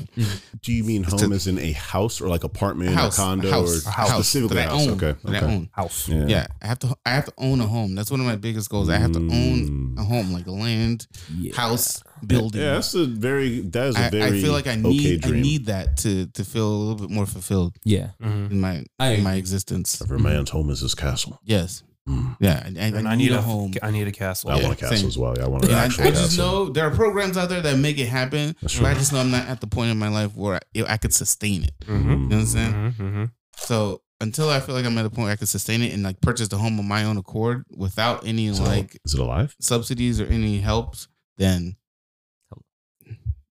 Do 0.63 0.73
you 0.73 0.85
mean 0.85 1.05
home 1.05 1.33
as 1.33 1.47
in 1.47 1.59
a 1.59 1.73
house 1.73 2.21
or 2.21 2.29
like 2.29 2.45
apartment, 2.45 2.91
A 2.91 2.95
house, 2.97 3.19
a 3.19 3.21
condo, 3.23 3.49
a 3.49 3.53
house, 3.53 3.87
or 3.87 3.89
a 3.89 3.93
house 3.93 4.11
specifically 4.11 4.57
that 4.57 4.69
a 4.69 4.73
I 4.73 4.77
house? 4.77 4.87
own. 4.89 4.93
Okay, 4.95 5.15
that 5.25 5.35
okay. 5.37 5.47
I 5.47 5.55
own. 5.55 5.69
House. 5.73 6.09
Yeah. 6.09 6.27
Yeah, 6.27 6.47
I 6.63 6.67
have 6.67 6.79
to. 6.81 6.95
I 7.07 7.11
have 7.11 7.25
to 7.27 7.33
own 7.39 7.61
a 7.61 7.67
home. 7.67 7.95
That's 7.95 8.11
one 8.11 8.21
of 8.21 8.27
my 8.27 8.37
biggest 8.37 8.69
goals. 8.69 8.89
I 8.89 8.97
have 8.99 9.13
to 9.13 9.19
own 9.21 9.95
Mm. 9.97 9.99
a 9.99 10.05
home, 10.05 10.33
like 10.33 10.47
a 10.47 10.53
land, 10.53 11.07
Yeah. 11.39 11.55
house, 11.57 12.03
building. 12.27 12.61
Yeah, 12.61 12.75
that's 12.75 12.95
a 12.95 13.07
very 13.07 13.61
that 13.61 13.87
is 13.89 13.97
a 13.97 14.11
very 14.11 14.39
I 14.39 14.43
feel 14.43 14.53
like 14.53 14.67
I 14.67 14.73
okay 14.73 14.81
need. 14.83 15.27
I 15.27 15.31
need 15.31 15.67
that 15.67 15.97
to 15.99 16.27
to 16.27 16.45
feel 16.45 16.67
a 16.69 16.77
little 16.77 16.95
bit 17.07 17.11
more 17.11 17.27
fulfilled 17.27 17.77
Yeah. 17.85 18.09
Mhm. 18.23 18.51
in 18.51 18.61
my 18.61 18.85
I 18.99 19.09
in 19.13 19.23
my 19.23 19.35
existence. 19.37 20.01
Every 20.03 20.19
man's 20.19 20.51
home 20.51 20.69
is 20.71 20.81
his 20.81 20.95
castle. 20.95 21.39
Yes. 21.45 21.83
Mm. 22.09 22.37
Yeah, 22.39 22.63
I, 22.65 22.69
I, 22.69 22.87
And 22.99 23.09
I 23.09 23.15
need 23.15 23.33
a 23.33 23.41
home. 23.41 23.73
I 23.83 23.91
need 23.91 24.07
a 24.07 24.13
castle. 24.13 24.51
I 24.51 24.57
Yeah, 24.59 24.65
want 24.65 24.75
a 24.75 24.81
castle 24.81 24.97
same. 24.99 25.07
as 25.07 25.17
well. 25.19 25.35
Yeah, 25.39 25.45
I 25.45 25.49
want 25.49 25.65
an 25.65 25.71
Yeah, 25.71 25.77
I, 25.79 25.85
actual 25.87 26.05
I 26.07 26.11
just 26.11 26.23
castle. 26.37 26.67
know 26.67 26.69
there 26.71 26.87
are 26.87 26.91
programs 26.91 27.37
out 27.39 27.49
there 27.49 27.63
that 27.63 27.79
make 27.79 27.99
it 27.99 28.09
happen, 28.09 28.55
That's 28.61 28.75
but 28.75 28.81
true. 28.81 28.87
I 28.87 28.95
just 28.95 29.13
know 29.13 29.21
I'm 29.21 29.31
not 29.31 29.49
at 29.49 29.61
the 29.63 29.67
point 29.67 29.91
in 29.91 29.99
my 29.99 30.09
life 30.09 30.37
where 30.37 30.61
I, 30.77 30.83
I 30.87 30.97
could 30.99 31.15
sustain 31.15 31.65
it. 31.65 31.73
Mm-hmm. 31.87 32.11
You 32.11 32.17
know 32.17 32.25
what 32.27 32.41
I'm 32.43 32.47
saying? 32.47 32.73
Mm-hmm. 32.73 33.25
So 33.57 34.03
until 34.21 34.51
I 34.51 34.61
feel 34.61 34.75
like 34.75 34.85
I'm 34.85 34.97
at 34.99 35.07
a 35.07 35.11
point 35.11 35.25
where 35.25 35.33
I 35.33 35.37
can 35.37 35.47
sustain 35.47 35.81
it 35.83 35.93
and 35.95 36.03
like 36.03 36.21
purchase 36.21 36.49
the 36.49 36.59
home 36.59 36.79
of 36.79 36.85
my 36.85 37.05
own 37.05 37.17
accord 37.17 37.65
without 37.75 38.27
any 38.27 38.47
Is 38.49 38.61
like 38.61 38.99
is 39.05 39.15
it 39.15 39.21
alive? 39.21 39.55
subsidies 39.61 40.21
or 40.21 40.27
any 40.27 40.59
helps, 40.61 41.09
then 41.39 41.77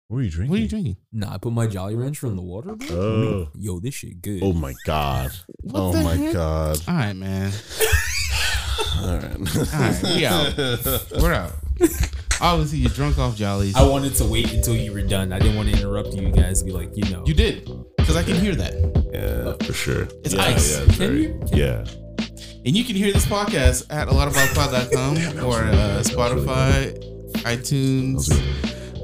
What 0.08 0.18
are 0.18 0.22
you 0.22 0.30
drinking? 0.30 0.50
what 0.50 0.58
are 0.58 0.62
you 0.62 0.68
drinking? 0.68 0.96
Nah, 1.12 1.34
I 1.34 1.38
put 1.38 1.52
my 1.52 1.66
Jolly 1.66 1.96
Rancher 1.96 2.28
in 2.28 2.36
the 2.36 2.42
water. 2.42 2.74
bro. 2.76 2.88
Oh. 2.96 3.48
Yo, 3.58 3.80
this 3.80 3.94
shit 3.94 4.22
good. 4.22 4.42
Oh 4.44 4.52
my 4.52 4.74
god. 4.86 5.32
What 5.62 5.80
oh 5.80 5.92
the 5.92 6.02
my 6.04 6.14
heck? 6.14 6.32
god. 6.34 6.78
All 6.86 6.94
right, 6.94 7.14
man. 7.16 7.52
All 9.00 9.16
right. 9.16 9.56
All 9.74 9.80
right, 9.80 10.02
we 10.02 10.26
out. 10.26 10.56
We're 11.20 11.32
out. 11.32 11.52
Obviously, 12.40 12.78
you're 12.78 12.90
drunk 12.90 13.18
off 13.18 13.36
jollies. 13.36 13.76
I 13.76 13.86
wanted 13.86 14.14
to 14.16 14.24
wait 14.24 14.52
until 14.52 14.74
you 14.74 14.92
were 14.92 15.02
done. 15.02 15.32
I 15.32 15.38
didn't 15.38 15.56
want 15.56 15.68
to 15.70 15.76
interrupt 15.76 16.14
you 16.14 16.30
guys. 16.30 16.62
Be 16.62 16.72
like, 16.72 16.90
you 16.96 17.04
know, 17.10 17.24
You 17.26 17.34
did 17.34 17.70
because 17.96 18.16
I 18.16 18.22
can 18.22 18.36
hear 18.36 18.54
that, 18.54 18.74
Yeah, 19.12 19.66
for 19.66 19.72
sure. 19.72 20.02
It's 20.24 20.34
yeah, 20.34 20.42
ice. 20.42 20.76
Yeah, 20.76 20.82
it's 20.84 20.96
Can 20.96 21.06
very, 21.06 21.22
you? 21.22 21.40
Yeah. 21.52 21.84
and 22.66 22.76
you 22.76 22.84
can 22.84 22.96
hear 22.96 23.12
this 23.12 23.24
podcast 23.24 23.86
at 23.90 24.08
a 24.08 24.12
lot 24.12 24.28
of 24.28 24.34
Damn, 24.34 25.44
or 25.44 25.54
that 25.54 25.74
uh, 25.74 25.98
was 25.98 26.12
really. 26.14 26.44
Spotify, 26.46 27.32
iTunes. 27.44 28.30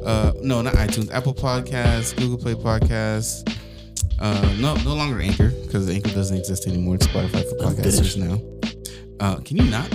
Uh, 0.04 0.32
no, 0.42 0.60
not 0.62 0.74
iTunes. 0.74 1.10
Apple 1.12 1.34
Podcasts, 1.34 2.16
Google 2.16 2.38
Play 2.38 2.54
Podcasts. 2.54 3.46
Uh, 4.18 4.54
no, 4.58 4.74
no 4.84 4.94
longer 4.94 5.20
Anchor 5.20 5.48
because 5.48 5.88
Anchor 5.88 6.10
doesn't 6.10 6.36
exist 6.36 6.66
anymore. 6.66 6.96
It's 6.96 7.06
Spotify 7.06 7.42
for 7.48 7.56
podcasters 7.56 8.16
now. 8.18 8.59
Uh, 9.20 9.36
can 9.44 9.56
you 9.58 9.64
not? 9.70 9.88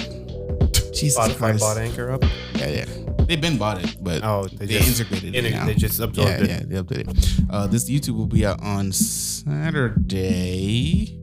Jesus 0.94 1.18
Spotify 1.18 1.38
Christ. 1.38 1.60
bought 1.60 1.78
Anchor 1.78 2.12
up. 2.12 2.24
Yeah, 2.56 2.68
yeah. 2.70 2.86
They've 3.28 3.42
been 3.42 3.58
bought 3.58 3.84
it, 3.84 3.98
but 4.02 4.24
Oh, 4.24 4.46
they, 4.48 4.68
they, 4.68 4.78
just 4.78 5.02
integrated 5.02 5.36
it 5.36 5.52
now. 5.52 5.66
They 5.66 5.74
just 5.74 5.98
yeah, 6.00 6.06
absorbed 6.06 6.42
it. 6.44 6.50
yeah, 6.50 6.60
they 6.64 6.76
updated. 6.82 7.10
it. 7.10 7.46
Uh, 7.50 7.66
this 7.68 7.90
YouTube 7.90 8.16
will 8.18 8.28
be 8.28 8.46
out 8.46 8.62
on 8.62 8.92
Saturday. 10.16 11.20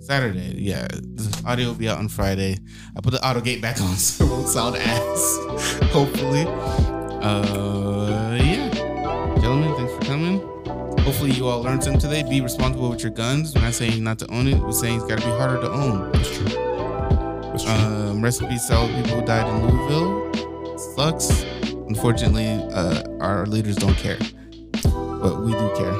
Saturday, 0.00 0.54
yeah. 0.56 0.88
The 0.88 1.42
audio 1.46 1.66
will 1.68 1.74
be 1.74 1.88
out 1.88 1.98
on 1.98 2.08
Friday. 2.08 2.56
I 2.96 3.00
put 3.02 3.10
the 3.12 3.22
auto 3.26 3.40
gate 3.40 3.60
back 3.60 3.80
on 3.80 3.96
so 3.96 4.24
it 4.24 4.30
won't 4.30 4.48
sound 4.48 4.76
ass. 4.76 5.38
Hopefully. 5.92 6.46
Uh, 6.46 8.38
yeah. 8.40 8.70
Gentlemen, 9.40 9.74
thanks 9.76 9.92
for 9.92 10.00
coming. 10.00 10.40
Hopefully 11.04 11.32
you 11.32 11.46
all 11.46 11.60
learned 11.62 11.84
something 11.84 12.00
today. 12.00 12.22
Be 12.28 12.40
responsible 12.40 12.88
with 12.90 13.02
your 13.02 13.12
guns. 13.12 13.54
We're 13.54 13.60
not 13.62 13.74
saying 13.74 14.02
not 14.02 14.18
to 14.20 14.30
own 14.32 14.48
it. 14.48 14.58
We're 14.58 14.72
saying 14.72 14.96
it's 14.96 15.04
got 15.06 15.18
to 15.20 15.26
be 15.26 15.32
harder 15.32 15.60
to 15.60 15.70
own. 15.70 16.10
That's 16.12 16.30
true. 16.36 16.65
Um, 17.64 18.20
rest 18.22 18.42
in 18.42 18.48
peace 18.48 18.66
to 18.66 18.74
all 18.76 18.86
the 18.88 18.94
people 19.02 19.20
who 19.20 19.26
died 19.26 19.46
in 19.48 19.66
Louisville. 19.66 20.78
Sucks. 20.94 21.44
Unfortunately, 21.88 22.46
uh, 22.74 23.02
our 23.20 23.46
leaders 23.46 23.76
don't 23.76 23.96
care, 23.96 24.18
but 24.82 25.40
we 25.40 25.52
do 25.52 25.72
care, 25.76 25.94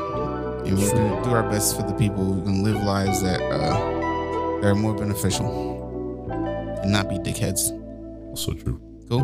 and 0.64 0.76
we're 0.78 0.92
gonna 0.92 1.22
do 1.24 1.30
our 1.30 1.48
best 1.48 1.76
for 1.76 1.82
the 1.82 1.94
people 1.94 2.24
who 2.24 2.42
can 2.42 2.62
live 2.62 2.76
lives 2.82 3.22
that 3.22 3.40
uh, 3.40 4.60
that 4.60 4.66
are 4.66 4.74
more 4.74 4.94
beneficial 4.94 6.28
and 6.82 6.92
not 6.92 7.08
be 7.08 7.16
dickheads. 7.16 7.72
So 8.36 8.52
true. 8.52 8.80
Cool. 9.08 9.22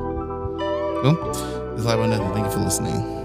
Cool. 1.02 1.32
This 1.72 1.80
is 1.80 1.84
live 1.84 2.00
on 2.00 2.10
nothing. 2.10 2.32
Thank 2.32 2.46
you 2.46 2.52
for 2.52 2.60
listening. 2.60 3.21